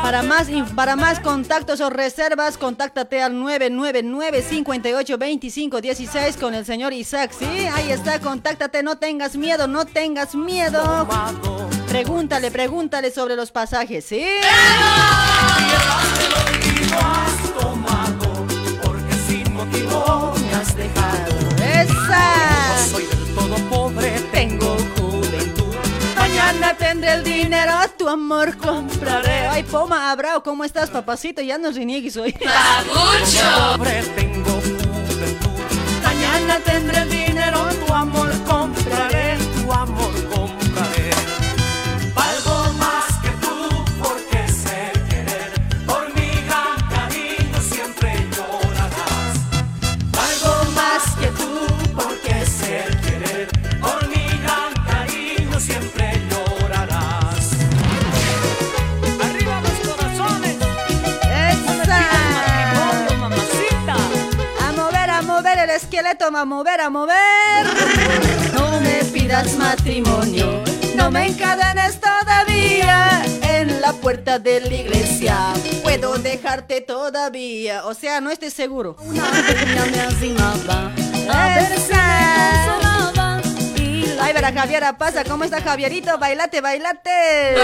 [0.03, 6.65] Para más, para más contactos o reservas, contáctate al 999 58 25 16 con el
[6.65, 7.45] señor Isaac, ¿sí?
[7.73, 11.07] Ahí está, contáctate, no tengas miedo, no tengas miedo.
[11.87, 14.25] Pregúntale, pregúntale sobre los pasajes, ¿sí?
[26.77, 29.47] Tendré el dinero, tu amor compraré.
[29.47, 31.41] Ay, Poma Abrao, ¿cómo estás, papacito?
[31.41, 32.35] Ya no reniegues hoy.
[33.77, 34.63] Juventud.
[36.03, 38.82] Mañana tendré el dinero, tu amor compraré,
[66.13, 67.65] el esqueleto, a mover, a mover.
[68.53, 70.63] No me pidas matrimonio,
[70.95, 75.37] no me encadenes todavía en la puerta de la iglesia.
[75.81, 78.95] Puedo dejarte todavía, o sea, no estoy seguro.
[78.99, 80.91] Una pequeña me animaba,
[81.31, 83.41] a ver si me consolaba.
[84.21, 86.17] Ay, verá, Javiera, pasa, ¿cómo está Javierito?
[86.17, 87.55] Bailate, bailate.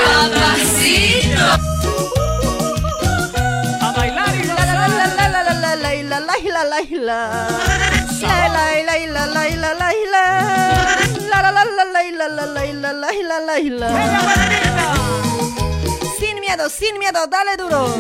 [3.82, 7.99] A bailar y La la la la la la la la la la la
[16.20, 17.96] sin miedo, sin miedo, dale duro.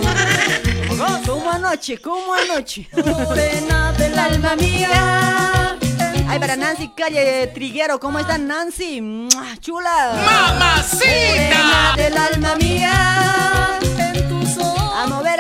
[1.25, 2.87] Como anoche, como anoche.
[3.33, 5.77] Pena del alma mía.
[6.27, 9.27] Ay, para Nancy Calle Triguero, ¿cómo está Nancy?
[9.61, 10.11] Chula.
[10.25, 11.05] Mamacita.
[11.05, 13.79] Pena del alma mía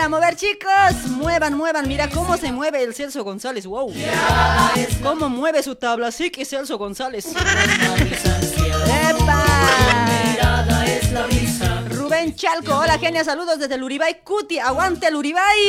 [0.09, 1.07] mover, chicos.
[1.07, 1.87] Muevan, muevan.
[1.87, 3.65] Mira cómo se mueve el Celso González.
[3.65, 3.93] Wow.
[5.03, 6.07] Cómo mueve su tabla.
[6.07, 7.27] Así que Celso González.
[11.91, 12.75] Rubén Chalco.
[12.75, 13.23] Hola, genia.
[13.23, 14.21] Saludos desde Luribay.
[14.23, 14.59] Cuti.
[14.59, 15.67] Aguante el Uribay.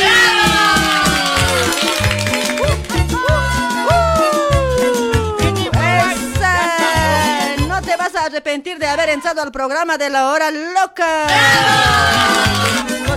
[7.68, 11.26] No te vas a arrepentir de haber entrado al programa de la hora loca.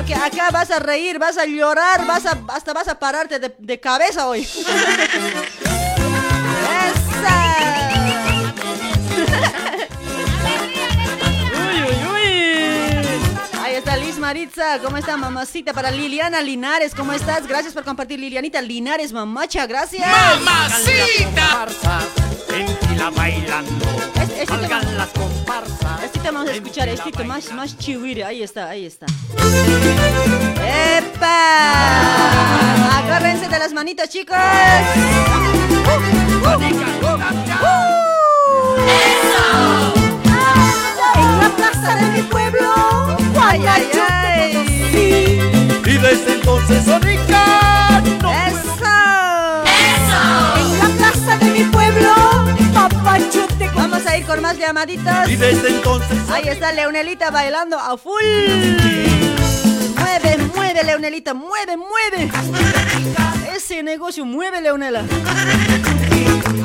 [0.03, 3.55] Porque acá vas a reír, vas a llorar, vas a, hasta vas a pararte de,
[3.57, 4.45] de cabeza hoy.
[11.55, 13.61] Uy, uy, uy.
[13.61, 15.71] Ahí está Liz Maritza, ¿cómo está mamacita?
[15.71, 17.47] Para Liliana Linares, ¿cómo estás?
[17.47, 20.05] Gracias por compartir Lilianita Linares, mamacha, gracias.
[20.05, 21.69] ¡Mamacita!
[22.53, 23.85] tranquila bailando.
[24.15, 24.45] Este,
[24.95, 26.03] las comparsas.
[26.03, 28.23] Este tema vamos a escuchar, este que más, más chihuire.
[28.23, 29.07] Ahí está, ahí está.
[30.97, 31.37] ¡Epa!
[32.99, 34.37] Agárrense de las manitas, chicos.
[34.37, 34.41] Uh,
[35.89, 36.57] uh, uh,
[37.03, 37.77] ¡Uh!
[38.87, 39.45] ¡Eso!
[41.15, 42.69] En la plaza de mi pueblo,
[43.41, 44.51] ay, ay, ay.
[45.85, 48.95] Y desde entonces, Sonica, no ¡Eso!
[49.65, 50.21] ¡Eso!
[50.59, 52.32] En la plaza de mi pueblo
[52.89, 53.69] papachote.
[53.75, 55.29] Vamos a ir con más llamaditas.
[55.29, 58.23] Y desde entonces Ahí está Leonelita bailando a full.
[59.97, 62.31] Mueve, mueve, Leonelita, mueve, mueve.
[63.55, 65.03] Ese negocio, mueve, Leonela.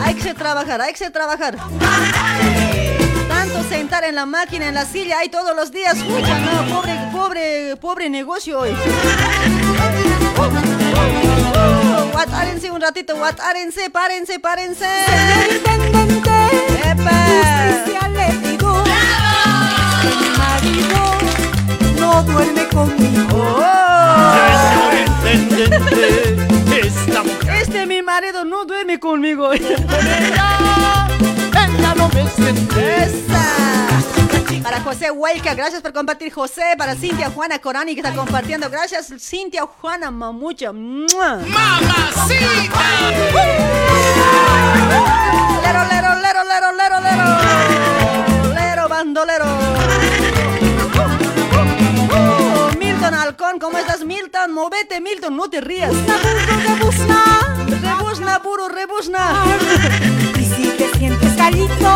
[0.04, 1.56] Hay que trabajar, hay que trabajar.
[3.28, 5.96] Tanto sentar en la máquina, en la silla, ahí todos los días.
[5.98, 8.70] Pucha, no, pobre, pobre, pobre negocio hoy.
[12.18, 14.86] Guatárense un ratito, guatárense, párense, párense.
[16.90, 17.12] ¡Epa!
[18.08, 18.82] le digo
[20.18, 20.98] mi marido
[22.00, 23.62] no duerme conmigo.
[26.82, 29.52] Esta mujer Este mi marido no duerme conmigo.
[31.76, 33.68] Ella no me siente Esa.
[34.62, 36.74] Para José Huelca, gracias por compartir José.
[36.76, 38.68] Para Cintia Juana Corani que está compartiendo.
[38.68, 40.72] Gracias Cintia Juana Mamucha.
[40.72, 41.38] ¡Mua!
[45.62, 48.54] Lero, lero, lero, lero, lero, lero.
[48.54, 49.44] Lero, bandolero.
[52.10, 54.52] Oh, Milton Halcón, ¿cómo estás Milton?
[54.52, 55.94] Movete Milton, no te rías.
[56.66, 57.24] Rebuzna,
[57.80, 59.44] rebuzna, puro rebuzna.
[60.58, 61.94] Y si te sientes carito,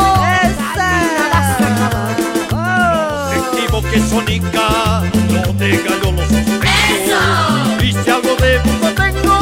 [3.32, 5.02] Efectivo que Sonica
[5.32, 9.36] no te cayó los sospechos Y si algo de gusto tengo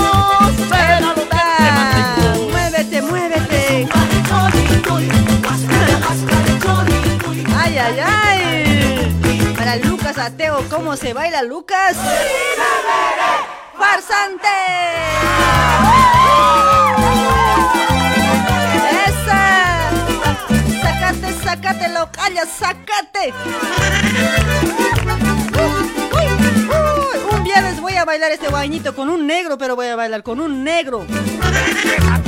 [0.69, 2.51] será lo que te mantengo.
[2.51, 3.89] Muévete, muévete.
[7.59, 9.55] Ay, ay, ay.
[9.57, 11.97] Para Lucas Ateo, ¿cómo se baila Lucas?
[13.79, 15.60] ¡Farsante!
[21.81, 23.33] ¡Sácate, sácate, localla, sácate!
[27.33, 30.41] Un viernes voy a bailar este bañito con un negro, pero voy a bailar con
[30.41, 31.07] un negro.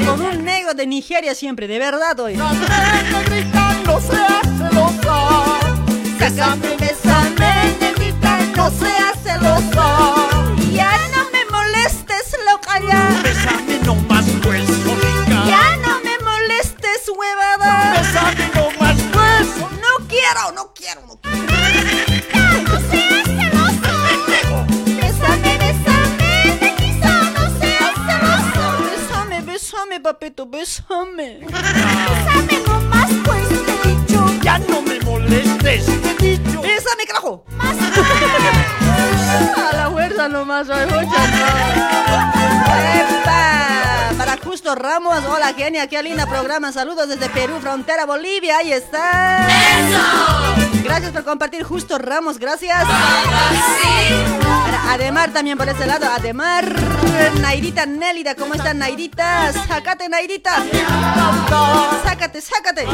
[0.06, 2.36] Con un negro de Nigeria siempre, de verdad hoy.
[2.36, 2.50] No
[4.00, 5.60] seas celosa
[6.18, 10.14] Bésame, bésame, negrita, no seas celosa.
[10.72, 12.36] Ya no me molestes.
[13.22, 14.66] Bésame nomás pues
[15.28, 17.94] Ya no me molestes, huevada.
[17.94, 18.71] Nomás
[20.32, 21.42] quiero, no quiero, no quiero.
[22.62, 23.92] No seas celoso.
[24.96, 26.30] Bésame, bésame,
[26.60, 28.64] negrito, no seas celoso.
[28.90, 31.40] Bésame, bésame, papito, bésame.
[31.40, 34.18] Bésame nomás, pues te he dicho.
[34.42, 37.44] Ya no me molestes te he dicho Bésame, carajo.
[39.56, 42.41] A la fuerza nomás, hoy, mucha
[44.62, 46.70] Justo Ramos, hola genia, qué linda programa.
[46.70, 49.44] Saludos desde Perú, frontera Bolivia, ahí está.
[50.84, 52.84] Gracias por compartir Justo Ramos, gracias.
[54.44, 56.72] Para Ademar también por ese lado, Ademar.
[57.40, 59.52] Nairita Nélida, ¿cómo está Nairita?
[59.66, 60.62] Sácate, Nairita.
[62.04, 62.86] Sácate, sácate.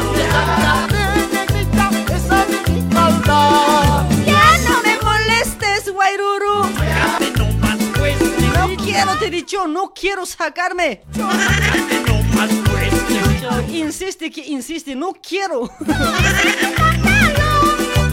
[8.99, 11.03] Quiero, te he dicho, no quiero sacarme.
[13.71, 15.69] Insiste que insiste, no quiero.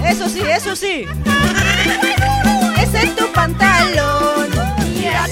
[0.05, 1.07] Eso sí, eso sí.
[2.79, 4.47] Ese es tu pantalón.
[5.03, 5.27] Ya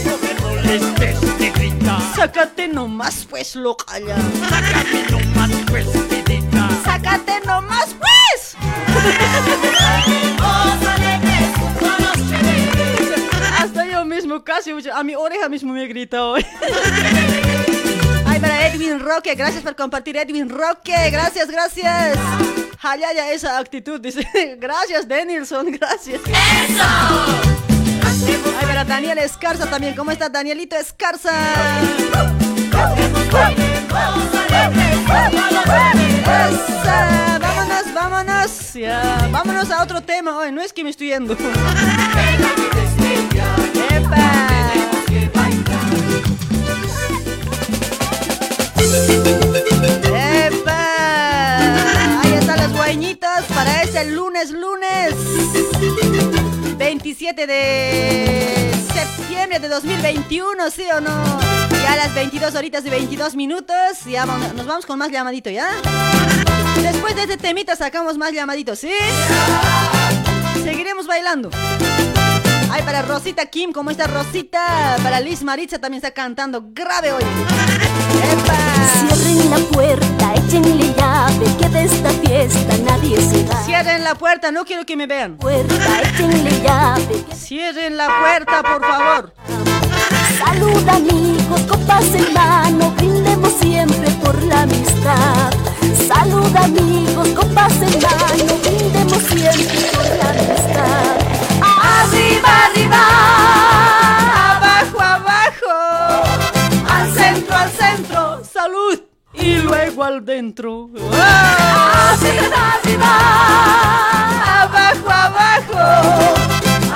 [2.17, 4.17] Sácate nomás, pues, localla.
[4.49, 5.87] Sácame nomás pues
[6.85, 8.57] Sácate nomás, pues.
[14.15, 16.45] mismo casi, a mi oreja mismo me grita hoy.
[18.27, 22.19] Ay, para Edwin Roque, gracias por compartir, Edwin Roque, gracias, gracias.
[22.87, 24.29] Ay, ay, ay, esa actitud, dice.
[24.61, 26.21] Gracias, Denilson, gracias.
[26.21, 26.85] ¡Eso!
[28.61, 31.31] Ay, para Daniel Escarza también, ¿cómo está Danielito Escarza?
[36.43, 38.75] Esa, vámonos, vámonos.
[38.75, 41.35] Ya, vámonos a otro tema hoy, no es que me estoy yendo.
[53.55, 55.15] para ese lunes, lunes
[56.77, 61.11] 27 de septiembre de 2021, ¿sí o no?
[61.83, 63.75] Ya las 22 horitas y 22 minutos,
[64.07, 65.69] ya vamos- nos vamos con más llamadito, ¿ya?
[66.83, 68.91] Después de este temita sacamos más llamaditos, ¿sí?
[70.63, 71.51] Seguiremos bailando.
[72.75, 74.97] Ay, para Rosita Kim, ¿cómo está Rosita?
[75.01, 77.23] Para Liz Maritza también está cantando grave hoy.
[78.99, 83.63] Cierren la puerta, échenle llave, que de esta fiesta nadie se va.
[83.65, 85.37] Cierren la puerta, no quiero que me vean.
[85.37, 87.25] Puerta, échenle llave.
[87.33, 89.35] Cierren la puerta, por favor.
[90.45, 95.53] Salud amigos, copas en mano, brindemos siempre por la amistad.
[96.09, 101.24] Salud amigos, copas en mano, brindemos siempre por la amistad.
[102.05, 103.03] Arriba, arriba,
[104.57, 105.73] abajo, abajo,
[106.91, 109.01] al centro, al centro, salud.
[109.33, 110.91] Y luego al dentro.
[111.13, 113.13] Arriba, arriba,
[114.63, 115.79] abajo, abajo,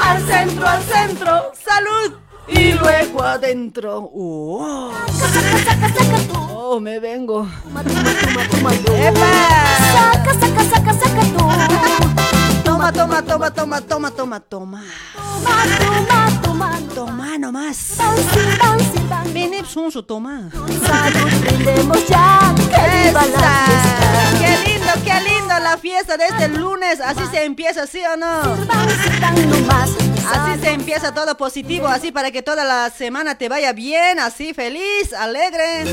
[0.05, 2.13] al centro, al centro, salud.
[2.49, 4.11] Y luego adentro.
[4.15, 4.93] Oh,
[6.55, 7.47] oh me vengo.
[9.95, 12.08] Saca, saca, saca, saca tú.
[12.79, 14.85] Toma, toma, toma, toma, toma, toma, toma.
[15.17, 16.79] Toma, toma, toma.
[16.95, 17.97] Toma nomás.
[19.35, 20.49] Ven, Sunsu, toma.
[22.09, 22.55] Ya.
[22.55, 23.99] Que viva la fiesta.
[24.39, 27.01] Qué lindo, qué lindo la fiesta de este lunes.
[27.01, 28.43] Así se empieza, ¿sí o no?
[28.45, 30.08] Nomás.
[30.31, 34.53] Así se empieza todo positivo, así para que toda la semana te vaya bien, así
[34.53, 35.85] feliz, alegre.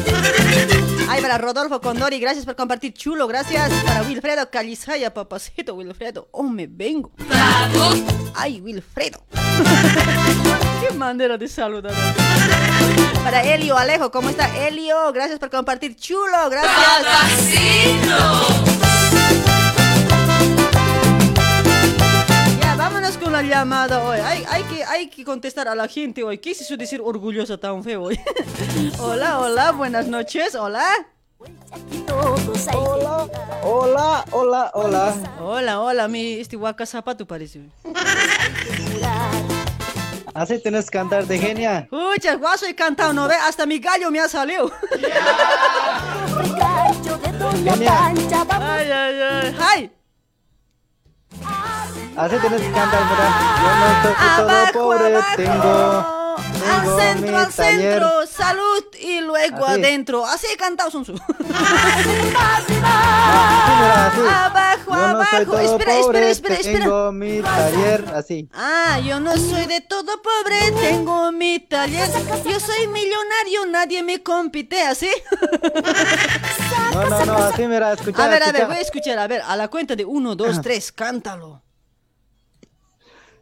[1.08, 3.72] Ay, para Rodolfo Condori, gracias por compartir chulo, gracias.
[3.86, 6.28] Para Wilfredo Calizaya, papacito Wilfredo.
[6.32, 7.12] Oh, me vengo.
[8.34, 9.24] Ay, Wilfredo.
[10.82, 11.94] Qué manera de saludar.
[13.24, 15.14] Para Elio Alejo, ¿cómo está Elio?
[15.14, 16.76] Gracias por compartir chulo, gracias.
[18.06, 18.46] Ya,
[23.06, 24.20] vámonos con la llamada hoy.
[24.20, 26.38] Hay, hay, que, hay que contestar a la gente hoy.
[26.40, 28.20] ¿Qué es eso de decir orgullosa tan feo hoy?
[29.00, 30.86] hola, hola, buenas noches, hola.
[32.08, 33.28] Hola,
[33.62, 35.16] hola, hola, hola.
[35.40, 37.62] Hola, hola, mi este zapato parece.
[40.34, 41.88] Así tienes que cantar de genia.
[41.92, 43.36] Escucha, guaso he cantado, ¿no ve?
[43.36, 44.72] Hasta mi gallo me ha salido.
[47.64, 48.08] Genia.
[48.08, 49.56] Ay, ay, ay.
[49.60, 49.92] ¡Ay!
[52.18, 53.28] Así tienes que cantar, mira.
[53.62, 55.36] Yo no estoy todo Abajo, pobre, abajo.
[55.36, 56.25] tengo.
[56.66, 57.92] Al centro, al taller.
[57.94, 59.80] centro, salud y luego Así.
[59.80, 60.26] adentro.
[60.26, 61.16] Así he cantado, Sunsu.
[63.96, 65.46] Abajo, Yo no soy abajo.
[65.46, 66.80] todo Espera, pobre, espera, espera, espera.
[66.86, 68.50] Tengo mi taller, así.
[68.54, 72.08] Ah, yo no soy de todo pobre, tengo mi taller.
[72.46, 75.10] Yo soy millonario, nadie me compite, ¿así?
[76.94, 78.24] No, no, no, así mira, escucha.
[78.24, 80.62] A ver, a ver, voy a escuchar, a ver, a la cuenta de uno, dos,
[80.62, 81.62] tres, cántalo.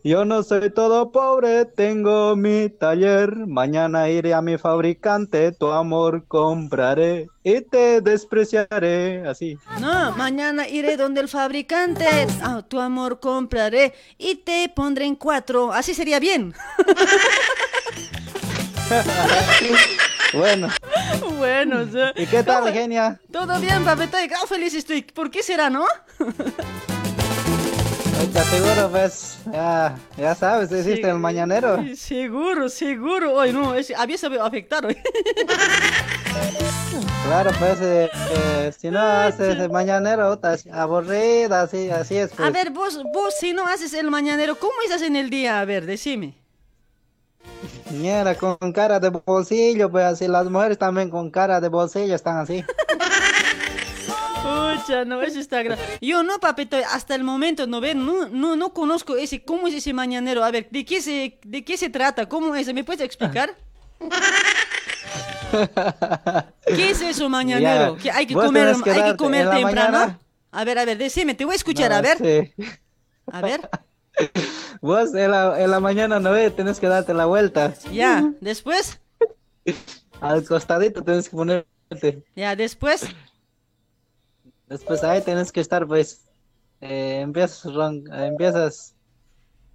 [0.05, 3.47] Yo no soy todo pobre, tengo mi taller.
[3.47, 9.25] Mañana iré a mi fabricante, tu amor compraré y te despreciaré.
[9.25, 9.57] Así.
[9.79, 12.27] No, mañana iré donde el fabricante,
[12.67, 15.71] tu amor compraré y te pondré en cuatro.
[15.71, 16.53] Así sería bien.
[20.33, 20.67] bueno,
[21.37, 21.83] Bueno,
[22.17, 23.21] ¿y qué tal, genia?
[23.31, 25.03] todo bien, y gran feliz estoy.
[25.03, 25.85] ¿Por qué será, no?
[28.31, 31.83] Te aseguro, pues, ya, ya sabes, hiciste el mañanero.
[31.95, 33.33] Seguro, seguro.
[33.33, 34.97] Hoy no, es, había sabido afectar hoy.
[37.25, 42.45] Claro, pues, eh, eh, si no haces el mañanero, estás aburrida, así, así es, pues.
[42.45, 45.61] A ver, vos, vos si no haces el mañanero, ¿cómo estás en el día?
[45.61, 46.35] A ver, decime.
[47.91, 52.37] Mira, con cara de bolsillo, pues así, las mujeres también con cara de bolsillo están
[52.37, 52.63] así.
[54.75, 55.81] Pucha, no, eso está grave.
[56.01, 59.75] Yo no, papito, hasta el momento no ven, no, no, no conozco ese, ¿cómo es
[59.75, 60.43] ese mañanero?
[60.43, 62.27] A ver, ¿de qué se, de qué se trata?
[62.27, 62.71] ¿Cómo es?
[62.73, 63.55] ¿Me puedes explicar?
[66.65, 67.95] ¿Qué es eso mañanero?
[67.97, 68.01] Ya.
[68.03, 69.91] ¿Que hay que comer, tenés hay que comer temprano?
[69.97, 70.19] mañana.
[70.51, 72.53] A ver, a ver, decime, te voy a escuchar, No, a ver, sí.
[73.31, 73.69] a ver.
[74.81, 77.73] Vos en la, en la mañana no ves, tienes que darte la vuelta.
[77.91, 78.99] Ya, después,
[80.21, 82.23] Al costadito tienes que ponerte.
[82.35, 83.05] ya, después.
[84.73, 86.21] Después ahí tienes que estar, pues.
[86.81, 88.95] eh, empiezas, ron- empiezas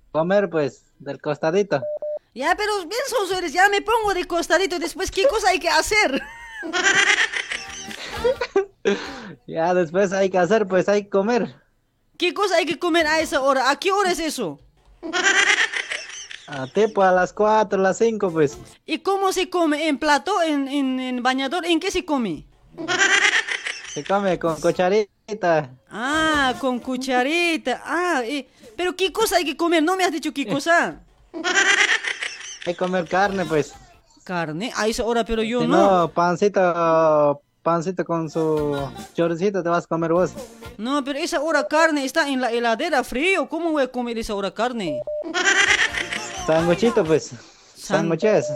[0.09, 1.81] a comer, pues, del costadito.
[2.35, 5.69] Ya, pero bien sonso eres, ya me pongo de costadito después, ¿qué cosa hay que
[5.69, 6.21] hacer?
[9.47, 11.55] Ya después hay que hacer, pues hay que comer.
[12.17, 13.71] ¿Qué cosa hay que comer a esa hora?
[13.71, 14.59] ¿A qué hora es eso?
[16.47, 18.59] A tipo a las 4, las 5, pues.
[18.87, 19.89] ¿Y cómo se come?
[19.89, 20.43] ¿En plato?
[20.43, 21.67] ¿En, en, en bañador?
[21.67, 22.47] ¿En qué se come?
[23.99, 25.71] Se come con cucharita.
[25.91, 27.83] Ah, con cucharita.
[27.85, 28.47] Ah, eh,
[28.77, 29.83] pero ¿qué cosa hay que comer?
[29.83, 31.01] No me has dicho qué cosa.
[31.33, 33.75] Hay que comer carne, pues.
[34.23, 36.01] Carne, a esa hora, pero yo Si no.
[36.03, 40.31] no, pancito, pancito con su choricito te vas a comer vos.
[40.77, 43.49] No, pero esa hora carne está en la heladera frío.
[43.49, 45.01] ¿Cómo voy a comer esa hora carne?
[46.47, 47.33] Sanguchito, pues.
[47.75, 48.47] San- Sanguches.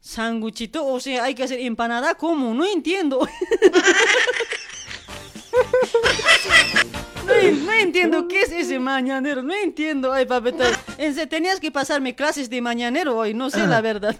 [0.00, 2.54] Sanguchito, o sea, hay que hacer empanada, ¿cómo?
[2.54, 3.28] No entiendo.
[7.26, 10.24] No, en- no entiendo qué es ese mañanero, no entiendo, ay
[11.14, 14.16] serio, tenías que pasarme clases de mañanero hoy, no sé la verdad.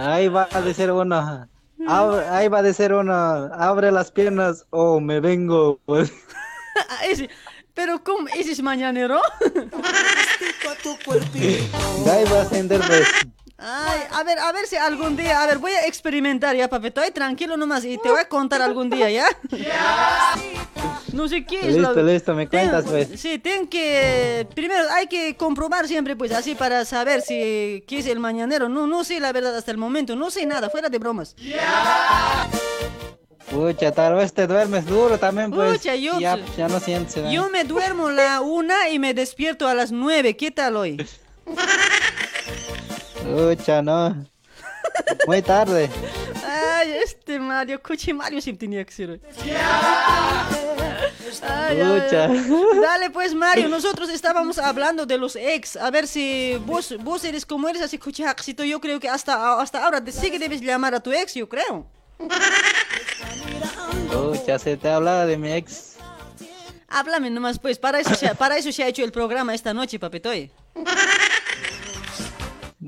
[0.00, 1.46] Ahí va a decir uno.
[1.86, 3.12] abre- ahí va a decir uno.
[3.12, 5.78] Abre las piernas o me vengo.
[5.84, 6.12] Pues.
[6.90, 7.28] Ah, ese-
[7.74, 8.28] pero ¿cómo?
[8.28, 9.20] ¿Ese es mañanero?
[12.08, 13.08] Ahí va a ascender, pues.
[13.60, 17.00] Ay, a ver, a ver si algún día, a ver, voy a experimentar ya, papito,
[17.00, 19.26] ay, tranquilo nomás, y te voy a contar algún día, ¿ya?
[21.12, 21.74] No sé qué es.
[21.74, 23.20] Listo, listo, me Ten- cuentas, pues.
[23.20, 28.06] Sí, tengo que, primero hay que comprobar siempre, pues, así para saber si, qué es
[28.06, 28.68] el mañanero.
[28.68, 31.34] No, no sé la verdad hasta el momento, no sé nada, fuera de bromas.
[33.50, 35.78] Pucha, tal vez te duermes duro también, pues.
[35.78, 37.28] Pucha, yo- ya, ya no sientes.
[37.32, 41.04] Yo me duermo la una y me despierto a las nueve, ¿qué tal hoy?
[43.34, 44.26] Pucha, no.
[45.26, 45.88] Muy tarde.
[46.44, 49.20] Ay, este Mario, coche Mario siempre tenía que ser.
[51.42, 52.46] Ay, ay.
[52.80, 57.44] Dale pues Mario, nosotros estábamos hablando de los ex, a ver si vos, vos eres
[57.44, 60.60] como eres así, coche Jaxito, yo creo que hasta, hasta ahora te- sí que debes
[60.60, 61.86] llamar a tu ex, yo creo.
[64.10, 65.96] Pucha, se te hablaba de mi ex.
[66.88, 69.98] Háblame nomás pues, para eso, se, para eso se ha hecho el programa esta noche,
[69.98, 70.50] papetoy.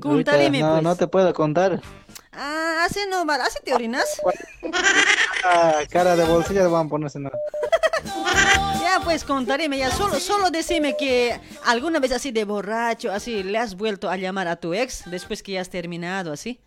[0.03, 0.83] No, pues.
[0.83, 1.81] no te puedo contar.
[2.31, 4.05] Ah, hace no, ¿hace te orinas?
[5.43, 7.31] Ah, cara de bolsillo le van a ponerse, no.
[8.79, 13.57] Ya pues contarime, ya solo, solo decime que alguna vez así de borracho, así le
[13.57, 16.59] has vuelto a llamar a tu ex después que ya has terminado, así.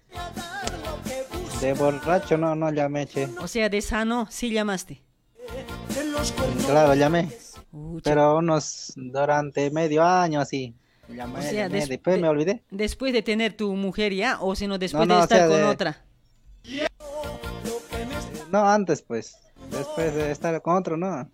[1.60, 3.28] De borracho no, no llamé, che.
[3.40, 5.02] O sea, de sano, sí llamaste.
[6.66, 7.30] Claro, llamé.
[8.02, 10.74] Pero unos durante medio año así.
[11.08, 12.62] O sea, des- después me olvidé.
[12.70, 15.38] Después de tener tu mujer ya, o si no, después No, no, de o estar
[15.38, 16.02] sea, con de- otra.
[18.50, 19.36] No, antes pues.
[19.70, 21.28] Después de estar con otro, no.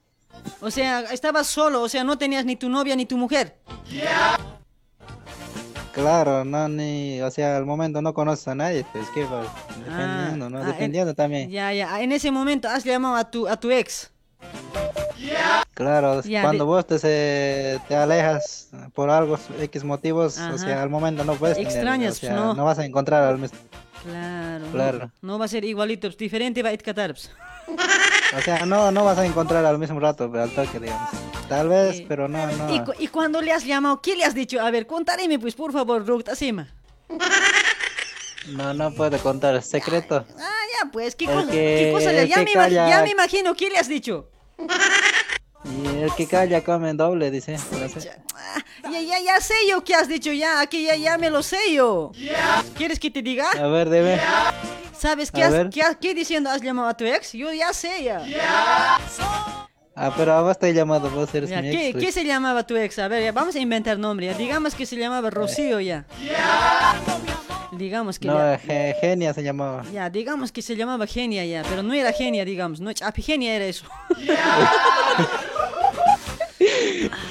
[0.60, 3.56] O sea, estabas solo, o sea, no tenías ni tu novia ni tu mujer.
[5.92, 9.42] Claro, no, ni, o sea, al momento no conoces a nadie, pues, ¿qué va?
[9.84, 10.58] Defendiendo, ¿no?
[10.58, 11.50] ah, Defendiendo también.
[11.50, 14.10] Ya, ya, en ese momento has llamado a tu, a tu ex.
[15.80, 20.54] Claro, Ya, cuando vos te, se- te alejas por algo, X motivos, Ajá.
[20.54, 22.52] o sea, al momento no puedes tener, Extrañas, o sea, ¿no?
[22.54, 23.58] no vas a encontrar al mismo.
[24.04, 24.58] Claro.
[24.66, 25.10] no- Claro.
[25.22, 27.14] No, va a ser igualito, diferente va a itcatar.
[28.36, 31.08] O sea, no, no vas a encontrar al mismo rato, pero al toque, digamos.
[31.48, 32.72] Tal vez, pero no, no.
[32.72, 34.60] ¿Y, cu- y cuando le has llamado, qué le has dicho?
[34.60, 36.68] A ver, contareme, pues, por favor, Ruth, Asima.
[38.48, 40.24] No, no puedo contar, es secreto.
[40.38, 43.78] Ah, ya, pues, ¿qué, cosa, qué cosa ya, que me ya me imagino, ¿qué le
[43.78, 44.28] has dicho?
[45.70, 47.54] Y el que calla come doble, dice.
[47.54, 48.00] eso.
[48.82, 51.58] Ya, ya, ya sé yo qué has dicho, ya, aquí ya, ya me lo sé
[51.72, 52.12] yo.
[52.76, 53.50] ¿Quieres que te diga?
[53.52, 54.20] A ver, dime.
[54.96, 57.32] ¿Sabes qué, has, qué, qué diciendo has llamado a tu ex?
[57.32, 58.22] Yo ya sé, ya.
[59.94, 61.92] Ah, pero a vos te he llamado, vos eres mi ¿qué, ex.
[61.92, 62.04] pues.
[62.06, 62.98] qué se llamaba tu ex?
[62.98, 64.26] A ver, ya, vamos a inventar nombre.
[64.26, 64.34] Ya.
[64.34, 66.04] Digamos que se llamaba Rocío ya.
[67.72, 69.84] Digamos que No, Ge- Genia se llamaba.
[69.92, 73.64] ya, digamos que se llamaba Genia ya, pero no era Genia, digamos, no, Genia era
[73.66, 73.86] eso.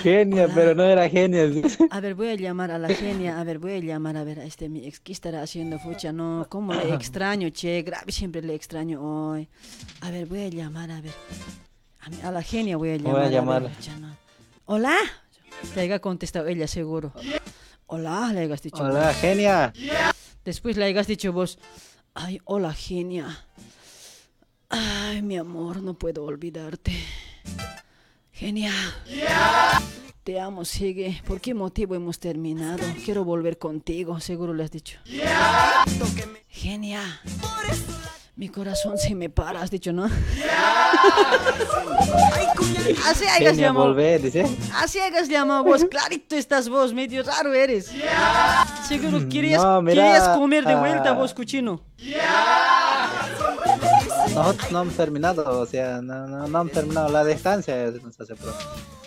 [0.04, 1.44] Genia, pero no era genia.
[1.92, 4.40] A ver, voy a llamar a la Genia, a ver, voy a llamar a ver
[4.40, 6.12] a este mi ex, ¿qué estará haciendo, fucha?
[6.12, 7.82] No, ¿cómo le extraño, che?
[7.84, 9.48] Grave, siempre le extraño hoy.
[10.02, 11.14] A ver, voy a llamar, a ver.
[12.02, 13.64] A, mi- a la Genia voy a Voy a llamar.
[13.64, 14.16] ver, fucha, no.
[14.66, 14.96] Hola.
[15.76, 17.12] Le haya contestado ella, seguro.
[17.88, 18.82] Hola, le hayas dicho.
[18.84, 19.14] Hola.
[19.14, 19.74] Genia.
[20.46, 21.60] Después le hayas dicho vos,
[22.14, 23.46] ay, hola, Genia.
[24.70, 26.94] Ay, mi amor, no puedo olvidarte.
[28.32, 28.74] Genia.
[30.24, 31.22] Te amo, sigue.
[31.26, 32.84] ¿Por qué motivo hemos terminado?
[33.04, 35.00] Quiero volver contigo, seguro le has dicho.
[36.48, 37.02] Genia.
[38.40, 40.06] Mi corazón se me para, has dicho, ¿no?
[43.06, 43.94] Así Genia, llamado.
[44.76, 47.92] Así hayas llamado vos, clarito estás vos, medio raro eres.
[48.88, 51.14] Seguro querías, No, querías comer de vuelta ah.
[51.16, 51.82] vos, cuchino.
[54.34, 57.92] Nosotros no hemos terminado, o sea, no, no, no hemos terminado la distancia.
[58.04, 58.36] nos hace.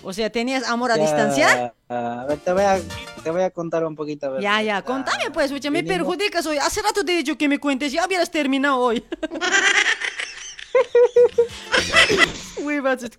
[0.02, 1.74] O sea, ¿tenías amor a Ya, distancia?
[1.88, 2.80] A ver, te voy a,
[3.22, 4.26] te voy a contar un poquito.
[4.26, 4.42] A ver.
[4.42, 6.58] Ya, ya, contame pues, escucha, me perjudicas hoy.
[6.58, 9.04] Hace rato te he dicho que me cuentes, ya hubieras terminado hoy.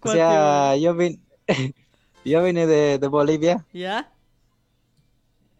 [0.02, 1.20] O sea, yo vine,
[2.26, 4.12] yo vine de, de Bolivia ¿Ya?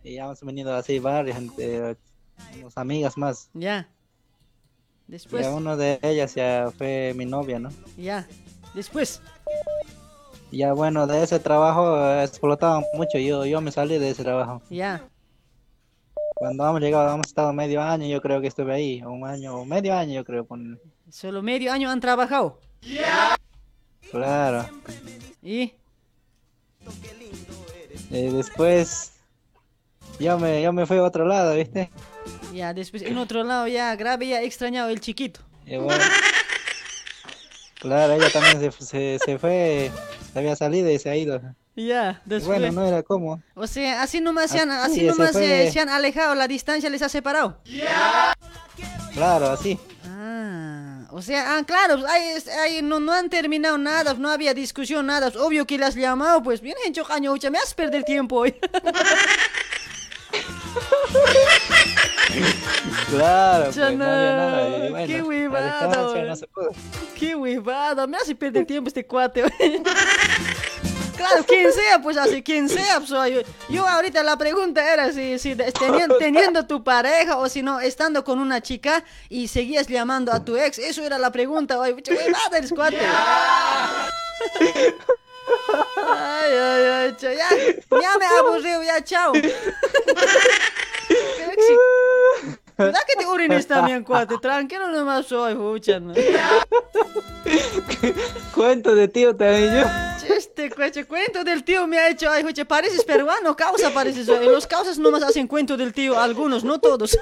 [0.04, 3.50] y hemos venido así varias unos amigas más.
[3.54, 3.90] Ya.
[5.08, 7.70] Después, Y a uno de ellas ya fue mi novia, ¿no?
[7.98, 8.28] ya.
[8.74, 9.22] Después,
[10.52, 13.18] Ya bueno, de ese trabajo eh, explotaban mucho.
[13.20, 14.62] Yo, yo me salí de ese trabajo.
[14.70, 15.08] Ya.
[16.36, 19.02] Cuando hemos llegado, hemos estado medio año, yo creo que estuve ahí.
[19.04, 20.46] Un año, o medio año, yo creo.
[20.46, 22.60] pon- Solo medio año han trabajado.
[24.12, 24.66] Claro.
[25.42, 25.74] ¿Y?
[28.12, 29.14] Eh, después,
[30.20, 31.90] yo me, yo me fui a otro lado, ¿viste?
[32.54, 35.40] Ya, después en otro lado ya grave ya extrañado el chiquito.
[35.66, 36.04] Y bueno,
[37.80, 39.92] claro, ella también se, se, se fue,
[40.32, 41.42] se había salido y se ha ido.
[41.76, 42.60] Ya, después.
[42.60, 43.42] bueno, no era como.
[43.56, 45.68] O sea, así nomás, se han, Así, así nomás fue.
[45.68, 47.58] eh, se han alejado, la distancia les ha separado.
[49.14, 49.80] Claro, así.
[50.06, 55.08] Ah, o sea, ah, claro, ahí, ahí no, no han terminado nada, no había discusión,
[55.08, 55.32] nada.
[55.40, 58.56] Obvio que le has llamado, pues bien hecho, caño, me has perdido el tiempo hoy.
[63.10, 64.78] Claro, pues, no había nada.
[64.78, 66.72] Y bueno, qué huevada, no se pudo.
[67.18, 69.44] Qué huevada, me hace perder tiempo este cuate.
[71.16, 73.00] Claro, quien sea, pues así, quien sea.
[73.00, 77.62] Pues, yo, yo ahorita la pregunta era si, si teniendo, teniendo tu pareja o si
[77.62, 80.80] no, estando con una chica y seguías llamando a tu ex.
[80.80, 81.78] Eso era la pregunta.
[81.78, 83.00] Mucha huevada eres cuate.
[85.98, 87.50] Ay, ay, ay, ya,
[88.02, 89.34] ya me aburrió, ya, chao.
[89.34, 89.44] Creo
[91.52, 91.78] que sí.
[92.86, 94.38] ¿Verdad que te orines también, cuate?
[94.38, 96.14] Tranquilo nomás soy, ¿no?
[98.54, 99.86] Cuento de tío también yo.
[100.36, 104.68] Este cueche, cuento del tío me ha hecho, ay, cueche, pareces peruano, causa pareces, los
[104.68, 107.18] causas nomás hacen cuento del tío, algunos, no todos.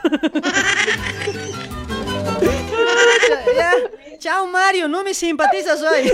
[3.55, 3.73] ya.
[4.19, 6.13] Chao Mario, no me simpatizas hoy.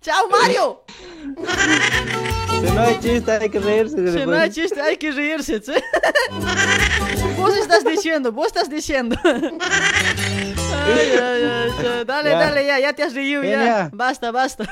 [0.00, 0.84] Chao Mario.
[2.66, 4.12] Si no hay chiste, hay que reírse.
[4.20, 5.60] Si no hay chiste, hay que reírse.
[5.62, 5.72] ¿sí?
[7.36, 9.16] Vos estás diciendo, vos estás diciendo.
[10.86, 12.38] Ay, ay, ay, cha, dale, Ya.
[12.38, 13.88] dale, ya, ya te has reído, ya.
[13.92, 14.64] Basta, basta.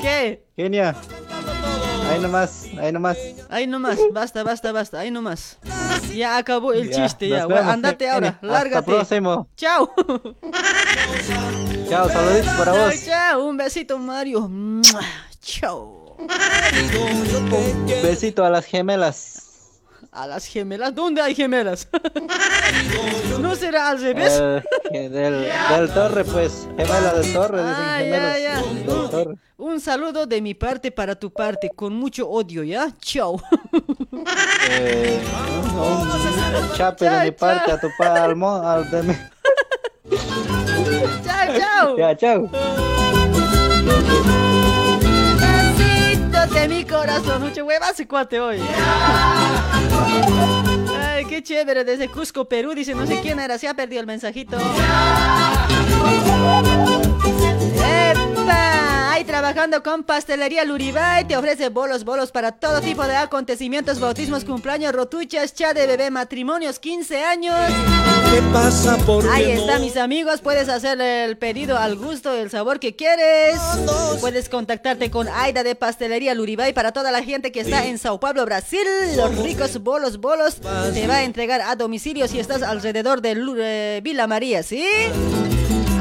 [0.00, 0.44] ¿Qué?
[0.56, 0.94] Genia.
[2.10, 3.18] Ahí nomás, ahí nomás.
[3.50, 5.58] Ahí nomás, basta, basta, basta, ahí nomás.
[6.14, 7.46] Ya acabó el Ya, chiste, ya.
[7.46, 8.14] Vemos, andate Genia.
[8.14, 8.90] ahora, Hasta lárgate.
[8.92, 9.48] próximo.
[9.56, 9.92] Chao.
[11.88, 13.04] Chao, saluditos para vos.
[13.04, 14.50] chao, un besito, Mario.
[15.42, 16.03] Chao.
[16.18, 19.40] Un besito a las gemelas.
[20.12, 21.88] A las gemelas, ¿dónde hay gemelas?
[23.40, 24.40] ¿No será al revés?
[24.92, 26.68] Eh, del, del torre, pues.
[26.76, 28.38] Gemela del torre, dicen Ah, gemelas.
[28.38, 28.62] ya, ya.
[28.62, 29.34] Del torre.
[29.56, 32.92] Un saludo de mi parte para tu parte, con mucho odio, ¿ya?
[33.00, 33.42] Chao.
[34.70, 35.20] Eh,
[35.74, 39.14] un, un chape de mi parte a tu palmo, al de mi.
[41.24, 41.96] Chao, chao.
[41.98, 42.48] Ya, chao.
[46.52, 47.42] De mi corazón.
[47.42, 48.60] Mucho huevas y cuate hoy.
[51.00, 51.84] Ay, qué chévere.
[51.84, 52.74] Desde Cusco, Perú.
[52.74, 53.58] Dice, no sé quién era.
[53.58, 54.58] Se ha perdido el mensajito.
[59.26, 61.24] Trabajando con Pastelería Luribay.
[61.26, 66.10] Te ofrece bolos, bolos para todo tipo de acontecimientos, bautismos, cumpleaños, rotuchas, cha de bebé,
[66.10, 67.54] matrimonios, 15 años.
[68.32, 70.40] ¿Qué pasa por Ahí está, mis amigos.
[70.40, 73.58] Puedes hacer el pedido al gusto, el sabor que quieres.
[74.20, 78.20] Puedes contactarte con Aida de Pastelería Luribay para toda la gente que está en Sao
[78.20, 78.80] Paulo, Brasil.
[79.16, 80.56] Los ricos bolos, bolos
[80.92, 84.84] te va a entregar a domicilio si estás alrededor de Lu- eh, Villa María, ¿sí?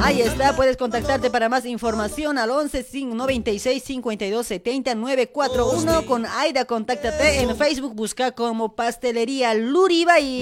[0.03, 6.65] Ahí está, puedes contactarte para más información al 11 96 52 70 941 con Aida.
[6.65, 10.41] Contáctate en Facebook, busca como Pastelería Luribay.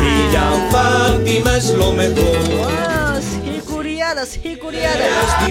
[0.00, 2.70] Villa Fátima es lo mejor.
[3.44, 5.50] Y curiadas, y curiadas.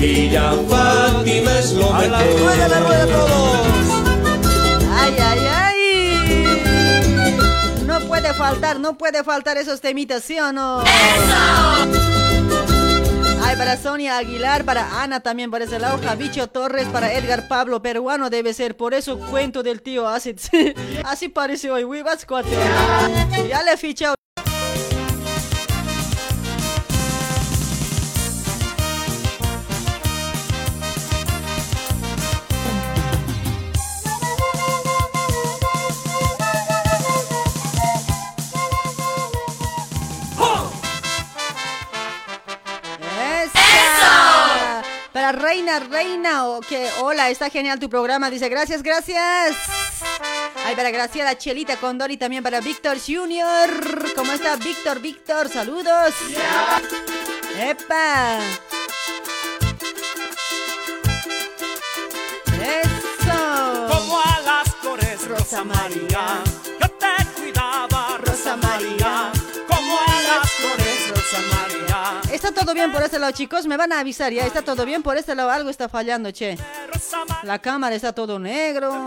[0.00, 2.04] Villa Fátima es lo mejor.
[2.04, 4.05] A la rueda, la rueda todos.
[8.26, 10.82] Puede faltar, no puede faltar esos temitas, ¿sí o no?
[13.40, 17.80] Ay, para Sonia Aguilar, para Ana también por ese lado, Javicho Torres, para Edgar Pablo,
[17.82, 20.34] peruano debe ser, por eso cuento del tío, así,
[21.04, 22.50] así parece hoy, Wivas cuate.
[23.48, 24.15] Ya le he fichado.
[45.32, 48.30] Reina, Reina, o que hola, está genial tu programa.
[48.30, 49.56] Dice, gracias, gracias.
[50.64, 54.14] Ay, para Graciela Chelita Condor y también para Víctor Junior.
[54.14, 55.00] ¿Cómo está Víctor?
[55.00, 56.14] Víctor, saludos.
[57.58, 58.38] ¡Epa!
[63.88, 66.42] Como a las flores, Rosa María,
[66.80, 69.05] yo te cuidaba, Rosa María.
[72.66, 73.64] Todo bien por este lado, chicos.
[73.66, 75.50] Me van a avisar, ya está todo bien por este lado.
[75.50, 76.58] Algo está fallando, che.
[77.44, 79.06] La cámara está todo negro.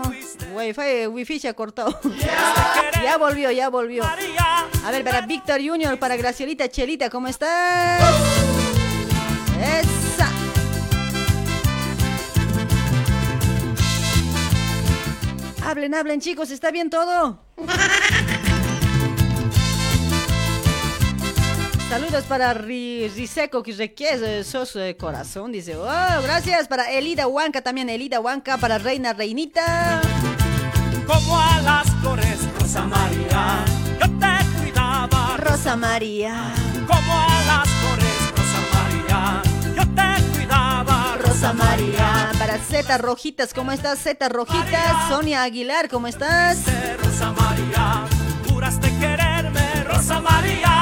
[0.54, 2.00] Wi-Fi, wifi se ha cortado.
[3.02, 4.02] ya volvió, ya volvió.
[4.02, 8.00] A ver, para Víctor Junior, para Gracielita Chelita, ¿cómo estás?
[9.62, 10.30] Esa.
[15.66, 17.38] Hablen, hablen, chicos, ¿está bien todo?
[21.90, 25.76] Saludos para Ri- Riseco que requiere sos eh, corazón, dice.
[25.76, 30.00] Oh, gracias para Elida Huanca también, Elida Huanca para Reina Reinita.
[31.04, 33.64] Como a las flores, Rosa María,
[34.00, 35.36] yo te cuidaba.
[35.38, 36.54] Rosa María.
[36.86, 39.42] Como a las flores, Rosa María,
[39.74, 41.16] yo te cuidaba.
[41.18, 42.30] Rosa María.
[42.38, 43.98] Para Z Rojitas, ¿cómo estás?
[43.98, 45.08] Z Rojitas.
[45.08, 46.58] Sonia Aguilar, ¿cómo estás?
[47.02, 48.04] Rosa María,
[48.48, 50.79] juraste quererme, Rosa María.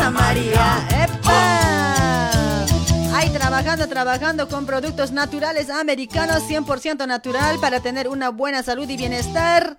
[0.00, 0.86] Rosa María.
[1.04, 2.30] ¡Epa!
[3.14, 8.96] Ahí trabajando, trabajando con productos naturales americanos, 100% natural para tener una buena salud y
[8.96, 9.76] bienestar.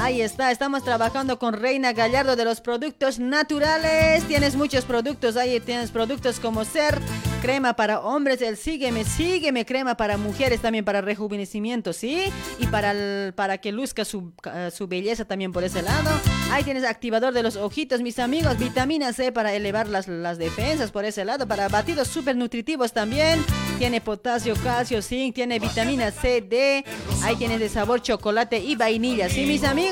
[0.00, 4.22] Ahí está, estamos trabajando con Reina Gallardo de los productos naturales.
[4.28, 7.00] Tienes muchos productos, ahí tienes productos como ser
[7.42, 12.32] crema para hombres, el sígueme, sígueme, crema para mujeres también para rejuvenecimiento, ¿sí?
[12.60, 16.10] Y para, para que luzca su, eh, su belleza también por ese lado.
[16.52, 20.92] Ahí tienes activador de los ojitos, mis amigos, vitamina C para elevar las, las defensas
[20.92, 23.44] por ese lado, para batidos súper nutritivos también.
[23.78, 26.84] Tiene potasio, calcio, zinc, tiene vitamina C, D.
[27.22, 29.87] Ahí tienes de sabor chocolate y vainilla, ¿sí, mis amigos?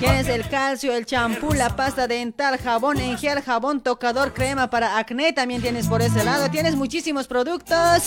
[0.00, 4.98] Tienes el calcio, el champú, la pasta dental, jabón en gel, jabón tocador, crema para
[4.98, 6.50] acné, también tienes por ese lado.
[6.50, 8.02] Tienes muchísimos productos.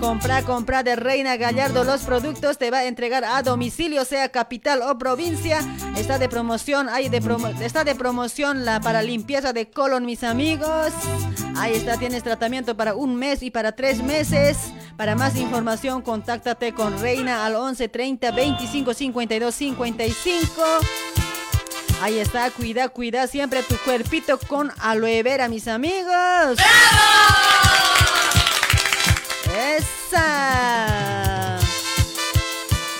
[0.00, 4.80] Compra, compra de Reina Gallardo los productos, te va a entregar a domicilio, sea capital
[4.82, 5.58] o provincia.
[5.96, 6.88] Está de promoción,
[7.60, 10.92] está de promoción la para limpieza de colon, mis amigos.
[11.56, 14.72] Ahí está, tienes tratamiento para un mes y para tres meses.
[14.96, 20.62] Para más información, contáctate con Reina al 11 30 25 52 55.
[22.00, 26.58] Ahí está, cuida, cuida siempre tu cuerpito con aloe vera, mis amigos.
[29.58, 31.58] ¡Esa!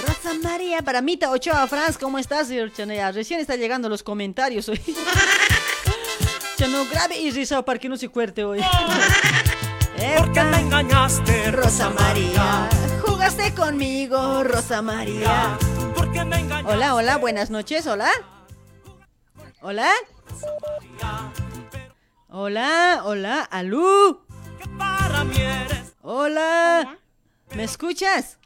[0.04, 2.48] Rosa María, para Mita Ochoa, Franz, ¿cómo estás?
[2.48, 4.82] Ya Recién está llegando los comentarios hoy.
[6.56, 8.58] Ya no grave y risa para que no se cuerte hoy.
[10.16, 12.68] ¿Por qué me engañaste, Rosa María?
[13.06, 15.56] Jugaste conmigo, Rosa María.
[15.94, 16.72] ¿Por qué me engañaste?
[16.72, 18.10] Hola, hola, buenas noches, hola.
[19.60, 19.92] Hola.
[22.28, 24.20] Hola, hola, alú.
[24.58, 24.68] Eres
[26.02, 26.98] Hola.
[27.54, 28.38] ¿Me escuchas?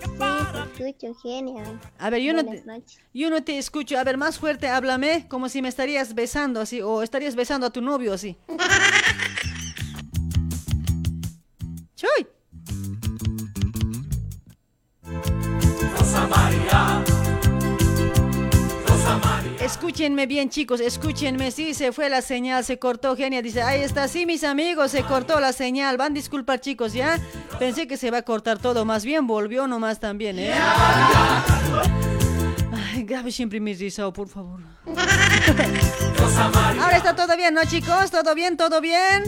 [0.00, 0.06] Sí,
[0.78, 1.80] te escucho, genial.
[1.98, 2.64] A ver, yo no, te,
[3.12, 3.98] yo no te escucho.
[3.98, 7.70] A ver, más fuerte, háblame, como si me estarías besando así, o estarías besando a
[7.70, 8.36] tu novio así.
[20.00, 21.50] Escúchenme bien, chicos, escúchenme.
[21.50, 23.42] Sí, se fue la señal, se cortó, Genia.
[23.42, 25.98] Dice, ahí está, sí, mis amigos, se cortó la señal.
[25.98, 27.20] Van a disculpar, chicos, ¿ya?
[27.58, 28.86] Pensé que se va a cortar todo.
[28.86, 30.54] Más bien volvió nomás también, ¿eh?
[32.94, 34.60] Ay, grabe siempre mi risa, por favor.
[36.80, 38.10] Ahora está todo bien, ¿no, chicos?
[38.10, 38.56] ¿Todo bien?
[38.56, 39.24] ¿Todo bien?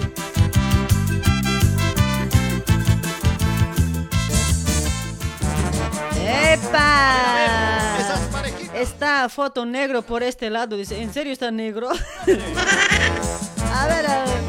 [6.17, 8.02] ¡Epa!
[8.83, 10.77] Está foto negro por este lado.
[10.77, 11.89] Dice, ¿en serio está negro?
[13.73, 14.43] a ver, a ver.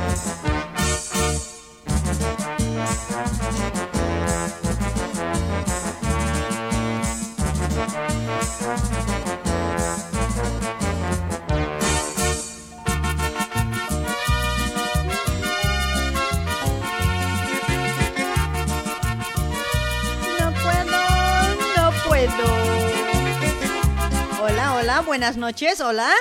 [24.93, 26.11] Hola, buenas noches, hola.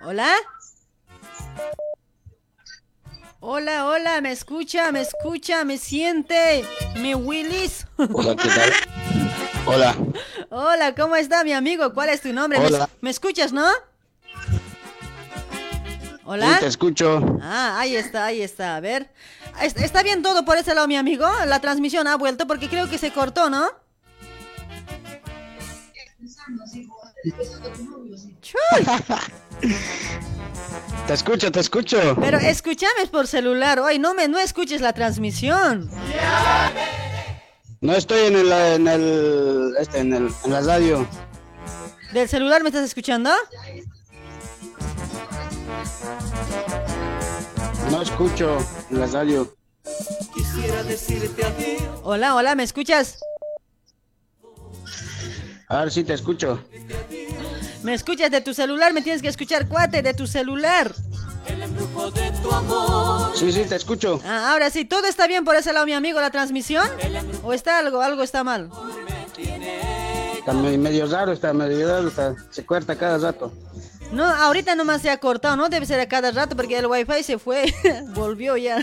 [0.00, 0.32] Hola.
[3.40, 6.64] Hola, hola, me escucha, me escucha, me siente,
[6.96, 7.86] me Willis.
[7.98, 8.72] Hola, ¿qué tal?
[9.66, 9.94] Hola.
[10.48, 11.92] Hola, ¿cómo está mi amigo?
[11.92, 12.58] ¿Cuál es tu nombre?
[12.58, 12.88] ¿Me- Hola.
[13.02, 13.68] ¿Me, escuchas, no?
[16.24, 16.54] Hola.
[16.54, 17.38] Sí, te escucho.
[17.42, 18.76] Ah, ahí está, ahí está.
[18.76, 19.12] A ver.
[19.60, 21.28] ¿Es- ¿Está bien todo por ese lado, mi amigo?
[21.44, 23.83] La transmisión ha vuelto porque creo que se cortó, ¿no?
[28.40, 28.86] Chuy.
[31.06, 32.16] Te escucho, te escucho.
[32.20, 35.90] Pero escúchame por celular hoy, no me no escuches la transmisión.
[37.80, 41.06] No estoy en el, en el, este, en el, en la radio.
[42.12, 43.30] ¿Del celular me estás escuchando?
[47.90, 48.58] No escucho
[48.90, 49.54] en la radio.
[52.02, 53.18] Hola, hola, ¿me escuchas?
[55.74, 56.60] A ver si te escucho.
[57.82, 58.92] ¿Me escuchas de tu celular?
[58.92, 60.94] Me tienes que escuchar, cuate, de tu celular.
[63.34, 64.20] Sí, sí, te escucho.
[64.24, 66.86] Ah, ahora sí, ¿todo está bien por ese lado, mi amigo, la transmisión?
[67.42, 68.70] ¿O está algo, algo está mal?
[70.38, 73.52] Está me- medio raro, está medio raro, está- se corta cada rato.
[74.12, 77.22] No, ahorita nomás se ha cortado, no debe ser a cada rato porque el wifi
[77.22, 77.74] se fue,
[78.14, 78.78] volvió ya.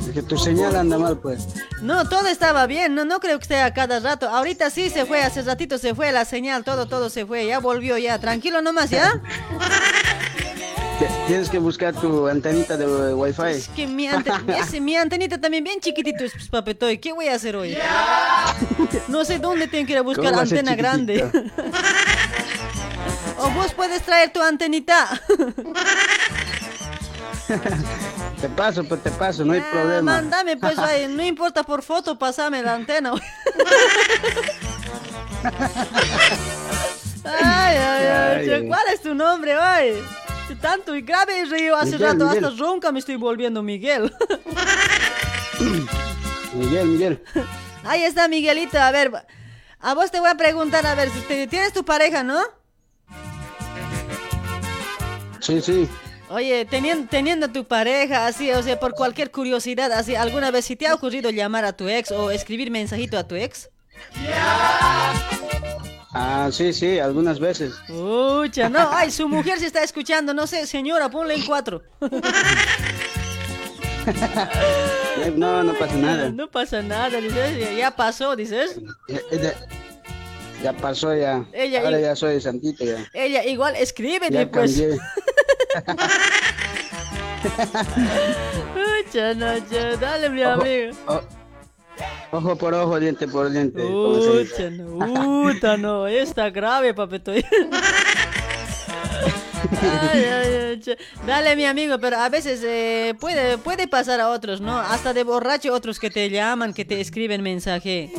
[0.00, 1.48] Es que tu señal anda mal, pues.
[1.82, 4.28] No, todo estaba bien, no, no creo que esté a cada rato.
[4.28, 7.58] Ahorita sí se fue, hace ratito se fue la señal, todo, todo se fue, ya
[7.58, 8.18] volvió ya.
[8.18, 9.20] Tranquilo nomás, ¿ya?
[11.26, 13.42] Tienes que buscar tu antenita de wifi.
[13.50, 16.98] Es que mi, ante- ese- mi antenita también bien chiquitito es pues, papetoy.
[16.98, 17.76] ¿Qué voy a hacer hoy?
[19.08, 21.22] No sé dónde tengo que ir a buscar ¿Cómo va a ser antena grande.
[23.38, 25.08] o vos puedes traer tu antenita.
[28.40, 30.12] Te paso, pues te paso, no hay Ah, problema.
[30.12, 33.12] Mándame pues, ay, no importa por foto, pasame la antena.
[37.24, 38.66] Ay, ay, ay, Ay.
[38.68, 39.94] ¿cuál es tu nombre hoy?
[40.56, 42.44] Tanto y grave río hace Miguel, rato, Miguel.
[42.44, 44.12] hasta ronca me estoy volviendo Miguel.
[46.54, 47.22] Miguel, Miguel.
[47.84, 49.12] Ahí está Miguelito, a ver,
[49.80, 52.40] a vos te voy a preguntar, a ver, si te- tienes tu pareja, ¿no?
[55.40, 55.88] Sí, sí.
[56.30, 60.76] Oye, teniendo, teniendo tu pareja, así, o sea, por cualquier curiosidad, así, ¿alguna vez si
[60.76, 63.70] te ha ocurrido llamar a tu ex o escribir mensajito a tu ex?
[66.12, 67.74] Ah, sí, sí, algunas veces.
[67.86, 71.82] Pucha, no, ay, su mujer se está escuchando, no sé, señora, ponle en cuatro.
[75.36, 76.30] No, no pasa nada.
[76.30, 78.80] No pasa nada, dices, ya, pasó, dices.
[80.62, 81.44] Ya, pasó ya.
[81.52, 83.04] Ella- Ahora ya soy santito ya.
[83.12, 84.80] Ella igual escribe, Ya pues.
[84.80, 84.98] cambié.
[89.04, 90.92] Pucha, no, ya, dale, mi amigo.
[92.32, 93.82] Ojo por ojo, diente por diente.
[93.82, 97.32] Pucha, no, puta, no, está grave, papeto.
[97.32, 97.44] Ay,
[100.24, 100.96] ay, ay, che.
[101.26, 104.78] Dale, mi amigo, pero a veces eh, puede, puede pasar a otros, ¿no?
[104.78, 108.12] Hasta de borracho otros que te llaman, que te escriben mensaje.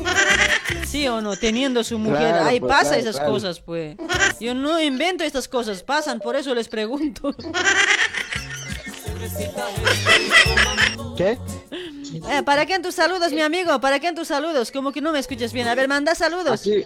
[0.85, 1.35] ¿Sí o no?
[1.38, 2.30] Teniendo su mujer.
[2.30, 3.32] Claro, Ahí pues, pasa claro, esas claro.
[3.32, 3.95] cosas, pues.
[4.40, 7.33] Yo no invento estas cosas, pasan, por eso les pregunto.
[11.17, 11.38] ¿Qué?
[12.30, 13.80] Eh, ¿Para qué en tus saludos, mi amigo?
[13.80, 14.72] ¿Para qué en tus saludos?
[14.72, 15.67] Como que no me escuchas bien.
[15.67, 16.61] A ver, manda saludos.
[16.61, 16.85] Aquí,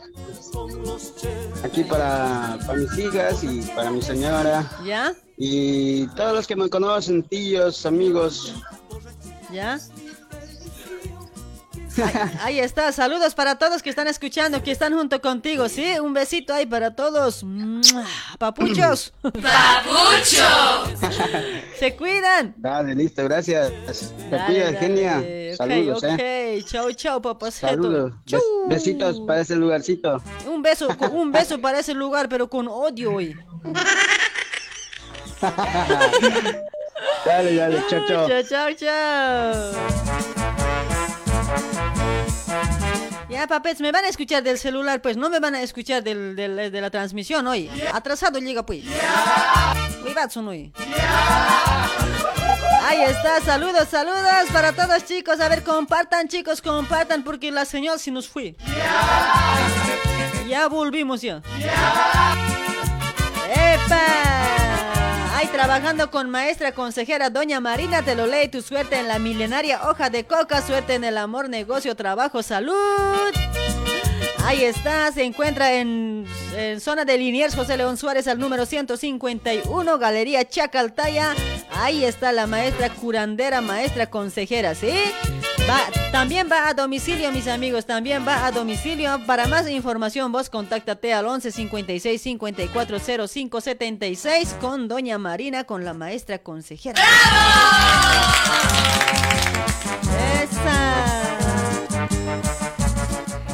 [1.64, 4.70] aquí para, para mis hijas y para mi señora.
[4.86, 5.14] ¿Ya?
[5.38, 8.54] Y todos los que me conocen, tíos, amigos.
[9.52, 9.80] ¿Ya?
[11.98, 16.00] Ahí, ahí está, saludos para todos que están escuchando, que están junto contigo, ¿sí?
[16.02, 17.46] Un besito ahí para todos.
[18.40, 19.14] Papuchos.
[19.22, 21.08] ¡Papucho!
[21.78, 22.54] Se cuidan.
[22.58, 23.72] Dale, listo, gracias.
[24.30, 25.20] Te cuidas, genia.
[25.20, 26.10] Ok, Saludos, ok.
[26.20, 26.64] eh.
[26.66, 27.68] Chau, chau, papaceto.
[27.68, 28.14] Saludos.
[28.26, 30.22] Bes- besitos para ese lugarcito.
[30.48, 33.36] Un beso, un beso para ese lugar, pero con odio hoy.
[37.26, 38.28] Dale, dale, chao, chao.
[38.28, 40.53] Chao, chao, chao.
[43.34, 46.36] Ya, papets, me van a escuchar del celular, pues no me van a escuchar del,
[46.36, 47.68] de la transmisión hoy.
[47.92, 48.84] Atrasado llega, pues.
[50.36, 50.72] Hoy.
[52.84, 55.40] Ahí está, saludos, saludos para todos chicos.
[55.40, 58.56] A ver, compartan chicos, compartan porque la señal se nos fue.
[60.48, 61.42] Ya volvimos ya.
[63.50, 64.63] ¡Epa!
[65.52, 70.10] Trabajando con maestra consejera Doña Marina, te lo lee tu suerte en la milenaria hoja
[70.10, 72.74] de coca, suerte en el amor, negocio, trabajo, salud.
[74.46, 79.98] Ahí está, se encuentra en, en zona de Liniers, José León Suárez, al número 151,
[79.98, 81.34] Galería Chacaltaya.
[81.72, 84.92] Ahí está la maestra curandera, maestra consejera, ¿sí?
[85.70, 85.80] Va,
[86.12, 89.20] también va a domicilio, mis amigos, también va a domicilio.
[89.26, 95.86] Para más información, vos contáctate al 11 56 54 05 76 con Doña Marina, con
[95.86, 97.02] la maestra consejera.
[100.42, 100.94] ¡Esa!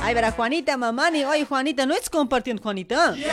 [0.02, 1.26] Ay, verá, Juanita Mamani.
[1.26, 3.16] Oye, Juanita, ¿no es compartiendo, Juanita?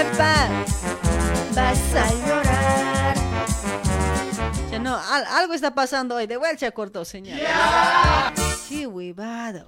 [0.00, 0.48] ¡Epa!
[1.54, 3.23] Vas a llorar.
[4.84, 6.26] No, al- algo está pasando hoy.
[6.26, 7.38] De vuelta se cortó, señor.
[8.68, 9.66] ¡Qué huevada!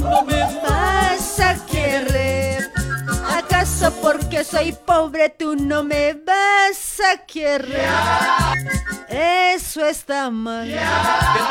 [0.00, 2.70] No me vas a querer.
[3.36, 7.86] ¿Acaso porque soy pobre tú no me vas a querer.
[9.08, 10.66] Eso está mal.
[10.68, 10.80] Que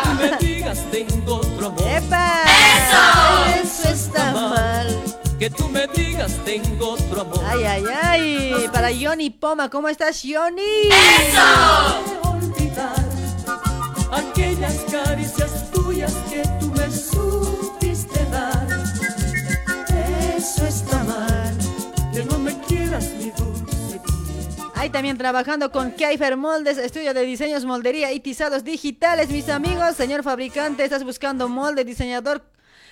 [0.03, 1.83] tú me digas tengo otro amor.
[1.87, 2.41] ¡Epa!
[2.45, 3.61] ¡Eso!
[3.61, 5.18] Eso está mal.
[5.39, 7.39] Que tú me digas tengo otro amor.
[7.45, 8.69] Ay, ay, ay.
[8.73, 10.89] Para Johnny Poma, ¿cómo estás, Johnny?
[12.23, 13.05] olvidar
[14.11, 18.67] aquellas caricias tuyas que tú me supiste dar.
[20.35, 21.57] Eso está mal,
[22.13, 24.01] que no me quieras mi dulce.
[24.75, 29.95] Ahí también trabajando con Keifer Moldes, estudio de diseños, moldería y tizados digitales, mis amigos.
[29.95, 32.43] Señor fabricante, estás buscando molde, diseñador.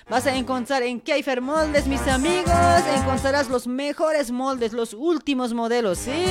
[0.08, 2.50] Vas a encontrar en Keifer Moldes, mis amigos.
[2.96, 6.24] Encontrarás los mejores moldes, los últimos modelos, ¿sí?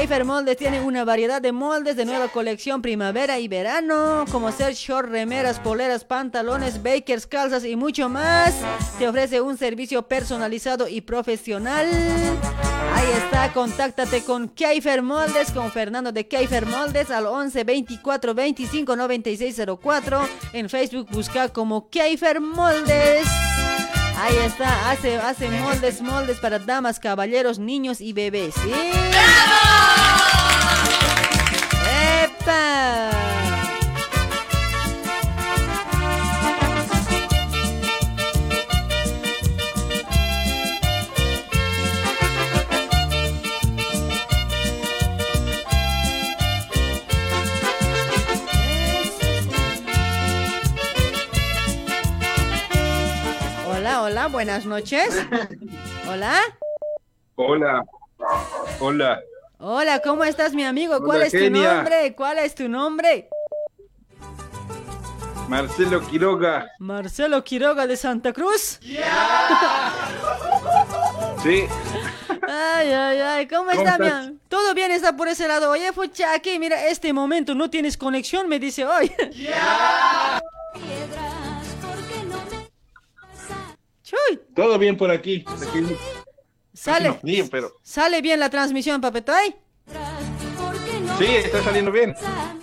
[0.00, 4.72] Keifer Moldes tiene una variedad de moldes de nueva colección primavera y verano, como ser
[4.72, 8.54] short, remeras, poleras, pantalones, bakers, calzas y mucho más.
[8.98, 11.86] Te ofrece un servicio personalizado y profesional.
[12.94, 18.96] Ahí está, contáctate con Keifer Moldes, con Fernando de Keifer Moldes al 11 24 25
[18.96, 20.28] 96 04.
[20.54, 23.26] En Facebook busca como Keifer Moldes.
[24.22, 28.70] Ahí está, hace, hace moldes, moldes para damas, caballeros, niños y bebés, ¿sí?
[32.22, 33.29] ¡Epa!
[54.00, 55.26] Hola, hola, buenas noches.
[56.08, 56.40] Hola.
[57.36, 57.84] Hola,
[58.80, 59.20] hola.
[59.58, 61.04] Hola, ¿cómo estás, mi amigo?
[61.04, 62.14] ¿Cuál Hola, es tu nombre?
[62.16, 63.28] ¿Cuál es tu nombre?
[65.48, 66.66] Marcelo Quiroga.
[66.78, 68.80] Marcelo Quiroga de Santa Cruz.
[71.42, 71.64] Sí,
[72.46, 75.70] Ay, ay, ay, ¿cómo, ¿Cómo está, mi Todo bien está por ese lado.
[75.70, 79.10] Oye, fucha, aquí, mira, este momento no tienes conexión, me dice hoy.
[84.10, 85.44] Chuy, todo bien por aquí.
[86.74, 89.54] Sale, aquí no frío, pero sale bien la transmisión, papetoy.
[91.18, 92.16] sí, está saliendo bien.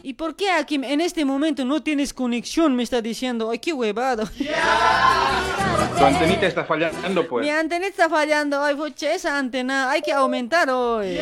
[0.03, 2.75] ¿Y por qué aquí en este momento no tienes conexión?
[2.75, 3.49] Me está diciendo.
[3.49, 4.25] Ay, qué huevado.
[5.97, 7.45] Tu antenita está fallando, pues.
[7.45, 8.61] Mi antena está fallando.
[8.61, 11.19] Ay, esa antena hay que aumentar hoy.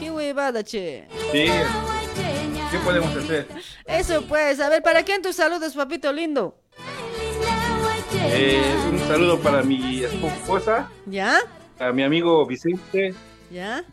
[0.00, 1.06] Qué huevada, che.
[1.30, 1.46] Sí.
[2.70, 3.46] ¿Qué podemos hacer?
[3.86, 6.56] Eso pues, a ver, ¿para quién tus saludos, papito lindo?
[8.12, 11.38] Eh, un saludo para mi esposa, ¿Ya?
[11.78, 13.14] a mi amigo Vicente
[13.50, 13.84] ¿Ya?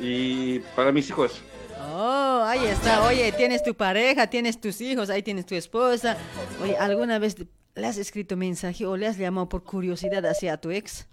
[0.00, 1.40] y para mis hijos.
[1.96, 3.04] Oh, ahí está.
[3.04, 6.16] Oye, tienes tu pareja, tienes tus hijos, ahí tienes tu esposa.
[6.62, 7.36] Oye, ¿alguna vez
[7.74, 11.06] le has escrito mensaje o le has llamado por curiosidad hacia tu ex?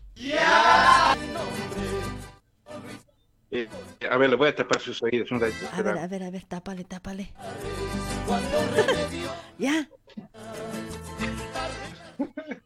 [3.51, 3.67] Eh,
[4.09, 5.29] a ver, le voy a tapar sus oídos.
[5.31, 7.31] Un ratito, A ver, a ver, a ver, tápale, tápale.
[9.57, 9.87] ¿Ya?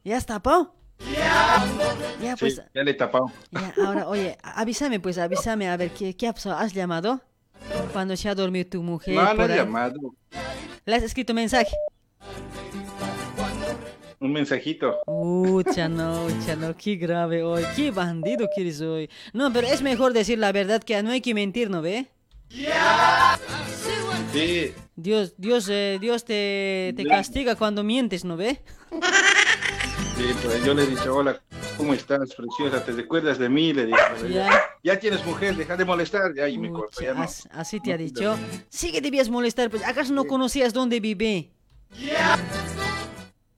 [0.03, 0.75] ¿Ya está, tapó?
[2.21, 3.31] Ya, pues, Sí, ya le he tapado.
[3.51, 6.57] ya, ahora, oye, avísame, pues, avísame, a ver, ¿qué, qué ha pasado?
[6.57, 7.21] ¿Has llamado?
[7.91, 9.15] Cuando se ha dormido tu mujer.
[9.15, 10.15] No, no he llamado.
[10.85, 11.75] ¿Le has escrito mensaje?
[14.19, 14.97] Un mensajito.
[15.05, 19.09] Ucha, no, ucha, no, qué grave hoy, qué bandido que eres hoy.
[19.33, 22.07] No, pero es mejor decir la verdad que no hay que mentir, ¿no ve?
[24.35, 28.61] Sí, Dios, Dios, eh, Dios te, te castiga cuando mientes, ¿no ve?
[30.17, 31.41] sí, pues yo le he dicho, hola,
[31.77, 32.83] ¿cómo estás, preciosa?
[32.83, 33.73] ¿Te recuerdas de mí?
[33.73, 33.99] Le dije,
[34.29, 34.49] Ya.
[34.83, 36.33] ya tienes mujer, deja de molestar.
[36.35, 37.25] Ya, y me cortó, ya no.
[37.51, 38.35] Así te ha dicho.
[38.69, 41.51] Sí que debías molestar, pues, ¿acaso no conocías dónde vive?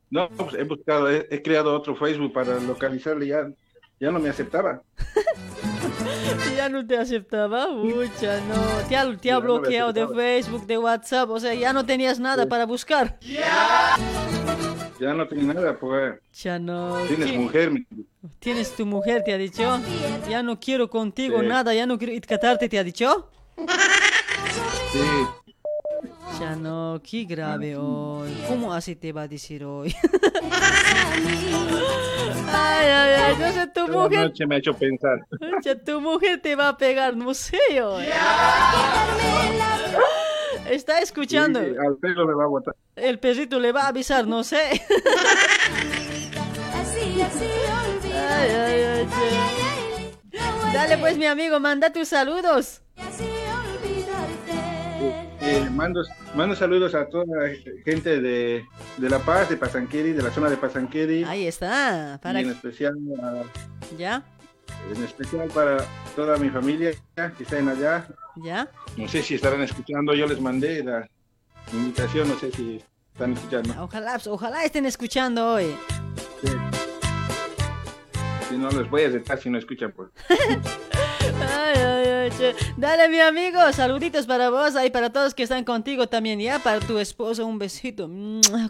[0.09, 3.47] No, pues he buscado, he, he creado otro Facebook para localizarle, ya,
[3.99, 4.81] ya no me aceptaba.
[6.55, 8.87] Ya no te aceptaba, mucha, no.
[8.87, 10.07] Te ha, te ha Ya no me bloqueado de.
[10.07, 13.17] Facebook, de WhatsApp, o sea, ya no tenías nada para buscar.
[14.99, 16.15] Ya no tengo nada, pues.
[16.41, 16.97] Ya no.
[17.07, 17.37] Tienes ¿qué?
[17.37, 17.71] mujer,
[18.39, 19.79] ¿Tienes tu mujer, te ha dicho?
[20.29, 21.47] Ya no quiero contigo Sí.
[21.47, 23.29] nada, ya no quiero itcatarte, te ha dicho?
[24.91, 25.46] sí.
[26.39, 28.31] Ya no, qué grave hoy.
[28.47, 29.95] ¿Cómo así te va a decir hoy?
[32.53, 35.17] ay, ay, ay, no sé, tu Toda mujer, noche me ha hecho pensar.
[35.63, 37.99] ya tu mujer te va a pegar, no sé yo.
[40.69, 41.59] Está escuchando.
[41.59, 42.75] Sí, al pelo me va a botar.
[42.95, 44.81] El perrito le va a avisar, no sé.
[48.29, 50.37] Ay, ay, ay, che.
[50.73, 52.81] Dale pues mi amigo, manda tus saludos.
[55.49, 56.03] Eh, mando,
[56.35, 58.65] mando saludos a toda la gente de,
[58.97, 61.23] de La Paz, de Pasanqueri, de la zona de Pasanqueri.
[61.23, 62.19] Ahí está.
[62.21, 62.95] Para y en especial
[63.97, 64.25] ¿Ya?
[64.93, 65.77] En especial para
[66.17, 66.91] toda mi familia
[67.37, 68.05] que están allá.
[68.35, 68.69] ¿Ya?
[68.97, 71.07] No sé si estarán escuchando, yo les mandé la
[71.71, 73.73] invitación, no sé si están escuchando.
[73.81, 75.73] Ojalá, ojalá estén escuchando hoy.
[78.49, 79.93] Si no, les voy a retar si no escuchan.
[79.93, 80.09] Pues.
[81.41, 82.55] Ay, ay, ay, che.
[82.77, 86.79] Dale, mi amigo, saluditos para vos, ahí para todos que están contigo también, ya, para
[86.79, 88.09] tu esposo, un besito.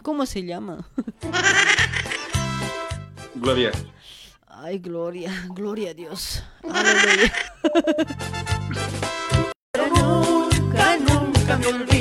[0.02, 0.88] ¿Cómo se llama?
[3.34, 3.70] Gloria.
[4.46, 6.42] Ay, gloria, gloria a Dios.
[6.64, 7.32] Aleluya.
[9.94, 11.97] Nunca, nunca me olvides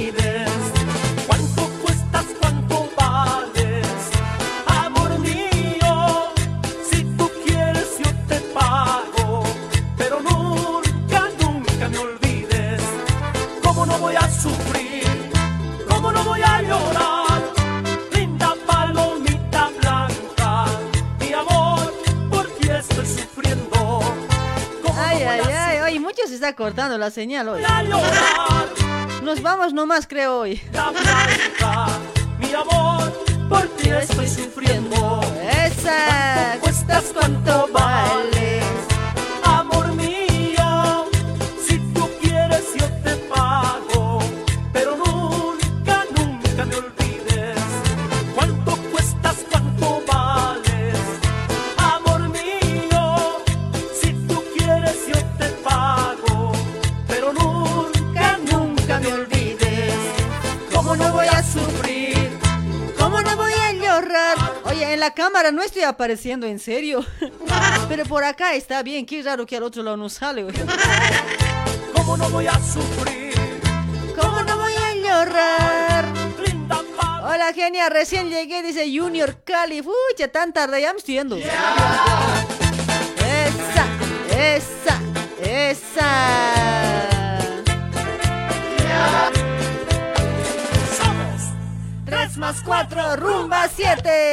[26.48, 27.62] está cortando la señal hoy.
[29.22, 30.62] Nos vamos nomás, creo, hoy.
[32.40, 33.12] Mi amor,
[33.50, 35.20] por ti estoy sufriendo.
[35.66, 36.58] Esa.
[36.62, 38.64] Cuestas cuánto vales,
[64.98, 67.06] en la cámara no estoy apareciendo, en serio.
[67.88, 70.42] Pero por acá está bien, qué raro que al otro lado no sale.
[70.42, 70.56] güey.
[71.94, 73.36] ¿Cómo no voy a sufrir?
[74.20, 76.06] ¿Cómo no voy a llorar?
[77.22, 79.84] Hola, genia, recién llegué, dice Junior Cali.
[79.84, 81.36] Pucha, tan tarde, ya me estoy yendo.
[81.36, 81.56] Esa,
[84.36, 85.00] esa,
[85.44, 86.57] esa.
[92.38, 94.32] 3 más 4, rumba 7.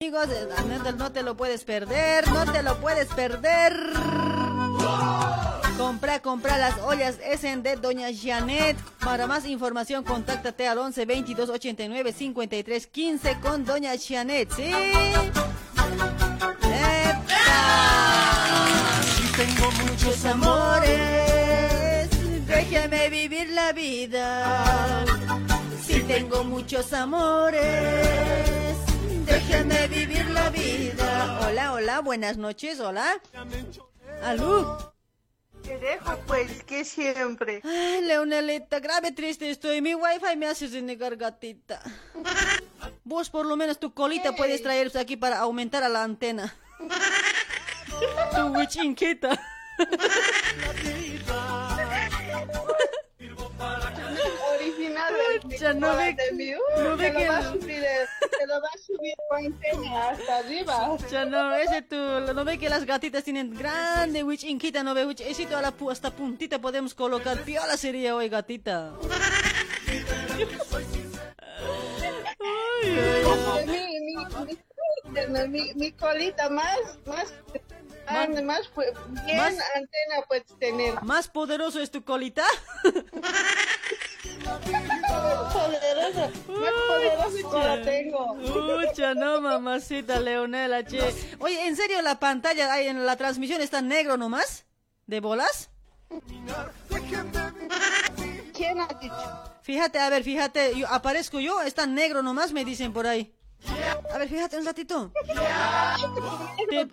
[0.00, 4.23] Amigos, eh, no te, no te lo puedes perder, no te lo puedes perder.
[5.76, 8.76] Compra, compra las ollas Essen de Doña Janet.
[9.04, 14.72] Para más información, contáctate al 11 22 89 53 15 con Doña Janet, ¿sí?
[19.22, 22.10] Y tengo Muchos amores,
[22.46, 25.04] déjame vivir la vida.
[25.82, 28.76] Si tengo muchos amores,
[29.24, 31.40] déjame vivir la vida.
[31.40, 33.20] Hola, hola, buenas noches, hola.
[34.22, 34.93] Alú.
[35.64, 37.62] Te dejo pues, que siempre.
[37.64, 39.80] Ay, Leonelita, grave triste estoy.
[39.80, 41.80] Mi wifi me hace renegar gatita.
[43.02, 46.54] Vos por lo menos tu colita puedes traer aquí para aumentar a la antena.
[48.34, 49.40] tu wichinquita.
[54.98, 56.16] Original Pucha, no ve-
[56.78, 58.06] no Uy, ve te lo que- va a subir, eh,
[58.38, 60.96] te lo va a subir con antena hasta arriba.
[61.10, 65.54] Ya no, ese tú, no ve que las gatitas tienen grande wichinquita, no ve ese
[65.54, 67.38] a la pu- hasta puntita podemos colocar.
[67.42, 68.92] Piola sería hoy, gatita.
[73.66, 74.14] Mi, mi,
[75.16, 77.32] mi, mi, mi colita más, más,
[78.42, 78.80] más, fu-
[79.24, 81.02] bien Más- antena puedes tener.
[81.02, 82.44] ¿Más poderoso es tu colita?
[85.52, 88.34] Poderosa, más poderosa cola tengo.
[88.34, 91.00] Mucha, no, mamacita Leonela, che.
[91.38, 94.66] Oye, ¿en serio la pantalla ahí en la transmisión está negro nomás?
[95.06, 95.70] ¿De bolas?
[98.52, 99.54] ¿Quién ha dicho?
[99.62, 103.34] Fíjate, a ver, fíjate, yo, aparezco yo, está negro nomás, me dicen por ahí.
[104.12, 105.10] A ver, fíjate un ratito.
[106.68, 106.86] Te,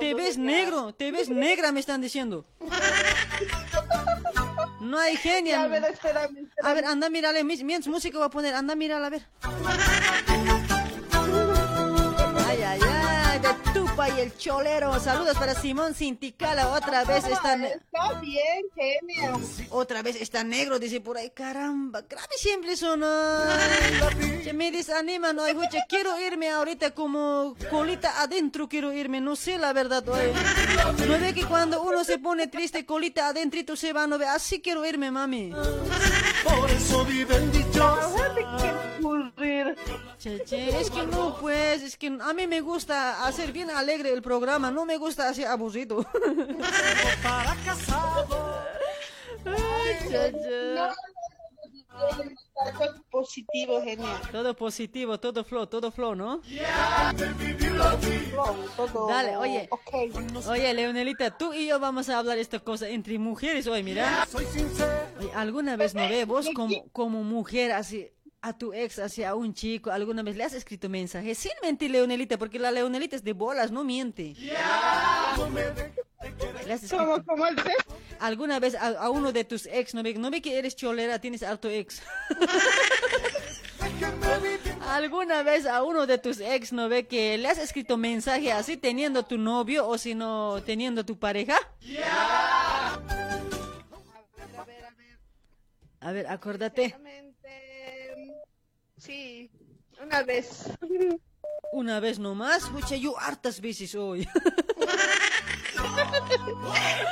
[0.00, 2.44] te ves negro, te ves negra, me están diciendo.
[4.80, 5.62] No hay genia.
[5.62, 9.10] A ver, espérame, A ver, anda, mírale, mis música voy a poner, anda, mírala, a
[9.10, 9.22] ver.
[14.06, 14.98] Y el Cholero.
[15.00, 17.56] Saludos para Simón Cinticala, otra vez está...
[17.56, 19.32] ne- Está bien, genia.
[19.70, 23.00] Otra vez está negro, dice por ahí, caramba, grave siempre son.
[24.44, 29.58] Se me desanima, no, escucha, quiero irme ahorita como colita adentro, quiero irme, no sé
[29.58, 30.32] la verdad, oye.
[31.06, 34.60] No ve que cuando uno se pone triste, colita adentrito se va, no ve, así
[34.60, 35.52] quiero irme, mami.
[36.44, 37.50] por eso viven
[40.18, 44.20] che, es que no, pues, es que a mí me gusta hacer bien alegre el
[44.20, 46.04] programa, no me gusta hacer aburrido.
[47.22, 48.58] Para casado.
[49.46, 50.08] Ay.
[52.78, 54.20] Todo positivo, genial.
[54.30, 56.42] Todo positivo, todo flow, todo flow, ¿no?
[58.76, 59.68] Todo, Dale, oye.
[60.48, 64.28] Oye, Leonelita, tú y yo vamos a hablar esta cosa entre mujeres hoy, mira.
[64.34, 68.10] Oye, ¿Alguna vez no ve vos como, como mujer así
[68.40, 72.38] a tu ex, hacia un chico, alguna vez le has escrito mensajes sin mentir, Leonelita,
[72.38, 74.34] porque la Leonelita es de bolas, no miente.
[76.66, 77.96] Le has escrito- ¿Cómo, cómo el sexo?
[78.20, 81.20] ¿Alguna vez a, a uno de tus ex, no ve, no ve que eres cholera,
[81.20, 82.00] tienes harto ex?
[84.88, 88.76] ¿Alguna vez a uno de tus ex no ve que le has escrito mensaje así
[88.76, 91.56] teniendo tu novio o si no teniendo tu pareja?
[96.00, 96.94] A ver, acuérdate.
[98.98, 99.50] Sí,
[100.02, 100.70] una vez.
[101.72, 104.28] Una vez nomás, pucha, yo hartas veces hoy.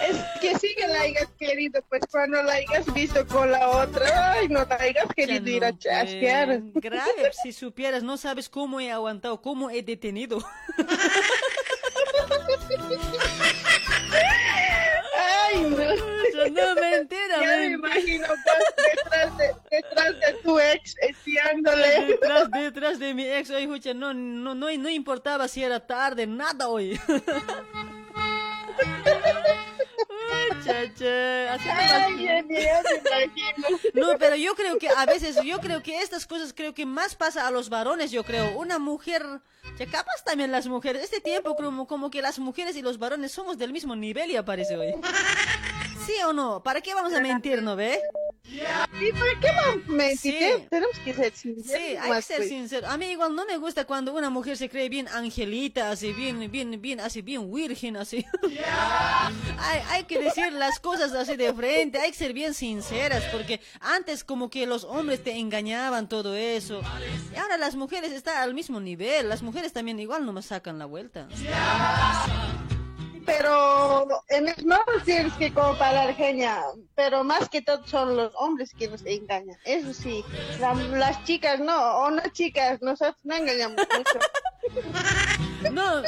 [0.08, 4.32] Es que sí que la hayas querido, pues cuando la hayas visto con la otra,
[4.32, 6.50] ay, no la hayas querido ir a chasquear.
[6.50, 10.38] Eh, grave, si supieras, no sabes cómo he aguantado, cómo he detenido.
[15.16, 16.50] Ay, no.
[16.50, 18.26] no, mentira, Ya me imagino
[18.76, 22.06] detrás de, detrás de tu ex espiándole.
[22.06, 26.68] Detrás, detrás de mi ex, oye, no, no, no, no importaba si era tarde, nada
[26.68, 27.00] hoy.
[30.64, 31.68] Chacha, así.
[31.68, 32.66] Ay, me.
[33.94, 37.14] No, pero yo creo que a veces, yo creo que estas cosas creo que más
[37.14, 38.58] pasa a los varones, yo creo.
[38.58, 39.24] Una mujer,
[39.78, 43.32] ya capaz también las mujeres, este tiempo como, como que las mujeres y los varones
[43.32, 44.94] somos del mismo nivel y aparece hoy.
[46.04, 46.62] ¿Sí o no?
[46.62, 48.00] ¿Para qué vamos a mentir, no ve?
[48.48, 50.34] ¿Y por qué vamos mentir?
[50.38, 50.66] Sí.
[50.70, 51.82] Tenemos que ser sinceros.
[51.82, 52.48] Sí, hay que ser pues.
[52.48, 52.86] sincero.
[52.88, 56.50] A mí igual no me gusta cuando una mujer se cree bien angelita, así bien,
[56.50, 58.24] bien, bien, así bien virgen, así.
[59.58, 63.60] hay, hay que decir las cosas así de frente, hay que ser bien sinceras, porque
[63.80, 66.80] antes como que los hombres te engañaban todo eso.
[67.34, 70.78] Y ahora las mujeres están al mismo nivel, las mujeres también igual no me sacan
[70.78, 71.28] la vuelta.
[73.26, 76.62] Pero en el no tienes que comparar, genia.
[76.94, 79.58] Pero más que todo son los hombres que nos engañan.
[79.64, 80.24] Eso sí,
[80.60, 84.18] la- las chicas no, o no chicas, nosotros no engañamos mucho.
[85.72, 86.00] No,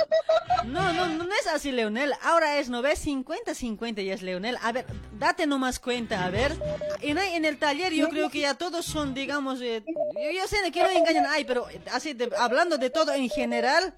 [0.64, 2.12] no, no, no es así, Leonel.
[2.22, 3.04] Ahora es, ¿no ves?
[3.06, 4.56] 50-50 ya es Leonel.
[4.62, 4.86] A ver,
[5.18, 6.52] date nomás cuenta, a ver.
[7.00, 10.70] En, en el taller yo creo que ya todos son, digamos, eh, yo, yo sé
[10.70, 13.94] que no engañan, ay, pero así, de- hablando de todo en general.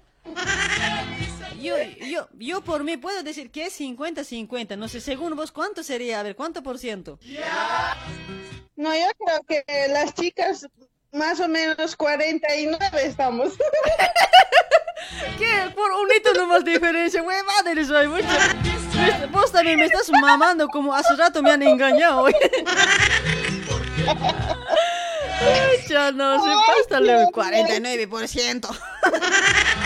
[1.61, 1.75] Yo,
[2.07, 4.77] yo, yo por mí puedo decir que es 50-50.
[4.77, 6.19] No sé, según vos, ¿cuánto sería?
[6.19, 7.19] A ver, ¿cuánto por ciento?
[8.75, 10.67] No, yo creo que las chicas
[11.11, 13.53] más o menos 49 estamos.
[15.37, 15.71] ¿Qué?
[15.75, 18.27] Por un hito nomás diferencia, huevada eres hoy, mucho.
[19.31, 22.27] Vos también me estás mamando como hace rato me han engañado.
[25.43, 28.67] Ay, ya no, se pasa, Leo, 49%.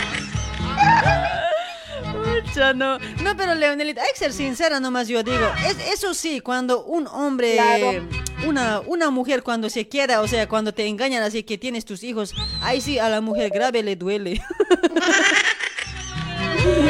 [2.74, 2.98] No.
[2.98, 5.46] No, pero Leonelita, hay que ser sincera nomás, yo digo.
[5.66, 8.06] Es, eso sí, cuando un hombre, Claro.
[8.46, 12.02] una, una mujer cuando se quiera, o sea, cuando te engañan así que tienes tus
[12.02, 14.40] hijos, ahí sí a la mujer grave le duele.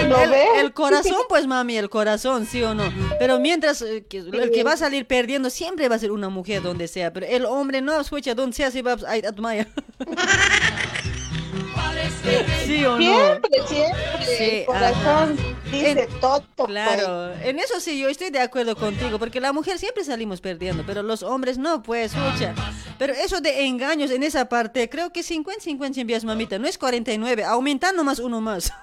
[0.08, 2.84] ¿Lo el, el corazón, pues mami, el corazón, sí o no.
[3.18, 6.28] Pero mientras eh, que- el que va a salir perdiendo siempre va a ser una
[6.30, 7.12] mujer donde sea.
[7.12, 9.66] Pero el hombre no, escucha, donde sea, se va a ir a Maya.
[12.76, 12.98] ¿Sí o no?
[12.98, 14.26] Siempre, siempre.
[14.26, 15.70] Sí, el corazón ajá.
[15.70, 16.44] dice todo.
[16.56, 16.68] pues.
[16.68, 20.84] Claro, en eso sí yo estoy de acuerdo contigo, porque la mujer siempre salimos perdiendo,
[20.86, 22.54] pero los hombres no, pues, escucha.
[22.98, 26.78] Pero eso de engaños en esa parte, creo que 50-50 si envías mamita, no es
[26.78, 28.72] 49, aumentando más uno más.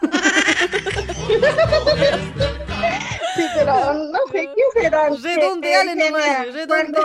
[3.35, 5.09] Sí, pero no sé qué será.
[5.09, 6.45] Redondeale nomás, genia.
[6.53, 7.01] redonde- Cuando,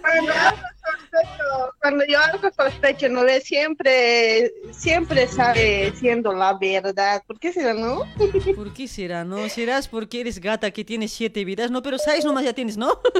[0.00, 0.32] cuando
[1.80, 7.22] cuando yo algo sospecho, no ve siempre, siempre sale siendo la verdad.
[7.26, 8.04] ¿Por qué será, no?
[8.56, 9.24] ¿Por qué será?
[9.24, 9.48] ¿No?
[9.48, 11.70] ¿Serás porque eres gata que tienes siete vidas?
[11.70, 13.00] No, pero seis nomás ya tienes, ¿no?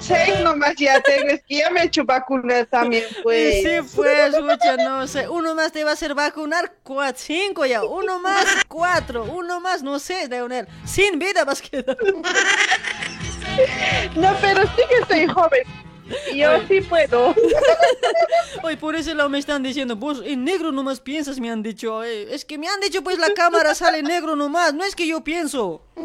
[0.00, 3.56] Seis nomás ya tengo, es que ya me he hecho vacunar también, pues.
[3.62, 5.28] Sí, pues, escucha, no sé.
[5.28, 7.84] Uno más te va a hacer vacunar, cuatro, cinco ya.
[7.84, 9.24] Uno más, cuatro.
[9.24, 10.66] Uno más, no sé, Leonel.
[10.84, 11.96] Sin vida vas a quedar.
[14.16, 15.85] No, pero sí que estoy joven.
[16.34, 17.34] Yo sí puedo.
[18.62, 22.02] Hoy por ese lado me están diciendo, vos en negro nomás piensas, me han dicho.
[22.04, 24.72] eh, Es que me han dicho, pues la cámara sale negro nomás.
[24.74, 25.82] No es que yo pienso.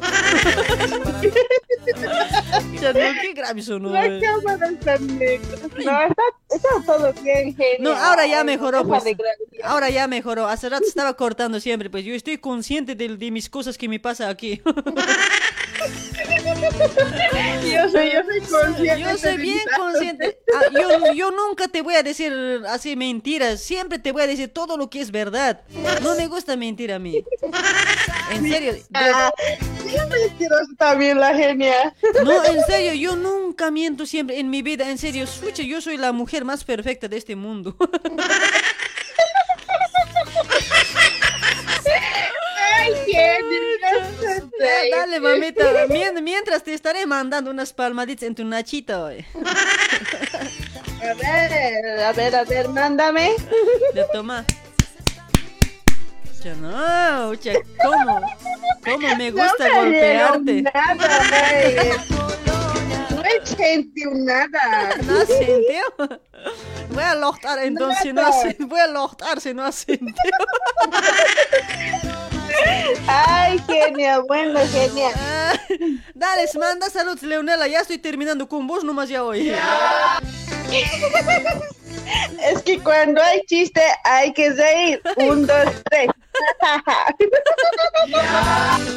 [2.80, 3.89] Ya no, qué grave sonó.
[3.89, 5.57] La cámara está negra.
[5.61, 7.77] No, está, está todo bien, genio.
[7.80, 9.03] No, ahora ya mejoró, pues.
[9.63, 10.47] Ahora ya mejoró.
[10.47, 13.99] Hace rato estaba cortando siempre, pues yo estoy consciente de, de mis cosas que me
[13.99, 14.61] pasa aquí.
[17.72, 19.01] Yo soy, yo soy consciente.
[19.01, 20.40] Yo soy bien consciente.
[20.53, 22.33] Ah, yo, yo nunca te voy a decir
[22.67, 23.61] así mentiras.
[23.61, 25.61] Siempre te voy a decir todo lo que es verdad.
[26.01, 27.23] No me gusta mentir a mí.
[28.31, 28.75] En serio.
[28.93, 29.31] Ah,
[30.09, 31.93] mentirosa también la genia.
[32.23, 34.90] No, en serio, yo nunca miento siempre en mi vida.
[34.90, 37.75] En serio, escucha, yo soy la mujer más perfecta de este mundo.
[43.11, 43.38] Ya,
[44.91, 45.64] Dale, mamita.
[45.90, 49.09] mien- Mientras te estaré mandando unas palmaditas en tu nachito.
[49.09, 49.25] eh.
[51.01, 53.31] A ver, a ver, a ver, mándame.
[53.95, 54.45] Ya toma.
[56.43, 58.19] Ya no, cha, ¿cómo?
[58.83, 60.61] ¿Cómo me gusta no golpearte?
[60.64, 62.06] Nada.
[63.11, 64.95] No he sentido nada.
[65.06, 66.22] ¿No has sentido?
[66.89, 68.35] Voy a lochtar entonces, si no Nada.
[68.59, 70.11] voy a lochtar si no sentido.
[73.07, 75.09] Ay, genia, bueno, genia.
[75.15, 75.53] Ah,
[76.13, 77.67] Dale, manda saludos, Leonela.
[77.67, 79.53] Ya estoy terminando con vos nomás ya hoy.
[82.43, 85.01] Es que cuando hay chiste hay que reír.
[85.17, 86.09] Un, dos, tres.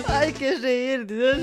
[0.09, 1.07] Hay que reír.
[1.07, 1.39] Dios.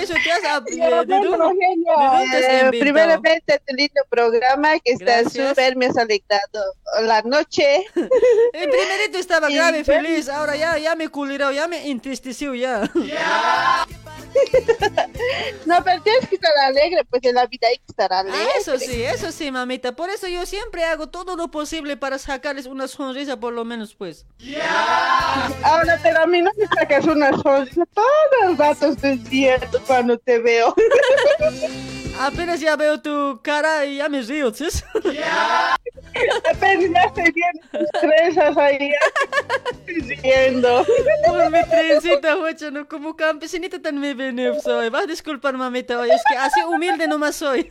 [0.00, 0.44] Eso te has...
[0.44, 4.78] ap- Pero ¿De dónde- bueno, genio, de dónde te has eh, primeramente tu lindo programa
[4.88, 5.48] que está Gracias.
[5.50, 6.64] súper, me has alegrado
[7.02, 7.84] la noche.
[7.94, 10.28] El primerito estaba grave, feliz.
[10.28, 12.90] Ahora ya, ya me culiró, ya me entristeció ya.
[15.66, 18.38] No, pero tienes que estar alegre, pues en la vida hay que estar alegre.
[18.40, 19.96] Ah, Eso sí, eso sí, mamita.
[19.96, 23.94] Por eso yo siempre hago todo lo posible para sacarles una sonrisa, por lo menos,
[23.94, 24.26] pues.
[25.62, 27.84] Ahora, pero a mí no me sacas una sonrisa.
[27.94, 28.08] Todos
[28.44, 28.96] los ratos
[29.28, 30.74] cierto cuando te veo.
[32.18, 34.64] Apenas ya veo tu cara y ya me río, ¿sí?
[36.50, 38.90] Apenas ya estoy viendo tus trenzas ahí.
[39.86, 40.84] riendo.
[41.26, 44.88] Por mi trencita, huecho, no como campesinita tan me ven soy.
[44.88, 47.66] Vas a disculpar, mamita, hoy es que así humilde nomás soy.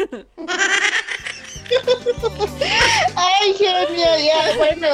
[3.16, 4.88] Ay, genio, ya, bueno.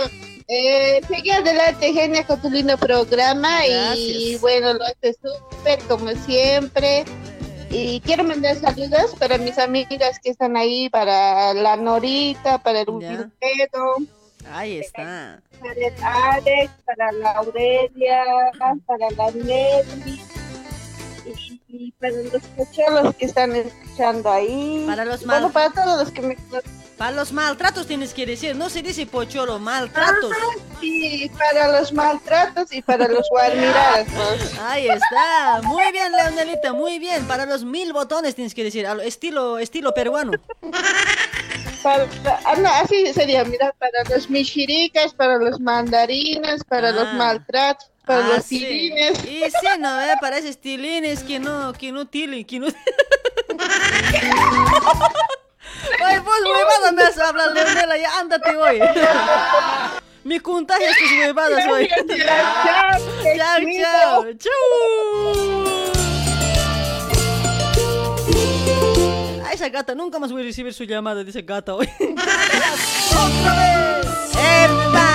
[0.48, 3.66] Eh, sigue adelante, genia, con tu lindo programa.
[3.96, 7.06] Y bueno, lo haces súper, como siempre.
[7.76, 12.90] Y quiero mandar saludos para mis amigas que están ahí, para la Norita, para el.
[12.90, 13.96] Wilfredo,
[14.52, 15.42] Ahí está.
[15.60, 18.24] para el Alex, para la Aurelia,
[18.86, 20.22] para la Nelly.
[21.26, 24.84] Y, y para los cocholos que están escuchando ahí.
[24.86, 26.38] Para los Bueno, mal- para todos los que me
[27.04, 30.32] Para los maltratos tienes que decir, no se dice pocholo, maltratos.
[30.80, 34.08] Sí, para los maltratos y para los guarmiradas.
[34.62, 35.60] Ahí está.
[35.64, 37.26] Muy bien, Leonelita, muy bien.
[37.28, 40.32] Para los mil botones tienes que decir, estilo, estilo peruano.
[41.84, 42.08] Para,
[42.46, 47.14] ah, no, así sería, mira, para los michiricas, para los mandarinas, para los Ah.
[47.18, 48.60] maltratos, para Ah, los sí.
[48.60, 49.20] tilines.
[49.26, 52.68] Y sí, no, eh, para esos tilines que no, que no tilen, que no...
[56.06, 58.80] Oye, vos huevada me has hablado, Leonela, ya ándate hoy.
[60.24, 61.88] Me contagias tus huevadas hoy.
[61.90, 62.06] Chao,
[63.38, 64.54] chao, chao, chau.
[69.46, 71.90] A esa gata, nunca más voy a recibir su llamada de esa gata hoy.
[72.00, 74.08] ¡Otra vez!
[74.32, 75.10] ¡Epa!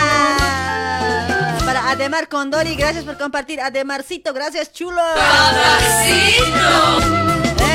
[1.65, 3.61] Para Ademar Condori, gracias por compartir.
[3.61, 5.03] Ademarcito, gracias, chulo.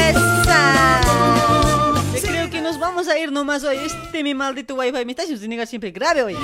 [0.10, 1.02] ¡Esa!
[2.84, 3.78] Vamos a ir nomás hoy.
[3.78, 6.38] Este mi maldito wifi me está haciendo siempre grave hoy.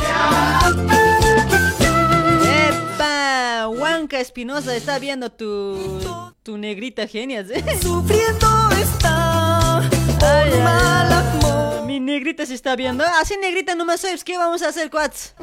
[2.67, 3.67] ¡Epa!
[3.67, 7.47] Huanca Espinosa está viendo tu, tu negrita genial.
[7.81, 9.79] Sufriendo está
[10.21, 11.85] Ay, mal amor.
[11.85, 13.03] Mi negrita se está viendo.
[13.21, 14.17] Así negrita nomás soy.
[14.23, 15.35] ¿Qué vamos a hacer, cuats?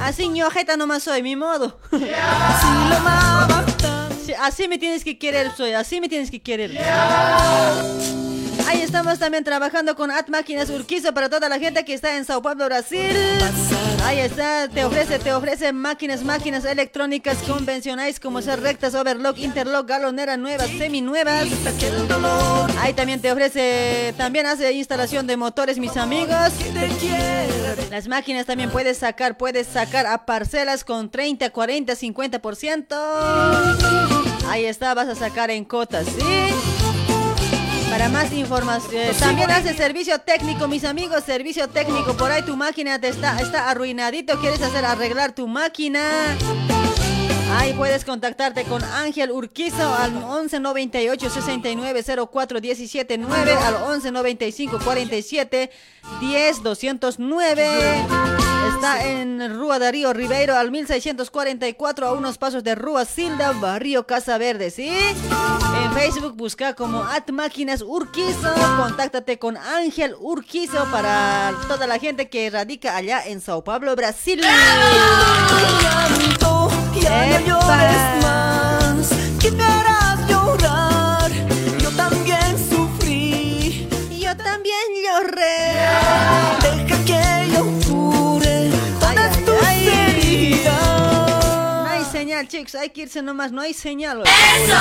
[0.00, 1.80] Así ñojeta nomás soy, mi modo.
[1.90, 4.16] si lo amaba tanto.
[4.24, 5.72] Sí, así me tienes que querer, soy.
[5.72, 6.70] Así me tienes que querer.
[8.68, 12.26] Ahí estamos también trabajando con At Máquinas Urquiza para toda la gente que está en
[12.26, 13.16] Sao Paulo, Brasil.
[14.04, 19.88] Ahí está, te ofrece, te ofrece máquinas, máquinas electrónicas convencionales como ser rectas, overlock, interlock,
[19.88, 21.46] galonera nuevas, semi nuevas.
[22.78, 26.52] Ahí también te ofrece, también hace instalación de motores, mis amigos.
[27.90, 32.86] Las máquinas también puedes sacar, puedes sacar a parcelas con 30, 40, 50%.
[34.46, 36.77] Ahí está, vas a sacar en cotas, ¿sí?
[37.98, 42.16] Para más información, también hace servicio técnico, mis amigos, servicio técnico.
[42.16, 46.08] Por ahí tu máquina te está, está arruinadito, quieres hacer arreglar tu máquina.
[47.50, 54.10] Ahí puedes contactarte con Ángel Urquizo al 11 98 69 04 17 9 al 11
[54.12, 55.70] 95 47
[56.20, 58.04] 10 209.
[58.74, 64.36] Está en Rúa Darío Ribeiro al 1644 a unos pasos de Rúa Silda, Barrio Casa
[64.36, 64.90] Verde, ¿sí?
[64.90, 68.52] En Facebook busca como At Máquinas Urquizo.
[68.76, 74.40] Contáctate con Ángel Urquizo para toda la gente que radica allá en Sao Paulo, Brasil.
[77.08, 79.12] Ya no llores más,
[79.62, 81.30] harás llorar.
[81.78, 85.88] Yo también sufrí, yo también lloré.
[86.60, 87.37] Deja que
[92.48, 94.22] chicos, hay que irse nomás, no hay señal.
[94.24, 94.74] ¡Eso!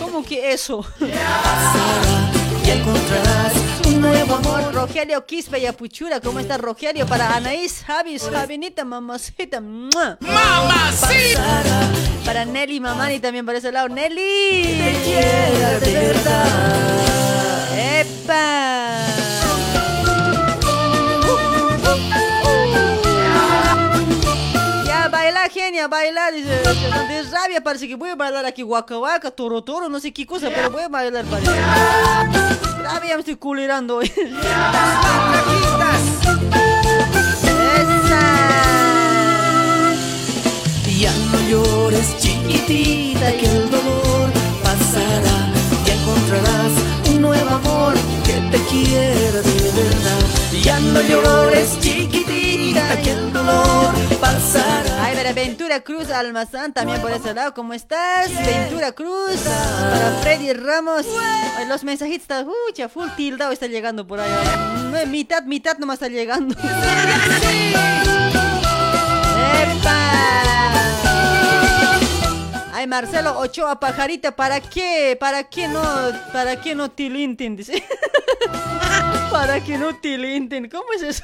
[0.00, 0.84] ¿Cómo que eso?
[1.00, 3.52] Y encontrarás
[3.86, 4.72] un nuevo amor.
[4.72, 7.06] Rogelio Quispe y Apuchura, ¿cómo está Rogelio?
[7.06, 9.60] Para Anaís, Javis, Javinita, mamacita.
[9.60, 10.20] ¡Mamacita!
[12.24, 13.88] Para Nelly Mamani también por ese lado.
[13.88, 14.62] ¡Nelly!
[14.62, 16.46] Te quiera de verdad.
[18.00, 19.11] ¡Epa!
[25.52, 26.30] Genia, baila.
[26.30, 30.12] Dice, de rabia parece que voy a bailar aquí guaca guaca, toro toro, no sé
[30.12, 31.52] qué cosa, pero voy a bailar parece.
[32.82, 34.12] Rabia me estoy culerando hoy.
[40.98, 44.30] Ya no llores, chiquitita, que el dolor
[44.62, 45.52] pasará.
[45.84, 46.72] Ya encontrarás
[47.22, 47.94] nuevo amor
[48.24, 50.18] que te quiera de verdad.
[50.62, 55.04] Ya no llores, chiquitita, que el dolor pasará.
[55.04, 57.54] Ay, para Ventura Cruz Almazán también por ese lado.
[57.54, 58.28] ¿Cómo estás?
[58.44, 59.40] Ventura Cruz.
[59.44, 61.06] Para Freddy Ramos.
[61.68, 64.30] Los mensajitos están, ucha, full tildado está llegando por ahí.
[64.90, 66.54] No, mitad, mitad nomás está llegando.
[69.62, 70.91] ¡Epa!
[72.82, 75.16] Ay, Marcelo Ochoa Pajarita, ¿para qué?
[75.20, 75.80] ¿Para qué no?
[76.32, 77.54] ¿Para qué no tilintin?
[77.54, 77.80] Dice.
[79.30, 80.68] ¿Para qué no tilintin?
[80.68, 81.22] ¿Cómo es eso?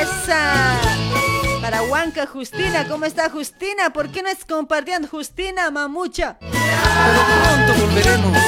[0.00, 0.80] ¡Esa!
[1.60, 3.90] Para Huanca Justina, ¿cómo está Justina?
[3.92, 6.38] ¿Por qué no es compartiendo Justina, mamucha?
[6.38, 8.38] Pronto volveremos.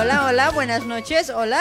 [0.00, 1.60] Hola, hola, buenas noches, hola.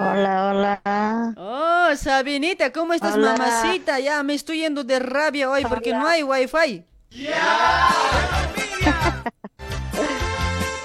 [0.00, 1.34] Hola, hola.
[1.36, 3.36] Oh, Sabinita, ¿cómo estás, Hola.
[3.36, 4.00] mamacita?
[4.00, 6.84] Ya me estoy yendo de rabia hoy porque no hay wifi.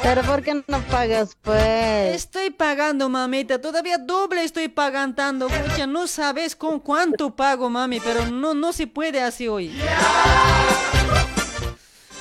[0.04, 2.14] Pero ¿por qué no pagas, pues?
[2.14, 3.60] Estoy pagando, mamita.
[3.60, 5.48] Todavía doble estoy pagando.
[5.48, 9.72] Pucha, no sabes con cuánto pago, mami, pero no, no se puede así hoy.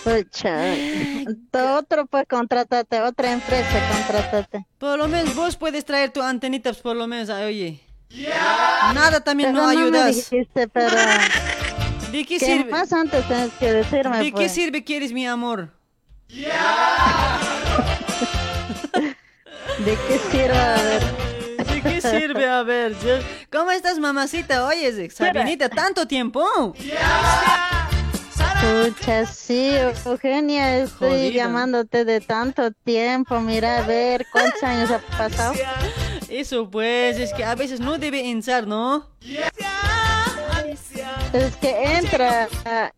[0.04, 0.74] Pucha,
[1.78, 4.66] otro pues contrátate, otra empresa contrátate.
[4.78, 7.80] Por lo menos vos puedes traer tu antenita, pues, por lo menos, ay, oye.
[8.94, 10.14] Nada también Pero no me ayudas.
[10.14, 10.94] dijiste, pero...
[12.12, 12.70] ¿De qué ¿Qué sirve?
[12.70, 14.52] más antes tienes que decirme, ¿De qué pues?
[14.52, 15.70] sirve quieres mi amor?
[16.28, 16.44] ¿De
[20.06, 20.56] qué sirve?
[20.56, 21.02] A ver.
[21.66, 22.48] ¿De qué sirve?
[22.48, 22.94] A ver,
[23.50, 24.66] ¿cómo estás, mamacita?
[24.66, 26.74] Oye, Sabinita, ¿tanto tiempo?
[28.60, 29.70] Pucha, sí,
[30.04, 31.44] Eugenia, estoy Jodida.
[31.44, 33.40] llamándote de tanto tiempo.
[33.40, 35.54] Mira, a ver, ¿cuántos años ha pasado?
[36.28, 39.08] Eso pues, es que a veces no debe entrar, ¿no?
[41.32, 42.48] Es que entra,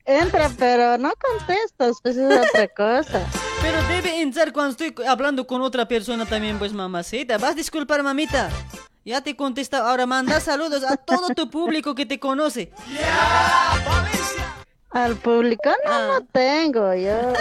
[0.04, 3.26] entra, pero no contestas, pues es otra cosa.
[3.62, 7.38] Pero debe entrar cuando estoy hablando con otra persona también, pues mamacita.
[7.38, 8.50] Vas a disculpar, mamita.
[9.04, 9.88] Ya te contesta.
[9.88, 12.70] Ahora manda saludos a todo tu público que te conoce.
[14.96, 17.34] Al público no, no tengo yo.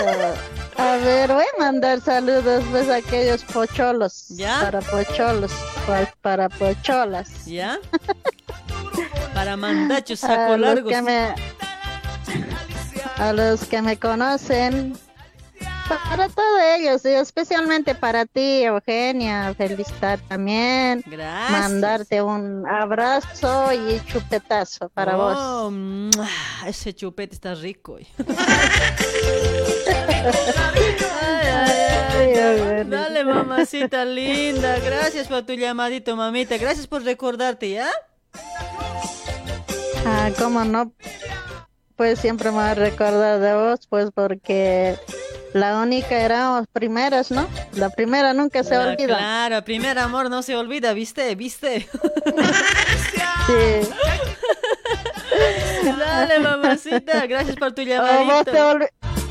[0.77, 4.25] A ver, voy a mandar saludos pues a aquellos pocholos.
[4.27, 4.59] ¿Ya?
[4.59, 5.53] Para pocholos,
[6.21, 7.45] para pocholas.
[7.45, 7.79] ¿Ya?
[9.33, 10.91] Para mandachos, A saco los largos.
[10.91, 11.33] que me,
[13.17, 14.97] a los que me conocen,
[15.87, 21.51] para todos ellos, y especialmente para ti, Eugenia, felicitar también, Gracias.
[21.51, 25.37] mandarte un abrazo y chupetazo para vos.
[25.37, 26.27] Oh, mua,
[26.65, 27.97] ese chupete está rico.
[32.87, 34.79] Dale, mamacita linda.
[34.79, 36.57] Gracias por tu llamadito, mamita.
[36.57, 37.89] Gracias por recordarte, ¿ya?
[40.05, 40.91] Ah, cómo no,
[41.95, 44.97] pues siempre me voy a recordar de vos, pues porque
[45.53, 47.47] la única éramos primeras, ¿no?
[47.73, 49.17] La primera nunca se Ah, olvida.
[49.17, 51.33] Claro, primer amor no se olvida, ¿viste?
[51.35, 51.87] ¿Viste?
[53.47, 53.87] Sí.
[55.99, 57.27] Dale, mamacita.
[57.27, 58.51] Gracias por tu llamadito.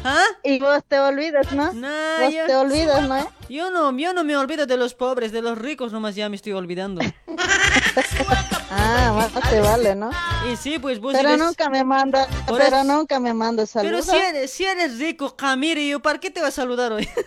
[0.04, 0.22] ¿Ah?
[0.44, 1.72] Y vos te olvidas, ¿no?
[1.72, 3.28] Nah, vos yo- te olvidas, ¿no?
[3.48, 6.36] Yo no, yo no me olvido de los pobres, de los ricos nomás ya me
[6.36, 7.00] estoy olvidando.
[8.76, 10.10] Ah, te vale, ¿no?
[10.50, 14.06] Y sí, pues vos Pero eres- nunca me manda, pero nunca me manda Pero saludos.
[14.06, 17.08] si eres, si eres rico, Camire, yo ¿para qué te voy a saludar hoy?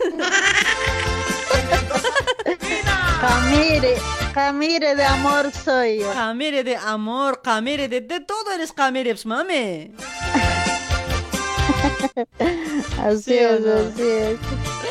[3.21, 3.95] Camire,
[4.33, 6.11] Camire de amor soy yo.
[6.13, 9.91] Camire de amor, Camire de, de todo eres Camire, mame.
[13.03, 13.73] Así ¿Sí o es, no?
[13.73, 14.37] así es.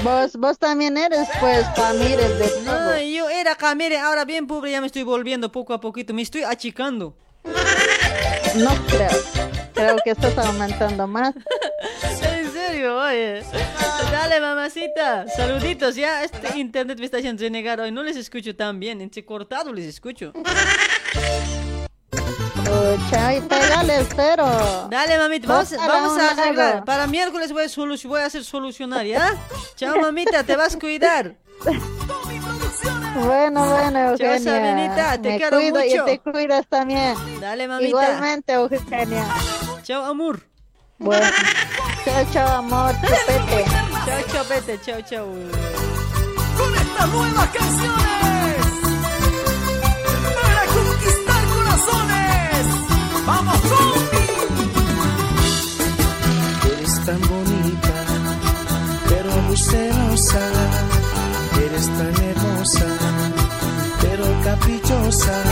[0.03, 2.63] Vos, vos también eres, pues, Camire de.
[2.65, 6.23] No, yo era Camire, ahora bien pobre ya me estoy volviendo poco a poquito, me
[6.23, 7.17] estoy achicando.
[8.57, 9.11] No creo.
[9.75, 11.35] Creo que estás aumentando más.
[12.23, 13.43] En serio, oye.
[14.11, 15.27] Dale, mamacita.
[15.29, 16.25] Saluditos, ya.
[16.25, 17.93] Este internet me está haciendo renegar hoy.
[17.93, 19.01] No les escucho tan bien.
[19.01, 20.33] Entre cortado les escucho.
[22.87, 24.47] Pucha, y pégale el cero.
[24.91, 25.49] Dale, mamita.
[25.49, 26.43] Vamos, vamos a lado.
[26.43, 26.85] arreglar.
[26.85, 29.35] Para miércoles voy a, solu- voy a hacer solucionar, ¿ya?
[29.75, 30.45] Chao, mamita.
[30.45, 31.35] Te vas a cuidar.
[33.17, 34.39] Bueno, bueno, Chao, Eugenia.
[34.39, 36.03] Sabinita, te Me quiero cuido mucho.
[36.03, 37.15] y te cuidas también.
[37.41, 37.89] Dale, mamita.
[37.89, 39.25] Igualmente, Eugenia.
[39.83, 40.41] Chao, amor.
[40.99, 41.27] Bueno.
[42.05, 42.95] Chao, chao, amor.
[43.01, 43.65] Chupete.
[44.05, 44.81] Chao, chopete.
[44.85, 45.27] Chao, chao.
[46.57, 48.26] Con estas nuevas canciones
[59.57, 60.41] muy celosa.
[61.65, 62.87] Eres tan hermosa,
[64.01, 65.43] pero caprichosa.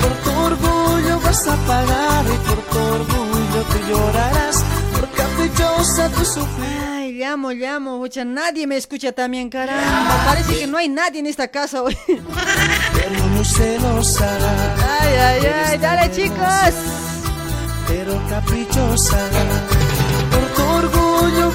[0.00, 4.64] Por tu orgullo vas a pagar y por tu orgullo tú llorarás.
[4.94, 6.82] Por caprichosa tú sufrirás.
[6.92, 7.98] Ay, llamo, llamo.
[7.98, 10.24] Mucha, nadie me escucha también, caramba.
[10.26, 11.96] Parece que no hay nadie en esta casa hoy.
[12.06, 14.28] Pero muy celosa.
[15.00, 15.78] Ay, ay, ay.
[15.78, 16.74] Dale, chicos.
[17.86, 19.18] pero caprichosa.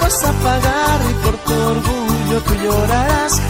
[0.02, 3.42] Vas a pagar y por tu orgullo tú llorarás.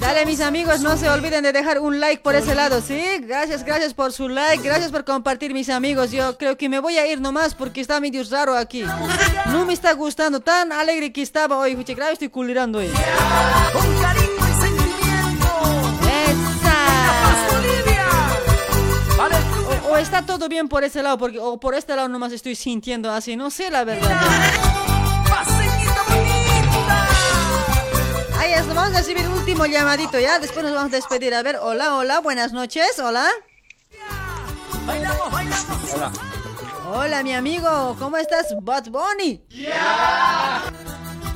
[0.00, 3.02] Dale, mis amigos, no se olviden de dejar un like por ese lado, ¿sí?
[3.20, 6.10] Gracias, gracias por su like, gracias por compartir, mis amigos.
[6.12, 8.84] Yo creo que me voy a ir nomás porque está medio raro aquí.
[9.46, 11.74] No me está gustando, tan alegre que estaba hoy.
[11.74, 12.90] Grave estoy culirando hoy.
[19.88, 22.54] O, o está todo bien por ese lado, porque, o por este lado nomás estoy
[22.54, 24.87] sintiendo así, no sé la verdad.
[28.38, 31.34] Ahí es, vamos a recibir último llamadito ya, después nos vamos a despedir.
[31.34, 33.26] A ver, hola, hola, buenas noches, hola.
[34.86, 35.92] Bailamos, bailamos.
[35.92, 36.12] Hola.
[36.90, 39.44] Hola, mi amigo, ¿cómo estás, Bad Bunny?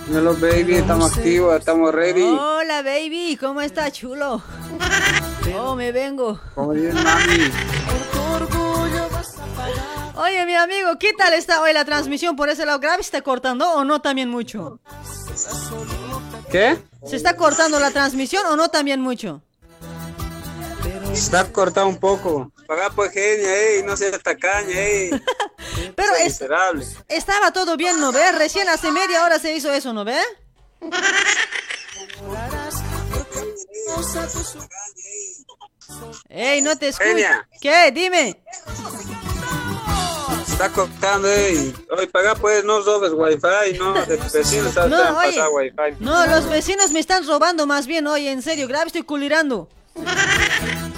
[0.06, 2.22] Dímelo, baby, estamos activos, estamos ready.
[2.22, 4.40] Hola, baby, ¿cómo estás, chulo?
[5.58, 6.40] Oh, me vengo.
[6.55, 7.50] Como dice mami.
[10.16, 12.78] Oye, mi amigo, ¿qué tal está hoy la transmisión por ese lado?
[12.81, 14.78] ¿Grave está cortando o no también mucho?
[16.50, 16.78] ¿Qué?
[17.07, 19.42] ¿Se está cortando la transmisión o no también mucho?
[21.12, 22.52] Está cortado un poco.
[22.66, 25.10] Paga pues genia, ey, no seas tacaña, ey.
[25.97, 26.86] Pero es- miserable.
[27.08, 28.36] estaba todo bien, ¿no ves?
[28.36, 30.24] Recién hace media hora se hizo eso, ¿no ves?
[36.28, 37.08] Ey, no te escucho.
[37.08, 37.49] Genia.
[37.60, 37.91] ¿Qué?
[37.92, 38.42] Dime.
[40.52, 41.74] Está cortando, ey.
[41.90, 45.39] Hoy paga pues, no robes wifi, no, de No, no, oye.
[45.39, 45.97] pasar wifi.
[46.00, 49.68] No, los vecinos me están robando más bien, oye, en serio, grave estoy culirando.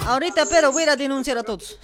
[0.05, 1.79] Ahorita, pero voy a ir a denunciar a todos.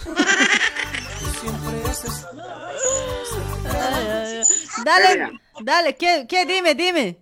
[3.65, 4.43] Ay, ay, ay.
[4.85, 6.45] Dale, dale, ¿qué, qué?
[6.45, 7.17] Dime, dime.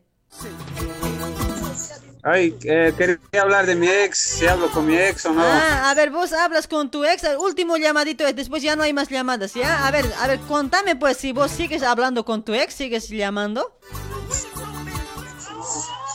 [2.21, 5.41] Ay, eh, quería hablar de mi ex, si hablo con mi ex o no.
[5.41, 8.83] Ah, a ver, vos hablas con tu ex, el último llamadito es, después ya no
[8.83, 9.87] hay más llamadas, ¿ya?
[9.87, 13.73] A ver, a ver, contame pues si vos sigues hablando con tu ex, sigues llamando.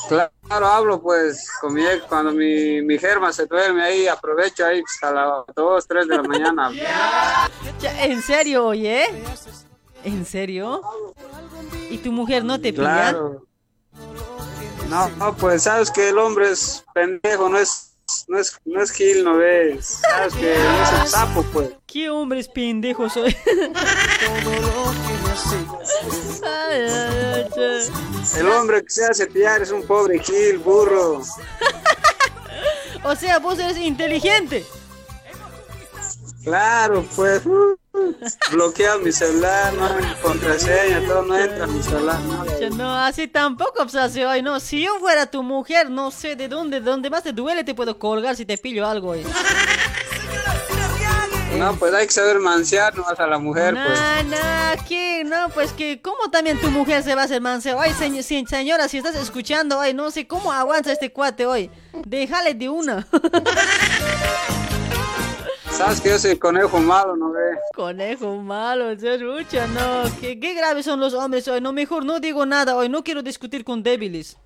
[0.09, 4.83] Claro, hablo pues con mi ex cuando mi, mi germa se duerme ahí, aprovecho ahí
[4.87, 6.71] hasta las 2, 3 de la mañana.
[8.01, 9.07] ¿En serio, oye?
[10.05, 10.83] ¿En serio?
[11.89, 13.11] ¿Y tu mujer no te pilla?
[13.11, 13.44] Claro.
[14.89, 17.95] No, no, pues sabes que el hombre es pendejo, no es,
[18.29, 20.01] no es, no es gil, no ves.
[20.03, 21.71] Sabes que no es un sapo, pues.
[21.87, 22.11] ¿Qué
[23.09, 23.37] soy?
[26.45, 28.41] Ay, ay, ay, che.
[28.41, 31.23] El hombre que se hace pillar es un pobre gil, burro.
[33.05, 34.65] O sea, vos eres inteligente.
[36.45, 37.45] Claro, pues.
[37.47, 37.77] uh,
[38.51, 42.21] bloqueado mi celular, no hay contraseña, todo no entra en mi celular.
[42.21, 42.45] no.
[42.77, 44.59] No, así tampoco, pues así hoy, no.
[44.61, 47.75] Si yo fuera tu mujer, no sé de dónde, de dónde más te duele, te
[47.75, 49.25] puedo colgar si te pillo algo hoy.
[51.59, 54.01] No, pues hay que saber mansear nomás a la mujer, pues.
[54.01, 55.23] No, no, ¿qué?
[55.25, 57.79] No, pues que, ¿cómo también tu mujer se va a hacer manseo?
[57.81, 61.71] Ay, señ- señora, si estás escuchando, ay, no sé cómo aguanta este cuate hoy.
[62.05, 63.07] Déjale de una.
[65.77, 67.59] Sabes que yo soy conejo malo, ¿no ve?
[67.75, 70.05] Conejo malo, se escucha, no.
[70.21, 71.61] ¿Qué, qué graves son los hombres hoy.
[71.61, 72.89] No, mejor no digo nada hoy.
[72.89, 74.39] No quiero discutir con débiles.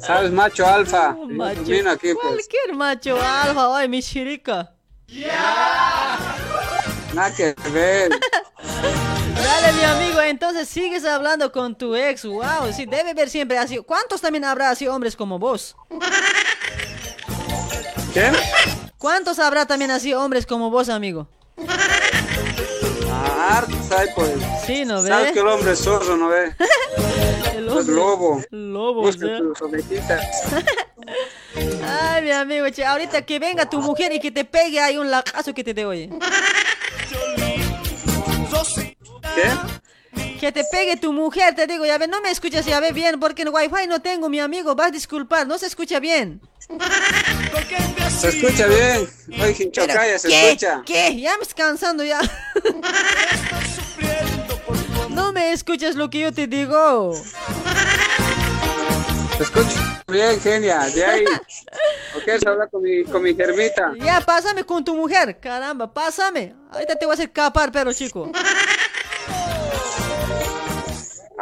[0.00, 1.16] ¿Sabes, macho alfa?
[1.28, 2.26] Macho, Vino aquí, pues.
[2.26, 4.74] Cualquier macho alfa, hoy mi chirica.
[7.14, 8.10] Nada que ver.
[9.34, 12.24] Dale, mi amigo, entonces sigues hablando con tu ex.
[12.24, 13.78] Wow, sí, debe ver siempre así.
[13.78, 15.74] ¿Cuántos también habrá así hombres como vos?
[18.14, 18.30] ¿Qué?
[18.96, 21.28] ¿Cuántos habrá también así hombres como vos, amigo?
[23.10, 24.30] Ah, hartos hay, pues.
[24.64, 25.08] Sí, ¿no ve?
[25.08, 26.54] ¿Sabes que el hombre es zorro, no ve?
[27.56, 28.40] El Pues lobo.
[28.50, 30.24] Lobo, Busca tus ovejitas.
[31.86, 35.10] Ay, mi amigo, che, ahorita que venga tu mujer y que te pegue hay un
[35.10, 36.10] lacazo que te dé, oye.
[39.34, 39.50] ¿Qué?
[40.40, 43.18] Que te pegue tu mujer, te digo, ya ve, no me escuchas, ya ve bien,
[43.18, 46.40] porque en wifi no tengo, mi amigo, vas a disculpar, no se escucha bien.
[48.08, 49.08] Se escucha bien.
[49.42, 50.46] Oye, Hinchocaya, se ¿Qué?
[50.48, 50.82] escucha.
[50.84, 51.20] ¿Qué?
[51.20, 52.20] Ya me estoy cansando ya.
[55.10, 57.14] No me escuchas lo que yo te digo.
[59.36, 60.80] Se escucha bien, genia.
[60.88, 61.24] De ahí.
[62.16, 63.92] ¿O quieres hablar con mi, con mi germita?
[64.00, 65.38] Ya, pásame con tu mujer.
[65.38, 66.54] Caramba, pásame.
[66.72, 68.30] Ahorita te voy a hacer capar, pero chico.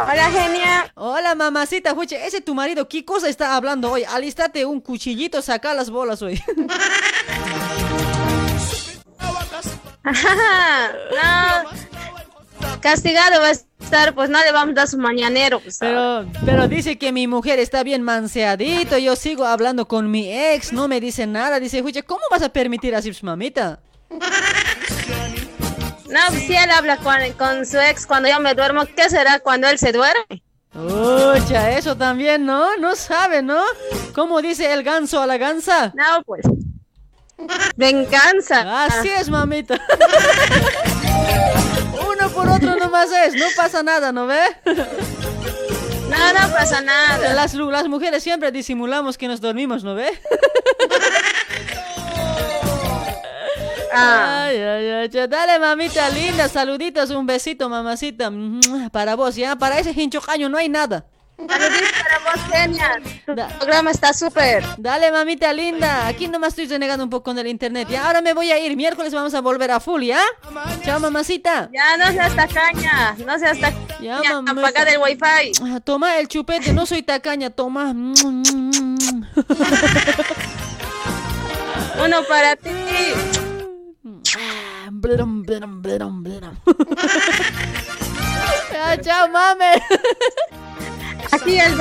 [0.02, 0.92] Hola, genia.
[0.94, 1.94] Hola, mamacita.
[1.94, 4.04] Fuche, ese tu marido, ¿qué cosa está hablando hoy?
[4.04, 6.42] Alístate un cuchillito, saca las bolas hoy.
[10.04, 11.82] no.
[12.80, 15.60] Castigado va a estar, pues no le vamos a dar su mañanero.
[15.60, 18.98] Pues, Pero, pero dice que mi mujer está bien manseadito.
[18.98, 21.60] Yo sigo hablando con mi ex, no me dice nada.
[21.60, 23.80] Dice, Fuche, ¿cómo vas a permitir así, pues, mamita?
[26.12, 29.66] No, si él habla con, con su ex cuando yo me duermo, ¿qué será cuando
[29.68, 30.42] él se duerme?
[30.74, 32.76] Ucha, eso también, ¿no?
[32.76, 33.62] No sabe, ¿no?
[34.14, 35.92] ¿Cómo dice el ganso a la gansa?
[35.94, 36.44] No, pues.
[37.76, 38.84] Venganza.
[38.84, 39.74] Así es, mamita.
[42.08, 44.42] Uno por otro nomás es, no pasa nada, ¿no ve?
[44.66, 47.32] No, no pasa nada.
[47.32, 50.10] Las, las mujeres siempre disimulamos que nos dormimos, ¿no ve?
[53.94, 54.44] Ah.
[54.44, 55.08] Ay, ay, ay.
[55.28, 58.30] Dale, mamita linda, saluditos, un besito, mamacita.
[58.90, 61.04] Para vos, ya, para ese hinchocaño no hay nada.
[61.38, 63.00] Saluditos para vos, genia.
[63.26, 64.62] Tu programa está súper.
[64.78, 66.06] Dale, mamita linda.
[66.06, 67.88] Aquí nomás estoy renegando un poco con el internet.
[67.90, 68.76] Ya, ahora me voy a ir.
[68.76, 70.20] Miércoles vamos a volver a full, ¿ya?
[70.84, 71.68] Chao, mamacita.
[71.72, 73.16] Ya, no seas tacaña.
[73.26, 73.82] No seas tacaña.
[74.00, 75.52] Ya, Apaga del wifi.
[75.64, 77.90] Ah, Toma el chupete, no soy tacaña, toma.
[82.04, 82.70] Uno para ti.
[84.94, 86.56] Blum, blum, blum, blum.
[88.70, 89.82] Ya, chao, mame.
[91.32, 91.74] Aquí el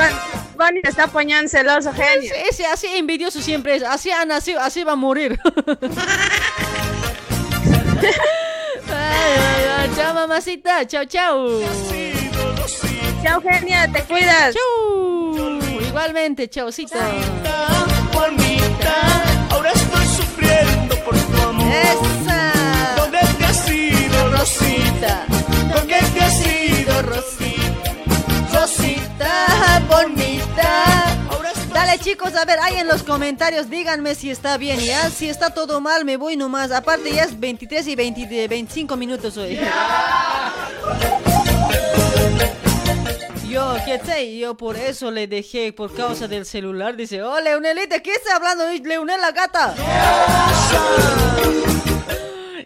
[0.55, 2.33] Bunny está poniendo celoso, genio.
[2.49, 3.83] Ese así envidioso siempre es.
[3.83, 5.37] Así ha nacido, así va a morir.
[8.93, 9.91] Ay, ay, ay.
[9.95, 10.87] Chao, mamacita.
[10.87, 11.59] Chao, chao.
[13.23, 14.55] Chao, genia, te cuidas.
[14.55, 15.59] Chau.
[15.81, 16.97] Igualmente, chaucito.
[19.49, 21.67] Ahora estoy sufriendo por tu amor.
[21.73, 22.40] Esa.
[24.41, 25.25] ¿Dónde te Rosita?
[25.71, 28.59] ¿Dónde te has ido, Rosita?
[28.59, 31.15] Rosita bonita.
[31.71, 35.11] Dale chicos, a ver, ahí en los comentarios díganme si está bien, ¿ya?
[35.11, 36.71] Si está todo mal, me voy nomás.
[36.71, 39.59] Aparte ya es 23 y 20 de 25 minutos hoy.
[43.47, 44.39] Yo, ¿qué sé?
[44.39, 46.95] Yo por eso le dejé por causa del celular.
[46.95, 48.65] Dice, oh, Leonelita, ¿qué está hablando?
[48.83, 49.75] Leonel la gata.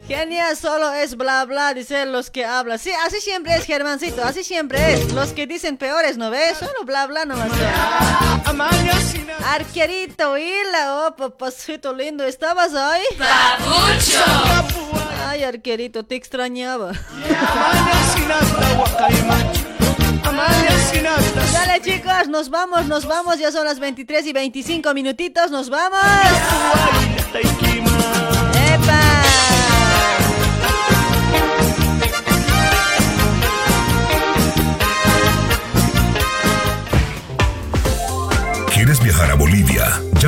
[0.08, 2.78] Genial, solo es bla bla, dicen los que hablan.
[2.78, 5.12] Sí, así siempre es, Germancito, así siempre es.
[5.14, 6.58] Los que dicen peores, ¿no ves?
[6.60, 7.50] Solo bla bla nomás.
[9.52, 13.04] Arquerito, hila, oh, papacito lindo, ¿estabas ahí?
[13.18, 14.24] ¡Papucho!
[15.28, 16.92] Ay, arquerito, te extrañaba.
[21.54, 26.00] Dale chicos, nos vamos, nos vamos, ya son las 23 y 25 minutitos, nos vamos.
[28.74, 29.05] ¡Epa!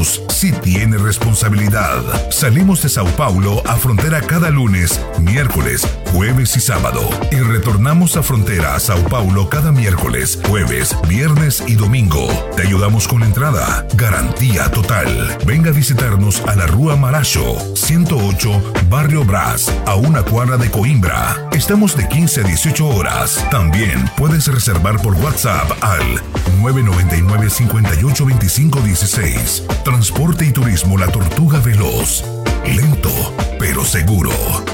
[0.00, 2.30] sí tiene responsabilidad.
[2.30, 7.08] Salimos de Sao Paulo a frontera cada lunes, miércoles, jueves y sábado.
[7.30, 12.28] Y retornamos a frontera a Sao Paulo cada miércoles, jueves, viernes y domingo.
[12.56, 13.86] Te ayudamos con entrada.
[13.94, 15.36] Garantía total.
[15.46, 21.48] Venga a visitarnos a la Rúa Maracho, 108, Barrio Brás, a una cuadra de Coimbra.
[21.52, 23.44] Estamos de 15 a 18 horas.
[23.50, 26.22] También puedes reservar por WhatsApp al
[26.60, 29.64] 999 58 25 16.
[29.84, 32.22] Transporte y turismo La Tortuga Veloz.
[32.66, 34.30] Lento, pero seguro.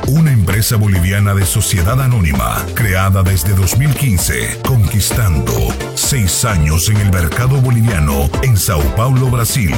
[0.09, 5.53] Una empresa boliviana de sociedad anónima, creada desde 2015, conquistando
[5.95, 9.75] seis años en el mercado boliviano en Sao Paulo, Brasil.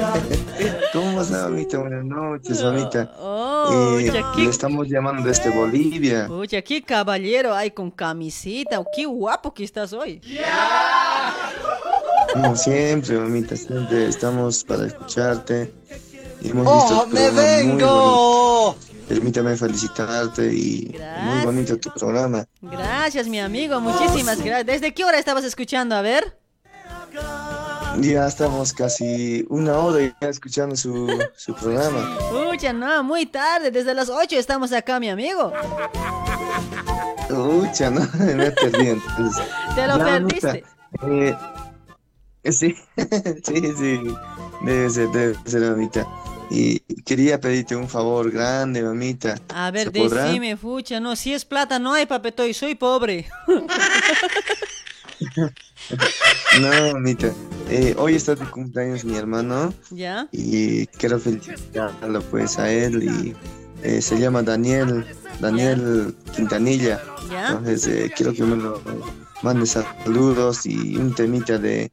[0.92, 1.78] ¿Cómo está, mamita?
[1.78, 3.12] Buenas noches, mamita.
[3.18, 6.28] Oh, Eh, le estamos llamando desde Bolivia.
[6.30, 8.82] Oye, qué caballero hay con camisita.
[8.94, 10.20] Qué guapo que estás hoy.
[12.32, 15.72] Como siempre, mamita, siempre estamos para escucharte.
[16.42, 18.76] Hemos ¡Oh, me vengo!
[19.08, 22.44] Permítame felicitarte y muy bonito tu programa.
[22.60, 23.80] Gracias, mi amigo.
[23.80, 24.66] Muchísimas gracias.
[24.66, 25.94] ¿Desde qué hora estabas escuchando?
[25.94, 26.38] A ver.
[28.00, 31.06] Ya estamos casi una hora ya escuchando su,
[31.36, 32.18] su programa.
[32.30, 33.70] Pucha, no, muy tarde.
[33.70, 35.52] Desde las 8 estamos acá, mi amigo.
[37.30, 39.44] Ucha, no, me perdido entonces.
[39.74, 40.64] Te lo Ya, perdiste.
[41.06, 41.36] eh,
[42.52, 42.74] sí,
[43.44, 44.00] sí, sí,
[44.62, 46.06] debe ser, debe ser, mamita.
[46.50, 49.36] Y quería pedirte un favor grande, mamita.
[49.48, 51.00] A ver, decime, fucha.
[51.00, 52.54] No, si es plata, no hay papetoy.
[52.54, 53.28] Soy pobre.
[56.60, 57.30] No, mamita.
[57.76, 60.28] Eh, hoy está de cumpleaños mi hermano ¿Ya?
[60.30, 63.34] y quiero felicitarlo pues a él y
[63.82, 65.04] eh, se llama Daniel,
[65.40, 67.02] Daniel Quintanilla.
[67.28, 67.48] ¿Ya?
[67.48, 68.80] Entonces eh, quiero que me lo
[69.42, 71.90] mande saludos y un temita de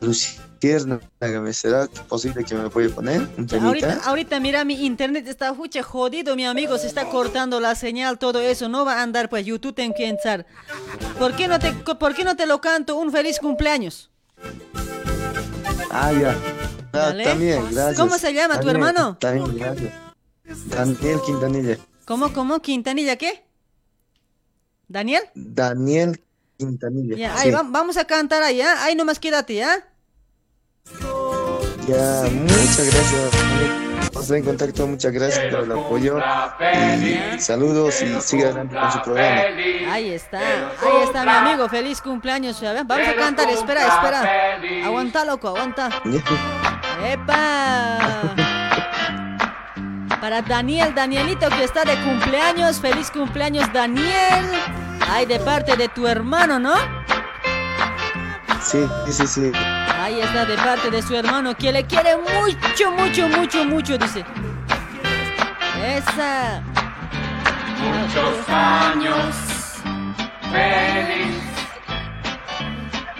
[0.00, 1.52] Luciérnaga.
[1.52, 3.20] ¿Será posible que me lo pueda poner?
[3.38, 3.66] Un temita.
[3.68, 6.76] Ahorita, ahorita, mira, mi internet está fucha jodido, mi amigo.
[6.76, 8.68] Se está cortando la señal, todo eso.
[8.68, 10.44] No va a andar, pues YouTube ten que entrar.
[11.20, 12.96] ¿Por qué no te, por qué no te lo canto?
[12.96, 14.09] Un feliz cumpleaños.
[15.90, 16.36] Ah, ya.
[16.92, 17.96] Ah, también, gracias.
[17.96, 19.16] ¿Cómo se llama tu hermano?
[19.18, 19.92] También, gracias.
[20.68, 21.78] Daniel Quintanilla.
[22.04, 22.60] ¿Cómo, cómo?
[22.60, 23.44] ¿Quintanilla qué?
[24.88, 25.22] ¿Daniel?
[25.34, 26.20] Daniel
[26.58, 27.16] Quintanilla.
[27.16, 27.46] Ya, sí.
[27.48, 28.82] ahí va- vamos a cantar ahí, ¿ya?
[28.84, 29.86] Ahí nomás quédate, ¿ya?
[31.86, 33.89] Ya, muchas gracias.
[34.12, 36.18] Estar en contacto, muchas gracias por el apoyo.
[37.02, 39.40] Y saludos y siga adelante con su programa.
[39.92, 42.60] Ahí está, ahí está mi amigo, feliz cumpleaños.
[42.60, 44.58] Vamos a cantar, espera, espera.
[44.84, 45.88] Aguanta, loco, aguanta.
[47.04, 48.34] ¡Epa!
[50.20, 54.44] Para Daniel, Danielito que está de cumpleaños, feliz cumpleaños Daniel.
[55.08, 56.74] Ay, de parte de tu hermano, ¿no?
[58.62, 59.52] Sí, sí, sí.
[60.00, 64.24] Ahí está, de parte de su hermano, que le quiere mucho, mucho, mucho, mucho, dice.
[65.84, 66.62] Esa.
[67.82, 69.36] Muchos años
[70.50, 71.42] feliz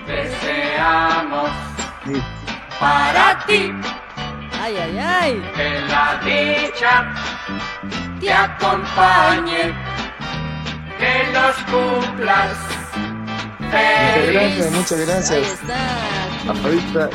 [0.07, 1.51] deseamos
[2.79, 3.73] para ti
[4.61, 5.53] Ay, ay, ay.
[5.55, 7.15] que la dicha
[8.21, 9.73] te acompañe,
[10.99, 12.80] que los cumplas
[13.71, 15.49] Muchas gracias, muchas gracias.
[16.47, 17.11] Ahorita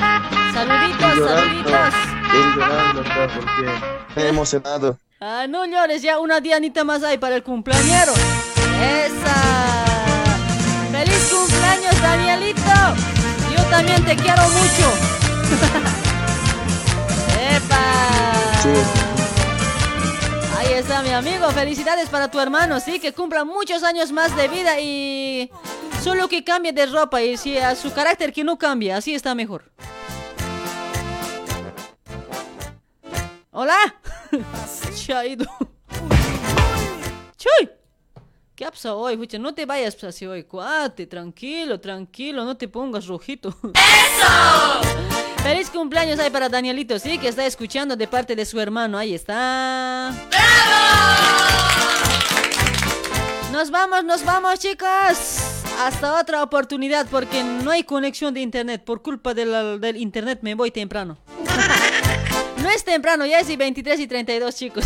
[0.54, 1.96] Saluditos, llorando, saluditos.
[2.24, 4.98] estoy llorando acá porque Me he emocionado.
[5.20, 8.14] Ah, no llores, ya una dianita más hay para el cumpleañero.
[8.14, 9.36] ¡Esa!
[10.92, 12.62] ¡Feliz cumpleaños, Danielito!
[13.56, 14.94] Yo también te quiero mucho.
[17.56, 17.84] ¡Epa!
[18.64, 19.05] Ahí
[20.78, 24.80] está mi amigo, felicidades para tu hermano, sí, que cumpla muchos años más de vida
[24.80, 25.50] y
[26.04, 29.34] solo que cambie de ropa y si a su carácter que no cambie, así está
[29.36, 29.72] mejor.
[33.52, 33.78] Hola.
[34.68, 34.92] Se.
[35.08, 35.48] Chuy.
[38.54, 39.18] ¿Qué ha pasado hoy?
[39.40, 43.50] No te vayas así hoy, cuate, tranquilo, tranquilo, no te pongas rojito.
[43.50, 45.15] ¡Eso!
[45.46, 49.14] Feliz cumpleaños ahí para Danielito, sí, que está escuchando de parte de su hermano, ahí
[49.14, 50.12] está.
[53.52, 54.88] Nos vamos, nos vamos, chicos.
[55.80, 58.84] Hasta otra oportunidad porque no hay conexión de internet.
[58.84, 61.20] Por culpa del, del internet me voy temprano.
[62.64, 64.86] No es temprano, ya es y 23 y 32, chicos.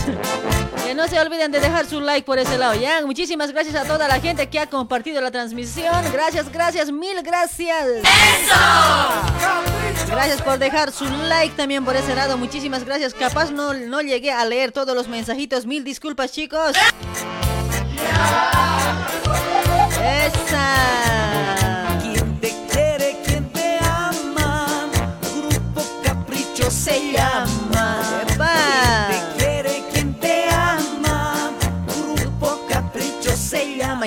[0.86, 3.06] Que no se olviden de dejar su like por ese lado, ¿ya?
[3.06, 5.94] Muchísimas gracias a toda la gente que ha compartido la transmisión.
[6.12, 7.86] Gracias, gracias, mil gracias.
[7.88, 8.56] ¡Eso!
[10.10, 12.38] Gracias por dejar su like también por ese lado.
[12.38, 13.14] Muchísimas gracias.
[13.14, 15.66] Capaz no, no llegué a leer todos los mensajitos.
[15.66, 16.76] Mil disculpas, chicos.
[20.02, 21.09] Esa.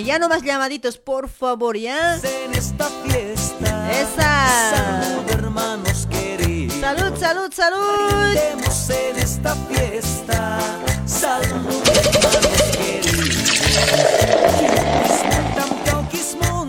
[0.04, 2.16] Ya no más llamaditos, por favor, ¿ya?
[2.16, 3.90] En esta fiesta.
[3.92, 4.70] Esa.
[4.70, 6.80] Salud, hermanos queridos.
[6.80, 8.36] Salud, salud, salud.
[8.36, 10.58] En esta fiesta.
[11.06, 13.12] Salud, hermanos queridos.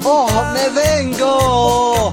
[0.05, 2.12] ¡Oh, me vengo!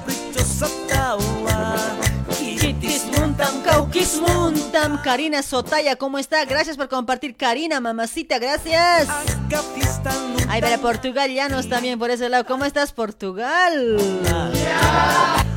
[4.11, 5.03] Kaukismuntam.
[5.03, 6.45] Karina Sotaya, ¿cómo está?
[6.45, 9.09] Gracias por compartir, Karina, mamacita, gracias.
[10.49, 12.45] Ay, para Portugal, Llanos también por ese lado.
[12.45, 13.99] ¿Cómo estás, Portugal?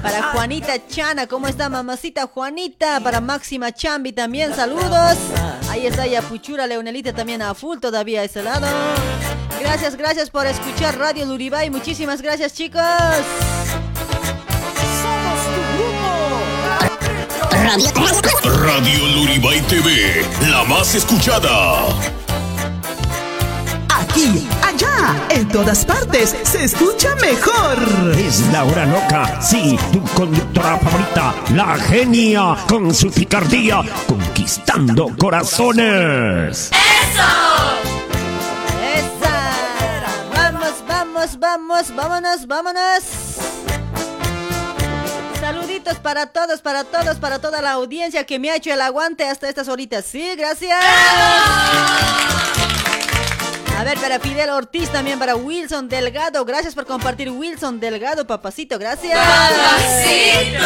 [0.01, 2.99] Para Juanita Chana, ¿cómo está, mamacita Juanita?
[2.99, 5.17] Para Máxima Chambi también, saludos.
[5.69, 8.67] Ahí está Yapuchura Leonelita también a full todavía a ese lado.
[9.59, 11.69] Gracias, gracias por escuchar Radio Luribay.
[11.69, 12.81] Muchísimas gracias, chicos.
[17.63, 21.87] Radio Luribay TV, la más escuchada.
[23.87, 27.77] Aquí, allá, en todas partes, se escucha mejor.
[28.17, 36.69] Es la hora loca, sí, tu conductora favorita, la genia, con su picardía, conquistando corazones.
[40.35, 43.72] Vamos, vamos, vamos, vámonos, vámonos.
[45.43, 49.25] Saluditos para todos, para todos, para toda la audiencia que me ha hecho el aguante
[49.25, 50.05] hasta estas horitas.
[50.05, 50.79] Sí, gracias.
[53.77, 56.45] A ver, para Fidel Ortiz, también para Wilson Delgado.
[56.45, 58.79] Gracias por compartir, Wilson Delgado, papacito.
[58.79, 59.19] Gracias.
[59.19, 60.63] Papacito.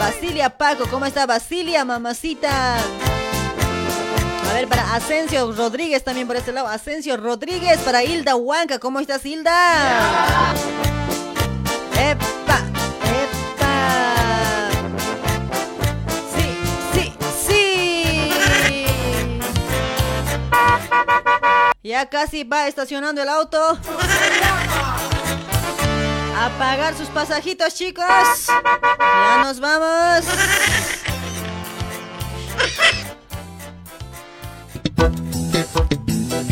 [0.00, 2.78] Basilia Paco, ¿cómo está Basilia, mamacita?
[2.78, 6.66] A ver, para Asensio Rodríguez también por este lado.
[6.66, 8.80] Asensio Rodríguez, para Hilda Huanca.
[8.80, 10.52] ¿Cómo estás, Hilda?
[11.92, 12.26] ¡Epa!
[12.50, 12.75] ¡Epa!
[21.86, 23.78] Ya casi va estacionando el auto.
[26.36, 28.04] A pagar sus pasajitos, chicos.
[28.98, 30.24] Ya nos vamos.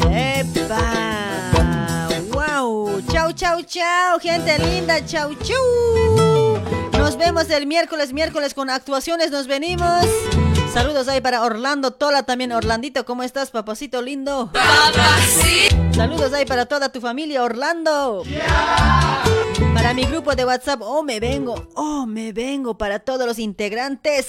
[0.08, 2.10] ¡Epa!
[2.30, 3.02] ¡Wow!
[3.10, 4.20] ¡Chau, chau, chau!
[4.20, 6.60] Gente linda, chau, chau.
[6.92, 9.32] Nos vemos el miércoles, miércoles con actuaciones.
[9.32, 10.06] Nos venimos.
[10.74, 12.50] Saludos ahí para Orlando Tola también.
[12.50, 14.50] Orlandito, ¿cómo estás, papacito lindo?
[14.52, 15.76] Papacito.
[15.94, 18.24] Saludos ahí para toda tu familia, Orlando.
[19.74, 24.28] Para mi grupo de WhatsApp, oh me vengo, oh me vengo para todos los integrantes.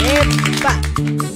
[0.00, 0.80] ¡Epa!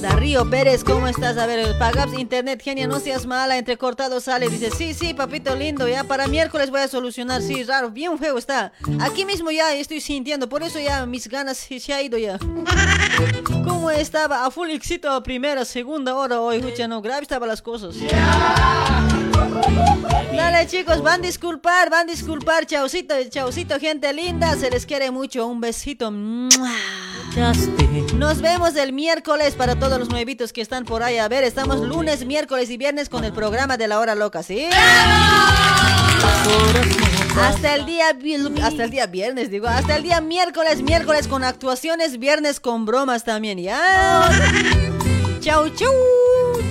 [0.01, 1.37] Darío Pérez, ¿cómo estás?
[1.37, 4.49] A ver, Pagaps Internet, genia, no seas mala, entrecortado sale.
[4.49, 7.41] Dice, sí, sí, papito lindo, ya para miércoles voy a solucionar.
[7.41, 8.71] Sí, raro, bien feo está.
[8.99, 12.37] Aquí mismo ya estoy sintiendo, por eso ya mis ganas se ha ido ya.
[13.45, 14.45] ¿Cómo estaba?
[14.45, 17.95] A full éxito primera, segunda hora hoy, escucha, no, grave estaban las cosas.
[20.35, 25.11] Dale chicos, van a disculpar, van a disculpar, chaucito, chaucito, gente linda, se les quiere
[25.11, 26.11] mucho, un besito.
[28.15, 31.17] Nos vemos el miércoles para todos los nuevitos que están por ahí.
[31.17, 34.67] A ver, estamos lunes, miércoles y viernes con el programa de la hora loca, ¿sí?
[37.39, 38.05] Hasta el día
[38.61, 43.23] hasta el día viernes, digo, hasta el día miércoles, miércoles con actuaciones, viernes con bromas
[43.23, 44.29] también, ¿ya?
[45.41, 45.91] Chau, chau.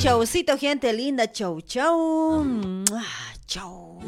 [0.03, 1.31] Chaucito, gente linda.
[1.31, 2.45] Chau, chau.
[3.47, 4.01] Chau.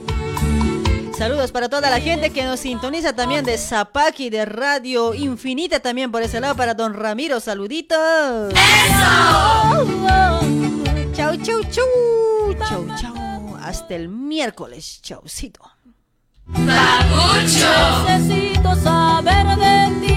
[1.16, 6.10] Saludos para toda la gente que nos sintoniza también de Zapaki, de Radio Infinita también
[6.10, 6.56] por ese lado.
[6.56, 8.52] Para don Ramiro, saluditos.
[8.52, 9.86] ¡Eso!
[11.14, 11.86] Chau, chau, chau.
[12.68, 13.56] Chau, chau.
[13.62, 15.00] Hasta el miércoles.
[15.00, 15.60] Chaucito.
[18.08, 20.14] Necesito saber de ti.